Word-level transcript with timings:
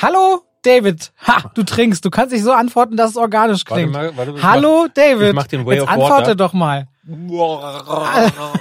Hallo, 0.00 0.42
David. 0.62 1.12
Ha, 1.26 1.50
du 1.54 1.62
trinkst. 1.62 2.04
Du 2.04 2.10
kannst 2.10 2.32
nicht 2.32 2.42
so 2.44 2.52
antworten, 2.52 2.96
dass 2.96 3.10
es 3.12 3.16
organisch 3.16 3.64
klingt. 3.64 3.92
Warte 3.94 4.12
mal, 4.12 4.16
warte, 4.26 4.32
ich 4.38 4.42
Hallo, 4.42 4.84
mach- 4.86 4.94
David. 4.94 5.28
ich 5.28 5.34
mach 5.34 5.46
den 5.46 5.64
Way 5.66 5.74
Jetzt 5.76 5.82
of 5.84 5.88
antworte 5.90 6.12
Water. 6.22 6.34
doch 6.34 6.52
mal. 6.52 6.88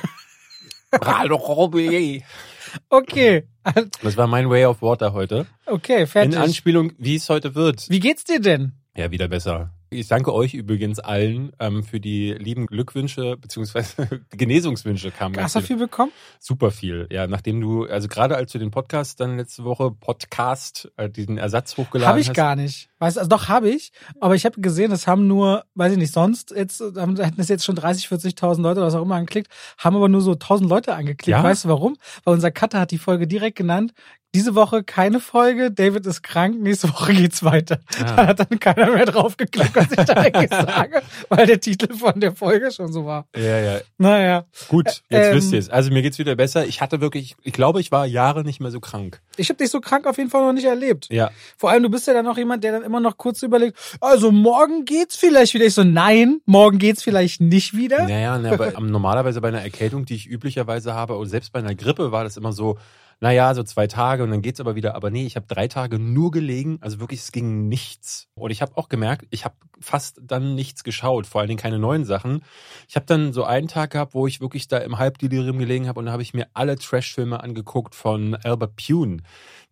Hallo, 1.04 1.36
Robby. 1.36 2.24
Okay. 2.90 3.48
Das 4.04 4.16
war 4.18 4.28
mein 4.28 4.50
Way 4.50 4.66
of 4.66 4.82
Water 4.82 5.14
heute. 5.14 5.46
Okay, 5.66 6.02
In 6.02 6.08
fertig. 6.08 6.38
Anspielung, 6.38 6.92
wie 6.98 7.16
es 7.16 7.28
heute 7.30 7.56
wird. 7.56 7.90
Wie 7.90 8.00
geht's 8.00 8.24
dir 8.24 8.40
denn? 8.40 8.74
Ja, 8.96 9.12
wieder 9.12 9.28
besser. 9.28 9.72
Ich 10.00 10.08
danke 10.08 10.34
euch 10.34 10.54
übrigens 10.54 11.00
allen 11.00 11.52
ähm, 11.60 11.84
für 11.84 12.00
die 12.00 12.34
lieben 12.34 12.66
Glückwünsche 12.68 13.38
beziehungsweise 13.38 14.08
Genesungswünsche 14.32 15.12
kamen 15.12 15.36
Hast 15.38 15.56
du 15.56 15.62
viel 15.62 15.78
bekommen? 15.78 16.12
super 16.40 16.72
viel. 16.72 17.08
Ja, 17.12 17.28
nachdem 17.28 17.62
du, 17.62 17.86
also 17.86 18.08
gerade 18.08 18.36
als 18.36 18.52
du 18.52 18.60
den 18.60 18.72
Podcast 18.72 19.20
dann 19.20 19.38
letzte 19.38 19.64
Woche 19.64 19.92
Podcast, 19.92 20.92
äh, 20.98 21.10
diesen 21.10 21.38
Ersatz 21.38 21.78
hochgeladen 21.78 22.10
Habe 22.10 22.20
ich 22.20 22.30
hast. 22.30 22.36
gar 22.36 22.56
nicht. 22.56 22.90
Weißt 23.00 23.18
du, 23.18 23.22
also 23.22 23.30
doch 23.30 23.48
habe 23.48 23.70
ich, 23.70 23.92
aber 24.20 24.36
ich 24.36 24.46
habe 24.46 24.60
gesehen, 24.62 24.92
es 24.92 25.08
haben 25.08 25.28
nur, 25.28 25.64
weiß 25.76 25.94
ich 25.94 25.98
nicht, 25.98 26.14
sonst 26.14 26.52
jetzt 26.52 26.82
haben 26.82 27.16
hätten 27.18 27.40
es 27.42 27.50
jetzt 27.50 27.66
schon 27.66 27.76
30, 27.76 28.08
40.000 28.08 28.62
Leute 28.62 28.80
oder 28.80 28.88
was 28.88 28.96
auch 28.96 29.02
immer 29.02 29.16
angeklickt, 29.16 29.52
haben 29.78 29.96
aber 29.96 30.10
nur 30.10 30.22
so 30.22 30.34
1000 30.34 30.70
Leute 30.70 30.94
angeklickt. 30.94 31.28
Ja? 31.28 31.44
Weißt 31.44 31.66
du 31.66 31.70
warum? 31.70 31.98
Weil 32.24 32.34
unser 32.34 32.52
Cutter 32.52 32.80
hat 32.80 32.92
die 32.92 32.98
Folge 32.98 33.28
direkt 33.28 33.58
genannt. 33.58 33.94
Diese 34.36 34.54
Woche 34.54 34.84
keine 34.84 35.22
Folge, 35.22 35.72
David 35.72 36.06
ist 36.06 36.22
krank, 36.22 36.60
nächste 36.62 36.90
Woche 36.90 37.14
geht's 37.14 37.42
weiter. 37.44 37.80
Ah. 38.02 38.04
Da 38.04 38.28
hat 38.28 38.40
dann 38.40 38.60
keiner 38.60 38.92
mehr 38.92 39.06
drauf 39.06 39.38
geklickt, 39.38 39.74
was 39.74 39.90
ich 39.92 40.06
da 40.06 40.14
eigentlich 40.16 40.50
sage, 40.50 41.02
weil 41.30 41.48
der 41.48 41.62
Titel 41.62 41.94
von 41.96 42.20
der 42.20 42.34
Folge 42.36 42.70
schon 42.72 42.92
so 42.92 43.06
war. 43.06 43.28
Ja, 43.34 43.60
ja. 43.60 43.80
Naja, 43.98 44.46
Gut, 44.68 44.88
jetzt 44.88 45.04
Ähm, 45.10 45.36
wisst 45.36 45.54
ihr 45.54 45.60
es. 45.60 45.70
Also 45.70 45.90
mir 45.92 46.02
geht's 46.02 46.20
wieder 46.20 46.36
besser. 46.36 46.66
Ich 46.66 46.82
hatte 46.82 47.00
wirklich, 47.00 47.38
ich 47.44 47.54
glaube, 47.54 47.80
ich 47.80 47.94
war 47.94 48.06
Jahre 48.06 48.44
nicht 48.44 48.60
mehr 48.60 48.72
so 48.72 48.82
krank. 48.82 49.22
ich 49.38 49.48
habe 49.48 49.58
dich 49.58 49.70
so 49.70 49.80
krank 49.80 50.06
auf 50.06 50.18
jeden 50.18 50.30
Fall 50.30 50.46
noch 50.46 50.52
nicht 50.52 50.66
erlebt. 50.66 51.08
Ja. 51.10 51.32
Vor 51.58 51.70
allem, 51.70 51.84
du 51.84 51.90
bist 51.90 52.06
ja 52.06 52.14
dann 52.14 52.26
noch 52.26 52.38
jemand, 52.38 52.64
der 52.66 52.74
dann 52.74 52.84
immer 52.84 53.00
noch 53.00 53.18
kurz 53.18 53.42
überlegt, 53.42 53.78
also 54.02 54.34
morgen 54.34 54.84
geht's 54.84 55.16
vielleicht 55.16 55.54
wieder. 55.54 55.64
Ich 55.66 55.74
so, 55.74 55.86
nein, 55.86 56.42
morgen 56.46 56.78
geht's 56.78 57.04
vielleicht 57.04 57.40
nicht 57.40 57.76
wieder. 57.78 58.04
Naja, 58.04 58.38
na, 58.38 58.52
aber 58.52 58.82
normalerweise 58.82 59.40
bei 59.40 59.48
einer 59.48 59.62
Erkältung, 59.62 60.04
die 60.06 60.16
ich 60.16 60.28
üblicherweise 60.30 60.94
habe, 60.94 61.16
und 61.18 61.30
selbst 61.30 61.54
bei 61.54 61.60
einer 61.60 61.74
Grippe 61.76 62.12
war 62.12 62.26
das 62.26 62.36
immer 62.36 62.52
so, 62.52 62.78
naja, 63.22 63.54
so 63.54 63.64
zwei 63.64 63.88
Tage 63.88 64.24
und 64.24 64.32
dann 64.32 64.42
geht's 64.42 64.60
aber 64.60 64.76
wieder. 64.76 64.96
Aber 64.96 65.10
nee, 65.10 65.26
ich 65.26 65.36
habe 65.36 65.48
drei 65.48 65.68
Tage 65.68 66.00
nur 66.00 66.32
gelegen, 66.32 66.78
also 66.82 67.00
wirklich, 67.00 67.22
es 67.22 67.32
ging 67.32 67.68
nichts. 67.68 68.28
Und 68.36 68.52
ich 68.52 68.62
habe 68.62 68.78
auch 68.78 68.90
gemerkt, 68.90 69.26
ich 69.30 69.46
habe 69.46 69.56
fast 69.80 70.20
dann 70.22 70.56
nichts 70.56 70.84
geschaut, 70.84 71.26
vor 71.26 71.42
allen 71.42 71.48
Dingen 71.48 71.60
keine 71.60 71.80
neuen 71.80 72.06
Sachen. 72.06 72.44
Ich 72.88 72.96
habe 72.96 73.06
dann 73.06 73.34
so 73.34 73.44
einen 73.44 73.68
Tag 73.68 73.92
gehabt, 73.92 74.14
wo 74.14 74.28
ich 74.28 74.42
wirklich 74.42 74.68
da 74.68 74.78
im 74.78 74.98
Halbdelirium 74.98 75.58
gelegen 75.58 75.88
habe 75.88 76.00
und 76.00 76.08
da 76.08 76.12
habe 76.12 76.24
ich 76.24 76.34
mir 76.34 76.48
alle 76.54 76.78
Trash-Filme 76.78 77.42
angeguckt 77.42 77.96
von 77.96 78.36
Albert 78.36 78.76
Pune. 78.76 79.18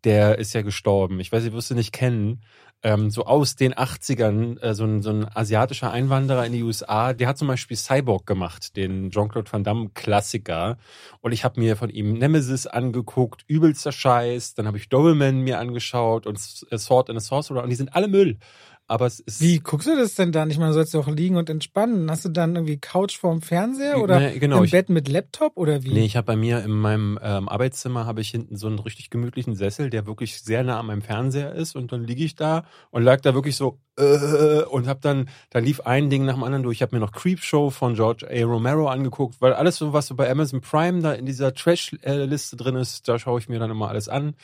Der 0.03 0.37
ist 0.37 0.53
ja 0.53 0.61
gestorben. 0.61 1.19
Ich 1.19 1.31
weiß, 1.31 1.45
ihr 1.45 1.53
wirst 1.53 1.71
ihn 1.71 1.77
nicht 1.77 1.93
kennen. 1.93 2.41
Ähm, 2.85 3.09
so 3.09 3.25
aus 3.25 3.55
den 3.55 3.73
80ern, 3.73 4.61
äh, 4.61 4.73
so, 4.73 4.83
ein, 4.83 5.01
so 5.01 5.09
ein 5.09 5.25
asiatischer 5.33 5.91
Einwanderer 5.91 6.45
in 6.45 6.51
die 6.51 6.63
USA, 6.63 7.13
der 7.13 7.29
hat 7.29 7.37
zum 7.37 7.47
Beispiel 7.47 7.77
Cyborg 7.77 8.25
gemacht, 8.25 8.75
den 8.75 9.09
Jean-Claude 9.09 9.49
Van 9.49 9.63
Damme 9.63 9.89
Klassiker. 9.93 10.77
Und 11.21 11.31
ich 11.31 11.45
habe 11.45 11.61
mir 11.61 11.77
von 11.77 11.89
ihm 11.89 12.13
Nemesis 12.13 12.67
angeguckt, 12.67 13.45
übelster 13.47 13.93
Scheiß. 13.93 14.55
Dann 14.55 14.67
habe 14.67 14.77
ich 14.77 14.89
Doberman 14.89 15.39
mir 15.39 15.59
angeschaut 15.59 16.27
und 16.27 16.37
äh, 16.71 16.77
Sword 16.77 17.09
and 17.09 17.17
a 17.17 17.21
Sorcerer 17.21 17.63
und 17.63 17.69
die 17.69 17.75
sind 17.75 17.95
alle 17.95 18.09
Müll. 18.09 18.37
Aber 18.87 19.05
es 19.07 19.21
ist 19.21 19.39
Wie 19.41 19.59
guckst 19.59 19.87
du 19.87 19.95
das 19.95 20.13
denn 20.15 20.31
dann? 20.33 20.51
Ich 20.51 20.57
meine, 20.57 20.69
du 20.69 20.73
sollst 20.73 20.93
ja 20.93 20.99
auch 20.99 21.07
liegen 21.07 21.37
und 21.37 21.49
entspannen. 21.49 22.11
Hast 22.11 22.25
du 22.25 22.29
dann 22.29 22.55
irgendwie 22.55 22.77
Couch 22.77 23.17
vorm 23.17 23.41
Fernseher 23.41 24.01
oder 24.01 24.19
Nee, 24.19 24.39
genau, 24.39 24.57
im 24.57 24.65
ich- 24.65 24.71
Bett 24.71 24.89
mit 24.89 25.07
Laptop 25.07 25.53
oder 25.55 25.83
wie? 25.83 25.93
Nee, 25.93 26.05
ich 26.05 26.17
habe 26.17 26.25
bei 26.25 26.35
mir 26.35 26.63
in 26.63 26.71
meinem 26.71 27.17
ähm, 27.23 27.47
Arbeitszimmer 27.47 28.05
habe 28.05 28.19
ich 28.21 28.29
hinten 28.29 28.57
so 28.57 28.67
einen 28.67 28.79
richtig 28.79 29.09
gemütlichen 29.09 29.55
Sessel, 29.55 29.89
der 29.89 30.05
wirklich 30.05 30.41
sehr 30.41 30.63
nah 30.63 30.79
an 30.79 30.87
meinem 30.87 31.01
Fernseher 31.01 31.53
ist 31.55 31.75
und 31.77 31.91
dann 31.93 32.03
liege 32.03 32.23
ich 32.25 32.35
da 32.35 32.65
und 32.91 33.03
lag 33.03 33.21
da 33.21 33.33
wirklich 33.33 33.55
so 33.55 33.79
äh, 33.97 34.63
und 34.63 34.87
habe 34.87 34.99
dann 35.01 35.29
da 35.49 35.59
lief 35.59 35.79
ein 35.81 36.09
Ding 36.09 36.25
nach 36.25 36.33
dem 36.33 36.43
anderen 36.43 36.63
durch. 36.63 36.77
Ich 36.77 36.81
habe 36.81 36.93
mir 36.95 36.99
noch 36.99 37.13
Creepshow 37.13 37.69
von 37.69 37.95
George 37.95 38.27
A. 38.29 38.43
Romero 38.45 38.89
angeguckt, 38.89 39.37
weil 39.39 39.53
alles 39.53 39.77
so 39.77 39.93
was 39.93 40.07
so 40.07 40.15
bei 40.15 40.29
Amazon 40.29 40.59
Prime 40.59 41.01
da 41.01 41.13
in 41.13 41.25
dieser 41.25 41.53
Trash-Liste 41.53 42.57
drin 42.57 42.75
ist, 42.75 43.07
da 43.07 43.17
schaue 43.17 43.39
ich 43.39 43.47
mir 43.47 43.59
dann 43.59 43.71
immer 43.71 43.87
alles 43.87 44.09
an. 44.09 44.35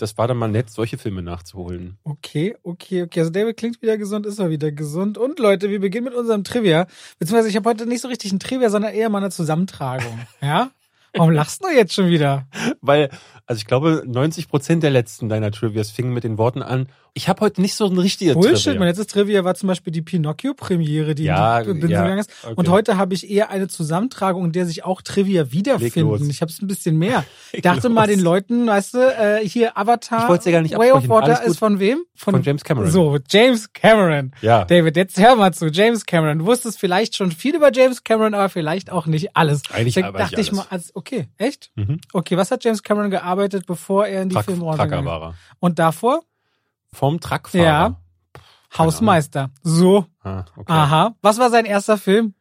Das 0.00 0.16
war 0.18 0.28
dann 0.28 0.36
mal 0.36 0.48
nett, 0.48 0.70
solche 0.70 0.98
Filme 0.98 1.22
nachzuholen. 1.22 1.98
Okay, 2.04 2.56
okay, 2.62 3.02
okay. 3.02 3.20
Also 3.20 3.30
David 3.30 3.56
klingt 3.56 3.82
wieder 3.82 3.98
gesund, 3.98 4.26
ist 4.26 4.38
er 4.38 4.50
wieder 4.50 4.72
gesund. 4.72 5.18
Und 5.18 5.38
Leute, 5.38 5.70
wir 5.70 5.80
beginnen 5.80 6.04
mit 6.04 6.14
unserem 6.14 6.44
Trivia. 6.44 6.86
Beziehungsweise 7.18 7.48
ich 7.48 7.56
habe 7.56 7.68
heute 7.68 7.86
nicht 7.86 8.00
so 8.00 8.08
richtig 8.08 8.32
ein 8.32 8.40
Trivia, 8.40 8.70
sondern 8.70 8.94
eher 8.94 9.08
mal 9.08 9.18
eine 9.18 9.30
Zusammentragung. 9.30 10.18
Ja? 10.42 10.70
Warum 11.14 11.32
lachst 11.32 11.64
du 11.64 11.68
jetzt 11.68 11.92
schon 11.94 12.08
wieder? 12.08 12.46
Weil, 12.80 13.10
also 13.46 13.58
ich 13.58 13.66
glaube, 13.66 14.04
90 14.06 14.48
Prozent 14.48 14.82
der 14.82 14.90
letzten 14.90 15.28
deiner 15.28 15.50
Trivias 15.50 15.90
fingen 15.90 16.12
mit 16.12 16.24
den 16.24 16.38
Worten 16.38 16.62
an, 16.62 16.88
ich 17.12 17.28
habe 17.28 17.40
heute 17.40 17.60
nicht 17.60 17.74
so 17.74 17.86
ein 17.86 17.98
richtiger 17.98 18.34
Bullshit, 18.34 18.64
Trivia. 18.64 18.78
mein 18.78 18.88
letztes 18.88 19.08
Trivia 19.08 19.44
war 19.44 19.54
zum 19.54 19.66
Beispiel 19.66 19.92
die 19.92 20.02
Pinocchio-Premiere, 20.02 21.14
die 21.14 21.24
Ja, 21.24 21.58
in 21.58 21.66
die 21.66 21.72
Binsen 21.72 21.90
ja, 21.90 22.02
gegangen 22.02 22.20
ist. 22.20 22.30
okay. 22.44 22.54
Und 22.54 22.68
heute 22.68 22.96
habe 22.96 23.14
ich 23.14 23.28
eher 23.28 23.50
eine 23.50 23.68
Zusammentragung, 23.68 24.44
in 24.44 24.52
der 24.52 24.66
sich 24.66 24.84
auch 24.84 25.02
Trivia 25.02 25.50
wiederfinden. 25.50 26.30
Ich 26.30 26.40
habe 26.40 26.52
es 26.52 26.62
ein 26.62 26.66
bisschen 26.66 26.96
mehr. 26.98 27.24
Ich 27.52 27.62
dachte 27.62 27.88
mal 27.88 28.06
los. 28.06 28.14
den 28.14 28.20
Leuten, 28.24 28.66
weißt 28.68 28.94
du, 28.94 28.98
äh, 28.98 29.40
hier 29.46 29.76
Avatar, 29.76 30.32
Ich 30.32 30.44
ja 30.44 30.52
gar 30.52 30.62
nicht 30.62 30.78
Way 30.78 30.92
of. 30.92 31.08
Water 31.08 31.42
ist 31.42 31.58
von 31.58 31.80
wem? 31.80 32.04
Von 32.14 32.40
James 32.42 32.62
Cameron. 32.62 32.90
So, 32.90 33.18
James 33.28 33.72
Cameron. 33.72 34.32
Ja. 34.40 34.64
David, 34.66 34.96
jetzt 34.96 35.18
hör 35.18 35.34
mal 35.34 35.52
zu. 35.52 35.66
James 35.66 36.06
Cameron. 36.06 36.38
Du 36.38 36.46
wusstest 36.46 36.78
vielleicht 36.78 37.16
schon 37.16 37.32
viel 37.32 37.56
über 37.56 37.72
James 37.72 38.04
Cameron, 38.04 38.34
aber 38.34 38.48
vielleicht 38.50 38.90
auch 38.92 39.06
nicht 39.06 39.36
alles. 39.36 39.62
Eigentlich 39.72 39.94
Deswegen 39.94 40.16
dachte 40.16 40.36
nicht 40.36 40.48
ich 40.48 40.52
mal, 40.52 40.66
als, 40.70 40.94
okay, 41.00 41.28
echt? 41.36 41.70
Mhm. 41.74 42.00
Okay, 42.12 42.36
was 42.36 42.50
hat 42.50 42.62
James 42.64 42.82
Cameron 42.82 43.10
gearbeitet, 43.10 43.66
bevor 43.66 44.06
er 44.06 44.22
in 44.22 44.28
die 44.28 44.34
Truck, 44.34 44.44
Filmbranche 44.46 44.82
er. 44.94 45.34
Und 45.58 45.78
davor? 45.78 46.22
Vom 46.92 47.20
Truckfahrer. 47.20 47.64
Ja. 47.64 47.96
Hausmeister. 48.76 49.50
So. 49.62 50.06
Ah, 50.22 50.44
okay. 50.56 50.72
Aha. 50.72 51.14
Was 51.22 51.38
war 51.38 51.50
sein 51.50 51.64
erster 51.64 51.98
Film? 51.98 52.34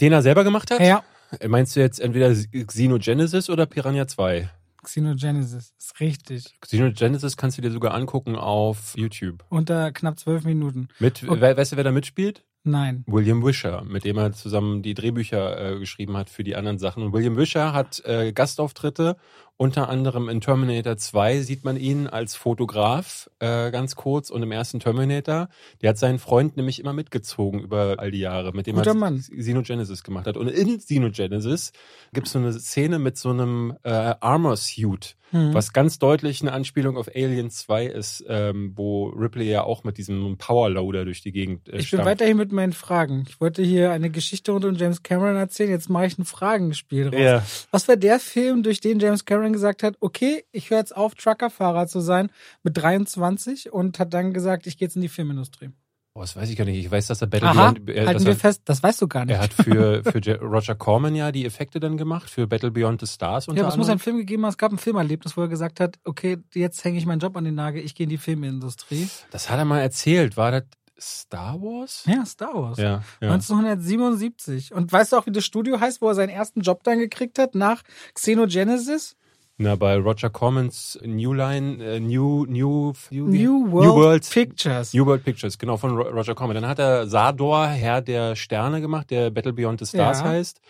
Den 0.00 0.12
er 0.12 0.22
selber 0.22 0.42
gemacht 0.44 0.70
hat? 0.70 0.80
Ja. 0.80 1.04
Meinst 1.46 1.76
du 1.76 1.80
jetzt 1.80 2.00
entweder 2.00 2.34
Xenogenesis 2.66 3.48
oder 3.50 3.66
Piranha 3.66 4.06
2? 4.08 4.50
Xenogenesis. 4.82 5.72
Ist 5.78 6.00
richtig. 6.00 6.56
Xenogenesis 6.60 7.36
kannst 7.36 7.58
du 7.58 7.62
dir 7.62 7.70
sogar 7.70 7.94
angucken 7.94 8.34
auf 8.34 8.94
YouTube. 8.96 9.44
Unter 9.48 9.92
knapp 9.92 10.18
zwölf 10.18 10.44
Minuten. 10.44 10.88
Mit, 10.98 11.22
Okay. 11.22 11.40
we- 11.40 11.56
weißt 11.56 11.72
du, 11.72 11.76
wer 11.76 11.84
da 11.84 11.92
mitspielt? 11.92 12.42
Nein. 12.62 13.04
William 13.06 13.42
Wisher, 13.42 13.82
mit 13.84 14.04
dem 14.04 14.18
er 14.18 14.32
zusammen 14.32 14.82
die 14.82 14.92
Drehbücher 14.92 15.76
äh, 15.76 15.78
geschrieben 15.78 16.16
hat 16.16 16.28
für 16.28 16.44
die 16.44 16.56
anderen 16.56 16.78
Sachen. 16.78 17.02
Und 17.02 17.12
William 17.14 17.36
Wisher 17.36 17.72
hat 17.72 18.02
äh, 18.04 18.32
Gastauftritte, 18.32 19.16
unter 19.60 19.90
anderem 19.90 20.30
in 20.30 20.40
Terminator 20.40 20.96
2 20.96 21.42
sieht 21.42 21.64
man 21.64 21.76
ihn 21.76 22.06
als 22.06 22.34
Fotograf 22.34 23.28
äh, 23.40 23.70
ganz 23.70 23.94
kurz 23.94 24.30
und 24.30 24.42
im 24.42 24.52
ersten 24.52 24.80
Terminator. 24.80 25.50
Der 25.82 25.90
hat 25.90 25.98
seinen 25.98 26.18
Freund 26.18 26.56
nämlich 26.56 26.80
immer 26.80 26.94
mitgezogen 26.94 27.60
über 27.60 27.96
all 27.98 28.10
die 28.10 28.20
Jahre, 28.20 28.52
mit 28.54 28.66
dem 28.66 28.76
Guter 28.76 28.92
er 28.92 28.94
Mann. 28.94 29.18
Xenogenesis 29.20 30.02
gemacht 30.02 30.26
hat. 30.26 30.38
Und 30.38 30.48
in 30.48 30.78
Xenogenesis 30.78 31.72
gibt 32.14 32.26
es 32.26 32.32
so 32.32 32.38
eine 32.38 32.54
Szene 32.54 32.98
mit 32.98 33.18
so 33.18 33.28
einem 33.28 33.74
äh, 33.82 33.90
Armor-Suit, 34.20 35.16
Hm. 35.32 35.54
was 35.54 35.72
ganz 35.72 36.00
deutlich 36.00 36.40
eine 36.42 36.50
Anspielung 36.52 36.96
auf 36.96 37.08
Alien 37.14 37.50
2 37.50 37.86
ist, 37.86 38.24
ähm, 38.26 38.72
wo 38.74 39.10
Ripley 39.10 39.48
ja 39.48 39.62
auch 39.62 39.84
mit 39.84 39.96
diesem 39.96 40.36
Powerloader 40.38 41.04
durch 41.04 41.22
die 41.22 41.30
Gegend 41.30 41.68
äh, 41.68 41.76
Ich 41.76 41.76
bin 41.82 41.86
stampft. 41.86 42.06
weiterhin 42.06 42.36
mit 42.36 42.50
meinen 42.50 42.72
Fragen. 42.72 43.26
Ich 43.28 43.40
wollte 43.40 43.62
hier 43.62 43.92
eine 43.92 44.10
Geschichte 44.10 44.50
rund 44.50 44.64
um 44.64 44.74
James 44.74 45.04
Cameron 45.04 45.36
erzählen. 45.36 45.70
Jetzt 45.70 45.88
mache 45.88 46.06
ich 46.06 46.18
ein 46.18 46.24
Fragenspiel 46.24 47.10
draus. 47.12 47.20
Ja. 47.20 47.44
Was 47.70 47.86
war 47.86 47.94
der 47.96 48.18
Film, 48.18 48.64
durch 48.64 48.80
den 48.80 48.98
James 48.98 49.24
Cameron 49.24 49.49
gesagt 49.52 49.82
hat, 49.82 49.96
okay, 50.00 50.44
ich 50.52 50.70
höre 50.70 50.78
jetzt 50.78 50.96
auf, 50.96 51.14
Truckerfahrer 51.14 51.86
zu 51.86 52.00
sein 52.00 52.30
mit 52.62 52.76
23 52.76 53.72
und 53.72 53.98
hat 53.98 54.14
dann 54.14 54.32
gesagt, 54.32 54.66
ich 54.66 54.78
gehe 54.78 54.86
jetzt 54.86 54.96
in 54.96 55.02
die 55.02 55.08
Filmindustrie. 55.08 55.70
Oh, 56.14 56.22
das 56.22 56.34
weiß 56.34 56.50
ich 56.50 56.56
gar 56.56 56.64
nicht. 56.64 56.84
Ich 56.84 56.90
weiß, 56.90 57.06
dass 57.06 57.22
er 57.22 57.28
Battle 57.28 57.52
Beyond, 57.52 57.88
äh, 57.88 58.04
halten 58.04 58.24
wir 58.24 58.32
er, 58.32 58.36
fest, 58.36 58.62
das 58.64 58.82
weißt 58.82 59.00
du 59.00 59.06
gar 59.06 59.24
nicht. 59.24 59.36
er 59.36 59.42
hat 59.42 59.52
für, 59.52 60.02
für 60.04 60.40
Roger 60.40 60.74
Corman 60.74 61.14
ja 61.14 61.30
die 61.30 61.46
Effekte 61.46 61.78
dann 61.78 61.96
gemacht, 61.96 62.28
für 62.28 62.48
Battle 62.48 62.72
Beyond 62.72 63.00
the 63.00 63.06
Stars 63.06 63.46
unter 63.46 63.60
ja, 63.60 63.64
aber 63.64 63.72
es 63.72 63.78
muss 63.78 63.88
einen. 63.88 64.00
Film 64.00 64.16
gegeben 64.16 64.42
haben. 64.42 64.50
Es 64.50 64.58
gab 64.58 64.72
ein 64.72 64.78
Filmerlebnis, 64.78 65.36
wo 65.36 65.42
er 65.42 65.48
gesagt 65.48 65.78
hat, 65.78 65.98
okay, 66.04 66.38
jetzt 66.52 66.82
hänge 66.82 66.98
ich 66.98 67.06
meinen 67.06 67.20
Job 67.20 67.36
an 67.36 67.44
den 67.44 67.54
Nagel, 67.54 67.84
ich 67.84 67.94
gehe 67.94 68.04
in 68.04 68.10
die 68.10 68.18
Filmindustrie. 68.18 69.08
Das 69.30 69.50
hat 69.50 69.58
er 69.58 69.64
mal 69.64 69.78
erzählt. 69.78 70.36
War 70.36 70.50
das 70.50 70.64
Star 71.00 71.60
Wars? 71.60 72.04
Ja, 72.06 72.26
Star 72.26 72.54
Wars. 72.54 72.78
Ja, 72.78 73.02
ja. 73.20 73.32
1977. 73.32 74.74
Und 74.74 74.92
weißt 74.92 75.12
du 75.12 75.16
auch, 75.16 75.26
wie 75.26 75.32
das 75.32 75.44
Studio 75.44 75.78
heißt, 75.78 76.02
wo 76.02 76.08
er 76.08 76.14
seinen 76.14 76.30
ersten 76.30 76.60
Job 76.60 76.82
dann 76.82 76.98
gekriegt 76.98 77.38
hat, 77.38 77.54
nach 77.54 77.82
Xenogenesis? 78.14 79.16
Na, 79.62 79.76
bei 79.76 79.94
Roger 79.98 80.30
Cormans 80.30 80.98
New 81.04 81.34
Line, 81.34 81.84
äh, 81.84 82.00
New, 82.00 82.46
New, 82.46 82.94
New, 83.10 83.26
New 83.26 83.70
World, 83.70 83.86
New 83.88 83.94
World 83.94 84.30
Pictures. 84.30 84.94
New 84.94 85.04
World 85.04 85.22
Pictures, 85.22 85.58
genau, 85.58 85.76
von 85.76 85.98
Ro- 85.98 86.08
Roger 86.08 86.34
Corman. 86.34 86.54
Dann 86.54 86.66
hat 86.66 86.78
er 86.78 87.06
Sador, 87.06 87.66
Herr 87.66 88.00
der 88.00 88.36
Sterne 88.36 88.80
gemacht, 88.80 89.10
der 89.10 89.28
Battle 89.28 89.52
Beyond 89.52 89.80
the 89.80 89.84
Stars 89.86 90.20
Ja. 90.20 90.28
heißt. 90.28 90.62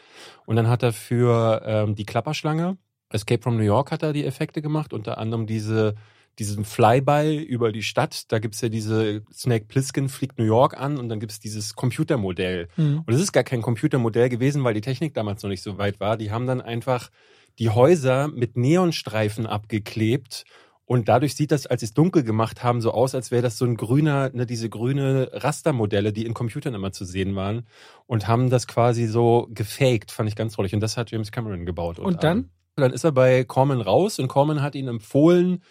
Und 0.44 0.56
dann 0.56 0.69
hat 0.69 0.82
er 0.82 0.92
für 0.92 1.62
ähm, 1.64 1.94
die 1.94 2.04
Klapperschlange, 2.04 2.78
Escape 3.10 3.40
from 3.40 3.56
New 3.58 3.62
York 3.62 3.92
hat 3.92 4.02
er 4.02 4.12
die 4.12 4.25
Effekte 4.25 4.60
gemacht, 4.60 4.92
unter 4.92 5.19
anderem 5.19 5.46
diese 5.46 5.94
diesen 6.38 6.64
Flyby 6.64 7.42
über 7.42 7.70
die 7.70 7.82
Stadt. 7.82 8.32
Da 8.32 8.38
gibt's 8.38 8.60
ja 8.60 8.69
diese 8.70 9.22
Snake 9.32 9.66
Plissken 9.66 10.08
fliegt 10.08 10.38
New 10.38 10.44
York 10.44 10.76
an 10.81 10.96
und 10.96 11.08
dann 11.08 11.20
gibt's 11.20 11.38
dieses 11.38 11.75
Computermodell. 11.75 12.69
Hm. 12.76 13.02
Und 13.06 13.12
es 13.14 13.20
ist 13.20 13.32
gar 13.32 13.42
kein 13.44 13.62
Computermodell 13.62 14.28
gewesen, 14.31 14.64
weil 14.64 14.72
die 14.75 14.81
Technik 14.81 15.12
damals 15.12 15.42
noch 15.42 15.50
nicht 15.50 15.62
so 15.62 15.76
weit 15.76 16.00
war. 16.00 16.16
Die 16.16 16.31
haben 16.31 16.46
dann 16.46 16.60
einfach 16.60 17.10
die 17.58 17.70
Häuser 17.70 18.29
mit 18.29 18.56
Neonstreifen 18.56 19.47
abgeklebt 19.47 20.44
Und 20.85 21.08
dadurch 21.08 21.37
sieht 21.37 21.52
das, 21.52 21.67
als 21.69 21.81
sie 21.81 21.87
es 21.87 21.94
dunkel 21.94 22.25
gemacht 22.25 22.64
haben, 22.64 22.81
so 22.81 22.91
aus, 22.91 23.14
als 23.14 23.31
wäre 23.31 23.43
das 23.43 23.56
so 23.56 23.64
ein 23.64 23.76
grüner, 23.76 24.31
ne, 24.32 24.44
diese 24.44 24.69
grüne 24.69 25.31
Rastermodelle, 25.32 26.12
die 26.12 26.26
in 26.26 26.35
Computern 26.35 26.75
immer 26.75 26.91
zu 26.91 27.05
sehen 27.05 27.37
waren. 27.37 27.64
Und 28.06 28.26
haben 28.26 28.50
das 28.50 28.67
quasi 28.67 29.06
so 29.06 29.47
gefaked, 29.52 30.11
fand 30.11 30.29
ich 30.29 30.35
ganz 30.35 30.55
toll. 30.56 30.69
Und 30.73 30.81
das 30.81 30.97
hat 30.97 31.12
James 31.12 31.31
Cameron 31.31 31.64
gebaut. 31.64 32.00
Und 32.00 32.25
dann? 32.25 32.50
Dann 32.75 32.93
ist 32.93 33.05
er 33.05 33.12
bei 33.12 33.44
Corman 33.44 33.81
raus 33.81 34.19
und 34.19 34.26
Corman 34.26 34.62
hat 34.62 34.75
ihn 34.75 34.88
empfohlen, 34.88 35.62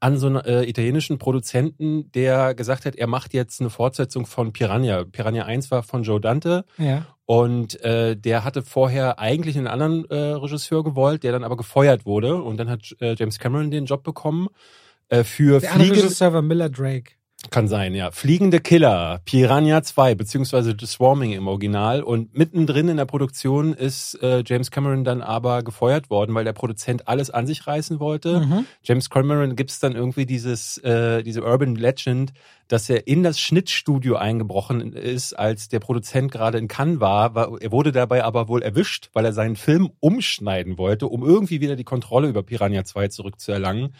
an 0.00 0.18
so 0.18 0.26
einen 0.26 0.36
äh, 0.36 0.64
italienischen 0.64 1.18
Produzenten, 1.18 2.10
der 2.12 2.54
gesagt 2.54 2.84
hat, 2.84 2.96
er 2.96 3.06
macht 3.06 3.32
jetzt 3.32 3.60
eine 3.60 3.70
Fortsetzung 3.70 4.26
von 4.26 4.52
Piranha. 4.52 5.04
Piranha 5.04 5.44
1 5.44 5.70
war 5.70 5.82
von 5.82 6.02
Joe 6.02 6.20
Dante. 6.20 6.64
Ja. 6.78 7.06
Und 7.26 7.80
äh, 7.82 8.16
der 8.16 8.44
hatte 8.44 8.62
vorher 8.62 9.18
eigentlich 9.18 9.56
einen 9.56 9.66
anderen 9.66 10.04
äh, 10.10 10.14
Regisseur 10.14 10.84
gewollt, 10.84 11.22
der 11.22 11.32
dann 11.32 11.44
aber 11.44 11.56
gefeuert 11.56 12.04
wurde. 12.04 12.42
Und 12.42 12.58
dann 12.58 12.68
hat 12.68 12.94
äh, 13.00 13.14
James 13.18 13.38
Cameron 13.38 13.70
den 13.70 13.86
Job 13.86 14.02
bekommen 14.02 14.48
äh, 15.08 15.24
für 15.24 15.60
Der 15.60 15.72
andere 15.72 15.88
Fliege. 15.88 16.02
Regisseur 16.04 16.32
war 16.34 16.42
Miller 16.42 16.68
Drake. 16.68 17.12
Kann 17.50 17.68
sein, 17.68 17.94
ja. 17.94 18.10
Fliegende 18.10 18.60
Killer, 18.60 19.20
Piranha 19.24 19.82
2, 19.82 20.14
beziehungsweise 20.14 20.74
The 20.78 20.86
Swarming 20.86 21.32
im 21.32 21.46
Original. 21.46 22.02
Und 22.02 22.36
mittendrin 22.36 22.88
in 22.88 22.96
der 22.96 23.04
Produktion 23.04 23.74
ist 23.74 24.14
äh, 24.22 24.42
James 24.46 24.70
Cameron 24.70 25.04
dann 25.04 25.22
aber 25.22 25.62
gefeuert 25.62 26.10
worden, 26.10 26.34
weil 26.34 26.44
der 26.44 26.52
Produzent 26.52 27.06
alles 27.08 27.30
an 27.30 27.46
sich 27.46 27.66
reißen 27.66 28.00
wollte. 28.00 28.40
Mhm. 28.40 28.66
James 28.82 29.10
Cameron 29.10 29.56
gibt's 29.56 29.80
dann 29.80 29.94
irgendwie 29.94 30.26
dieses, 30.26 30.78
äh, 30.78 31.22
diese 31.22 31.42
Urban 31.42 31.76
Legend, 31.76 32.32
dass 32.68 32.88
er 32.88 33.06
in 33.06 33.22
das 33.22 33.38
Schnittstudio 33.38 34.16
eingebrochen 34.16 34.92
ist, 34.94 35.34
als 35.34 35.68
der 35.68 35.80
Produzent 35.80 36.32
gerade 36.32 36.58
in 36.58 36.68
Cannes 36.68 37.00
war. 37.00 37.34
war. 37.34 37.60
Er 37.60 37.72
wurde 37.72 37.92
dabei 37.92 38.24
aber 38.24 38.48
wohl 38.48 38.62
erwischt, 38.62 39.10
weil 39.12 39.24
er 39.24 39.32
seinen 39.32 39.56
Film 39.56 39.90
umschneiden 40.00 40.78
wollte, 40.78 41.06
um 41.06 41.22
irgendwie 41.24 41.60
wieder 41.60 41.76
die 41.76 41.84
Kontrolle 41.84 42.28
über 42.28 42.42
Piranha 42.42 42.84
2 42.84 43.08
zurückzuerlangen. 43.08 43.94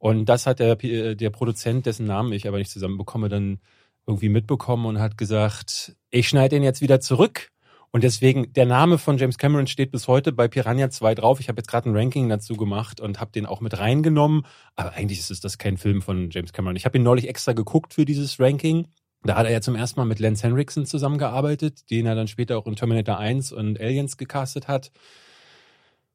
Und 0.00 0.24
das 0.24 0.46
hat 0.46 0.58
der, 0.58 0.74
P- 0.76 1.14
der 1.14 1.30
Produzent, 1.30 1.84
dessen 1.84 2.06
Namen 2.06 2.32
ich 2.32 2.48
aber 2.48 2.56
nicht 2.58 2.70
zusammenbekomme, 2.70 3.28
dann 3.28 3.60
irgendwie 4.06 4.30
mitbekommen 4.30 4.86
und 4.86 4.98
hat 4.98 5.18
gesagt, 5.18 5.94
ich 6.10 6.26
schneide 6.26 6.56
den 6.56 6.62
jetzt 6.62 6.80
wieder 6.80 7.00
zurück. 7.00 7.50
Und 7.92 8.02
deswegen, 8.02 8.52
der 8.54 8.64
Name 8.66 8.96
von 8.98 9.18
James 9.18 9.36
Cameron 9.36 9.66
steht 9.66 9.90
bis 9.90 10.08
heute 10.08 10.32
bei 10.32 10.48
Piranha 10.48 10.88
2 10.88 11.16
drauf. 11.16 11.38
Ich 11.38 11.48
habe 11.48 11.58
jetzt 11.58 11.68
gerade 11.68 11.90
ein 11.90 11.96
Ranking 11.96 12.28
dazu 12.30 12.54
gemacht 12.56 12.98
und 13.00 13.20
habe 13.20 13.30
den 13.32 13.44
auch 13.44 13.60
mit 13.60 13.78
reingenommen. 13.78 14.46
Aber 14.74 14.94
eigentlich 14.94 15.18
ist 15.18 15.44
das 15.44 15.58
kein 15.58 15.76
Film 15.76 16.00
von 16.00 16.30
James 16.30 16.52
Cameron. 16.54 16.76
Ich 16.76 16.86
habe 16.86 16.96
ihn 16.96 17.04
neulich 17.04 17.28
extra 17.28 17.52
geguckt 17.52 17.92
für 17.92 18.06
dieses 18.06 18.40
Ranking. 18.40 18.86
Da 19.22 19.36
hat 19.36 19.44
er 19.44 19.52
ja 19.52 19.60
zum 19.60 19.74
ersten 19.76 20.00
Mal 20.00 20.06
mit 20.06 20.18
Lance 20.18 20.44
Henriksen 20.44 20.86
zusammengearbeitet, 20.86 21.90
den 21.90 22.06
er 22.06 22.14
dann 22.14 22.26
später 22.26 22.56
auch 22.56 22.66
in 22.66 22.74
Terminator 22.74 23.18
1 23.18 23.52
und 23.52 23.78
Aliens 23.78 24.16
gecastet 24.16 24.66
hat. 24.66 24.92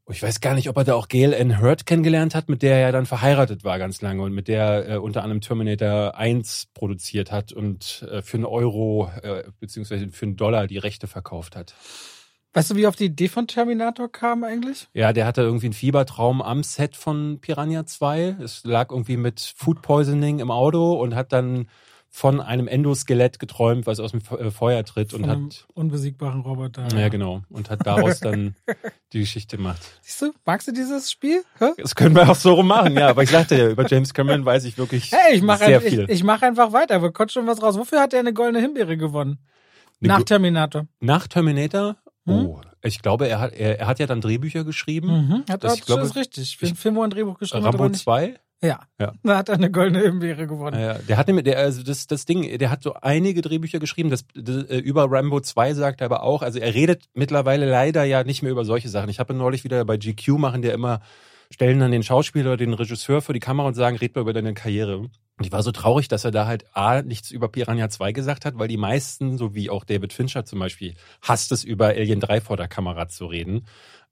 Ich 0.08 0.22
weiß 0.22 0.40
gar 0.40 0.54
nicht, 0.54 0.70
ob 0.70 0.78
er 0.78 0.84
da 0.84 0.94
auch 0.94 1.08
Gail 1.08 1.34
Ann 1.34 1.60
Hurd 1.60 1.88
kennengelernt 1.88 2.36
hat, 2.36 2.48
mit 2.48 2.62
der 2.62 2.76
er 2.76 2.80
ja 2.80 2.92
dann 2.92 3.08
verheiratet 3.08 3.64
war 3.64 3.80
ganz 3.80 4.04
lange 4.04 4.22
und 4.22 4.34
mit 4.34 4.48
der 4.48 4.64
er 4.64 4.96
äh, 4.96 4.98
unter 4.98 5.24
anderem 5.24 5.42
Terminator 5.42 6.16
1 6.16 6.68
produziert 6.76 7.32
hat 7.32 7.52
und 7.54 8.08
äh, 8.12 8.22
für 8.22 8.38
einen 8.38 8.46
Euro 8.46 9.10
äh, 9.24 9.46
beziehungsweise 9.60 10.10
für 10.10 10.26
einen 10.28 10.36
Dollar 10.36 10.68
die 10.68 10.78
Rechte 10.78 11.08
verkauft 11.08 11.56
hat. 11.56 11.74
Weißt 12.54 12.70
du, 12.70 12.76
wie 12.76 12.86
auf 12.86 12.96
die 12.96 13.06
Idee 13.06 13.28
von 13.30 13.48
Terminator 13.48 14.10
kam 14.10 14.44
eigentlich? 14.44 14.88
Ja, 14.94 15.12
der 15.12 15.26
hatte 15.26 15.42
irgendwie 15.42 15.66
einen 15.66 15.74
Fiebertraum 15.74 16.42
am 16.42 16.62
Set 16.64 16.96
von 16.96 17.40
Piranha 17.42 17.86
2. 17.86 18.38
Es 18.42 18.64
lag 18.64 18.92
irgendwie 18.92 19.18
mit 19.18 19.42
Food 19.58 19.82
Poisoning 19.82 20.38
im 20.40 20.52
Auto 20.52 20.94
und 20.94 21.16
hat 21.16 21.34
dann 21.34 21.68
von 22.18 22.40
einem 22.40 22.70
Endoskelett 22.70 23.40
geträumt, 23.40 23.86
was 23.88 24.00
aus 24.00 24.12
dem 24.12 24.22
äh, 24.40 24.50
Feuer 24.50 24.86
tritt 24.86 25.14
und 25.14 25.22
Von 25.22 25.30
einem 25.30 25.46
hat 25.48 25.66
unbesiegbaren 25.74 26.40
Roboter. 26.42 26.88
ja 26.98 27.10
genau 27.10 27.42
und 27.50 27.70
hat 27.70 27.86
daraus 27.86 28.22
dann 28.22 28.56
die 29.12 29.20
Geschichte 29.20 29.58
gemacht. 29.58 29.82
Siehst 30.02 30.22
du, 30.22 30.32
magst 30.46 30.66
du 30.66 30.72
dieses 30.72 31.12
Spiel? 31.12 31.44
Hä? 31.60 31.72
Das 31.78 31.94
können 31.94 32.16
wir 32.16 32.30
auch 32.30 32.36
so 32.36 32.54
rum 32.54 32.68
machen, 32.68 32.94
ja. 32.96 33.10
Aber 33.10 33.24
ich 33.24 33.30
sagte 33.32 33.58
ja, 33.58 33.68
über 33.70 33.86
James 33.86 34.14
Cameron 34.14 34.46
weiß 34.46 34.64
ich 34.64 34.78
wirklich 34.78 35.12
Hey, 35.12 35.36
ich 35.36 35.42
mache 35.42 35.66
sehr 35.66 35.84
ich, 35.86 35.90
viel. 35.94 36.06
ich 36.10 36.24
mach 36.24 36.42
einfach 36.42 36.72
weiter. 36.72 37.02
Wir 37.02 37.12
kommt 37.12 37.34
schon 37.34 37.48
was 37.48 37.62
raus. 37.62 37.78
Wofür 37.78 38.00
hat 38.00 38.14
er 38.14 38.22
eine 38.22 38.32
goldene 38.32 38.60
Himbeere 38.62 38.96
gewonnen? 38.96 39.40
Eine 40.00 40.08
Nach 40.14 40.24
Terminator. 40.24 40.88
Nach 41.02 41.28
Terminator? 41.28 41.98
Hm? 42.28 42.34
Oh, 42.46 42.62
ich 42.82 43.02
glaube, 43.02 43.28
er 43.28 43.40
hat, 43.42 43.52
er, 43.54 43.78
er 43.80 43.88
hat 43.88 44.00
ja 44.00 44.06
dann 44.08 44.22
Drehbücher 44.22 44.64
geschrieben. 44.64 45.08
Mhm. 45.28 45.34
Hat, 45.50 45.66
Das- 45.66 45.72
das, 45.74 45.76
ich 45.80 45.86
glaube, 45.86 46.04
ist 46.04 46.16
richtig. 46.16 46.56
Für 46.58 46.66
ich- 46.66 46.72
einen 46.72 46.78
Film, 46.78 46.96
wo 46.96 47.04
ein 47.04 47.10
Drehbuch 47.10 47.38
geschrieben 47.40 47.66
hat, 47.66 47.74
Rambo 47.74 47.84
aber 47.84 47.92
nicht. 47.92 48.04
2? 48.04 48.36
Ja. 48.66 48.80
Ja. 49.00 49.14
Da 49.24 49.38
hat 49.38 49.50
er 49.50 49.56
eine 49.56 49.72
goldene 49.72 50.02
Himbeere 50.02 50.48
gewonnen. 50.48 50.80
Ja, 50.80 50.96
der 50.96 51.18
hat 51.18 51.28
nämlich, 51.28 51.46
der, 51.46 51.58
also 51.60 51.84
das, 51.84 52.08
das 52.08 52.26
Ding, 52.26 52.58
der 52.58 52.70
hat 52.70 52.84
so 52.84 52.94
einige 52.94 53.42
Drehbücher 53.42 53.80
geschrieben. 53.80 54.10
Das, 54.10 54.26
das 54.34 54.64
äh, 54.66 54.78
über 54.78 55.10
Rambo 55.10 55.40
2 55.40 55.74
sagt 55.74 56.02
er 56.02 56.06
aber 56.06 56.24
auch. 56.24 56.42
Also 56.42 56.60
er 56.60 56.74
redet 56.74 57.04
mittlerweile 57.14 57.70
leider 57.70 58.04
ja 58.04 58.24
nicht 58.24 58.42
mehr 58.42 58.52
über 58.52 58.66
solche 58.66 58.90
Sachen. 58.90 59.10
Ich 59.10 59.20
habe 59.20 59.34
neulich 59.34 59.64
wieder 59.64 59.84
bei 59.86 59.98
GQ 59.98 60.38
machen, 60.38 60.62
der 60.62 60.74
immer 60.74 61.02
stellen 61.52 61.80
dann 61.80 61.92
den 61.92 62.04
Schauspieler 62.04 62.52
oder 62.52 62.58
den 62.58 62.74
Regisseur 62.74 63.22
vor 63.22 63.34
die 63.34 63.40
Kamera 63.40 63.68
und 63.68 63.76
sagen, 63.76 63.98
red 63.98 64.16
mal 64.16 64.22
über 64.22 64.34
deine 64.34 64.54
Karriere. 64.54 64.98
Und 64.98 65.46
ich 65.46 65.52
war 65.52 65.64
so 65.64 65.72
traurig, 65.72 66.08
dass 66.08 66.24
er 66.24 66.32
da 66.32 66.48
halt 66.48 66.66
A, 66.76 67.02
nichts 67.02 67.30
über 67.30 67.50
Piranha 67.50 67.90
2 67.90 68.14
gesagt 68.14 68.46
hat, 68.46 68.58
weil 68.58 68.70
die 68.70 68.78
meisten, 68.78 69.38
so 69.38 69.54
wie 69.54 69.70
auch 69.70 69.84
David 69.84 70.14
Fincher 70.14 70.46
zum 70.46 70.60
Beispiel, 70.60 70.96
hasst 71.22 71.52
es, 71.52 71.64
über 71.64 71.88
Alien 71.88 72.22
3 72.22 72.40
vor 72.42 72.58
der 72.58 72.68
Kamera 72.68 73.08
zu 73.10 73.26
reden. 73.26 73.66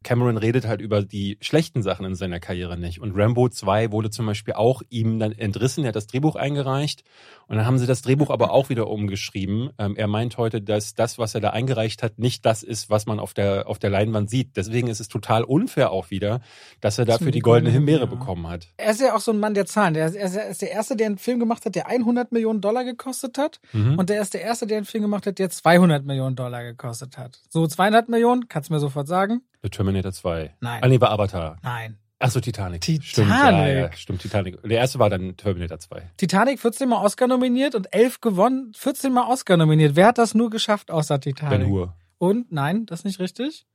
Cameron 0.03 0.37
redet 0.37 0.67
halt 0.67 0.81
über 0.81 1.01
die 1.01 1.37
schlechten 1.41 1.81
Sachen 1.81 2.05
in 2.05 2.15
seiner 2.15 2.39
Karriere 2.39 2.77
nicht. 2.77 3.01
Und 3.01 3.13
Rambo 3.15 3.49
2 3.49 3.91
wurde 3.91 4.09
zum 4.09 4.25
Beispiel 4.25 4.53
auch 4.53 4.81
ihm 4.89 5.19
dann 5.19 5.31
entrissen. 5.31 5.83
Er 5.83 5.89
hat 5.89 5.95
das 5.95 6.07
Drehbuch 6.07 6.35
eingereicht 6.35 7.03
und 7.47 7.57
dann 7.57 7.65
haben 7.65 7.77
sie 7.77 7.87
das 7.87 8.01
Drehbuch 8.01 8.29
aber 8.29 8.51
auch 8.51 8.69
wieder 8.69 8.87
umgeschrieben. 8.87 9.71
Ähm, 9.77 9.95
er 9.95 10.07
meint 10.07 10.37
heute, 10.37 10.61
dass 10.61 10.93
das, 10.93 11.17
was 11.17 11.35
er 11.35 11.41
da 11.41 11.49
eingereicht 11.51 12.03
hat, 12.03 12.19
nicht 12.19 12.45
das 12.45 12.63
ist, 12.63 12.89
was 12.89 13.05
man 13.05 13.19
auf 13.19 13.33
der, 13.33 13.67
auf 13.67 13.79
der 13.79 13.89
Leinwand 13.89 14.29
sieht. 14.29 14.55
Deswegen 14.57 14.87
ist 14.87 14.99
es 14.99 15.07
total 15.07 15.43
unfair 15.43 15.91
auch 15.91 16.09
wieder, 16.09 16.41
dass 16.81 16.97
er 16.97 17.05
dafür 17.05 17.31
die 17.31 17.39
goldene 17.39 17.71
Himbeere 17.71 18.05
Himbeere- 18.05 18.09
bekommen 18.09 18.47
hat. 18.47 18.67
Er 18.77 18.91
ist 18.91 19.01
ja 19.01 19.15
auch 19.15 19.19
so 19.19 19.31
ein 19.31 19.39
Mann 19.39 19.53
der 19.53 19.65
Zahlen. 19.65 19.93
Der 19.93 20.07
ist, 20.07 20.15
er 20.15 20.49
ist 20.49 20.61
der 20.61 20.71
Erste, 20.71 20.95
der 20.95 21.07
einen 21.07 21.17
Film 21.17 21.39
gemacht 21.39 21.65
hat, 21.65 21.75
der 21.75 21.87
100 21.87 22.31
Millionen 22.31 22.61
Dollar 22.61 22.83
gekostet 22.83 23.37
hat. 23.37 23.59
Mhm. 23.71 23.97
Und 23.97 24.09
der 24.09 24.21
ist 24.21 24.33
der 24.33 24.41
Erste, 24.41 24.67
der 24.67 24.77
einen 24.77 24.85
Film 24.85 25.03
gemacht 25.03 25.25
hat, 25.25 25.39
der 25.39 25.49
200 25.49 26.05
Millionen 26.05 26.35
Dollar 26.35 26.63
gekostet 26.63 27.17
hat. 27.17 27.39
So 27.49 27.67
200 27.67 28.09
Millionen, 28.09 28.47
kannst 28.47 28.69
du 28.69 28.73
mir 28.73 28.79
sofort 28.79 29.07
sagen? 29.07 29.41
The 29.63 29.69
Terminator 29.69 30.11
2. 30.11 30.55
Nein. 30.59 30.83
Ah, 30.83 30.87
nee, 30.87 30.99
war 30.99 31.11
Avatar. 31.11 31.57
Nein. 31.63 31.97
Ach 32.19 32.29
so, 32.29 32.39
Titanic. 32.39 32.81
Titanic. 32.81 33.05
Stimmt, 33.05 33.29
ja, 33.29 33.67
ja, 33.67 33.91
stimmt, 33.93 34.21
Titanic. 34.21 34.61
Der 34.63 34.77
erste 34.77 34.99
war 34.99 35.09
dann 35.09 35.35
Terminator 35.35 35.79
2. 35.79 36.11
Titanic 36.17 36.59
14 36.59 36.87
Mal 36.87 37.03
Oscar 37.03 37.27
nominiert 37.27 37.75
und 37.75 37.93
11 37.93 38.21
gewonnen, 38.21 38.71
14 38.75 39.11
Mal 39.11 39.27
Oscar 39.27 39.57
nominiert. 39.57 39.95
Wer 39.95 40.07
hat 40.07 40.17
das 40.17 40.33
nur 40.33 40.49
geschafft 40.49 40.91
außer 40.91 41.19
Titanic? 41.19 41.59
Ben 41.59 41.69
Hur. 41.69 41.95
Und 42.17 42.51
nein, 42.51 42.85
das 42.85 42.99
ist 42.99 43.05
nicht 43.05 43.19
richtig. 43.19 43.65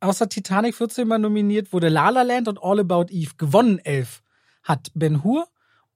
Außer 0.00 0.28
Titanic 0.28 0.74
14 0.74 1.06
Mal 1.06 1.18
nominiert 1.18 1.72
wurde 1.72 1.88
La 1.88 2.08
La 2.08 2.22
Land 2.22 2.48
und 2.48 2.62
All 2.62 2.80
About 2.80 3.06
Eve. 3.10 3.32
Gewonnen 3.38 3.78
11 3.78 4.22
hat 4.62 4.90
Ben 4.94 5.24
Hur 5.24 5.46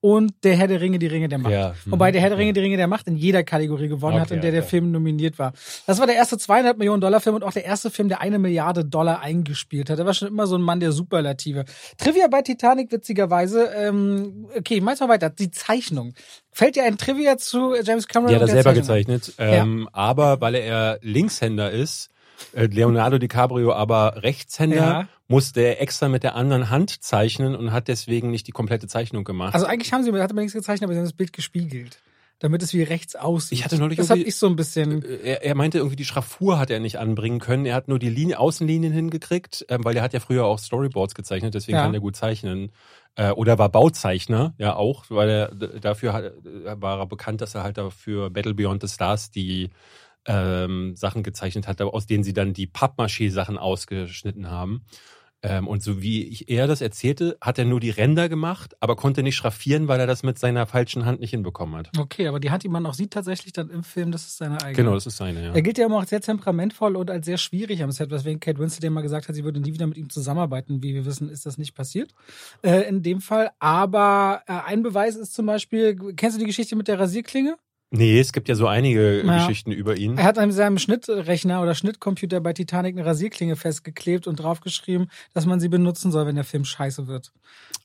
und 0.04 0.34
der 0.44 0.54
Herr 0.54 0.68
der 0.68 0.82
Ringe, 0.82 0.98
die 0.98 1.06
Ringe 1.06 1.28
der 1.28 1.38
Macht. 1.38 1.52
Ja, 1.54 1.74
mhm. 1.86 1.92
Wobei 1.92 2.12
der 2.12 2.20
Herr 2.20 2.28
der 2.28 2.36
Ringe, 2.36 2.52
die 2.52 2.60
Ringe 2.60 2.76
der 2.76 2.88
Macht 2.88 3.06
in 3.06 3.16
jeder 3.16 3.42
Kategorie 3.42 3.88
gewonnen 3.88 4.20
hat, 4.20 4.26
Okay, 4.26 4.34
in 4.34 4.42
der 4.42 4.50
der 4.50 4.60
okay. 4.60 4.68
Film 4.68 4.90
nominiert 4.90 5.38
war. 5.38 5.54
Das 5.86 5.98
war 5.98 6.06
der 6.06 6.14
erste 6.14 6.36
200 6.36 6.76
Millionen 6.76 7.00
Dollar 7.00 7.22
Film 7.22 7.36
und 7.36 7.42
auch 7.42 7.54
der 7.54 7.64
erste 7.64 7.90
Film, 7.90 8.10
der 8.10 8.20
eine 8.20 8.38
Milliarde 8.38 8.84
Dollar 8.84 9.22
eingespielt 9.22 9.88
hat. 9.88 9.98
Er 9.98 10.04
war 10.04 10.12
schon 10.12 10.28
immer 10.28 10.46
so 10.46 10.56
ein 10.56 10.60
Mann 10.60 10.78
der 10.78 10.92
Superlative. 10.92 11.64
Trivia 11.96 12.28
bei 12.28 12.42
Titanic 12.42 12.92
witzigerweise, 12.92 13.70
ähm, 13.74 14.46
okay, 14.54 14.74
ich 14.74 14.82
mach's 14.82 15.00
mal 15.00 15.08
weiter. 15.08 15.30
Die 15.30 15.50
Zeichnung. 15.50 16.12
Fällt 16.52 16.76
dir 16.76 16.84
ein 16.84 16.98
Trivia 16.98 17.38
zu 17.38 17.74
James 17.82 18.06
Cameron? 18.06 18.28
Die 18.28 18.34
hat 18.34 18.42
er 18.42 18.48
selber 18.48 18.74
Zeichnung? 18.74 19.16
gezeichnet. 19.20 19.34
Ähm, 19.38 19.88
Aber 19.94 20.38
weil 20.42 20.54
er 20.54 20.98
Linkshänder 21.00 21.70
ist, 21.70 22.10
Leonardo 22.52 23.18
DiCaprio 23.18 23.72
aber 23.72 24.22
Rechtshänder, 24.22 24.76
Ja. 24.76 25.08
musste 25.28 25.60
er 25.60 25.80
extra 25.80 26.08
mit 26.08 26.22
der 26.22 26.34
anderen 26.36 26.70
Hand 26.70 27.02
zeichnen 27.02 27.54
und 27.56 27.72
hat 27.72 27.88
deswegen 27.88 28.30
nicht 28.30 28.46
die 28.46 28.52
komplette 28.52 28.86
Zeichnung 28.86 29.24
gemacht. 29.24 29.54
Also 29.54 29.66
eigentlich 29.66 29.92
haben 29.92 30.02
sie, 30.04 30.12
hat 30.12 30.32
man 30.32 30.42
nichts 30.44 30.54
gezeichnet, 30.54 30.84
aber 30.84 30.92
sie 30.94 30.98
haben 30.98 31.06
das 31.06 31.12
Bild 31.14 31.32
gespiegelt. 31.32 31.98
Damit 32.40 32.62
es 32.62 32.74
wie 32.74 32.82
rechts 32.82 33.14
aussieht. 33.14 33.58
Ich 33.58 33.64
hatte 33.64 33.78
neulich 33.78 33.96
Das 33.96 34.10
habe 34.10 34.20
ich 34.20 34.34
so 34.36 34.48
ein 34.48 34.56
bisschen. 34.56 35.02
er, 35.04 35.44
er 35.44 35.54
meinte 35.54 35.78
irgendwie, 35.78 35.96
die 35.96 36.04
Schraffur 36.04 36.58
hat 36.58 36.68
er 36.68 36.80
nicht 36.80 36.98
anbringen 36.98 37.38
können. 37.38 37.64
Er 37.64 37.76
hat 37.76 37.86
nur 37.88 38.00
die 38.00 38.10
Linie, 38.10 38.40
Außenlinien 38.40 38.92
hingekriegt, 38.92 39.64
ähm, 39.68 39.84
weil 39.84 39.96
er 39.96 40.02
hat 40.02 40.12
ja 40.12 40.20
früher 40.20 40.44
auch 40.44 40.58
Storyboards 40.58 41.14
gezeichnet, 41.14 41.54
deswegen 41.54 41.76
Ja. 41.78 41.84
kann 41.84 41.94
er 41.94 42.00
gut 42.00 42.16
zeichnen. 42.16 42.72
Äh, 43.14 43.30
oder 43.30 43.56
war 43.58 43.68
Bauzeichner, 43.68 44.52
ja 44.58 44.74
auch, 44.74 45.04
weil 45.08 45.30
er 45.30 45.54
dafür 45.54 46.12
hat, 46.12 46.24
äh, 46.24 46.32
war 46.82 46.98
er 46.98 47.06
bekannt, 47.06 47.40
dass 47.40 47.54
er 47.54 47.62
halt 47.62 47.78
dafür 47.78 48.28
Battle 48.30 48.52
Beyond 48.54 48.82
the 48.82 48.88
Stars 48.88 49.30
die 49.30 49.70
ähm, 50.26 50.96
Sachen 50.96 51.22
gezeichnet 51.22 51.68
hat, 51.68 51.80
aus 51.80 52.06
denen 52.06 52.24
sie 52.24 52.32
dann 52.32 52.52
die 52.52 52.66
Pappmaché-Sachen 52.66 53.58
ausgeschnitten 53.58 54.50
haben. 54.50 54.84
Ähm, 55.44 55.68
und 55.68 55.82
so 55.82 56.00
wie 56.00 56.24
ich 56.24 56.48
er 56.48 56.66
das 56.66 56.80
erzählte, 56.80 57.36
hat 57.38 57.58
er 57.58 57.66
nur 57.66 57.78
die 57.78 57.90
Ränder 57.90 58.30
gemacht, 58.30 58.74
aber 58.80 58.96
konnte 58.96 59.22
nicht 59.22 59.36
schraffieren, 59.36 59.88
weil 59.88 60.00
er 60.00 60.06
das 60.06 60.22
mit 60.22 60.38
seiner 60.38 60.64
falschen 60.64 61.04
Hand 61.04 61.20
nicht 61.20 61.30
hinbekommen 61.30 61.76
hat. 61.76 61.90
Okay, 61.98 62.26
aber 62.28 62.40
die 62.40 62.50
Hand, 62.50 62.62
die 62.62 62.70
man 62.70 62.86
auch 62.86 62.94
sieht 62.94 63.10
tatsächlich 63.10 63.52
dann 63.52 63.68
im 63.68 63.84
Film, 63.84 64.10
das 64.10 64.24
ist 64.26 64.38
seine 64.38 64.54
eigene. 64.62 64.72
Genau, 64.72 64.94
das 64.94 65.06
ist 65.06 65.18
seine, 65.18 65.44
ja. 65.44 65.52
Er 65.52 65.60
gilt 65.60 65.76
ja 65.76 65.84
immer 65.84 65.98
auch 65.98 66.06
sehr 66.06 66.22
temperamentvoll 66.22 66.96
und 66.96 67.10
als 67.10 67.26
sehr 67.26 67.36
schwierig 67.36 67.82
am 67.82 67.92
Set, 67.92 68.10
weswegen 68.10 68.40
Kate 68.40 68.58
Winslet 68.58 68.84
ja 68.84 68.90
mal 68.90 69.02
gesagt 69.02 69.28
hat, 69.28 69.34
sie 69.34 69.44
würde 69.44 69.60
nie 69.60 69.74
wieder 69.74 69.86
mit 69.86 69.98
ihm 69.98 70.08
zusammenarbeiten. 70.08 70.82
Wie 70.82 70.94
wir 70.94 71.04
wissen, 71.04 71.28
ist 71.28 71.44
das 71.44 71.58
nicht 71.58 71.74
passiert 71.74 72.14
äh, 72.62 72.88
in 72.88 73.02
dem 73.02 73.20
Fall. 73.20 73.50
Aber 73.58 74.42
äh, 74.46 74.52
ein 74.64 74.82
Beweis 74.82 75.14
ist 75.14 75.34
zum 75.34 75.44
Beispiel, 75.44 76.14
kennst 76.16 76.36
du 76.36 76.40
die 76.40 76.46
Geschichte 76.46 76.74
mit 76.74 76.88
der 76.88 76.98
Rasierklinge? 76.98 77.56
Nee, 77.96 78.18
es 78.18 78.32
gibt 78.32 78.48
ja 78.48 78.56
so 78.56 78.66
einige 78.66 79.24
Ja. 79.24 79.38
Geschichten 79.38 79.70
über 79.70 79.96
ihn. 79.96 80.18
Er 80.18 80.24
hat 80.24 80.38
an 80.38 80.50
seinem 80.50 80.78
Schnittrechner 80.78 81.62
oder 81.62 81.74
Schnittcomputer 81.74 82.40
bei 82.40 82.52
Titanic 82.52 82.96
eine 82.96 83.06
Rasierklinge 83.06 83.56
festgeklebt 83.56 84.26
und 84.26 84.36
draufgeschrieben, 84.36 85.10
dass 85.32 85.46
man 85.46 85.60
sie 85.60 85.68
benutzen 85.68 86.10
soll, 86.10 86.26
wenn 86.26 86.34
der 86.34 86.44
Film 86.44 86.64
scheiße 86.64 87.06
wird. 87.06 87.32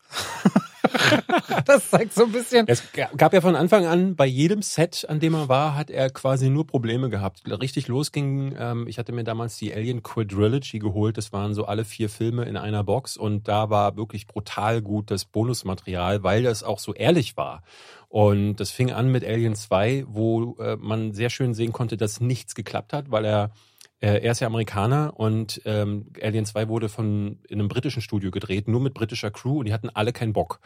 das 1.65 1.89
zeigt 1.89 2.13
so 2.13 2.23
ein 2.23 2.31
bisschen. 2.31 2.67
Es 2.67 2.83
gab 3.17 3.33
ja 3.33 3.41
von 3.41 3.55
Anfang 3.55 3.85
an, 3.85 4.15
bei 4.15 4.25
jedem 4.25 4.61
Set, 4.61 5.05
an 5.07 5.19
dem 5.19 5.35
er 5.35 5.47
war, 5.47 5.75
hat 5.75 5.89
er 5.91 6.09
quasi 6.09 6.49
nur 6.49 6.65
Probleme 6.65 7.09
gehabt. 7.09 7.43
Richtig 7.45 7.87
losging, 7.87 8.55
ähm, 8.57 8.87
ich 8.87 8.97
hatte 8.97 9.11
mir 9.11 9.23
damals 9.23 9.57
die 9.57 9.73
Alien 9.73 10.01
Quadrilogy 10.01 10.79
geholt. 10.79 11.17
Das 11.17 11.31
waren 11.31 11.53
so 11.53 11.65
alle 11.65 11.85
vier 11.85 12.09
Filme 12.09 12.45
in 12.45 12.57
einer 12.57 12.83
Box 12.83 13.17
und 13.17 13.47
da 13.47 13.69
war 13.69 13.95
wirklich 13.97 14.25
brutal 14.25 14.81
gut 14.81 15.11
das 15.11 15.25
Bonusmaterial, 15.25 16.23
weil 16.23 16.43
das 16.43 16.63
auch 16.63 16.79
so 16.79 16.93
ehrlich 16.93 17.37
war. 17.37 17.63
Und 18.09 18.55
das 18.55 18.71
fing 18.71 18.91
an 18.91 19.11
mit 19.11 19.23
Alien 19.23 19.55
2, 19.55 20.05
wo 20.07 20.57
äh, 20.59 20.75
man 20.77 21.13
sehr 21.13 21.29
schön 21.29 21.53
sehen 21.53 21.71
konnte, 21.71 21.95
dass 21.95 22.19
nichts 22.19 22.55
geklappt 22.55 22.91
hat, 22.91 23.11
weil 23.11 23.23
er 23.23 23.51
äh, 24.01 24.21
er 24.21 24.31
ist 24.31 24.39
ja 24.39 24.47
Amerikaner 24.47 25.13
und 25.15 25.61
ähm, 25.65 26.11
Alien 26.21 26.45
2 26.45 26.69
wurde 26.69 26.89
von 26.89 27.39
in 27.47 27.59
einem 27.59 27.67
britischen 27.67 28.01
Studio 28.01 28.31
gedreht, 28.31 28.67
nur 28.67 28.81
mit 28.81 28.93
britischer 28.93 29.31
Crew 29.31 29.59
und 29.59 29.65
die 29.65 29.73
hatten 29.73 29.89
alle 29.89 30.13
keinen 30.13 30.33
Bock, 30.33 30.59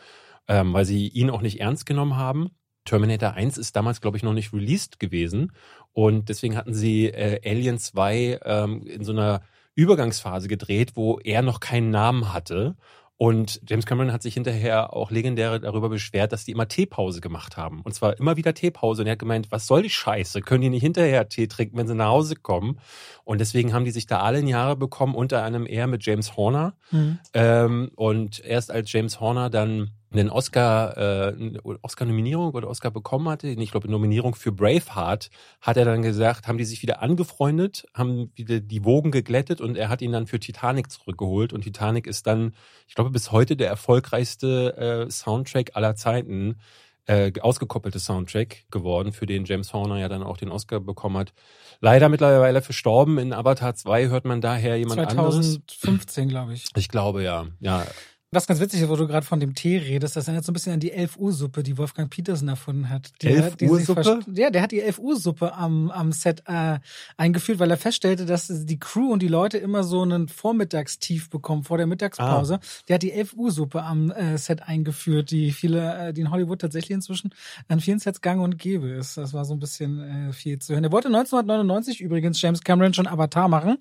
ähm, 0.47 0.73
weil 0.73 0.85
sie 0.85 1.07
ihn 1.07 1.29
auch 1.29 1.41
nicht 1.41 1.59
ernst 1.59 1.85
genommen 1.85 2.15
haben. 2.15 2.51
Terminator 2.85 3.33
1 3.33 3.57
ist 3.57 3.75
damals, 3.75 4.01
glaube 4.01 4.17
ich, 4.17 4.23
noch 4.23 4.33
nicht 4.33 4.53
released 4.53 4.99
gewesen 4.99 5.51
und 5.93 6.29
deswegen 6.29 6.55
hatten 6.55 6.73
sie 6.73 7.07
äh, 7.07 7.39
Alien 7.43 7.77
2 7.77 8.39
ähm, 8.43 8.85
in 8.85 9.03
so 9.03 9.11
einer 9.11 9.41
Übergangsphase 9.75 10.47
gedreht, 10.47 10.91
wo 10.95 11.19
er 11.19 11.41
noch 11.41 11.59
keinen 11.59 11.89
Namen 11.89 12.33
hatte 12.33 12.75
und 13.17 13.61
James 13.67 13.85
Cameron 13.85 14.11
hat 14.11 14.23
sich 14.23 14.33
hinterher 14.33 14.93
auch 14.93 15.11
legendär 15.11 15.59
darüber 15.59 15.89
beschwert, 15.89 16.31
dass 16.33 16.45
die 16.45 16.51
immer 16.51 16.67
Teepause 16.67 17.21
gemacht 17.21 17.57
haben. 17.57 17.81
Und 17.83 17.93
zwar 17.93 18.17
immer 18.17 18.37
wieder 18.37 18.53
Teepause. 18.53 19.01
Und 19.01 19.07
er 19.07 19.13
hat 19.13 19.19
gemeint, 19.19 19.51
was 19.51 19.67
soll 19.67 19.83
die 19.83 19.89
Scheiße? 19.89 20.41
Können 20.41 20.61
die 20.61 20.69
nicht 20.69 20.81
hinterher 20.81 21.29
Tee 21.29 21.47
trinken, 21.47 21.77
wenn 21.77 21.87
sie 21.87 21.95
nach 21.95 22.07
Hause 22.09 22.35
kommen? 22.35 22.79
Und 23.23 23.39
deswegen 23.39 23.73
haben 23.73 23.85
die 23.85 23.91
sich 23.91 24.07
da 24.07 24.21
alle 24.21 24.39
in 24.39 24.47
Jahre 24.47 24.75
bekommen, 24.75 25.13
unter 25.13 25.43
anderem 25.43 25.67
er 25.67 25.87
mit 25.87 26.05
James 26.05 26.35
Horner. 26.35 26.75
Mhm. 26.91 27.19
Ähm, 27.33 27.91
und 27.95 28.43
erst 28.43 28.71
als 28.71 28.91
James 28.91 29.19
Horner 29.19 29.49
dann 29.49 29.91
einen 30.13 30.29
Oscar, 30.29 30.97
äh, 30.97 31.59
Oscar-Nominierung 31.81 32.51
oder 32.51 32.69
Oscar 32.69 32.91
bekommen 32.91 33.27
hatte, 33.29 33.47
ich 33.47 33.71
glaube 33.71 33.89
Nominierung 33.89 34.35
für 34.35 34.51
Braveheart, 34.51 35.29
hat 35.61 35.77
er 35.77 35.85
dann 35.85 36.01
gesagt, 36.01 36.47
haben 36.47 36.57
die 36.57 36.65
sich 36.65 36.81
wieder 36.81 37.01
angefreundet, 37.01 37.85
haben 37.93 38.31
wieder 38.35 38.59
die 38.59 38.85
Wogen 38.85 39.11
geglättet 39.11 39.61
und 39.61 39.77
er 39.77 39.89
hat 39.89 40.01
ihn 40.01 40.11
dann 40.11 40.27
für 40.27 40.39
Titanic 40.39 40.91
zurückgeholt 40.91 41.53
und 41.53 41.61
Titanic 41.61 42.07
ist 42.07 42.27
dann, 42.27 42.53
ich 42.87 42.95
glaube, 42.95 43.09
bis 43.09 43.31
heute 43.31 43.55
der 43.55 43.69
erfolgreichste 43.69 44.77
äh, 45.07 45.11
Soundtrack 45.11 45.71
aller 45.75 45.95
Zeiten, 45.95 46.57
äh, 47.05 47.31
ausgekoppelte 47.41 47.99
Soundtrack 47.99 48.63
geworden, 48.71 49.11
für 49.11 49.25
den 49.25 49.45
James 49.45 49.73
Horner 49.73 49.99
ja 49.99 50.07
dann 50.07 50.23
auch 50.23 50.37
den 50.37 50.49
Oscar 50.49 50.79
bekommen 50.79 51.17
hat. 51.17 51.33
Leider 51.81 52.07
mittlerweile 52.07 52.61
verstorben. 52.61 53.17
In 53.17 53.33
Avatar 53.33 53.75
2 53.75 54.07
hört 54.07 54.25
man 54.25 54.39
daher 54.39 54.77
jemand 54.77 55.01
2015, 55.01 55.19
anderes. 55.19 55.45
2015, 55.67 56.29
glaube 56.29 56.53
ich. 56.53 56.65
Ich 56.77 56.87
glaube, 56.87 57.23
ja. 57.23 57.47
Ja, 57.59 57.85
was 58.33 58.47
ganz 58.47 58.59
witzig 58.59 58.81
ist, 58.81 58.89
wo 58.89 58.95
du 58.95 59.07
gerade 59.07 59.25
von 59.25 59.39
dem 59.39 59.55
Tee 59.55 59.77
redest, 59.77 60.15
das 60.15 60.27
erinnert 60.27 60.45
so 60.45 60.51
ein 60.51 60.53
bisschen 60.53 60.73
an 60.73 60.79
die 60.79 60.91
11 60.91 61.17
Uhr 61.17 61.31
Suppe, 61.31 61.63
die 61.63 61.77
Wolfgang 61.77 62.09
Petersen 62.09 62.47
erfunden 62.47 62.89
hat. 62.89 63.11
Die, 63.21 63.27
11 63.27 63.61
Uhr 63.61 63.79
Suppe? 63.79 64.19
Ja, 64.33 64.49
der 64.49 64.61
hat 64.61 64.71
die 64.71 64.81
11 64.81 64.99
Uhr 64.99 65.15
Suppe 65.15 65.53
am, 65.53 65.91
am 65.91 66.11
Set 66.11 66.43
äh, 66.45 66.79
eingeführt, 67.17 67.59
weil 67.59 67.71
er 67.71 67.77
feststellte, 67.77 68.25
dass 68.25 68.47
die 68.47 68.79
Crew 68.79 69.11
und 69.11 69.21
die 69.21 69.27
Leute 69.27 69.57
immer 69.57 69.83
so 69.83 70.01
einen 70.01 70.27
Vormittagstief 70.27 71.29
bekommen 71.29 71.63
vor 71.63 71.77
der 71.77 71.87
Mittagspause. 71.87 72.55
Ah. 72.55 72.65
Der 72.87 72.95
hat 72.95 73.03
die 73.03 73.11
11 73.11 73.33
Uhr 73.33 73.51
Suppe 73.51 73.83
am 73.83 74.11
äh, 74.11 74.37
Set 74.37 74.63
eingeführt, 74.63 75.31
die 75.31 75.51
viele, 75.51 76.09
äh, 76.09 76.13
die 76.13 76.21
in 76.21 76.31
Hollywood 76.31 76.61
tatsächlich 76.61 76.91
inzwischen 76.91 77.33
an 77.67 77.79
vielen 77.79 77.99
Sets 77.99 78.21
gang 78.21 78.41
und 78.41 78.57
gäbe 78.57 78.89
ist. 78.89 79.17
Das 79.17 79.33
war 79.33 79.45
so 79.45 79.53
ein 79.53 79.59
bisschen 79.59 80.29
äh, 80.29 80.33
viel 80.33 80.59
zu 80.59 80.73
hören. 80.73 80.83
Er 80.83 80.91
wollte 80.91 81.07
1999 81.07 82.01
übrigens 82.01 82.41
James 82.41 82.61
Cameron 82.61 82.93
schon 82.93 83.07
Avatar 83.07 83.47
machen, 83.47 83.77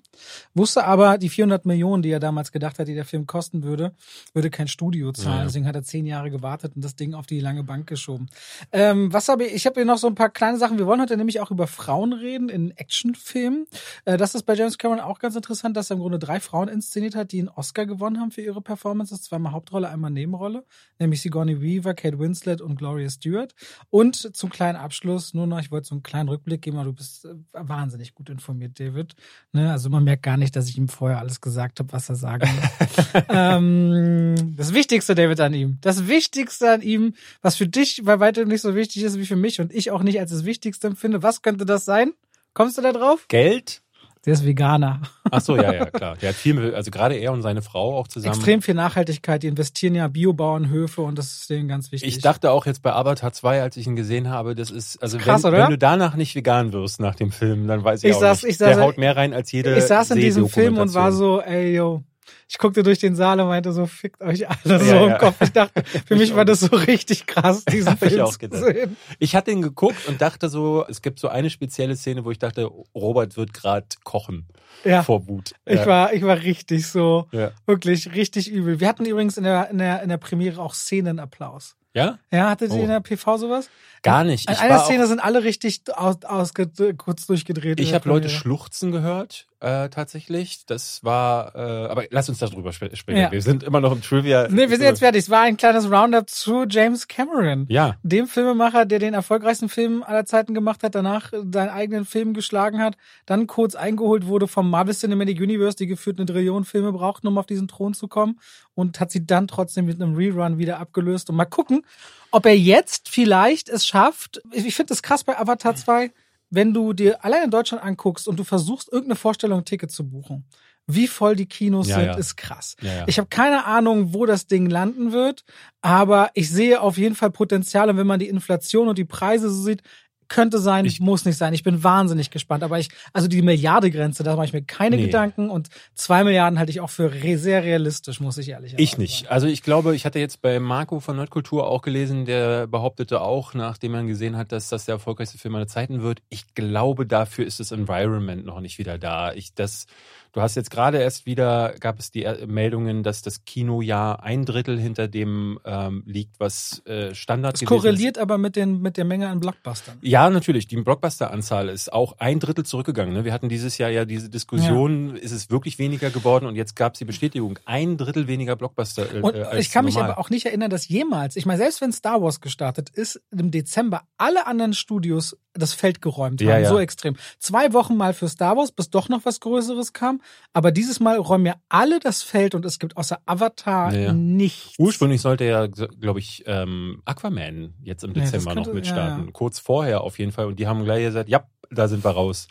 wusste 0.53 0.85
aber, 0.85 1.17
die 1.17 1.29
400 1.29 1.65
Millionen, 1.65 2.03
die 2.03 2.09
er 2.09 2.19
damals 2.19 2.51
gedacht 2.51 2.79
hat, 2.79 2.87
die 2.87 2.95
der 2.95 3.05
Film 3.05 3.27
kosten 3.27 3.63
würde, 3.63 3.93
würde 4.33 4.42
kein 4.49 4.67
Studio 4.67 5.11
zahlen. 5.11 5.39
Ja. 5.39 5.43
Deswegen 5.45 5.67
hat 5.67 5.75
er 5.75 5.83
zehn 5.83 6.05
Jahre 6.05 6.29
gewartet 6.29 6.75
und 6.75 6.83
das 6.83 6.95
Ding 6.95 7.13
auf 7.13 7.25
die 7.25 7.39
lange 7.39 7.63
Bank 7.63 7.87
geschoben. 7.87 8.27
Ähm, 8.71 9.11
was 9.11 9.27
habe 9.29 9.45
ich? 9.45 9.53
Ich 9.53 9.65
habe 9.65 9.75
hier 9.75 9.85
noch 9.85 9.97
so 9.97 10.07
ein 10.07 10.15
paar 10.15 10.29
kleine 10.29 10.57
Sachen. 10.57 10.77
Wir 10.77 10.85
wollen 10.85 11.01
heute 11.01 11.17
nämlich 11.17 11.39
auch 11.39 11.51
über 11.51 11.67
Frauen 11.67 12.13
reden 12.13 12.49
in 12.49 12.71
Actionfilmen. 12.71 13.65
Äh, 14.05 14.17
das 14.17 14.35
ist 14.35 14.43
bei 14.43 14.55
James 14.55 14.77
Cameron 14.77 15.01
auch 15.01 15.19
ganz 15.19 15.35
interessant, 15.35 15.77
dass 15.77 15.89
er 15.89 15.95
im 15.95 16.01
Grunde 16.01 16.19
drei 16.19 16.39
Frauen 16.39 16.67
inszeniert 16.67 17.15
hat, 17.15 17.31
die 17.31 17.39
einen 17.39 17.49
Oscar 17.49 17.85
gewonnen 17.85 18.19
haben 18.19 18.31
für 18.31 18.41
ihre 18.41 18.61
Performances. 18.61 19.21
Zweimal 19.23 19.51
Hauptrolle, 19.51 19.89
einmal 19.89 20.11
Nebenrolle. 20.11 20.65
Nämlich 20.99 21.21
Sigourney 21.21 21.61
Weaver, 21.61 21.93
Kate 21.93 22.19
Winslet 22.19 22.61
und 22.61 22.75
Gloria 22.75 23.09
Stewart. 23.09 23.53
Und 23.89 24.35
zum 24.35 24.49
kleinen 24.49 24.77
Abschluss 24.77 25.33
nur 25.33 25.47
noch, 25.47 25.59
ich 25.59 25.71
wollte 25.71 25.87
so 25.87 25.95
einen 25.95 26.03
kleinen 26.03 26.29
Rückblick 26.29 26.61
geben, 26.61 26.77
aber 26.77 26.85
du 26.85 26.93
bist 26.93 27.25
äh, 27.25 27.35
wahnsinnig 27.53 28.13
gut 28.13 28.29
informiert, 28.29 28.79
David. 28.79 29.15
Ne? 29.51 29.71
Also 29.71 29.89
man 29.89 30.03
merkt 30.03 30.23
gar 30.23 30.37
nicht, 30.37 30.55
dass 30.55 30.69
ich 30.69 30.77
ihm 30.77 30.87
vorher 30.87 31.19
alles 31.19 31.41
gesagt 31.41 31.79
habe, 31.79 31.91
was 31.91 32.09
er 32.09 32.15
sagen 32.15 32.47
will. 32.47 33.23
ähm, 33.29 34.32
das 34.57 34.73
Wichtigste, 34.73 35.15
David, 35.15 35.39
an 35.39 35.53
ihm. 35.53 35.77
Das 35.81 36.07
Wichtigste 36.07 36.71
an 36.71 36.81
ihm, 36.81 37.13
was 37.41 37.55
für 37.55 37.67
dich 37.67 38.01
bei 38.03 38.19
weitem 38.19 38.47
nicht 38.47 38.61
so 38.61 38.75
wichtig 38.75 39.03
ist 39.03 39.17
wie 39.17 39.25
für 39.25 39.35
mich 39.35 39.59
und 39.61 39.73
ich 39.73 39.91
auch 39.91 40.03
nicht 40.03 40.19
als 40.19 40.31
das 40.31 40.45
Wichtigste 40.45 40.87
empfinde. 40.87 41.23
Was 41.23 41.41
könnte 41.41 41.65
das 41.65 41.85
sein? 41.85 42.13
Kommst 42.53 42.77
du 42.77 42.81
da 42.81 42.91
drauf? 42.91 43.25
Geld? 43.27 43.83
Der 44.25 44.33
ist 44.33 44.45
Veganer. 44.45 45.01
Ach 45.31 45.41
so, 45.41 45.57
ja, 45.57 45.73
ja, 45.73 45.85
klar. 45.85 46.15
Der 46.15 46.29
hat 46.29 46.35
viel, 46.35 46.73
also 46.73 46.91
gerade 46.91 47.15
er 47.15 47.33
und 47.33 47.41
seine 47.41 47.61
Frau 47.61 47.97
auch 47.97 48.07
zusammen. 48.07 48.35
Extrem 48.35 48.61
viel 48.61 48.73
Nachhaltigkeit. 48.73 49.43
Die 49.43 49.47
investieren 49.47 49.95
ja 49.95 50.07
Biobauernhöfe 50.07 51.01
und 51.01 51.17
das 51.17 51.33
ist 51.33 51.49
denen 51.49 51.67
ganz 51.67 51.91
wichtig. 51.91 52.07
Ich 52.07 52.21
dachte 52.21 52.51
auch 52.51 52.65
jetzt 52.65 52.81
bei 52.81 52.93
Avatar 52.93 53.33
2, 53.33 53.61
als 53.61 53.75
ich 53.75 53.85
ihn 53.85 53.97
gesehen 53.97 54.29
habe, 54.29 54.55
das 54.55 54.71
ist, 54.71 55.01
also 55.03 55.17
Krass, 55.17 55.43
wenn, 55.43 55.51
wenn, 55.51 55.69
du 55.71 55.77
danach 55.77 56.15
nicht 56.15 56.35
vegan 56.35 56.71
wirst 56.71 57.01
nach 57.01 57.15
dem 57.15 57.31
Film, 57.31 57.67
dann 57.67 57.83
weiß 57.83 58.03
ich, 58.03 58.11
ich 58.11 58.15
auch 58.15 58.21
saß, 58.21 58.43
nicht. 58.43 58.51
Ich 58.51 58.57
saß, 58.59 58.75
Der 58.75 58.85
haut 58.85 58.97
mehr 58.97 59.17
rein 59.17 59.33
als 59.33 59.51
jede 59.51 59.77
Ich 59.77 59.83
saß 59.83 60.11
in 60.11 60.19
diesem 60.19 60.47
Film 60.47 60.77
und 60.77 60.93
war 60.93 61.11
so, 61.11 61.41
ey, 61.41 61.75
yo, 61.75 62.03
ich 62.47 62.57
guckte 62.57 62.83
durch 62.83 62.99
den 62.99 63.15
Saal 63.15 63.39
und 63.39 63.47
meinte 63.47 63.71
so, 63.71 63.85
fickt 63.85 64.21
euch 64.21 64.47
alle 64.47 64.79
so 64.79 64.85
ja, 64.85 65.05
im 65.05 65.17
Kopf. 65.17 65.35
Ich 65.41 65.51
dachte, 65.51 65.83
für 66.05 66.15
mich 66.15 66.35
war 66.35 66.45
das 66.45 66.61
so 66.61 66.75
richtig 66.75 67.25
krass, 67.25 67.65
diesen 67.71 67.97
Film 67.97 68.13
ich 68.13 68.21
auch 68.21 68.37
zu 68.37 68.47
sehen. 68.51 68.97
Ich 69.19 69.35
hatte 69.35 69.51
ihn 69.51 69.61
geguckt 69.61 70.07
und 70.07 70.21
dachte 70.21 70.49
so, 70.49 70.85
es 70.87 71.01
gibt 71.01 71.19
so 71.19 71.27
eine 71.27 71.49
spezielle 71.49 71.95
Szene, 71.95 72.25
wo 72.25 72.31
ich 72.31 72.39
dachte, 72.39 72.69
Robert 72.95 73.37
wird 73.37 73.53
gerade 73.53 73.87
kochen 74.03 74.47
ja. 74.83 75.03
vor 75.03 75.27
Wut. 75.27 75.53
Ja. 75.67 75.73
Ich 75.73 75.85
war, 75.85 76.13
ich 76.13 76.23
war 76.23 76.41
richtig 76.41 76.87
so, 76.87 77.27
wirklich 77.65 78.13
richtig 78.13 78.49
übel. 78.49 78.79
Wir 78.79 78.87
hatten 78.87 79.05
übrigens 79.05 79.37
in 79.37 79.43
der, 79.43 79.69
in 79.69 79.77
der, 79.77 80.01
in 80.03 80.09
der 80.09 80.17
Premiere 80.17 80.61
auch 80.61 80.73
Szenenapplaus. 80.73 81.75
Ja? 81.93 82.17
Ja, 82.31 82.49
hattet 82.49 82.71
ihr 82.71 82.79
oh. 82.79 82.83
in 82.83 82.89
der 82.89 83.01
PV 83.01 83.37
sowas? 83.37 83.69
Gar 84.01 84.23
nicht. 84.23 84.49
In 84.49 84.55
einer 84.55 84.79
Szene 84.79 85.05
sind 85.07 85.19
alle 85.19 85.43
richtig 85.43 85.81
aus, 85.95 86.23
aus, 86.23 86.53
kurz 86.97 87.27
durchgedreht. 87.27 87.79
Ich 87.79 87.93
habe 87.93 88.09
Leute 88.09 88.29
schluchzen 88.29 88.91
gehört, 88.91 89.47
äh, 89.63 89.89
tatsächlich. 89.89 90.65
Das 90.65 91.03
war, 91.03 91.55
äh, 91.55 91.87
aber 91.87 92.03
lass 92.09 92.27
uns 92.27 92.39
darüber 92.39 92.73
sprechen. 92.73 93.15
Ja. 93.15 93.31
Wir 93.31 93.41
sind 93.41 93.63
immer 93.63 93.79
noch 93.79 93.93
im 93.93 94.01
Trivia. 94.01 94.47
Nee, 94.49 94.69
wir 94.69 94.77
sind 94.77 94.81
jetzt 94.81 94.99
fertig. 94.99 95.23
Es 95.23 95.29
war 95.29 95.41
ein 95.43 95.55
kleines 95.55 95.89
Roundup 95.89 96.29
zu 96.29 96.65
James 96.67 97.07
Cameron. 97.07 97.65
Ja. 97.69 97.95
Dem 98.03 98.27
Filmemacher, 98.27 98.85
der 98.85 98.99
den 98.99 99.13
erfolgreichsten 99.13 99.69
Film 99.69 100.03
aller 100.03 100.25
Zeiten 100.25 100.53
gemacht 100.53 100.83
hat, 100.83 100.95
danach 100.95 101.31
seinen 101.31 101.69
eigenen 101.69 102.05
Film 102.05 102.33
geschlagen 102.33 102.79
hat, 102.79 102.97
dann 103.25 103.47
kurz 103.47 103.75
eingeholt 103.75 104.27
wurde 104.27 104.47
vom 104.47 104.69
Marvel 104.69 104.93
Cinematic 104.93 105.39
Universe, 105.39 105.77
die 105.77 105.87
geführt 105.87 106.19
eine 106.19 106.25
Trillion 106.25 106.65
Filme 106.65 106.91
brauchten, 106.91 107.27
um 107.27 107.37
auf 107.37 107.45
diesen 107.45 107.69
Thron 107.69 107.93
zu 107.93 108.09
kommen 108.09 108.39
und 108.75 108.99
hat 108.99 109.11
sie 109.11 109.25
dann 109.25 109.47
trotzdem 109.47 109.85
mit 109.85 110.01
einem 110.01 110.15
Rerun 110.15 110.57
wieder 110.57 110.79
abgelöst. 110.79 111.29
Und 111.29 111.37
mal 111.37 111.45
gucken, 111.45 111.85
ob 112.31 112.45
er 112.45 112.57
jetzt 112.57 113.07
vielleicht 113.07 113.69
es 113.69 113.85
schafft. 113.85 114.41
Ich 114.51 114.75
finde 114.75 114.89
das 114.89 115.03
krass 115.03 115.23
bei 115.23 115.39
Avatar 115.39 115.75
2, 115.75 116.11
wenn 116.53 116.71
du 116.71 116.93
dir 116.93 117.25
allein 117.25 117.45
in 117.45 117.49
Deutschland 117.49 117.83
anguckst 117.83 118.27
und 118.27 118.37
du 118.37 118.43
versuchst, 118.43 118.91
irgendeine 118.91 119.15
Vorstellung 119.15 119.59
ein 119.59 119.65
Ticket 119.65 119.91
zu 119.91 120.07
buchen. 120.07 120.45
Wie 120.85 121.07
voll 121.07 121.35
die 121.35 121.47
Kinos 121.47 121.87
ja, 121.87 121.95
sind, 121.95 122.05
ja. 122.05 122.17
ist 122.17 122.35
krass. 122.35 122.75
Ja, 122.81 123.07
ich 123.07 123.17
habe 123.17 123.29
keine 123.29 123.65
Ahnung, 123.65 124.13
wo 124.13 124.25
das 124.25 124.47
Ding 124.47 124.69
landen 124.69 125.13
wird, 125.13 125.45
aber 125.81 126.29
ich 126.35 126.49
sehe 126.49 126.81
auf 126.81 126.97
jeden 126.97 127.15
Fall 127.15 127.31
Potenzial. 127.31 127.89
Und 127.89 127.97
wenn 127.97 128.05
man 128.05 128.19
die 128.19 128.27
Inflation 128.27 128.87
und 128.87 128.97
die 128.97 129.05
Preise 129.05 129.49
so 129.49 129.63
sieht, 129.63 129.81
könnte 130.27 130.59
sein, 130.59 130.85
ich, 130.85 130.99
muss 130.99 131.25
nicht 131.25 131.37
sein. 131.37 131.53
Ich 131.53 131.63
bin 131.63 131.83
wahnsinnig 131.83 132.31
gespannt. 132.31 132.63
Aber 132.63 132.79
ich, 132.79 132.89
also 133.13 133.27
die 133.27 133.41
Milliardegrenze, 133.41 134.23
da 134.23 134.35
mache 134.35 134.45
ich 134.45 134.53
mir 134.53 134.63
keine 134.63 134.95
nee. 134.95 135.05
Gedanken. 135.05 135.49
Und 135.49 135.69
zwei 135.93 136.23
Milliarden 136.23 136.59
halte 136.59 136.71
ich 136.71 136.81
auch 136.81 136.89
für 136.89 137.13
re 137.13 137.37
sehr 137.37 137.63
realistisch, 137.63 138.19
muss 138.19 138.37
ich 138.37 138.49
ehrlich 138.49 138.71
sagen. 138.71 138.83
Ich 138.83 138.97
nicht. 138.97 139.29
Also 139.29 139.47
ich 139.47 139.63
glaube, 139.63 139.95
ich 139.95 140.05
hatte 140.05 140.19
jetzt 140.19 140.41
bei 140.41 140.59
Marco 140.59 140.99
von 140.99 141.15
Nerdkultur 141.15 141.67
auch 141.67 141.81
gelesen, 141.81 142.25
der 142.25 142.67
behauptete 142.67 143.21
auch, 143.21 143.53
nachdem 143.53 143.93
man 143.93 144.07
gesehen 144.07 144.37
hat, 144.37 144.51
dass 144.51 144.69
das 144.69 144.85
der 144.85 144.93
erfolgreichste 144.93 145.37
Film 145.37 145.55
aller 145.55 145.67
Zeiten 145.67 146.01
wird. 146.01 146.21
Ich 146.29 146.53
glaube, 146.53 147.05
dafür 147.05 147.45
ist 147.45 147.59
das 147.59 147.71
Environment 147.71 148.45
noch 148.45 148.59
nicht 148.59 148.77
wieder 148.77 148.97
da. 148.97 149.33
Ich, 149.33 149.53
das, 149.53 149.85
Du 150.33 150.41
hast 150.41 150.55
jetzt 150.55 150.71
gerade 150.71 150.97
erst 150.97 151.27
wieder, 151.27 151.75
gab 151.79 151.99
es 151.99 152.09
die 152.09 152.27
Meldungen, 152.47 153.03
dass 153.03 153.21
das 153.21 153.45
Kinojahr 153.45 154.23
ein 154.23 154.45
Drittel 154.45 154.79
hinter 154.79 155.07
dem 155.07 155.59
ähm, 155.63 156.01
liegt, 156.07 156.39
was 156.39 156.83
äh, 156.87 157.13
Standard 157.13 157.53
ist. 157.53 157.61
Das 157.61 157.69
korreliert 157.69 158.17
ist. 158.17 158.21
aber 158.21 158.39
mit, 158.39 158.55
den, 158.55 158.81
mit 158.81 158.97
der 158.97 159.05
Menge 159.05 159.29
an 159.29 159.39
Blockbustern. 159.39 159.99
Ja, 160.01 160.27
natürlich. 160.31 160.65
Die 160.65 160.75
Blockbuster-Anzahl 160.77 161.69
ist 161.69 161.93
auch 161.93 162.15
ein 162.17 162.39
Drittel 162.39 162.65
zurückgegangen. 162.65 163.13
Ne? 163.13 163.25
Wir 163.25 163.31
hatten 163.31 163.47
dieses 163.47 163.77
Jahr 163.77 163.91
ja 163.91 164.05
diese 164.05 164.27
Diskussion, 164.27 165.15
ja. 165.15 165.21
ist 165.21 165.33
es 165.33 165.51
wirklich 165.51 165.77
weniger 165.77 166.09
geworden? 166.09 166.47
Und 166.47 166.55
jetzt 166.55 166.75
gab 166.75 166.93
es 166.93 166.99
die 166.99 167.05
Bestätigung, 167.05 167.59
ein 167.65 167.97
Drittel 167.97 168.27
weniger 168.27 168.55
Blockbuster. 168.55 169.13
Äh, 169.13 169.21
und 169.21 169.35
ich 169.35 169.69
kann 169.69 169.85
normal. 169.85 170.03
mich 170.03 170.11
aber 170.13 170.17
auch 170.17 170.31
nicht 170.31 170.47
erinnern, 170.47 170.71
dass 170.71 170.87
jemals, 170.87 171.35
ich 171.35 171.45
meine, 171.45 171.59
selbst 171.59 171.79
wenn 171.79 171.93
Star 171.93 172.23
Wars 172.23 172.41
gestartet 172.41 172.89
ist, 172.89 173.21
im 173.29 173.51
Dezember 173.51 174.01
alle 174.17 174.47
anderen 174.47 174.73
Studios 174.73 175.37
das 175.53 175.73
Feld 175.73 176.01
geräumt 176.01 176.41
haben. 176.41 176.47
Ja, 176.47 176.57
ja. 176.57 176.69
So 176.69 176.79
extrem. 176.79 177.15
Zwei 177.37 177.73
Wochen 177.73 177.95
mal 177.95 178.15
für 178.15 178.27
Star 178.27 178.57
Wars, 178.57 178.71
bis 178.71 178.89
doch 178.89 179.09
noch 179.09 179.25
was 179.25 179.39
Größeres 179.39 179.93
kam 179.93 180.21
aber 180.53 180.71
dieses 180.71 180.99
Mal 180.99 181.17
räumen 181.17 181.45
ja 181.45 181.55
alle 181.69 181.99
das 181.99 182.23
Feld 182.23 182.55
und 182.55 182.65
es 182.65 182.79
gibt 182.79 182.97
außer 182.97 183.19
Avatar 183.25 183.93
Ja. 183.93 184.13
nichts. 184.13 184.73
Ursprünglich 184.77 185.21
sollte 185.21 185.45
ja, 185.45 185.67
glaube 185.67 186.19
ich, 186.19 186.43
ähm, 186.47 187.01
Aquaman 187.05 187.73
jetzt 187.81 188.03
im 188.03 188.13
Ja, 188.13 188.21
Dezember 188.23 188.53
könnte- 188.53 188.69
noch 188.69 188.75
mitstarten. 188.75 189.19
ja, 189.19 189.25
ja. 189.25 189.31
Kurz 189.31 189.59
vorher 189.59 190.01
auf 190.01 190.19
jeden 190.19 190.31
Fall. 190.31 190.45
Und 190.47 190.59
die 190.59 190.67
haben 190.67 190.83
gleich 190.83 191.03
gesagt, 191.05 191.29
ja, 191.29 191.43
da 191.69 191.87
sind 191.87 192.03
wir 192.03 192.11
raus. 192.11 192.47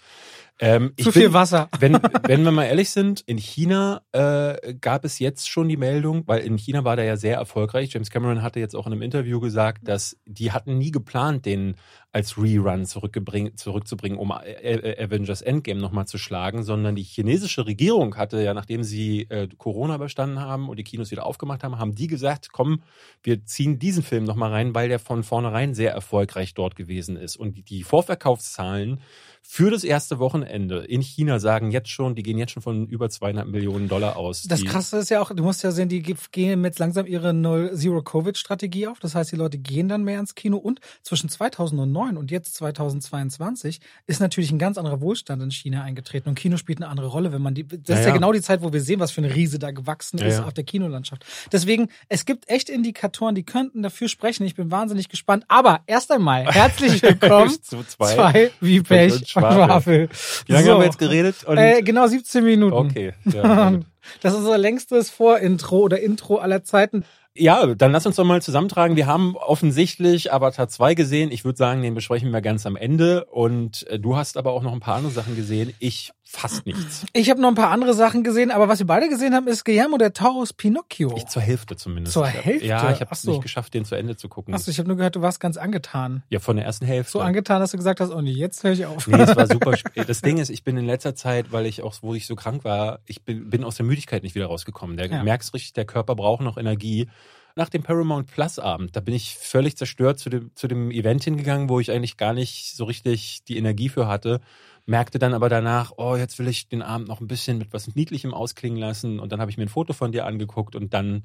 Ähm, 0.61 0.93
ich 0.97 1.05
Zu 1.07 1.13
bin- 1.13 1.23
viel 1.23 1.33
Wasser. 1.33 1.69
Wenn, 1.81 1.99
wenn 2.29 2.45
wir 2.45 2.53
mal 2.53 2.65
ehrlich 2.67 2.91
sind, 2.91 3.23
in 3.23 3.39
China 3.39 4.03
äh, 4.13 4.75
gab 4.75 5.05
es 5.05 5.19
jetzt 5.19 5.49
schon 5.49 5.69
die 5.69 5.79
Meldung, 5.79 6.23
weil 6.27 6.41
in 6.45 6.57
China 6.59 6.85
war 6.85 6.95
der 6.95 7.07
ja 7.07 7.17
sehr 7.17 7.37
erfolgreich. 7.37 7.93
James 7.93 8.11
Cameron 8.11 8.43
hatte 8.43 8.61
jetzt 8.61 8.77
auch 8.77 8.87
in 8.87 8.93
einem 8.93 9.03
Interview 9.03 9.41
gesagt, 9.41 9.89
dass 9.89 10.17
die 10.27 10.53
hatten 10.53 10.77
nie 10.79 10.91
geplant, 10.91 11.47
den 11.47 11.77
als 12.15 12.37
Rerun 12.37 12.85
zurückzubringen, 12.85 14.19
um 14.19 14.33
A- 14.33 14.41
A- 14.41 15.03
Avengers 15.03 15.41
Endgame 15.41 15.81
nochmal 15.81 16.07
zu 16.07 16.19
schlagen, 16.19 16.63
sondern 16.63 16.95
die 16.95 17.03
chinesische 17.03 17.65
Regierung 17.67 18.17
hatte 18.17 18.43
ja, 18.43 18.53
nachdem 18.53 18.83
sie 18.85 19.23
äh, 19.31 19.49
Corona 19.57 19.95
überstanden 19.95 20.39
haben 20.41 20.69
und 20.69 20.77
die 20.79 20.85
Kinos 20.85 21.11
wieder 21.11 21.25
aufgemacht 21.25 21.65
haben, 21.65 21.79
haben 21.79 21.95
die 21.95 22.09
gesagt, 22.09 22.53
komm, 22.53 22.83
wir 23.23 23.45
ziehen 23.47 23.79
diesen 23.79 24.03
Film 24.03 24.25
nochmal 24.25 24.51
rein, 24.51 24.75
weil 24.75 24.89
der 24.91 24.99
von 24.99 25.23
vornherein 25.23 25.75
sehr 25.75 25.93
erfolgreich 25.93 26.53
dort 26.55 26.77
gewesen 26.77 27.17
ist. 27.17 27.37
Und 27.37 27.69
die- 27.71 27.83
Vorverkaufszahlen 27.83 29.01
für 29.45 29.71
das 29.71 29.83
erste 29.83 30.19
Wochenende 30.21 30.79
in 30.85 31.01
China 31.01 31.39
sagen 31.41 31.73
jetzt 31.73 31.89
schon, 31.89 32.15
die 32.15 32.23
gehen 32.23 32.39
jetzt 32.39 32.53
schon 32.53 32.63
von 32.63 32.87
über 32.87 33.11
200 33.11 33.49
Millionen 33.49 33.89
Dollar 33.89 34.17
aus. 34.17 34.43
Das 34.43 34.61
Krasse 34.65 34.99
ist 34.99 35.09
ja 35.11 35.21
auch, 35.21 35.35
du 35.35 35.43
musst 35.43 35.65
ja 35.65 35.73
sehen, 35.73 35.89
die 35.89 36.01
ge- 36.03 36.15
gehen 36.31 36.63
jetzt 36.63 36.79
langsam 36.79 37.07
ihre 37.07 37.33
Null-Zero-Covid-Strategie 37.35 38.87
auf. 38.87 39.01
Das 39.01 39.15
heißt, 39.15 39.33
die 39.33 39.37
Leute 39.37 39.59
gehen 39.59 39.89
dann 39.89 40.05
mehr 40.05 40.21
ins 40.21 40.35
Kino. 40.35 40.59
Und 40.59 40.81
zwischen 41.03 41.29
2009 41.29 42.02
und 42.11 42.31
jetzt 42.31 42.55
2022 42.57 43.81
ist 44.07 44.21
natürlich 44.21 44.51
ein 44.51 44.59
ganz 44.59 44.79
anderer 44.79 45.01
Wohlstand 45.01 45.43
in 45.43 45.51
China 45.51 45.83
eingetreten. 45.83 46.29
Und 46.31 46.35
Kino 46.37 46.57
spielt 46.57 46.79
eine 46.81 46.89
andere 46.91 47.07
Rolle, 47.09 47.33
wenn 47.33 47.43
man 47.43 47.55
die. 47.55 47.67
Das 47.67 47.79
ist 47.81 47.89
Ja, 48.05 48.09
ja 48.09 48.13
genau 48.15 48.33
die 48.33 48.41
Zeit, 48.43 48.63
wo 48.63 48.73
wir 48.73 48.81
sehen, 48.81 49.01
was 49.01 49.11
für 49.11 49.23
eine 49.23 49.35
Riese 49.35 49.59
da 49.59 49.71
gewachsen 49.71 50.19
Ja, 50.19 50.27
ist 50.27 50.41
auf 50.41 50.53
der 50.55 50.65
Kinolandschaft. 50.65 51.25
Deswegen, 51.53 51.89
es 52.09 52.25
gibt 52.25 52.49
echt 52.51 52.69
Indikatoren, 52.69 53.35
die 53.35 53.45
könnten 53.45 53.83
dafür 53.83 54.09
sprechen. 54.09 54.45
Ich 54.45 54.55
bin 54.55 54.71
wahnsinnig 54.71 55.09
gespannt. 55.09 55.45
Aber 55.49 55.81
erst 55.87 56.11
einmal 56.13 56.45
herzlich 56.53 57.03
willkommen. 57.03 57.57
zu 57.63 57.83
zwei. 57.85 58.15
Zwei 58.15 58.51
wie 58.61 58.81
Pech 58.83 59.13
und 59.15 59.29
Schwafel. 59.29 60.09
Wie 60.47 60.53
lange 60.53 60.65
So. 60.67 60.73
haben 60.73 60.81
wir 60.81 60.87
jetzt 60.87 60.99
geredet? 60.99 61.37
Äh, 61.47 61.83
genau 61.83 62.07
17 62.07 62.45
Minuten. 62.45 62.75
okay. 62.75 63.13
Das 64.21 64.33
ist 64.33 64.41
unser 64.41 64.59
längstes 64.59 65.11
Vorintro 65.11 65.79
oder 65.79 66.01
Intro 66.01 66.39
aller 66.39 66.65
Zeiten. 66.65 67.05
Ja, 67.35 67.75
dann 67.75 67.93
lass 67.93 68.05
uns 68.05 68.17
doch 68.17 68.25
mal 68.25 68.43
zusammentragen. 68.43 68.97
Wir 68.97 69.07
haben 69.07 69.37
offensichtlich 69.37 70.33
Avatar 70.33 70.69
2 70.69 70.95
gesehen. 70.95 71.33
Ich 71.33 71.45
würde 71.45 71.57
sagen, 71.57 71.83
den 71.83 71.95
besprechen 71.95 72.31
wir 72.31 72.43
ganz 72.43 72.67
am 72.67 72.77
Ende. 72.77 73.25
Und 73.27 73.87
äh, 73.89 73.99
du 73.99 74.17
hast 74.17 74.37
aber 74.37 74.53
auch 74.53 74.63
noch 74.63 74.73
ein 74.73 74.81
paar 74.81 74.97
andere 74.97 75.13
Sachen 75.13 75.35
gesehen. 75.35 75.73
Ich 75.79 76.13
fast 76.33 76.65
nichts. 76.67 77.05
Ich 77.13 77.31
habe 77.31 77.41
noch 77.41 77.49
ein 77.49 77.55
paar 77.55 77.71
andere 77.71 77.95
Sachen 77.95 78.25
gesehen, 78.25 78.51
aber 78.51 78.67
was 78.69 78.79
wir 78.79 78.87
beide 78.87 79.09
gesehen 79.09 79.35
haben, 79.35 79.47
ist 79.49 79.65
Guillermo 79.65 79.99
der 79.99 80.13
Taurus 80.13 80.53
Pinocchio. 80.53 81.15
Ich 81.17 81.27
zur 81.27 81.43
Hälfte 81.43 81.77
zumindest. 81.77 82.15
Zur 82.15 82.27
Hälfte? 82.27 82.67
Ja, 82.67 82.91
ich 82.91 83.01
habe 83.01 83.11
es 83.13 83.23
so. 83.23 83.33
nicht 83.33 83.43
geschafft, 83.43 83.75
den 83.75 83.85
zu 83.85 83.95
Ende 83.95 84.17
zu 84.17 84.29
gucken. 84.29 84.55
Achso, 84.55 84.71
ich 84.71 84.79
habe 84.79 84.89
nur 84.89 84.97
gehört, 84.97 85.15
du 85.17 85.23
warst 85.23 85.41
ganz 85.41 85.57
angetan. 85.57 86.23
ja, 86.31 86.41
von 86.41 86.57
der 86.57 86.65
ersten 86.65 86.87
Hälfte. 86.87 87.13
So 87.13 87.21
angetan, 87.21 87.61
dass 87.61 87.71
du 87.73 87.77
gesagt 87.77 88.01
hast, 88.01 88.11
oh 88.11 88.21
nee, 88.21 88.31
jetzt 88.33 88.65
höre 88.65 88.73
ich 88.73 88.87
auf. 88.87 89.07
Nee, 89.07 89.21
es 89.21 89.37
war 89.37 89.47
super. 89.47 89.73
sp- 89.77 89.93
Das 90.07 90.23
Ding 90.23 90.39
ist, 90.39 90.49
ich 90.51 90.65
bin 90.65 90.77
in 90.77 90.87
letzter 90.87 91.15
Zeit, 91.15 91.53
weil 91.53 91.67
ich 91.67 91.83
auch, 91.83 91.95
wo 92.01 92.15
ich 92.15 92.27
so 92.27 92.35
krank 92.35 92.65
war, 92.65 93.01
ich 93.07 93.23
bin, 93.23 93.51
bin 93.51 93.63
aus 93.65 93.77
der 93.77 93.87
Müdigkeit 93.87 94.23
nicht 94.23 94.35
wieder 94.35 94.47
rausgekommen. 94.47 94.97
Der 94.97 95.07
Ja. 95.11 95.23
merkst 95.23 95.53
richtig, 95.55 95.75
der 95.75 95.85
Körper 95.85 96.15
braucht 96.17 96.43
noch 96.43 96.57
Energie. 96.57 97.09
Nach 97.55 97.69
dem 97.69 97.83
Paramount 97.83 98.29
Plus 98.29 98.59
Abend, 98.59 98.97
da 98.97 99.01
bin 99.01 99.13
ich 99.13 99.37
völlig 99.39 99.77
zerstört 99.77 100.19
zu 100.19 100.31
dem, 100.31 100.53
zu 100.55 100.69
dem 100.69 100.91
Event 100.91 101.23
hingegangen, 101.25 101.69
wo 101.69 101.81
ich 101.81 101.91
eigentlich 101.91 102.17
gar 102.17 102.33
nicht 102.33 102.75
so 102.75 102.85
richtig 102.85 103.45
die 103.47 103.59
Energie 103.59 103.91
für 103.91 104.07
hatte. 104.09 104.41
Merkte 104.87 105.19
dann 105.19 105.35
aber 105.35 105.49
danach, 105.49 105.93
oh, 105.97 106.17
jetzt 106.17 106.39
will 106.39 106.49
ich 106.49 106.69
den 106.69 106.83
Abend 106.83 107.09
noch 107.09 107.21
ein 107.21 107.29
bisschen 107.29 107.59
mit 107.59 107.73
was 107.73 107.95
Niedlichem 107.95 108.35
ausklingen 108.35 108.79
lassen. 108.79 109.21
Und 109.21 109.31
dann 109.33 109.41
habe 109.41 109.51
ich 109.51 109.57
mir 109.57 109.65
ein 109.65 109.69
Foto 109.69 109.93
von 109.93 110.13
dir 110.13 110.27
angeguckt 110.27 110.75
und 110.75 110.93
dann 110.93 111.25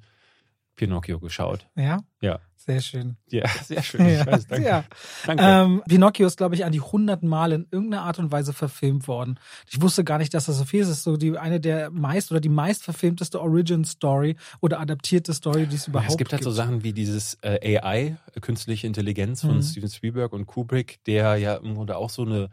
Pinocchio 0.75 1.19
geschaut. 1.19 1.67
Ja? 1.75 2.01
Ja. 2.21 2.39
Sehr 2.55 2.81
schön. 2.81 3.15
Ja, 3.31 3.47
sehr 3.63 3.81
schön. 3.81 4.05
Ich 4.05 4.17
Ja, 4.19 4.25
weiß, 4.27 4.45
danke. 4.47 4.67
ja. 4.67 4.83
danke. 5.25 5.43
Ähm, 5.43 5.81
Pinocchio 5.87 6.27
ist, 6.27 6.37
glaube 6.37 6.53
ich, 6.53 6.65
an 6.65 6.71
die 6.71 6.81
hunderten 6.81 7.27
Mal 7.29 7.53
in 7.53 7.65
irgendeiner 7.71 8.03
Art 8.03 8.19
und 8.19 8.31
Weise 8.31 8.51
verfilmt 8.53 9.07
worden. 9.07 9.39
Ich 9.69 9.81
wusste 9.81 10.03
gar 10.03 10.17
nicht, 10.17 10.33
dass 10.33 10.45
das 10.47 10.57
so 10.57 10.65
viel 10.65 10.81
ist. 10.81 10.89
Es 10.89 10.97
ist 10.97 11.03
so 11.03 11.15
die 11.17 11.37
eine 11.37 11.59
der 11.61 11.89
meist 11.91 12.29
oder 12.29 12.41
die 12.41 12.49
meist 12.49 12.83
verfilmteste 12.83 13.41
Origin 13.41 13.85
Story 13.85 14.35
oder 14.59 14.79
adaptierte 14.81 15.33
Story, 15.33 15.65
die 15.65 15.75
es 15.77 15.85
Ja, 15.85 15.91
überhaupt 15.91 16.11
es 16.11 16.17
gibt 16.17 16.33
halt 16.33 16.43
so 16.43 16.51
Sachen 16.51 16.83
wie 16.83 16.93
dieses 16.93 17.37
äh, 17.41 17.79
AI, 17.79 18.17
äh, 18.35 18.39
künstliche 18.41 18.85
Intelligenz 18.85 19.41
von 19.41 19.57
Mhm. 19.57 19.61
Steven 19.63 19.89
Spielberg 19.89 20.33
und 20.33 20.45
Kubrick, 20.45 21.03
der 21.05 21.37
ja 21.37 21.55
im 21.55 21.73
Grunde 21.73 21.95
auch 21.97 22.09
so 22.09 22.23
eine 22.23 22.49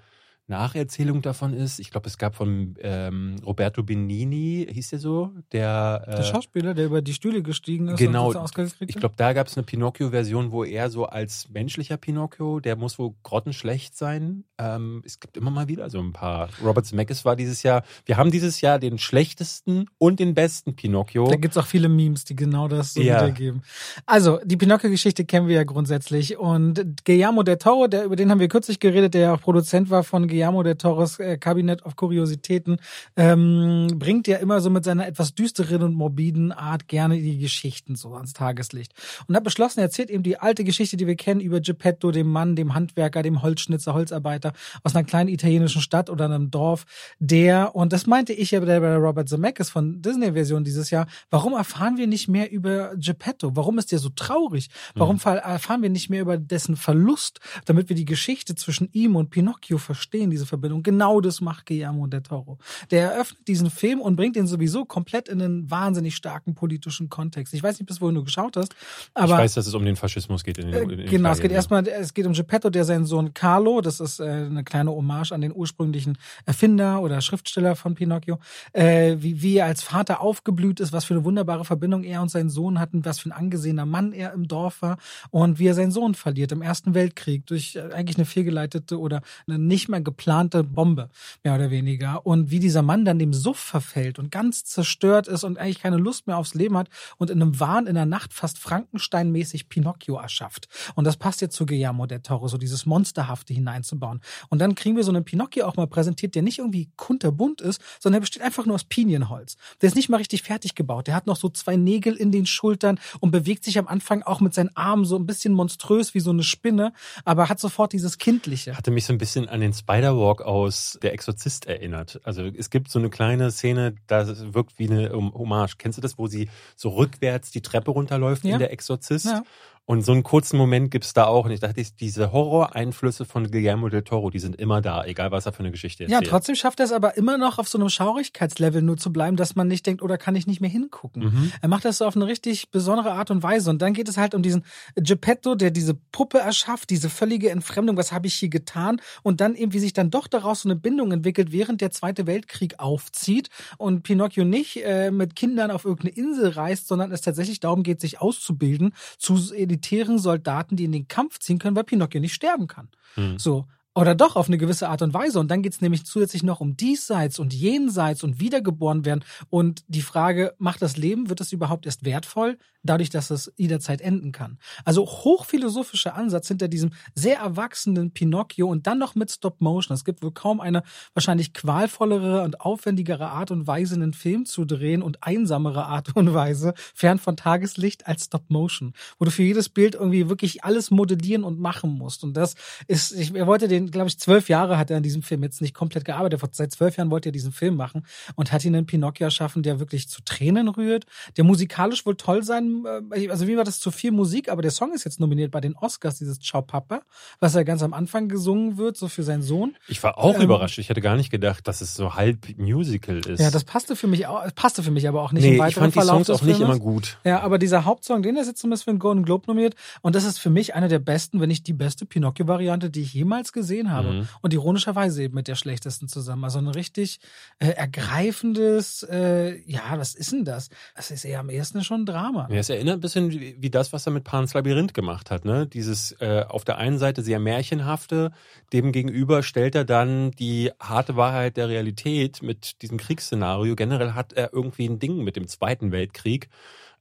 Nacherzählung 0.46 1.22
davon 1.22 1.54
ist. 1.54 1.78
Ich 1.78 1.90
glaube, 1.90 2.06
es 2.06 2.18
gab 2.18 2.34
von 2.34 2.74
ähm, 2.80 3.36
Roberto 3.46 3.82
Benini, 3.82 4.66
hieß 4.70 4.90
der 4.90 4.98
so, 4.98 5.30
der, 5.52 6.04
äh, 6.06 6.16
Der 6.16 6.22
Schauspieler, 6.22 6.74
der 6.74 6.86
über 6.86 7.00
die 7.00 7.14
Stühle 7.14 7.42
gestiegen 7.42 7.88
ist 7.88 7.98
Genau, 7.98 8.28
und 8.32 8.54
gekriegt 8.54 8.90
ich 8.90 8.96
glaube, 8.96 9.14
da 9.16 9.32
gab 9.32 9.46
es 9.46 9.56
eine 9.56 9.64
Pinocchio-Version, 9.64 10.52
wo 10.52 10.62
er 10.64 10.90
so 10.90 11.06
als 11.06 11.48
menschlicher 11.48 11.96
Pinocchio, 11.96 12.60
der 12.60 12.76
muss 12.76 12.98
wohl 12.98 13.14
grottenschlecht 13.22 13.96
sein. 13.96 14.44
Ähm, 14.58 15.02
es 15.06 15.18
gibt 15.18 15.36
immer 15.38 15.50
mal 15.50 15.68
wieder 15.68 15.88
so 15.88 15.98
ein 15.98 16.12
paar. 16.12 16.50
Robert 16.62 16.84
Zemeckis 16.84 17.24
war 17.24 17.36
dieses 17.36 17.62
Jahr, 17.62 17.82
wir 18.04 18.18
haben 18.18 18.30
dieses 18.30 18.60
Jahr 18.60 18.78
den 18.78 18.98
schlechtesten 18.98 19.86
und 19.96 20.20
den 20.20 20.34
besten 20.34 20.76
Pinocchio. 20.76 21.26
Da 21.28 21.36
gibt's 21.36 21.56
auch 21.56 21.66
viele 21.66 21.88
Memes, 21.88 22.24
die 22.24 22.36
genau 22.36 22.68
das 22.68 22.92
so 22.94 23.00
Ja. 23.00 23.22
wiedergeben. 23.22 23.62
Also, 24.04 24.40
die 24.44 24.56
Pinocchio-Geschichte 24.58 25.24
kennen 25.24 25.48
wir 25.48 25.56
ja 25.56 25.64
grundsätzlich. 25.64 26.36
Und 26.36 27.04
Guillermo 27.06 27.42
del 27.42 27.56
Toro, 27.56 27.86
der, 27.86 28.04
über 28.04 28.16
den 28.16 28.30
haben 28.30 28.40
wir 28.40 28.48
kürzlich 28.48 28.78
geredet, 28.78 29.14
der 29.14 29.20
ja 29.22 29.34
auch 29.34 29.40
Produzent 29.40 29.88
war 29.88 30.04
von 30.04 30.28
Guillermo 30.34 30.62
del 30.64 30.74
Toros 30.74 31.20
äh, 31.20 31.38
Cabinet 31.38 31.84
of 31.84 31.94
Kuriositäten, 31.94 32.78
ähm, 33.16 33.86
bringt 33.98 34.26
ja 34.26 34.38
immer 34.38 34.60
so 34.60 34.68
mit 34.68 34.84
seiner 34.84 35.06
etwas 35.06 35.34
düsteren 35.34 35.82
und 35.82 35.94
morbiden 35.94 36.50
Art 36.50 36.88
gerne 36.88 37.18
die 37.18 37.38
Geschichten 37.38 37.94
so 37.94 38.14
ans 38.14 38.32
Tageslicht. 38.32 38.92
Und 39.28 39.36
hat 39.36 39.44
beschlossen, 39.44 39.78
er 39.78 39.84
erzählt 39.84 40.10
eben 40.10 40.22
die 40.22 40.38
alte 40.38 40.64
Geschichte, 40.64 40.96
die 40.96 41.06
wir 41.06 41.14
kennen 41.14 41.40
über 41.40 41.60
Geppetto, 41.60 42.10
dem 42.10 42.26
Mann, 42.26 42.56
dem 42.56 42.74
Handwerker, 42.74 43.22
dem 43.22 43.42
Holzschnitzer, 43.42 43.94
Holzarbeiter 43.94 44.52
aus 44.82 44.94
einer 44.96 45.04
kleinen 45.04 45.28
italienischen 45.28 45.80
Stadt 45.80 46.10
oder 46.10 46.24
einem 46.24 46.50
Dorf, 46.50 46.84
der, 47.18 47.76
und 47.76 47.92
das 47.92 48.06
meinte 48.06 48.32
ich 48.32 48.50
ja 48.50 48.60
bei 48.60 48.66
der 48.66 48.96
Robert 48.96 49.28
Zemeckis 49.28 49.70
von 49.70 50.02
Disney-Version 50.02 50.64
dieses 50.64 50.90
Jahr, 50.90 51.06
warum 51.30 51.52
erfahren 51.52 51.96
wir 51.96 52.06
nicht 52.06 52.28
mehr 52.28 52.50
über 52.50 52.94
Geppetto? 52.96 53.54
Warum 53.54 53.78
ist 53.78 53.92
der 53.92 53.98
so 54.00 54.08
traurig? 54.08 54.68
Warum 54.94 55.18
ver- 55.20 55.36
erfahren 55.38 55.82
wir 55.82 55.90
nicht 55.90 56.10
mehr 56.10 56.22
über 56.22 56.36
dessen 56.38 56.76
Verlust, 56.76 57.40
damit 57.66 57.88
wir 57.88 57.96
die 57.96 58.04
Geschichte 58.04 58.54
zwischen 58.54 58.88
ihm 58.92 59.14
und 59.16 59.30
Pinocchio 59.30 59.78
verstehen, 59.78 60.23
diese 60.30 60.46
Verbindung? 60.46 60.82
Genau 60.82 61.20
das 61.20 61.40
macht 61.40 61.66
Guillermo 61.66 62.06
del 62.06 62.22
Toro. 62.22 62.58
Der 62.90 63.12
eröffnet 63.12 63.46
diesen 63.48 63.70
Film 63.70 64.00
und 64.00 64.16
bringt 64.16 64.36
ihn 64.36 64.46
sowieso 64.46 64.84
komplett 64.84 65.28
in 65.28 65.40
einen 65.42 65.70
wahnsinnig 65.70 66.16
starken 66.16 66.54
politischen 66.54 67.08
Kontext. 67.08 67.54
Ich 67.54 67.62
weiß 67.62 67.78
nicht, 67.78 67.86
bis 67.88 68.00
wohin 68.00 68.14
du 68.14 68.24
geschaut 68.24 68.56
hast, 68.56 68.74
aber 69.14 69.34
ich 69.34 69.38
weiß, 69.38 69.54
dass 69.54 69.66
es 69.66 69.74
um 69.74 69.84
den 69.84 69.96
Faschismus 69.96 70.44
geht. 70.44 70.58
In, 70.58 70.70
den- 70.70 70.90
in, 70.90 70.98
in 71.00 71.10
Genau, 71.10 71.30
es 71.30 71.38
geht 71.38 71.50
Italien. 71.52 71.56
erstmal, 71.56 71.86
es 71.88 72.14
geht 72.14 72.26
um 72.26 72.32
Geppetto, 72.32 72.70
der 72.70 72.84
seinen 72.84 73.04
Sohn 73.06 73.34
Carlo, 73.34 73.80
das 73.80 74.00
ist 74.00 74.20
äh, 74.20 74.24
eine 74.24 74.64
kleine 74.64 74.90
Hommage 74.90 75.32
an 75.32 75.40
den 75.40 75.54
ursprünglichen 75.54 76.18
Erfinder 76.46 77.00
oder 77.00 77.20
Schriftsteller 77.20 77.76
von 77.76 77.94
Pinocchio, 77.94 78.38
äh, 78.72 79.16
wie, 79.18 79.42
wie 79.42 79.56
er 79.56 79.66
als 79.66 79.82
Vater 79.82 80.20
aufgeblüht 80.20 80.80
ist, 80.80 80.92
was 80.92 81.04
für 81.04 81.14
eine 81.14 81.24
wunderbare 81.24 81.64
Verbindung 81.64 82.04
er 82.04 82.22
und 82.22 82.30
sein 82.30 82.48
Sohn 82.50 82.78
hatten, 82.78 83.04
was 83.04 83.18
für 83.20 83.28
ein 83.28 83.32
angesehener 83.32 83.86
Mann 83.86 84.12
er 84.12 84.32
im 84.32 84.48
Dorf 84.48 84.82
war 84.82 84.98
und 85.30 85.58
wie 85.58 85.66
er 85.66 85.74
seinen 85.74 85.90
Sohn 85.90 86.14
verliert 86.14 86.52
im 86.52 86.62
Ersten 86.62 86.94
Weltkrieg 86.94 87.46
durch 87.46 87.76
äh, 87.76 87.92
eigentlich 87.92 88.16
eine 88.16 88.26
fehlgeleitete 88.26 88.98
oder 88.98 89.22
eine 89.46 89.58
nicht 89.58 89.88
mehr 89.88 90.00
geplante 90.14 90.62
Bombe, 90.62 91.10
mehr 91.42 91.56
oder 91.56 91.70
weniger. 91.70 92.24
Und 92.24 92.50
wie 92.50 92.60
dieser 92.60 92.82
Mann 92.82 93.04
dann 93.04 93.18
dem 93.18 93.32
Suff 93.32 93.58
verfällt 93.58 94.18
und 94.20 94.30
ganz 94.30 94.64
zerstört 94.64 95.26
ist 95.26 95.42
und 95.42 95.58
eigentlich 95.58 95.80
keine 95.80 95.96
Lust 95.96 96.28
mehr 96.28 96.38
aufs 96.38 96.54
Leben 96.54 96.76
hat 96.78 96.88
und 97.18 97.30
in 97.30 97.42
einem 97.42 97.58
Wahn 97.58 97.88
in 97.88 97.96
der 97.96 98.06
Nacht 98.06 98.32
fast 98.32 98.58
Frankenstein-mäßig 98.58 99.68
Pinocchio 99.68 100.16
erschafft. 100.16 100.68
Und 100.94 101.04
das 101.04 101.16
passt 101.16 101.40
jetzt 101.40 101.56
zu 101.56 101.66
Guillermo 101.66 102.06
del 102.06 102.20
Toro, 102.20 102.46
so 102.46 102.58
dieses 102.58 102.86
Monsterhafte 102.86 103.52
hineinzubauen. 103.52 104.20
Und 104.50 104.60
dann 104.60 104.76
kriegen 104.76 104.96
wir 104.96 105.02
so 105.02 105.10
einen 105.10 105.24
Pinocchio 105.24 105.66
auch 105.66 105.76
mal 105.76 105.88
präsentiert, 105.88 106.36
der 106.36 106.42
nicht 106.42 106.60
irgendwie 106.60 106.90
kunterbunt 106.96 107.60
ist, 107.60 107.82
sondern 107.98 108.18
der 108.18 108.20
besteht 108.20 108.42
einfach 108.42 108.66
nur 108.66 108.76
aus 108.76 108.84
Pinienholz. 108.84 109.56
Der 109.82 109.88
ist 109.88 109.96
nicht 109.96 110.08
mal 110.08 110.18
richtig 110.18 110.42
fertig 110.42 110.76
gebaut. 110.76 111.08
Der 111.08 111.16
hat 111.16 111.26
noch 111.26 111.36
so 111.36 111.48
zwei 111.48 111.74
Nägel 111.74 112.14
in 112.14 112.30
den 112.30 112.46
Schultern 112.46 113.00
und 113.18 113.32
bewegt 113.32 113.64
sich 113.64 113.78
am 113.78 113.88
Anfang 113.88 114.22
auch 114.22 114.40
mit 114.40 114.54
seinen 114.54 114.74
Armen 114.76 115.04
so 115.04 115.16
ein 115.16 115.26
bisschen 115.26 115.54
monströs 115.54 116.14
wie 116.14 116.20
so 116.20 116.30
eine 116.30 116.44
Spinne, 116.44 116.92
aber 117.24 117.48
hat 117.48 117.58
sofort 117.58 117.92
dieses 117.92 118.18
Kindliche. 118.18 118.76
hatte 118.76 118.92
mich 118.92 119.06
so 119.06 119.12
ein 119.12 119.18
bisschen 119.18 119.48
an 119.48 119.60
den 119.60 119.72
Spider-Walk 120.04 120.42
aus 120.42 120.98
Der 121.02 121.12
Exorzist 121.12 121.66
erinnert. 121.66 122.20
Also 122.24 122.42
es 122.44 122.70
gibt 122.70 122.90
so 122.90 122.98
eine 122.98 123.10
kleine 123.10 123.50
Szene, 123.50 123.94
da 124.06 124.26
wirkt 124.54 124.78
wie 124.78 124.90
eine 124.90 125.10
Hommage. 125.12 125.76
Kennst 125.78 125.98
du 125.98 126.02
das, 126.02 126.18
wo 126.18 126.26
sie 126.26 126.48
so 126.76 126.90
rückwärts 126.90 127.50
die 127.50 127.62
Treppe 127.62 127.90
runterläuft 127.90 128.44
Ja. 128.44 128.54
in 128.54 128.58
Der 128.58 128.72
Exorzist? 128.72 129.26
Ja. 129.26 129.42
Und 129.86 130.02
so 130.02 130.12
einen 130.12 130.22
kurzen 130.22 130.56
Moment 130.56 130.90
gibt's 130.90 131.12
da 131.12 131.26
auch. 131.26 131.44
Und 131.44 131.50
ich 131.50 131.60
dachte, 131.60 131.84
diese 132.00 132.32
Horror-Einflüsse 132.32 133.26
von 133.26 133.50
Guillermo 133.50 133.90
del 133.90 134.02
Toro, 134.02 134.30
die 134.30 134.38
sind 134.38 134.56
immer 134.56 134.80
da, 134.80 135.04
egal 135.04 135.30
was 135.30 135.44
er 135.44 135.52
für 135.52 135.60
eine 135.60 135.72
Geschichte 135.72 136.04
erzählt. 136.04 136.24
Ja, 136.24 136.28
trotzdem 136.28 136.54
schafft 136.54 136.80
er 136.80 136.86
es 136.86 136.92
aber 136.92 137.18
immer 137.18 137.36
noch 137.36 137.58
auf 137.58 137.68
so 137.68 137.76
einem 137.76 137.90
Schaurigkeitslevel 137.90 138.80
nur 138.80 138.96
zu 138.96 139.12
bleiben, 139.12 139.36
dass 139.36 139.56
man 139.56 139.68
nicht 139.68 139.84
denkt, 139.86 140.00
oder 140.00 140.16
kann 140.16 140.36
ich 140.36 140.46
nicht 140.46 140.62
mehr 140.62 140.70
hingucken. 140.70 141.24
Mhm. 141.24 141.52
Er 141.60 141.68
macht 141.68 141.84
das 141.84 141.98
so 141.98 142.06
auf 142.06 142.16
eine 142.16 142.26
richtig 142.26 142.70
besondere 142.70 143.12
Art 143.12 143.30
und 143.30 143.42
Weise. 143.42 143.68
Und 143.68 143.82
dann 143.82 143.92
geht 143.92 144.08
es 144.08 144.16
halt 144.16 144.34
um 144.34 144.42
diesen 144.42 144.64
Geppetto, 144.94 145.54
der 145.54 145.70
diese 145.70 145.92
Puppe 145.94 146.38
erschafft, 146.38 146.88
diese 146.88 147.10
völlige 147.10 147.50
Entfremdung, 147.50 147.98
was 147.98 148.10
habe 148.10 148.26
ich 148.26 148.34
hier 148.34 148.48
getan? 148.48 149.02
Und 149.22 149.42
dann 149.42 149.54
eben, 149.54 149.74
wie 149.74 149.80
sich 149.80 149.92
dann 149.92 150.10
doch 150.10 150.28
daraus 150.28 150.62
so 150.62 150.68
eine 150.68 150.76
Bindung 150.76 151.12
entwickelt, 151.12 151.52
während 151.52 151.82
der 151.82 151.90
Zweite 151.90 152.26
Weltkrieg 152.26 152.78
aufzieht 152.78 153.50
und 153.76 154.02
Pinocchio 154.02 154.44
nicht 154.44 154.82
äh, 154.82 155.10
mit 155.10 155.36
Kindern 155.36 155.70
auf 155.70 155.84
irgendeine 155.84 156.16
Insel 156.16 156.48
reist, 156.48 156.88
sondern 156.88 157.12
es 157.12 157.20
tatsächlich 157.20 157.60
darum 157.60 157.82
geht, 157.82 158.00
sich 158.00 158.22
auszubilden 158.22 158.94
zu 159.18 159.36
elitären 159.74 160.18
Soldaten, 160.18 160.76
die 160.76 160.84
in 160.84 160.92
den 160.92 161.08
Kampf 161.08 161.38
ziehen 161.38 161.58
können, 161.58 161.76
weil 161.76 161.84
Pinocchio 161.84 162.20
nicht 162.20 162.34
sterben 162.34 162.66
kann. 162.66 162.88
Mhm. 163.16 163.38
So. 163.38 163.66
Oder 163.96 164.14
doch 164.16 164.34
auf 164.34 164.48
eine 164.48 164.58
gewisse 164.58 164.88
Art 164.88 165.02
und 165.02 165.14
Weise. 165.14 165.38
Und 165.38 165.50
dann 165.50 165.62
geht's 165.62 165.80
nämlich 165.80 166.04
zusätzlich 166.04 166.42
noch 166.42 166.60
um 166.60 166.76
diesseits 166.76 167.38
und 167.38 167.54
jenseits 167.54 168.24
und 168.24 168.40
wiedergeboren 168.40 169.04
werden. 169.04 169.24
Und 169.50 169.84
die 169.86 170.02
Frage, 170.02 170.54
macht 170.58 170.82
das 170.82 170.96
Leben, 170.96 171.28
wird 171.28 171.40
es 171.40 171.52
überhaupt 171.52 171.86
erst 171.86 172.04
wertvoll, 172.04 172.58
dadurch, 172.82 173.10
dass 173.10 173.30
es 173.30 173.52
jederzeit 173.56 174.00
enden 174.00 174.32
kann? 174.32 174.58
Also 174.84 175.06
hochphilosophischer 175.06 176.14
Ansatz 176.14 176.48
hinter 176.48 176.66
diesem 176.66 176.90
sehr 177.14 177.38
erwachsenen 177.38 178.12
Pinocchio 178.12 178.68
und 178.68 178.86
dann 178.86 178.98
noch 178.98 179.14
mit 179.14 179.30
Stop 179.30 179.60
Motion. 179.60 179.94
Es 179.94 180.04
gibt 180.04 180.22
wohl 180.22 180.32
kaum 180.32 180.60
eine 180.60 180.82
wahrscheinlich 181.14 181.54
qualvollere 181.54 182.42
und 182.42 182.60
aufwendigere 182.60 183.28
Art 183.28 183.52
und 183.52 183.66
Weise, 183.66 183.94
einen 183.94 184.12
Film 184.12 184.44
zu 184.44 184.64
drehen 184.64 185.02
und 185.02 185.22
einsamere 185.22 185.86
Art 185.86 186.16
und 186.16 186.34
Weise, 186.34 186.74
fern 186.94 187.18
von 187.18 187.36
Tageslicht 187.36 188.06
als 188.06 188.24
Stop 188.24 188.50
Motion, 188.50 188.92
wo 189.18 189.24
du 189.24 189.30
für 189.30 189.42
jedes 189.42 189.68
Bild 189.68 189.94
irgendwie 189.94 190.28
wirklich 190.28 190.64
alles 190.64 190.90
modellieren 190.90 191.44
und 191.44 191.60
machen 191.60 191.96
musst. 191.96 192.24
Und 192.24 192.36
das 192.36 192.54
ist, 192.88 193.12
ich, 193.12 193.32
wollte 193.34 193.68
den, 193.68 193.83
glaube 193.90 194.08
ich, 194.08 194.18
zwölf 194.18 194.48
Jahre 194.48 194.78
hat 194.78 194.90
er 194.90 194.96
an 194.98 195.02
diesem 195.02 195.22
Film 195.22 195.42
jetzt 195.42 195.60
nicht 195.60 195.74
komplett 195.74 196.04
gearbeitet. 196.04 196.40
Seit 196.52 196.72
zwölf 196.72 196.96
Jahren 196.96 197.10
wollte 197.10 197.28
er 197.30 197.32
diesen 197.32 197.52
Film 197.52 197.76
machen 197.76 198.06
und 198.34 198.52
hat 198.52 198.64
ihn 198.64 198.74
einen 198.74 198.86
Pinocchio 198.86 199.24
erschaffen, 199.24 199.62
der 199.62 199.80
wirklich 199.80 200.08
zu 200.08 200.22
Tränen 200.24 200.68
rührt, 200.68 201.06
der 201.36 201.44
musikalisch 201.44 202.06
wohl 202.06 202.16
toll 202.16 202.42
sein, 202.42 202.84
äh, 203.12 203.28
also 203.28 203.46
wie 203.46 203.56
war 203.56 203.64
das 203.64 203.80
zu 203.80 203.90
viel 203.90 204.12
Musik, 204.12 204.48
aber 204.48 204.62
der 204.62 204.70
Song 204.70 204.92
ist 204.92 205.04
jetzt 205.04 205.20
nominiert 205.20 205.50
bei 205.50 205.60
den 205.60 205.74
Oscars, 205.76 206.18
dieses 206.18 206.38
Ciao 206.40 206.62
Papa, 206.62 207.02
was 207.40 207.54
er 207.54 207.64
ganz 207.64 207.82
am 207.82 207.92
Anfang 207.94 208.28
gesungen 208.28 208.76
wird, 208.76 208.96
so 208.96 209.08
für 209.08 209.22
seinen 209.22 209.42
Sohn. 209.42 209.76
Ich 209.88 210.02
war 210.02 210.18
auch 210.18 210.36
Ähm, 210.36 210.42
überrascht. 210.42 210.78
Ich 210.78 210.88
hätte 210.88 211.00
gar 211.00 211.16
nicht 211.16 211.30
gedacht, 211.30 211.66
dass 211.68 211.80
es 211.80 211.94
so 211.94 212.14
halb 212.14 212.58
Musical 212.58 213.18
ist. 213.18 213.40
Ja, 213.40 213.50
das 213.50 213.64
passte 213.64 213.96
für 213.96 214.06
mich 214.06 214.26
auch, 214.26 214.42
passte 214.54 214.82
für 214.82 214.90
mich 214.90 215.08
aber 215.08 215.22
auch 215.22 215.32
nicht 215.32 215.42
nee, 215.42 215.48
im 215.50 215.54
ich 215.54 215.60
weiteren 215.60 215.82
fand 215.84 215.94
die 215.94 215.98
Verlauf 215.98 216.26
Songs 216.26 216.40
auch 216.40 216.44
nicht 216.44 216.60
immer 216.60 216.78
gut. 216.78 217.18
Ja, 217.24 217.40
aber 217.40 217.58
dieser 217.58 217.84
Hauptsong, 217.84 218.22
den 218.22 218.36
ist 218.36 218.46
jetzt 218.46 218.60
zumindest 218.60 218.84
für 218.84 218.90
den 218.92 218.98
Golden 218.98 219.24
Globe 219.24 219.44
nominiert. 219.46 219.74
Und 220.02 220.14
das 220.14 220.24
ist 220.24 220.38
für 220.38 220.50
mich 220.50 220.74
eine 220.74 220.88
der 220.88 220.98
besten, 220.98 221.40
wenn 221.40 221.48
nicht 221.48 221.66
die 221.66 221.72
beste 221.72 222.06
Pinocchio-Variante, 222.06 222.90
die 222.90 223.02
ich 223.02 223.14
jemals 223.14 223.52
gesehen 223.52 223.73
habe. 223.82 224.12
Mhm. 224.12 224.28
Und 224.40 224.52
ironischerweise 224.52 225.22
eben 225.24 225.34
mit 225.34 225.48
der 225.48 225.54
schlechtesten 225.54 226.08
zusammen. 226.08 226.44
Also 226.44 226.58
ein 226.58 226.68
richtig 226.68 227.20
äh, 227.58 227.68
ergreifendes, 227.68 229.02
äh, 229.10 229.60
ja, 229.66 229.82
was 229.96 230.14
ist 230.14 230.32
denn 230.32 230.44
das? 230.44 230.70
Das 230.94 231.10
ist 231.10 231.24
eher 231.24 231.40
am 231.40 231.50
ehesten 231.50 231.82
schon 231.84 232.02
ein 232.02 232.06
Drama. 232.06 232.48
Ja, 232.50 232.58
es 232.58 232.70
erinnert 232.70 232.98
ein 232.98 233.00
bisschen 233.00 233.30
wie, 233.30 233.56
wie 233.58 233.70
das, 233.70 233.92
was 233.92 234.06
er 234.06 234.12
mit 234.12 234.24
Pans 234.24 234.54
Labyrinth 234.54 234.94
gemacht 234.94 235.30
hat. 235.30 235.44
Ne? 235.44 235.66
Dieses 235.66 236.12
äh, 236.20 236.44
auf 236.48 236.64
der 236.64 236.78
einen 236.78 236.98
Seite 236.98 237.22
sehr 237.22 237.38
märchenhafte, 237.38 238.32
dem 238.72 238.92
gegenüber 238.92 239.42
stellt 239.42 239.74
er 239.74 239.84
dann 239.84 240.30
die 240.32 240.70
harte 240.80 241.16
Wahrheit 241.16 241.56
der 241.56 241.68
Realität 241.68 242.42
mit 242.42 242.82
diesem 242.82 242.98
Kriegsszenario. 242.98 243.74
Generell 243.76 244.12
hat 244.12 244.32
er 244.32 244.52
irgendwie 244.52 244.86
ein 244.88 244.98
Ding 244.98 245.24
mit 245.24 245.36
dem 245.36 245.48
Zweiten 245.48 245.92
Weltkrieg. 245.92 246.48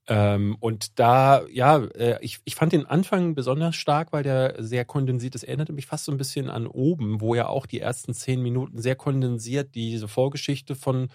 Ähm, 0.08 0.58
und 0.60 1.00
da, 1.00 1.46
ja, 1.50 1.78
äh, 1.78 2.18
ich, 2.22 2.40
ich 2.44 2.56
fand 2.56 2.74
den 2.74 2.86
Anfang 2.86 3.36
besonders 3.36 3.76
stark, 3.76 4.12
weil 4.12 4.24
der 4.24 4.56
sehr 4.60 4.84
kondensiert 4.84 5.36
ist. 5.36 5.44
Erinnerte 5.44 5.72
mich 5.72 5.86
fast 5.86 6.06
so 6.06 6.12
ein 6.12 6.18
bisschen 6.18 6.50
an 6.50 6.68
oben, 6.68 7.22
wo 7.22 7.36
ja 7.36 7.48
auch 7.48 7.66
die 7.66 7.80
ersten 7.80 8.14
zehn 8.14 8.42
Minuten 8.42 8.82
sehr 8.82 8.96
kondensiert 8.96 9.76
diese 9.76 10.08
Vorgeschichte 10.08 10.76
von 10.76 11.10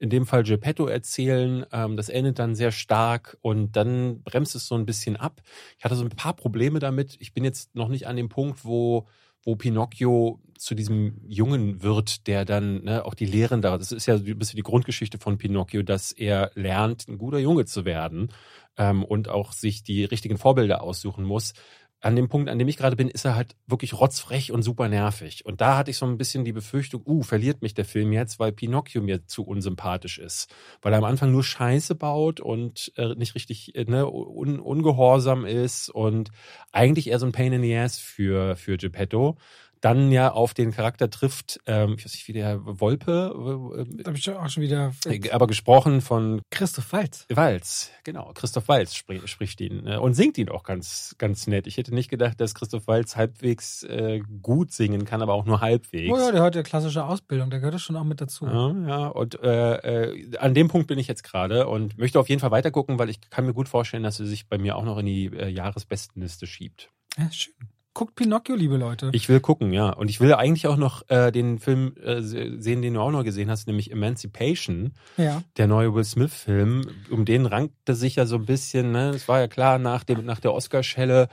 in 0.00 0.10
dem 0.10 0.26
Fall 0.26 0.42
Geppetto 0.42 0.86
erzählen. 0.86 1.64
Ähm, 1.72 1.96
das 1.96 2.08
endet 2.08 2.40
dann 2.40 2.56
sehr 2.56 2.72
stark 2.72 3.38
und 3.40 3.76
dann 3.76 4.22
bremst 4.24 4.56
es 4.56 4.66
so 4.66 4.74
ein 4.74 4.86
bisschen 4.86 5.16
ab. 5.16 5.40
Ich 5.78 5.84
hatte 5.84 5.94
so 5.94 6.02
ein 6.02 6.08
paar 6.08 6.34
Probleme 6.34 6.80
damit. 6.80 7.16
Ich 7.20 7.32
bin 7.32 7.44
jetzt 7.44 7.76
noch 7.76 7.88
nicht 7.88 8.08
an 8.08 8.16
dem 8.16 8.28
Punkt, 8.28 8.64
wo 8.64 9.06
wo 9.44 9.56
Pinocchio 9.56 10.40
zu 10.56 10.76
diesem 10.76 11.20
Jungen 11.26 11.82
wird, 11.82 12.28
der 12.28 12.44
dann 12.44 12.84
ne, 12.84 13.04
auch 13.04 13.14
die 13.14 13.26
Lehren 13.26 13.62
da, 13.62 13.76
das 13.76 13.90
ist 13.90 14.06
ja 14.06 14.14
ein 14.14 14.38
bisschen 14.38 14.56
die 14.56 14.62
Grundgeschichte 14.62 15.18
von 15.18 15.36
Pinocchio, 15.36 15.82
dass 15.82 16.12
er 16.12 16.52
lernt, 16.54 17.08
ein 17.08 17.18
guter 17.18 17.38
Junge 17.38 17.64
zu 17.64 17.84
werden 17.84 18.32
ähm, 18.76 19.04
und 19.04 19.28
auch 19.28 19.52
sich 19.52 19.82
die 19.82 20.04
richtigen 20.04 20.38
Vorbilder 20.38 20.82
aussuchen 20.82 21.24
muss. 21.24 21.54
An 22.02 22.16
dem 22.16 22.28
Punkt, 22.28 22.50
an 22.50 22.58
dem 22.58 22.66
ich 22.66 22.76
gerade 22.76 22.96
bin, 22.96 23.08
ist 23.08 23.24
er 23.24 23.36
halt 23.36 23.54
wirklich 23.68 23.94
rotzfrech 23.94 24.50
und 24.50 24.62
super 24.62 24.88
nervig. 24.88 25.46
Und 25.46 25.60
da 25.60 25.76
hatte 25.76 25.92
ich 25.92 25.96
so 25.96 26.04
ein 26.04 26.18
bisschen 26.18 26.44
die 26.44 26.52
Befürchtung, 26.52 27.02
uh, 27.06 27.22
verliert 27.22 27.62
mich 27.62 27.74
der 27.74 27.84
Film 27.84 28.12
jetzt, 28.12 28.40
weil 28.40 28.50
Pinocchio 28.50 29.00
mir 29.00 29.24
zu 29.28 29.44
unsympathisch 29.44 30.18
ist. 30.18 30.52
Weil 30.82 30.92
er 30.92 30.98
am 30.98 31.04
Anfang 31.04 31.30
nur 31.30 31.44
Scheiße 31.44 31.94
baut 31.94 32.40
und 32.40 32.92
äh, 32.96 33.14
nicht 33.14 33.36
richtig 33.36 33.76
äh, 33.76 33.84
ne, 33.84 34.10
un 34.10 34.58
ungehorsam 34.58 35.44
ist 35.46 35.90
und 35.90 36.30
eigentlich 36.72 37.08
eher 37.08 37.20
so 37.20 37.26
ein 37.26 37.32
Pain 37.32 37.52
in 37.52 37.62
the 37.62 37.76
Ass 37.76 37.98
für, 37.98 38.56
für 38.56 38.76
Geppetto. 38.76 39.38
Dann 39.82 40.12
ja 40.12 40.30
auf 40.32 40.54
den 40.54 40.70
Charakter 40.70 41.10
trifft, 41.10 41.60
ähm, 41.66 41.96
ich 41.98 42.04
weiß 42.04 42.12
nicht, 42.12 42.28
wie 42.28 42.32
der 42.32 42.60
Wolpe, 42.64 43.84
Da 43.98 44.08
habe 44.08 44.16
ich 44.16 44.30
auch 44.30 44.48
schon 44.48 44.62
wieder 44.62 44.92
äh, 45.06 45.30
aber 45.30 45.48
gesprochen 45.48 46.00
von 46.00 46.40
Christoph 46.50 46.92
Waltz. 46.92 47.26
Walz, 47.28 47.90
genau. 48.04 48.30
Christoph 48.32 48.68
Walz 48.68 48.94
spricht, 48.94 49.28
spricht 49.28 49.60
ihn 49.60 49.88
äh, 49.88 49.96
und 49.96 50.14
singt 50.14 50.38
ihn 50.38 50.50
auch 50.50 50.62
ganz, 50.62 51.16
ganz 51.18 51.48
nett. 51.48 51.66
Ich 51.66 51.78
hätte 51.78 51.92
nicht 51.92 52.08
gedacht, 52.08 52.40
dass 52.40 52.54
Christoph 52.54 52.86
Walz 52.86 53.16
halbwegs 53.16 53.82
äh, 53.82 54.20
gut 54.40 54.70
singen 54.70 55.04
kann, 55.04 55.20
aber 55.20 55.34
auch 55.34 55.46
nur 55.46 55.60
halbwegs. 55.60 56.12
Oh 56.12 56.16
ja, 56.16 56.30
der 56.30 56.42
hat 56.42 56.54
ja 56.54 56.62
klassische 56.62 57.04
Ausbildung, 57.04 57.50
der 57.50 57.58
gehört 57.58 57.74
ja 57.74 57.80
schon 57.80 57.96
auch 57.96 58.04
mit 58.04 58.20
dazu. 58.20 58.46
Ja, 58.46 58.72
ja, 58.86 59.06
und 59.08 59.42
äh, 59.42 60.10
äh, 60.10 60.36
an 60.36 60.54
dem 60.54 60.68
Punkt 60.68 60.86
bin 60.86 61.00
ich 61.00 61.08
jetzt 61.08 61.24
gerade 61.24 61.66
und 61.66 61.98
möchte 61.98 62.20
auf 62.20 62.28
jeden 62.28 62.40
Fall 62.40 62.52
weitergucken, 62.52 63.00
weil 63.00 63.10
ich 63.10 63.20
kann 63.30 63.46
mir 63.46 63.52
gut 63.52 63.68
vorstellen, 63.68 64.04
dass 64.04 64.20
er 64.20 64.26
sich 64.26 64.46
bei 64.48 64.58
mir 64.58 64.76
auch 64.76 64.84
noch 64.84 64.98
in 64.98 65.06
die 65.06 65.26
äh, 65.26 65.48
Jahresbestenliste 65.48 66.46
schiebt. 66.46 66.92
Ja, 67.18 67.28
schön. 67.32 67.54
Guckt 67.94 68.14
Pinocchio, 68.14 68.54
liebe 68.54 68.78
Leute. 68.78 69.10
Ich 69.12 69.28
will 69.28 69.40
gucken, 69.40 69.72
ja. 69.72 69.90
Und 69.90 70.08
ich 70.08 70.18
will 70.20 70.32
eigentlich 70.32 70.66
auch 70.66 70.76
noch 70.76 71.02
äh, 71.08 71.30
den 71.30 71.58
Film 71.58 71.94
äh, 72.02 72.22
sehen, 72.22 72.80
den 72.80 72.94
du 72.94 73.00
auch 73.00 73.10
noch 73.10 73.22
gesehen 73.22 73.50
hast, 73.50 73.66
nämlich 73.66 73.90
Emancipation, 73.90 74.94
ja. 75.18 75.42
der 75.58 75.66
neue 75.66 75.94
Will 75.94 76.04
Smith-Film. 76.04 76.86
Um 77.10 77.26
den 77.26 77.44
rankte 77.44 77.94
sich 77.94 78.16
ja 78.16 78.24
so 78.24 78.36
ein 78.36 78.46
bisschen, 78.46 78.92
ne? 78.92 79.10
Es 79.10 79.28
war 79.28 79.40
ja 79.40 79.48
klar 79.48 79.78
nach, 79.78 80.04
dem, 80.04 80.24
nach 80.24 80.40
der 80.40 80.54
Oscarschelle. 80.54 81.28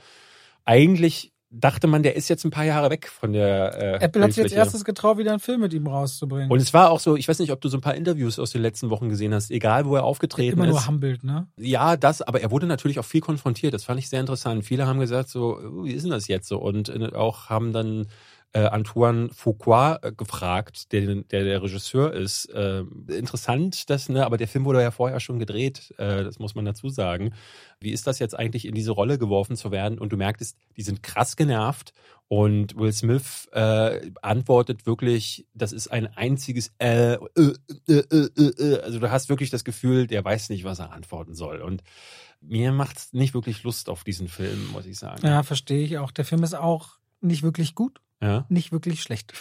Eigentlich 0.66 1.32
dachte 1.50 1.86
man, 1.88 2.02
der 2.02 2.14
ist 2.16 2.28
jetzt 2.28 2.44
ein 2.44 2.50
paar 2.50 2.64
Jahre 2.64 2.90
weg 2.90 3.08
von 3.08 3.32
der 3.32 4.00
äh, 4.00 4.04
Apple 4.04 4.22
hat 4.22 4.30
sich 4.32 4.36
Bildfläche. 4.42 4.54
erstes 4.54 4.84
getraut, 4.84 5.18
wieder 5.18 5.32
einen 5.32 5.40
Film 5.40 5.60
mit 5.60 5.72
ihm 5.72 5.86
rauszubringen. 5.86 6.50
Und 6.50 6.60
es 6.60 6.72
war 6.72 6.90
auch 6.90 7.00
so, 7.00 7.16
ich 7.16 7.26
weiß 7.28 7.40
nicht, 7.40 7.50
ob 7.50 7.60
du 7.60 7.68
so 7.68 7.76
ein 7.76 7.80
paar 7.80 7.94
Interviews 7.96 8.38
aus 8.38 8.52
den 8.52 8.62
letzten 8.62 8.88
Wochen 8.90 9.08
gesehen 9.08 9.34
hast, 9.34 9.50
egal 9.50 9.84
wo 9.86 9.96
er 9.96 10.04
aufgetreten 10.04 10.52
Immer 10.54 10.66
ist. 10.66 10.70
nur 10.70 10.86
Humbled, 10.86 11.24
ne? 11.24 11.48
Ja, 11.56 11.96
das, 11.96 12.22
aber 12.22 12.40
er 12.40 12.50
wurde 12.52 12.66
natürlich 12.66 12.98
auch 13.00 13.04
viel 13.04 13.20
konfrontiert. 13.20 13.74
Das 13.74 13.84
fand 13.84 13.98
ich 13.98 14.08
sehr 14.08 14.20
interessant. 14.20 14.64
Viele 14.64 14.86
haben 14.86 15.00
gesagt, 15.00 15.28
so, 15.28 15.58
"Oh, 15.58 15.84
wie 15.84 15.92
ist 15.92 16.02
denn 16.04 16.12
das 16.12 16.28
jetzt 16.28 16.46
so? 16.48 16.58
Und 16.58 16.88
äh, 16.88 17.10
auch 17.14 17.48
haben 17.48 17.72
dann 17.72 18.06
äh, 18.52 18.60
Antoine 18.60 19.28
Fuqua 19.32 19.98
äh, 20.02 20.12
gefragt, 20.12 20.92
der, 20.92 21.22
der 21.22 21.44
der 21.44 21.62
Regisseur 21.62 22.12
ist. 22.12 22.46
Äh, 22.46 22.84
interessant, 23.08 23.88
das, 23.90 24.08
ne, 24.08 24.24
aber 24.24 24.36
der 24.36 24.48
Film 24.48 24.64
wurde 24.64 24.82
ja 24.82 24.90
vorher 24.90 25.20
schon 25.20 25.38
gedreht, 25.38 25.94
äh, 25.98 26.24
das 26.24 26.38
muss 26.38 26.54
man 26.54 26.64
dazu 26.64 26.88
sagen. 26.88 27.32
Wie 27.78 27.92
ist 27.92 28.06
das 28.06 28.18
jetzt 28.18 28.38
eigentlich 28.38 28.66
in 28.66 28.74
diese 28.74 28.90
Rolle 28.90 29.18
geworfen 29.18 29.56
zu 29.56 29.70
werden? 29.70 29.98
Und 29.98 30.12
du 30.12 30.16
merktest, 30.16 30.56
die 30.76 30.82
sind 30.82 31.02
krass 31.02 31.36
genervt 31.36 31.92
und 32.32 32.76
Will 32.76 32.92
Smith 32.92 33.48
äh, 33.52 34.12
antwortet 34.22 34.86
wirklich, 34.86 35.46
das 35.52 35.72
ist 35.72 35.88
ein 35.88 36.06
einziges 36.16 36.72
äh, 36.78 37.14
äh, 37.14 37.18
äh, 37.88 38.04
äh, 38.10 38.28
äh. 38.36 38.80
Also 38.82 39.00
du 39.00 39.10
hast 39.10 39.28
wirklich 39.28 39.50
das 39.50 39.64
Gefühl, 39.64 40.06
der 40.06 40.24
weiß 40.24 40.50
nicht, 40.50 40.62
was 40.62 40.78
er 40.78 40.92
antworten 40.92 41.34
soll. 41.34 41.60
Und 41.60 41.82
mir 42.40 42.70
macht's 42.70 43.12
nicht 43.12 43.34
wirklich 43.34 43.64
Lust 43.64 43.88
auf 43.88 44.04
diesen 44.04 44.28
Film, 44.28 44.70
muss 44.72 44.86
ich 44.86 44.98
sagen. 44.98 45.26
Ja, 45.26 45.42
verstehe 45.42 45.82
ich 45.84 45.98
auch. 45.98 46.12
Der 46.12 46.24
Film 46.24 46.44
ist 46.44 46.54
auch 46.54 47.00
nicht 47.20 47.42
wirklich 47.42 47.74
gut, 47.74 48.00
Ja? 48.20 48.44
nicht 48.48 48.72
wirklich 48.72 49.02
schlecht. 49.02 49.32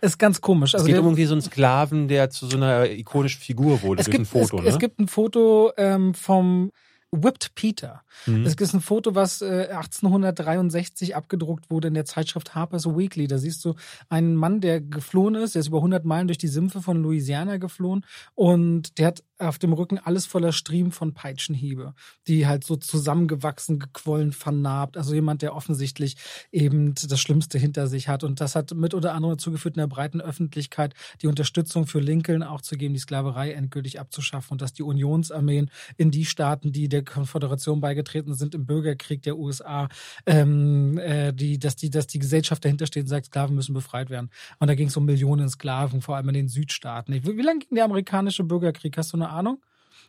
Ist 0.00 0.18
ganz 0.18 0.40
komisch. 0.40 0.70
Es 0.70 0.76
Also 0.76 0.86
geht 0.86 0.94
der, 0.94 1.00
um 1.00 1.08
irgendwie 1.08 1.26
so 1.26 1.34
einen 1.34 1.42
Sklaven, 1.42 2.08
der 2.08 2.30
zu 2.30 2.46
so 2.46 2.56
einer 2.56 2.88
ikonischen 2.88 3.40
Figur 3.40 3.82
wurde 3.82 4.00
es 4.00 4.06
durch 4.06 4.16
gibt, 4.16 4.22
ein 4.22 4.26
Foto, 4.26 4.58
es, 4.58 4.64
ne? 4.64 4.68
es 4.70 4.78
gibt 4.78 4.98
ein 4.98 5.08
Foto 5.08 5.72
ähm, 5.76 6.14
vom 6.14 6.72
Whipped 7.10 7.54
Peter. 7.54 8.02
Mhm. 8.26 8.44
Es 8.44 8.54
ist 8.54 8.74
ein 8.74 8.80
Foto, 8.80 9.14
was 9.14 9.40
äh, 9.40 9.68
1863 9.70 11.16
abgedruckt 11.16 11.70
wurde 11.70 11.88
in 11.88 11.94
der 11.94 12.04
Zeitschrift 12.04 12.54
Harper's 12.54 12.86
Weekly. 12.86 13.26
Da 13.26 13.38
siehst 13.38 13.64
du 13.64 13.74
einen 14.08 14.34
Mann, 14.34 14.60
der 14.60 14.80
geflohen 14.80 15.34
ist. 15.34 15.54
Der 15.54 15.60
ist 15.60 15.68
über 15.68 15.78
100 15.78 16.04
Meilen 16.04 16.28
durch 16.28 16.38
die 16.38 16.48
Sümpfe 16.48 16.82
von 16.82 17.02
Louisiana 17.02 17.56
geflohen 17.56 18.04
und 18.34 18.98
der 18.98 19.08
hat 19.08 19.24
auf 19.38 19.58
dem 19.58 19.72
Rücken 19.72 19.98
alles 19.98 20.26
voller 20.26 20.52
Striemen 20.52 20.90
von 20.90 21.14
Peitschenhiebe, 21.14 21.94
die 22.26 22.46
halt 22.46 22.64
so 22.64 22.76
zusammengewachsen, 22.76 23.78
gequollen, 23.78 24.32
vernarbt. 24.32 24.96
Also 24.96 25.14
jemand, 25.14 25.42
der 25.42 25.54
offensichtlich 25.54 26.16
eben 26.50 26.94
das 26.94 27.20
Schlimmste 27.20 27.58
hinter 27.58 27.86
sich 27.86 28.08
hat. 28.08 28.24
Und 28.24 28.40
das 28.40 28.56
hat 28.56 28.74
mit 28.74 28.94
unter 28.94 29.14
anderem 29.14 29.36
dazu 29.36 29.52
geführt, 29.52 29.76
in 29.76 29.80
der 29.80 29.86
breiten 29.86 30.20
Öffentlichkeit 30.20 30.94
die 31.22 31.28
Unterstützung 31.28 31.86
für 31.86 32.00
Lincoln 32.00 32.42
auch 32.42 32.60
zu 32.60 32.76
geben, 32.76 32.94
die 32.94 33.00
Sklaverei 33.00 33.52
endgültig 33.52 34.00
abzuschaffen 34.00 34.52
und 34.52 34.62
dass 34.62 34.72
die 34.72 34.82
Unionsarmeen 34.82 35.70
in 35.96 36.10
die 36.10 36.24
Staaten, 36.24 36.72
die 36.72 36.88
der 36.88 36.97
der 36.98 37.04
Konföderation 37.04 37.80
beigetreten 37.80 38.34
sind 38.34 38.54
im 38.54 38.66
Bürgerkrieg 38.66 39.22
der 39.22 39.38
USA, 39.38 39.88
ähm, 40.26 40.98
äh, 40.98 41.32
die, 41.32 41.58
dass 41.58 41.76
die, 41.76 41.90
dass 41.90 42.06
die 42.06 42.18
Gesellschaft 42.18 42.64
dahinter 42.64 42.86
steht 42.86 43.04
und 43.04 43.08
sagt, 43.08 43.26
Sklaven 43.26 43.54
müssen 43.54 43.74
befreit 43.74 44.10
werden. 44.10 44.30
Und 44.58 44.68
da 44.68 44.74
ging 44.74 44.88
es 44.88 44.96
um 44.96 45.04
Millionen 45.04 45.48
Sklaven, 45.48 46.02
vor 46.02 46.16
allem 46.16 46.28
in 46.28 46.34
den 46.34 46.48
Südstaaten. 46.48 47.14
Wie, 47.14 47.36
wie 47.36 47.42
lange 47.42 47.60
ging 47.60 47.74
der 47.74 47.84
amerikanische 47.84 48.44
Bürgerkrieg? 48.44 48.96
Hast 48.96 49.12
du 49.12 49.16
eine 49.16 49.28
Ahnung? 49.28 49.60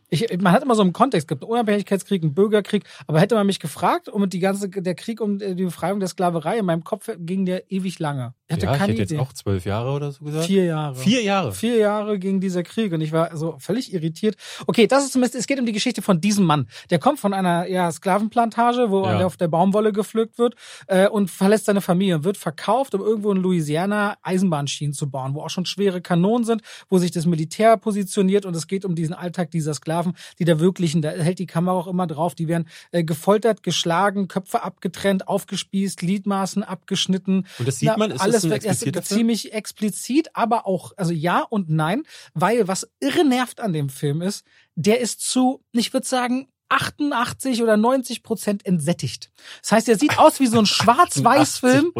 Ich, 0.10 0.26
man 0.41 0.54
hat 0.54 0.63
immer 0.63 0.76
so 0.76 0.82
einen 0.82 0.93
Kontext, 0.93 1.28
gibt 1.28 1.43
einen 1.43 1.52
Unabhängigkeitskrieg, 1.52 2.24
einen 2.24 2.34
Bürgerkrieg, 2.34 2.84
aber 3.08 3.19
hätte 3.19 3.36
man 3.36 3.45
mich 3.45 3.60
gefragt, 3.60 4.10
um 4.10 4.28
die 4.30 4.39
ganze, 4.39 4.69
der 4.69 4.95
Krieg 4.95 5.22
um 5.22 5.38
die 5.38 5.63
Befreiung 5.63 6.00
der 6.00 6.10
Sklaverei, 6.10 6.58
in 6.58 6.65
meinem 6.65 6.84
Kopf 6.84 7.10
ging 7.17 7.45
der 7.45 7.72
ewig 7.72 8.00
lange. 8.00 8.34
Ich 8.48 8.54
hatte 8.54 8.65
ja, 8.65 8.76
keine 8.76 8.93
ich 8.93 9.00
hätte 9.00 9.13
Idee. 9.13 9.22
jetzt 9.22 9.30
auch 9.30 9.34
zwölf 9.34 9.65
Jahre 9.65 9.91
oder 9.91 10.12
so 10.12 10.26
gesagt. 10.26 10.45
Vier 10.45 10.65
Jahre. 10.65 10.95
Vier 10.95 11.22
Jahre. 11.22 11.54
Vier 11.54 11.78
Jahre 11.78 12.17
ging 12.17 12.39
dieser 12.39 12.63
Krieg 12.63 12.91
und 12.91 13.02
ich 13.02 13.12
war 13.12 13.38
so 13.38 13.58
völlig 13.60 13.93
irritiert. 13.93 14.38
Okay, 14.65 14.88
das 14.88 15.04
ist 15.04 15.13
zumindest, 15.13 15.36
es 15.36 15.45
geht 15.45 15.60
um 15.60 15.67
die 15.67 15.72
Geschichte 15.72 16.02
von 16.02 16.19
diesem 16.19 16.45
Mann. 16.45 16.67
Der 16.89 16.98
kommt 16.98 17.19
von 17.19 17.36
einer 17.36 17.67
ja, 17.67 17.91
Sklavenplantage, 17.91 18.89
wo 18.89 19.04
ja. 19.04 19.19
er 19.19 19.28
auf 19.28 19.38
der 19.38 19.50
Baumwolle 19.50 19.93
gepflückt 19.93 20.39
wird 20.39 20.56
äh, 20.88 21.08
und 21.08 21.30
verlässt 21.30 21.65
seine 21.65 21.82
Familie 21.82 22.15
und 22.15 22.24
wird 22.24 22.38
verkauft, 22.38 22.95
um 22.95 23.02
irgendwo 23.02 23.32
in 23.32 23.38
Louisiana 23.38 24.17
Eisenbahnschienen 24.24 24.93
zu 24.93 25.12
bauen, 25.12 25.36
wo 25.36 25.41
auch 25.41 25.52
schon 25.52 25.67
schwere 25.67 26.02
Kanonen 26.02 26.43
sind, 26.43 26.63
wo 26.89 26.98
sich 26.98 27.12
das 27.12 27.28
Militär 27.28 27.78
positioniert 27.78 28.48
und 28.48 28.56
es 28.56 28.65
geht 28.65 28.84
um 28.84 28.95
diesen 28.95 29.13
Alltag 29.13 29.52
dieser 29.52 29.76
Sklaven, 29.76 29.98
die 30.39 30.45
da 30.45 30.59
wirklichen, 30.59 31.01
da 31.01 31.09
hält 31.12 31.39
die 31.39 31.45
Kamera 31.45 31.75
auch 31.75 31.88
immer 31.88 32.07
drauf, 32.07 32.35
die 32.35 32.47
werden 32.47 32.67
äh, 32.91 33.03
gefoltert, 33.03 33.63
geschlagen, 33.63 34.27
Köpfe 34.27 34.63
abgetrennt, 34.63 35.27
aufgespießt, 35.27 35.97
Gliedmaßen 35.97 36.63
abgeschnitten. 36.63 37.45
Und 37.57 37.67
das 37.67 37.79
sieht 37.79 37.95
man, 37.97 38.12
ist 38.12 38.21
alles 38.21 38.41
das 38.41 38.45
ein 38.45 38.51
wird 38.85 39.05
ziemlich 39.05 39.53
explizit, 39.53 40.29
aber 40.33 40.67
auch, 40.67 40.93
also 40.97 41.13
ja 41.13 41.41
und 41.41 41.69
nein, 41.69 42.03
weil 42.33 42.67
was 42.67 42.89
irre 42.99 43.25
nervt 43.25 43.59
an 43.59 43.73
dem 43.73 43.89
Film 43.89 44.21
ist, 44.21 44.45
der 44.75 44.99
ist 44.99 45.21
zu, 45.21 45.62
ich 45.73 45.93
würde 45.93 46.07
sagen, 46.07 46.47
88 46.69 47.63
oder 47.63 47.77
90 47.77 48.23
Prozent 48.23 48.65
entsättigt. 48.65 49.32
Das 49.62 49.71
heißt, 49.71 49.89
er 49.89 49.97
sieht 49.97 50.19
aus 50.19 50.39
wie 50.39 50.47
so 50.47 50.60
ein 50.60 50.65
Schwarz-Weiß-Film. 50.65 51.91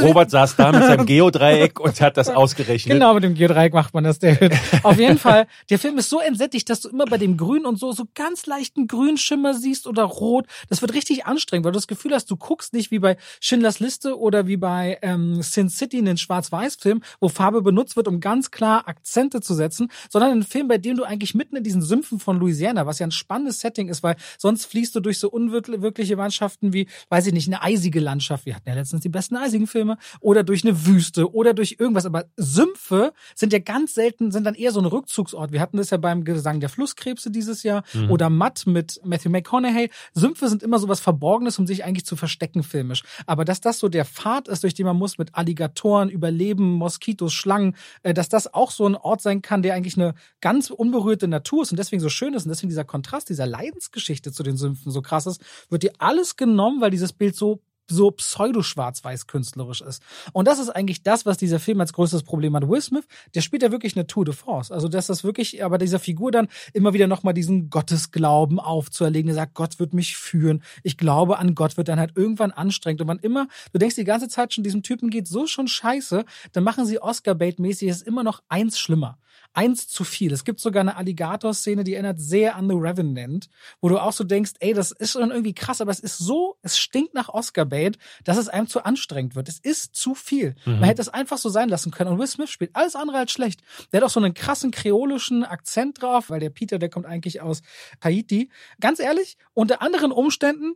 Robert 0.00 0.30
saß 0.30 0.56
da 0.56 0.72
mit 0.72 0.82
seinem 0.84 1.06
Geodreieck 1.06 1.80
und 1.80 2.00
hat 2.00 2.16
das 2.16 2.28
ausgerechnet. 2.28 2.94
Genau, 2.94 3.14
mit 3.14 3.24
dem 3.24 3.34
Geodreieck 3.34 3.74
macht 3.74 3.92
man 3.92 4.04
das, 4.04 4.20
David. 4.20 4.52
Auf 4.84 4.98
jeden 4.98 5.18
Fall, 5.18 5.46
der 5.68 5.78
Film 5.78 5.98
ist 5.98 6.10
so 6.10 6.20
entsättigt, 6.20 6.70
dass 6.70 6.80
du 6.80 6.88
immer 6.88 7.06
bei 7.06 7.18
dem 7.18 7.36
Grün 7.36 7.66
und 7.66 7.78
so, 7.78 7.92
so 7.92 8.04
ganz 8.14 8.46
leichten 8.46 8.86
Grünschimmer 8.86 9.54
siehst 9.54 9.86
oder 9.86 10.04
Rot. 10.04 10.46
Das 10.68 10.80
wird 10.80 10.94
richtig 10.94 11.26
anstrengend, 11.26 11.64
weil 11.64 11.72
du 11.72 11.78
das 11.78 11.88
Gefühl 11.88 12.14
hast, 12.14 12.30
du 12.30 12.36
guckst 12.36 12.72
nicht 12.72 12.92
wie 12.92 13.00
bei 13.00 13.16
Schindlers 13.40 13.80
Liste 13.80 14.18
oder 14.18 14.46
wie 14.46 14.56
bei 14.56 14.98
ähm, 15.02 15.42
Sin 15.42 15.68
City 15.68 15.98
in 15.98 16.04
den 16.04 16.18
Schwarz-Weiß-Film, 16.18 17.02
wo 17.20 17.28
Farbe 17.28 17.62
benutzt 17.62 17.96
wird, 17.96 18.06
um 18.06 18.20
ganz 18.20 18.52
klar 18.52 18.86
Akzente 18.86 19.40
zu 19.40 19.54
setzen, 19.54 19.90
sondern 20.08 20.30
ein 20.30 20.42
Film, 20.44 20.68
bei 20.68 20.78
dem 20.78 20.96
du 20.96 21.02
eigentlich 21.02 21.34
mitten 21.34 21.56
in 21.56 21.64
diesen 21.64 21.82
Sümpfen 21.82 22.20
von 22.20 22.38
Louisiana, 22.38 22.86
was 22.86 23.00
ja 23.00 23.06
ein 23.06 23.10
spannendes 23.10 23.60
Setting 23.60 23.88
ist, 23.88 24.03
weil 24.04 24.16
sonst 24.38 24.66
fließt 24.66 24.94
du 24.94 25.00
durch 25.00 25.18
so 25.18 25.30
unwirkliche 25.30 26.14
Landschaften 26.14 26.72
wie, 26.72 26.86
weiß 27.08 27.26
ich 27.26 27.32
nicht, 27.32 27.48
eine 27.48 27.62
eisige 27.62 28.00
Landschaft. 28.00 28.46
Wir 28.46 28.54
hatten 28.54 28.68
ja 28.68 28.74
letztens 28.74 29.02
die 29.02 29.08
besten 29.08 29.36
eisigen 29.36 29.66
Filme. 29.66 29.96
Oder 30.20 30.44
durch 30.44 30.64
eine 30.64 30.86
Wüste 30.86 31.32
oder 31.34 31.54
durch 31.54 31.76
irgendwas. 31.78 32.06
Aber 32.06 32.26
Sümpfe 32.36 33.12
sind 33.34 33.52
ja 33.52 33.58
ganz 33.58 33.94
selten, 33.94 34.30
sind 34.30 34.44
dann 34.44 34.54
eher 34.54 34.72
so 34.72 34.80
ein 34.80 34.86
Rückzugsort. 34.86 35.52
Wir 35.52 35.60
hatten 35.60 35.78
das 35.78 35.90
ja 35.90 35.96
beim 35.96 36.24
Gesang 36.24 36.60
der 36.60 36.68
Flusskrebse 36.68 37.30
dieses 37.30 37.62
Jahr 37.62 37.82
mhm. 37.92 38.10
oder 38.10 38.30
Matt 38.30 38.66
mit 38.66 39.00
Matthew 39.04 39.30
McConaughey. 39.30 39.90
Sümpfe 40.12 40.48
sind 40.48 40.62
immer 40.62 40.78
so 40.78 40.88
was 40.88 41.00
Verborgenes, 41.00 41.58
um 41.58 41.66
sich 41.66 41.84
eigentlich 41.84 42.06
zu 42.06 42.16
verstecken 42.16 42.62
filmisch. 42.62 43.02
Aber 43.26 43.44
dass 43.44 43.60
das 43.60 43.78
so 43.78 43.88
der 43.88 44.04
Pfad 44.04 44.48
ist, 44.48 44.62
durch 44.62 44.74
den 44.74 44.86
man 44.86 44.96
muss 44.96 45.18
mit 45.18 45.34
Alligatoren, 45.34 46.10
Überleben, 46.10 46.72
Moskitos, 46.74 47.32
Schlangen, 47.32 47.74
äh, 48.02 48.14
dass 48.14 48.28
das 48.28 48.52
auch 48.52 48.70
so 48.70 48.86
ein 48.86 48.96
Ort 48.96 49.22
sein 49.22 49.42
kann, 49.42 49.62
der 49.62 49.74
eigentlich 49.74 49.96
eine 49.96 50.14
ganz 50.40 50.70
unberührte 50.70 51.28
Natur 51.28 51.62
ist 51.62 51.72
und 51.72 51.78
deswegen 51.78 52.00
so 52.00 52.08
schön 52.08 52.34
ist 52.34 52.44
und 52.44 52.50
deswegen 52.50 52.68
dieser 52.68 52.84
Kontrast, 52.84 53.28
dieser 53.28 53.46
Leidensgeschichte 53.46 53.93
Geschichte 53.94 54.32
zu 54.32 54.42
den 54.42 54.58
Sümpfen 54.58 54.92
so 54.92 55.00
krass 55.00 55.26
ist, 55.26 55.40
wird 55.70 55.82
dir 55.82 55.92
alles 55.98 56.36
genommen, 56.36 56.82
weil 56.82 56.90
dieses 56.90 57.14
Bild 57.14 57.34
so 57.34 57.62
so 57.88 58.10
pseudo-schwarz-weiß 58.10 59.26
künstlerisch 59.26 59.82
ist. 59.82 60.02
Und 60.32 60.48
das 60.48 60.58
ist 60.58 60.70
eigentlich 60.70 61.02
das, 61.02 61.26
was 61.26 61.36
dieser 61.36 61.60
Film 61.60 61.80
als 61.80 61.92
größtes 61.92 62.22
Problem 62.22 62.56
hat. 62.56 62.68
Will 62.68 62.80
Smith, 62.80 63.04
der 63.34 63.42
spielt 63.42 63.62
ja 63.62 63.70
wirklich 63.70 63.96
eine 63.96 64.06
Tour 64.06 64.24
de 64.24 64.34
Force. 64.34 64.70
Also, 64.70 64.88
dass 64.88 65.06
das 65.06 65.24
wirklich, 65.24 65.62
aber 65.64 65.78
dieser 65.78 65.98
Figur 65.98 66.30
dann 66.30 66.48
immer 66.72 66.94
wieder 66.94 67.06
nochmal 67.06 67.34
diesen 67.34 67.70
Gottesglauben 67.70 68.58
aufzuerlegen, 68.58 69.26
der 69.26 69.34
sagt, 69.34 69.54
Gott 69.54 69.78
wird 69.78 69.92
mich 69.92 70.16
führen. 70.16 70.62
Ich 70.82 70.96
glaube 70.96 71.38
an 71.38 71.54
Gott, 71.54 71.76
wird 71.76 71.88
dann 71.88 71.98
halt 71.98 72.12
irgendwann 72.16 72.52
anstrengend. 72.52 73.02
Und 73.02 73.08
wann 73.08 73.18
immer, 73.18 73.48
du 73.72 73.78
denkst 73.78 73.96
die 73.96 74.04
ganze 74.04 74.28
Zeit 74.28 74.54
schon, 74.54 74.64
diesem 74.64 74.82
Typen 74.82 75.10
geht 75.10 75.28
so 75.28 75.46
schon 75.46 75.68
scheiße, 75.68 76.24
dann 76.52 76.64
machen 76.64 76.86
sie 76.86 77.00
Oscar-Bait-mäßig, 77.00 77.88
ist 77.88 78.02
immer 78.02 78.22
noch 78.22 78.42
eins 78.48 78.78
schlimmer 78.78 79.18
eins 79.54 79.88
zu 79.88 80.04
viel. 80.04 80.32
Es 80.32 80.44
gibt 80.44 80.60
sogar 80.60 80.80
eine 80.80 80.96
Alligator-Szene, 80.96 81.84
die 81.84 81.94
erinnert 81.94 82.20
sehr 82.20 82.56
an 82.56 82.68
The 82.68 82.74
Revenant, 82.76 83.48
wo 83.80 83.88
du 83.88 83.98
auch 83.98 84.12
so 84.12 84.24
denkst, 84.24 84.52
ey, 84.60 84.74
das 84.74 84.90
ist 84.90 85.12
schon 85.12 85.30
irgendwie 85.30 85.54
krass, 85.54 85.80
aber 85.80 85.90
es 85.90 86.00
ist 86.00 86.18
so, 86.18 86.56
es 86.62 86.78
stinkt 86.78 87.14
nach 87.14 87.28
Oscar-Bait, 87.28 87.98
dass 88.24 88.36
es 88.36 88.48
einem 88.48 88.66
zu 88.66 88.84
anstrengend 88.84 89.36
wird. 89.36 89.48
Es 89.48 89.58
ist 89.58 89.94
zu 89.94 90.14
viel. 90.14 90.56
Mhm. 90.66 90.80
Man 90.80 90.84
hätte 90.84 91.02
es 91.02 91.08
einfach 91.08 91.38
so 91.38 91.48
sein 91.48 91.68
lassen 91.68 91.90
können. 91.90 92.10
Und 92.10 92.18
Will 92.18 92.26
Smith 92.26 92.50
spielt 92.50 92.74
alles 92.74 92.96
andere 92.96 93.18
als 93.18 93.32
schlecht. 93.32 93.62
Der 93.92 94.00
hat 94.00 94.06
auch 94.06 94.12
so 94.12 94.20
einen 94.20 94.34
krassen 94.34 94.70
kreolischen 94.70 95.44
Akzent 95.44 96.02
drauf, 96.02 96.30
weil 96.30 96.40
der 96.40 96.50
Peter, 96.50 96.78
der 96.78 96.90
kommt 96.90 97.06
eigentlich 97.06 97.40
aus 97.40 97.62
Haiti. 98.02 98.50
Ganz 98.80 98.98
ehrlich, 98.98 99.38
unter 99.54 99.80
anderen 99.80 100.12
Umständen 100.12 100.74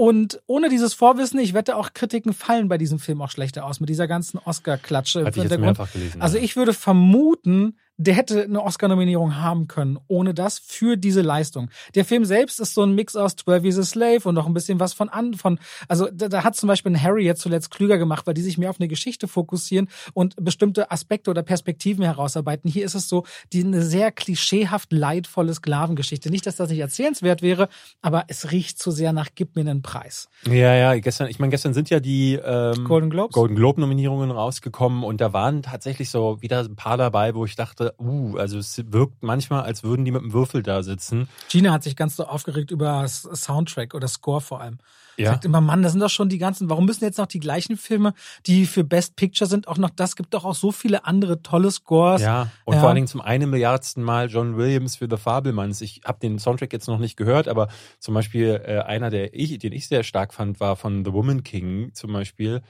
und 0.00 0.40
ohne 0.46 0.70
dieses 0.70 0.94
Vorwissen, 0.94 1.38
ich 1.40 1.52
wette 1.52 1.76
auch 1.76 1.92
Kritiken 1.92 2.32
fallen 2.32 2.68
bei 2.68 2.78
diesem 2.78 2.98
Film 2.98 3.20
auch 3.20 3.30
schlechter 3.30 3.66
aus 3.66 3.80
mit 3.80 3.90
dieser 3.90 4.08
ganzen 4.08 4.38
Oscar-Klatsche. 4.38 5.26
Mehrfach 5.58 5.92
gelesen. 5.92 6.22
Also 6.22 6.38
ich 6.38 6.56
würde 6.56 6.72
vermuten, 6.72 7.76
der 8.00 8.14
hätte 8.14 8.44
eine 8.44 8.62
Oscar-Nominierung 8.62 9.36
haben 9.36 9.68
können, 9.68 9.98
ohne 10.08 10.32
das, 10.32 10.58
für 10.58 10.96
diese 10.96 11.20
Leistung. 11.20 11.68
Der 11.94 12.06
Film 12.06 12.24
selbst 12.24 12.58
ist 12.58 12.72
so 12.72 12.82
ein 12.82 12.94
Mix 12.94 13.14
aus 13.14 13.36
12 13.36 13.64
Years 13.64 13.78
a 13.78 13.82
Slave 13.82 14.20
und 14.24 14.34
noch 14.34 14.46
ein 14.46 14.54
bisschen 14.54 14.80
was 14.80 14.94
von 14.94 15.10
an, 15.10 15.34
von, 15.34 15.58
also 15.86 16.08
da, 16.10 16.28
da 16.28 16.42
hat 16.42 16.56
zum 16.56 16.66
Beispiel 16.66 16.92
ein 16.92 17.02
Harry 17.02 17.26
jetzt 17.26 17.42
zuletzt 17.42 17.70
klüger 17.70 17.98
gemacht, 17.98 18.26
weil 18.26 18.32
die 18.32 18.40
sich 18.40 18.56
mehr 18.56 18.70
auf 18.70 18.80
eine 18.80 18.88
Geschichte 18.88 19.28
fokussieren 19.28 19.88
und 20.14 20.34
bestimmte 20.42 20.90
Aspekte 20.90 21.30
oder 21.30 21.42
Perspektiven 21.42 22.02
herausarbeiten. 22.02 22.70
Hier 22.70 22.86
ist 22.86 22.94
es 22.94 23.06
so, 23.06 23.24
die 23.52 23.62
eine 23.62 23.82
sehr 23.82 24.12
klischeehaft 24.12 24.92
leidvolle 24.92 25.52
Sklavengeschichte. 25.52 26.30
Nicht, 26.30 26.46
dass 26.46 26.56
das 26.56 26.70
nicht 26.70 26.80
erzählenswert 26.80 27.42
wäre, 27.42 27.68
aber 28.00 28.24
es 28.28 28.50
riecht 28.50 28.78
zu 28.78 28.90
sehr 28.90 29.12
nach 29.12 29.28
Gib 29.34 29.56
mir 29.56 29.60
einen 29.60 29.82
Preis. 29.82 30.30
Ja, 30.46 30.74
ja, 30.74 30.98
gestern, 30.98 31.28
ich 31.28 31.38
meine, 31.38 31.50
gestern 31.50 31.74
sind 31.74 31.90
ja 31.90 32.00
die 32.00 32.40
ähm, 32.42 32.84
Golden 32.84 33.10
Globes. 33.10 33.34
Golden 33.34 33.56
Globe 33.56 33.78
Nominierungen 33.78 34.30
rausgekommen 34.30 35.04
und 35.04 35.20
da 35.20 35.34
waren 35.34 35.62
tatsächlich 35.62 36.08
so 36.08 36.40
wieder 36.40 36.60
ein 36.60 36.76
paar 36.76 36.96
dabei, 36.96 37.34
wo 37.34 37.44
ich 37.44 37.56
dachte, 37.56 37.89
uh, 37.98 38.36
also 38.36 38.58
es 38.58 38.82
wirkt 38.92 39.22
manchmal, 39.22 39.62
als 39.62 39.82
würden 39.82 40.04
die 40.04 40.10
mit 40.10 40.22
einem 40.22 40.32
Würfel 40.32 40.62
da 40.62 40.82
sitzen. 40.82 41.28
Gina 41.48 41.72
hat 41.72 41.82
sich 41.82 41.96
ganz 41.96 42.16
so 42.16 42.24
aufgeregt 42.24 42.70
über 42.70 43.06
Soundtrack 43.08 43.94
oder 43.94 44.08
Score 44.08 44.40
vor 44.40 44.60
allem. 44.60 44.78
Ja. 45.16 45.32
Sagt 45.32 45.44
immer, 45.44 45.60
Mann, 45.60 45.82
das 45.82 45.92
sind 45.92 46.00
doch 46.00 46.08
schon 46.08 46.30
die 46.30 46.38
ganzen, 46.38 46.70
warum 46.70 46.86
müssen 46.86 47.04
jetzt 47.04 47.18
noch 47.18 47.26
die 47.26 47.40
gleichen 47.40 47.76
Filme, 47.76 48.14
die 48.46 48.64
für 48.64 48.84
Best 48.84 49.16
Picture 49.16 49.48
sind, 49.48 49.68
auch 49.68 49.76
noch 49.76 49.90
das? 49.90 50.16
Gibt 50.16 50.32
doch 50.32 50.44
auch 50.44 50.54
so 50.54 50.72
viele 50.72 51.04
andere 51.04 51.42
tolle 51.42 51.70
Scores. 51.70 52.22
Ja, 52.22 52.50
und 52.64 52.74
ja. 52.74 52.80
vor 52.80 52.88
allen 52.88 52.96
Dingen 52.96 53.06
zum 53.06 53.20
einen 53.20 53.50
Milliardsten 53.50 54.02
Mal 54.02 54.30
John 54.30 54.56
Williams 54.56 54.96
für 54.96 55.08
The 55.10 55.18
Fablemans. 55.18 55.82
Ich 55.82 56.00
habe 56.04 56.18
den 56.20 56.38
Soundtrack 56.38 56.72
jetzt 56.72 56.88
noch 56.88 56.98
nicht 56.98 57.16
gehört, 57.16 57.48
aber 57.48 57.68
zum 57.98 58.14
Beispiel 58.14 58.62
äh, 58.64 58.78
einer, 58.78 59.10
der 59.10 59.34
ich, 59.34 59.58
den 59.58 59.72
ich 59.72 59.88
sehr 59.88 60.04
stark 60.04 60.32
fand, 60.32 60.58
war 60.58 60.76
von 60.76 61.04
The 61.04 61.12
Woman 61.12 61.42
King 61.42 61.90
zum 61.92 62.12
Beispiel 62.12 62.62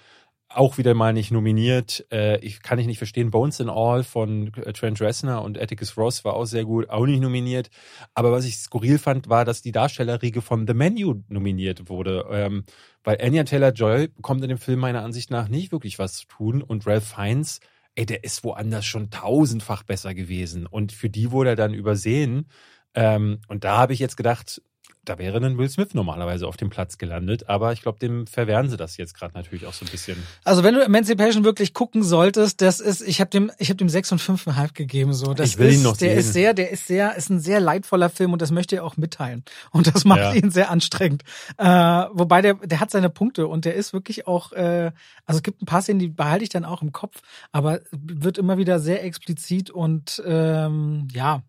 auch 0.53 0.79
wieder 0.79 0.95
mal 0.95 1.13
nicht 1.13 1.31
nominiert. 1.31 2.07
Äh, 2.11 2.39
ich 2.41 2.61
kann 2.61 2.79
ich 2.79 2.87
nicht 2.87 2.99
verstehen. 2.99 3.31
Bones 3.31 3.61
in 3.61 3.71
All 3.71 4.03
von 4.03 4.53
äh, 4.55 4.73
Trent 4.73 5.01
Reznor 5.01 5.43
und 5.43 5.61
Atticus 5.61 5.97
Ross 5.97 6.25
war 6.25 6.35
auch 6.35 6.45
sehr 6.45 6.65
gut, 6.65 6.91
auch 6.91 7.07
nicht 7.07 7.21
nominiert. 7.21 7.71
Aber 8.15 8.33
was 8.33 8.45
ich 8.45 8.57
skurril 8.57 8.99
fand, 8.99 9.29
war, 9.29 9.45
dass 9.45 9.63
die 9.63 9.73
Darstellerriege 9.73 10.43
von 10.43 10.67
The 10.67 10.75
Menu 10.75 11.23
nominiert 11.29 11.89
wurde. 11.89 12.27
Ähm, 12.31 12.65
weil 13.05 13.19
Anya 13.21 13.45
Taylor-Joy 13.45 14.09
bekommt 14.09 14.43
in 14.43 14.49
dem 14.49 14.59
Film 14.59 14.81
meiner 14.81 15.03
Ansicht 15.03 15.31
nach 15.31 15.49
nicht 15.49 15.73
wirklich 15.73 15.99
was 15.99 16.15
zu 16.15 16.27
tun 16.27 16.63
und 16.63 16.87
Ralph 16.87 17.07
Fiennes, 17.07 17.61
ey, 17.95 18.05
der 18.05 18.25
ist 18.25 18.43
woanders 18.43 18.85
schon 18.85 19.11
tausendfach 19.11 19.85
besser 19.85 20.15
gewesen. 20.15 20.67
Und 20.67 20.93
für 20.93 21.11
die 21.11 21.31
wurde 21.31 21.51
er 21.51 21.57
dann 21.57 21.75
übersehen. 21.75 22.49
Ähm, 22.95 23.39
und 23.47 23.63
da 23.63 23.79
habe 23.79 23.93
ich 23.93 24.01
jetzt 24.01 24.17
gedacht, 24.17 24.61
da 25.05 25.19
wäre 25.19 25.41
dann 25.41 25.57
Will 25.57 25.69
Smith 25.69 25.95
normalerweise 25.95 26.47
auf 26.47 26.57
dem 26.59 26.69
Platz 26.69 26.99
gelandet, 26.99 27.49
aber 27.49 27.73
ich 27.73 27.81
glaube, 27.81 27.99
dem 27.99 28.27
verwehren 28.27 28.69
sie 28.69 28.77
das 28.77 28.99
jetzt 28.99 29.15
gerade 29.15 29.35
natürlich 29.35 29.67
auch 29.67 29.73
so 29.73 29.87
ein 29.87 29.91
bisschen. 29.91 30.23
Also 30.45 30.63
wenn 30.63 30.75
du 30.75 30.85
Emancipation 30.85 31.43
wirklich 31.45 31.73
gucken 31.73 32.03
solltest, 32.03 32.61
das 32.61 32.81
ist, 32.81 33.01
ich 33.01 33.21
habe 33.21 33.31
dem, 33.31 33.51
ich 33.59 33.71
habe 33.71 33.77
dem 33.77 33.89
sechs 33.89 34.13
und 34.13 34.19
fünfeinhalb 34.19 34.75
gegeben 34.75 35.15
so. 35.15 35.33
Das 35.33 35.49
ich 35.49 35.59
will 35.59 35.69
ist, 35.69 35.77
ihn 35.77 35.83
noch 35.83 35.97
der 35.97 36.11
sehen. 36.11 36.19
ist 36.19 36.33
sehr, 36.33 36.55
der 36.55 36.71
ist 36.71 36.87
sehr, 36.87 37.17
ist 37.17 37.31
ein 37.31 37.41
sehr 37.41 37.61
leidvoller 37.61 38.11
Film 38.11 38.35
und 38.35 38.43
das 38.43 38.51
möchte 38.51 38.77
er 38.77 38.85
auch 38.85 38.99
mitteilen 38.99 39.45
und 39.71 39.87
das 39.87 40.05
macht 40.05 40.21
ja. 40.21 40.35
ihn 40.35 40.51
sehr 40.51 40.71
anstrengend. 40.71 41.23
Äh, 41.57 41.67
wobei 41.67 42.43
der, 42.43 42.55
der 42.55 42.81
hat 42.81 42.91
seine 42.91 43.09
Punkte 43.09 43.47
und 43.47 43.65
der 43.65 43.75
ist 43.75 43.95
wirklich 43.95 44.27
auch, 44.27 44.53
äh, 44.53 44.93
also 45.25 45.39
es 45.39 45.43
gibt 45.43 45.63
ein 45.63 45.67
paar 45.67 45.81
Szenen, 45.81 45.99
die 45.99 46.09
behalte 46.09 46.45
ich 46.45 46.51
dann 46.51 46.67
auch 46.67 46.83
im 46.83 46.93
Kopf, 46.93 47.21
aber 47.53 47.81
wird 47.91 48.37
immer 48.37 48.59
wieder 48.59 48.79
sehr 48.81 49.03
explizit 49.03 49.71
und 49.71 50.23
ähm, 50.27 51.09
ja, 51.13 51.43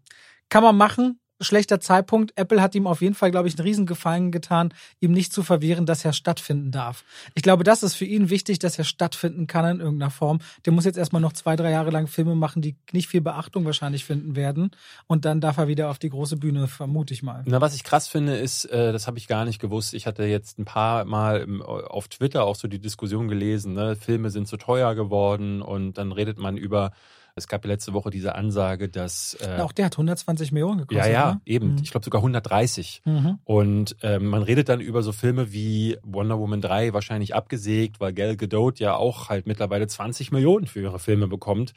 kann 0.50 0.64
man 0.64 0.78
machen 0.78 1.21
schlechter 1.42 1.80
Zeitpunkt. 1.80 2.34
Apple 2.38 2.62
hat 2.62 2.76
ihm 2.76 2.88
auf 2.88 3.02
jeden 3.02 3.16
Fall, 3.16 3.32
glaube 3.32 3.48
ich, 3.48 3.58
einen 3.58 3.68
Riesengefallen 3.68 4.32
getan, 4.32 4.74
ihm 5.00 5.12
nicht 5.12 5.34
zu 5.34 5.44
verwehren, 5.44 5.86
dass 5.86 6.06
er 6.06 6.14
stattfinden 6.14 6.72
darf. 6.72 7.04
Ich 7.36 7.44
glaube, 7.44 7.64
das 7.64 7.84
ist 7.84 7.96
für 7.96 8.06
ihn 8.06 8.30
wichtig, 8.30 8.60
dass 8.60 8.78
er 8.78 8.84
stattfinden 8.84 9.48
kann 9.48 9.66
in 9.66 9.80
irgendeiner 9.80 10.12
Form. 10.12 10.40
Der 10.66 10.74
muss 10.74 10.86
jetzt 10.86 10.98
erstmal 10.98 11.22
noch 11.22 11.34
zwei, 11.34 11.56
drei 11.56 11.72
Jahre 11.72 11.92
lang 11.92 12.08
Filme 12.08 12.36
machen, 12.36 12.62
die 12.62 12.76
nicht 12.92 13.08
viel 13.08 13.22
Beachtung 13.22 13.66
wahrscheinlich 13.66 14.06
finden 14.06 14.36
werden. 14.36 14.72
Und 15.08 15.26
dann 15.26 15.42
darf 15.42 15.58
er 15.58 15.68
wieder 15.68 15.90
auf 15.90 16.00
die 16.00 16.10
große 16.10 16.38
Bühne, 16.38 16.68
vermute 16.68 17.14
ich 17.14 17.24
mal. 17.24 17.44
Na, 17.46 17.62
was 17.62 17.76
ich 17.76 17.84
krass 17.84 18.08
finde, 18.08 18.38
ist, 18.38 18.66
äh, 18.66 18.92
das 18.92 19.08
habe 19.08 19.18
ich 19.18 19.28
gar 19.28 19.46
nicht 19.46 19.60
gewusst. 19.60 19.94
Ich 19.94 20.08
hatte 20.08 20.24
jetzt 20.24 20.60
ein 20.60 20.66
paar 20.66 21.06
Mal 21.06 21.62
auf 21.62 22.08
Twitter 22.08 22.44
auch 22.44 22.56
so 22.56 22.68
die 22.68 22.80
Diskussion 22.80 23.28
gelesen, 23.28 23.74
ne? 23.74 23.96
Filme 23.96 24.30
sind 24.30 24.48
zu 24.48 24.58
teuer 24.58 24.96
geworden 24.96 25.62
und 25.62 25.98
dann 25.98 26.12
redet 26.12 26.38
man 26.38 26.58
über 26.58 26.92
es 27.36 27.48
gab 27.48 27.64
ja 27.66 27.72
letzte 27.72 27.94
Woche 27.94 28.10
diese 28.10 28.36
Ansage, 28.36 28.90
dass. 28.90 29.38
Äh, 29.42 29.60
auch 29.62 29.72
der 29.72 29.86
hat 29.86 29.94
120 29.94 30.52
Millionen 30.52 30.80
gekostet. 30.80 31.06
Ja, 31.06 31.12
ja, 31.12 31.34
ne? 31.34 31.42
eben. 31.46 31.74
Mhm. 31.74 31.80
Ich 31.84 31.92
glaube 31.92 32.04
sogar 32.04 32.20
130. 32.20 33.02
Mhm. 33.06 33.40
Und 33.44 33.96
äh, 34.02 34.20
man 34.20 34.44
redet 34.44 34.70
dann 34.70 34.82
über 34.82 35.04
so 35.04 35.12
Filme 35.12 35.52
wie 35.52 35.98
Wonder 36.04 36.40
Woman 36.40 36.62
3 36.62 36.94
wahrscheinlich 36.94 37.36
abgesägt, 37.36 38.00
weil 38.00 38.14
Gal 38.14 38.36
Gadot 38.36 38.80
ja 38.80 38.96
auch 38.96 39.30
halt 39.30 39.48
mittlerweile 39.48 39.88
20 39.88 40.32
Millionen 40.32 40.68
für 40.68 40.82
ihre 40.82 41.00
Filme 41.00 41.28
bekommt. 41.28 41.74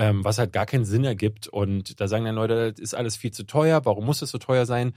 Ähm, 0.00 0.24
was 0.24 0.38
halt 0.38 0.52
gar 0.52 0.64
keinen 0.64 0.84
Sinn 0.84 1.04
ergibt. 1.04 1.48
Und 1.48 2.00
da 2.00 2.06
sagen 2.06 2.24
dann 2.24 2.36
Leute, 2.36 2.70
das 2.70 2.80
ist 2.80 2.94
alles 2.94 3.16
viel 3.16 3.32
zu 3.32 3.42
teuer. 3.44 3.84
Warum 3.84 4.04
muss 4.04 4.22
es 4.22 4.30
so 4.30 4.38
teuer 4.38 4.64
sein? 4.64 4.92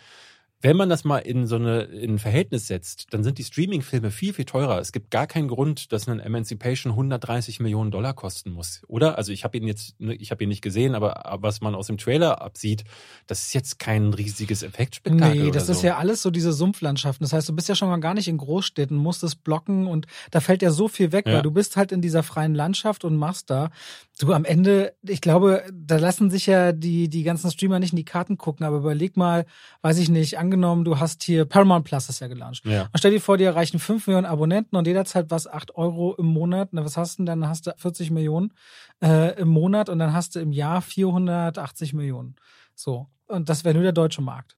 Wenn 0.61 0.77
man 0.77 0.89
das 0.89 1.03
mal 1.03 1.17
in 1.17 1.47
so 1.47 1.55
eine 1.55 1.81
in 1.81 2.15
ein 2.15 2.19
Verhältnis 2.19 2.67
setzt, 2.67 3.07
dann 3.11 3.23
sind 3.23 3.39
die 3.39 3.43
Streaming-Filme 3.43 4.11
viel 4.11 4.33
viel 4.33 4.45
teurer. 4.45 4.79
Es 4.79 4.91
gibt 4.91 5.09
gar 5.09 5.25
keinen 5.25 5.47
Grund, 5.47 5.91
dass 5.91 6.07
ein 6.07 6.19
Emancipation 6.19 6.91
130 6.91 7.59
Millionen 7.59 7.89
Dollar 7.89 8.13
kosten 8.13 8.51
muss, 8.51 8.81
oder? 8.87 9.17
Also 9.17 9.31
ich 9.31 9.43
habe 9.43 9.57
ihn 9.57 9.65
jetzt, 9.65 9.99
ne, 9.99 10.13
ich 10.13 10.29
habe 10.31 10.43
ihn 10.43 10.49
nicht 10.49 10.61
gesehen, 10.61 10.93
aber 10.93 11.39
was 11.41 11.61
man 11.61 11.73
aus 11.73 11.87
dem 11.87 11.97
Trailer 11.97 12.41
absieht, 12.41 12.83
das 13.27 13.41
ist 13.41 13.53
jetzt 13.53 13.79
kein 13.79 14.13
riesiges 14.13 14.61
Effektspektakel. 14.61 15.43
Nee, 15.45 15.51
das 15.51 15.67
so. 15.67 15.73
ist 15.73 15.81
ja 15.81 15.97
alles 15.97 16.21
so 16.21 16.29
diese 16.29 16.53
Sumpflandschaften. 16.53 17.23
Das 17.23 17.33
heißt, 17.33 17.49
du 17.49 17.55
bist 17.55 17.67
ja 17.67 17.75
schon 17.75 17.89
mal 17.89 17.97
gar 17.97 18.13
nicht 18.13 18.27
in 18.27 18.37
Großstädten, 18.37 18.95
musst 18.95 19.23
es 19.23 19.35
blocken 19.35 19.87
und 19.87 20.05
da 20.29 20.39
fällt 20.41 20.61
ja 20.61 20.69
so 20.69 20.87
viel 20.87 21.11
weg, 21.11 21.25
ja. 21.27 21.35
weil 21.35 21.41
du 21.41 21.51
bist 21.51 21.75
halt 21.75 21.91
in 21.91 22.01
dieser 22.01 22.21
freien 22.23 22.53
Landschaft 22.53 23.03
und 23.03 23.15
machst 23.15 23.49
da. 23.49 23.71
Du 24.19 24.33
am 24.33 24.45
Ende, 24.45 24.93
ich 25.01 25.21
glaube, 25.21 25.63
da 25.73 25.97
lassen 25.97 26.29
sich 26.29 26.45
ja 26.45 26.71
die 26.73 27.09
die 27.09 27.23
ganzen 27.23 27.49
Streamer 27.49 27.79
nicht 27.79 27.93
in 27.93 27.97
die 27.97 28.05
Karten 28.05 28.37
gucken, 28.37 28.65
aber 28.65 28.77
überleg 28.77 29.17
mal, 29.17 29.45
weiß 29.81 29.97
ich 29.97 30.09
nicht, 30.09 30.37
angenommen, 30.51 30.83
du 30.83 30.99
hast 30.99 31.23
hier 31.23 31.45
Paramount 31.45 31.85
Plus 31.85 32.09
ist 32.09 32.19
ja 32.19 32.27
gelauncht. 32.27 32.65
Ja. 32.65 32.83
Und 32.83 32.97
stell 32.97 33.11
dir 33.11 33.21
vor, 33.21 33.37
dir 33.37 33.47
erreichen 33.47 33.79
5 33.79 34.07
Millionen 34.07 34.25
Abonnenten 34.25 34.75
und 34.75 34.85
jeder 34.85 35.05
zahlt 35.05 35.31
was 35.31 35.47
8 35.47 35.75
Euro 35.75 36.13
im 36.15 36.25
Monat. 36.25 36.69
Na, 36.71 36.83
was 36.83 36.97
hast 36.97 37.17
du 37.17 37.23
denn? 37.23 37.39
Dann 37.39 37.49
hast 37.49 37.67
du 37.67 37.73
40 37.77 38.11
Millionen 38.11 38.53
äh, 39.01 39.39
im 39.39 39.47
Monat 39.47 39.87
und 39.87 39.99
dann 39.99 40.13
hast 40.13 40.35
du 40.35 40.39
im 40.39 40.51
Jahr 40.51 40.81
480 40.81 41.93
Millionen. 41.93 42.35
So. 42.75 43.07
Und 43.27 43.47
das 43.47 43.63
wäre 43.63 43.73
nur 43.73 43.83
der 43.83 43.93
deutsche 43.93 44.21
Markt. 44.21 44.57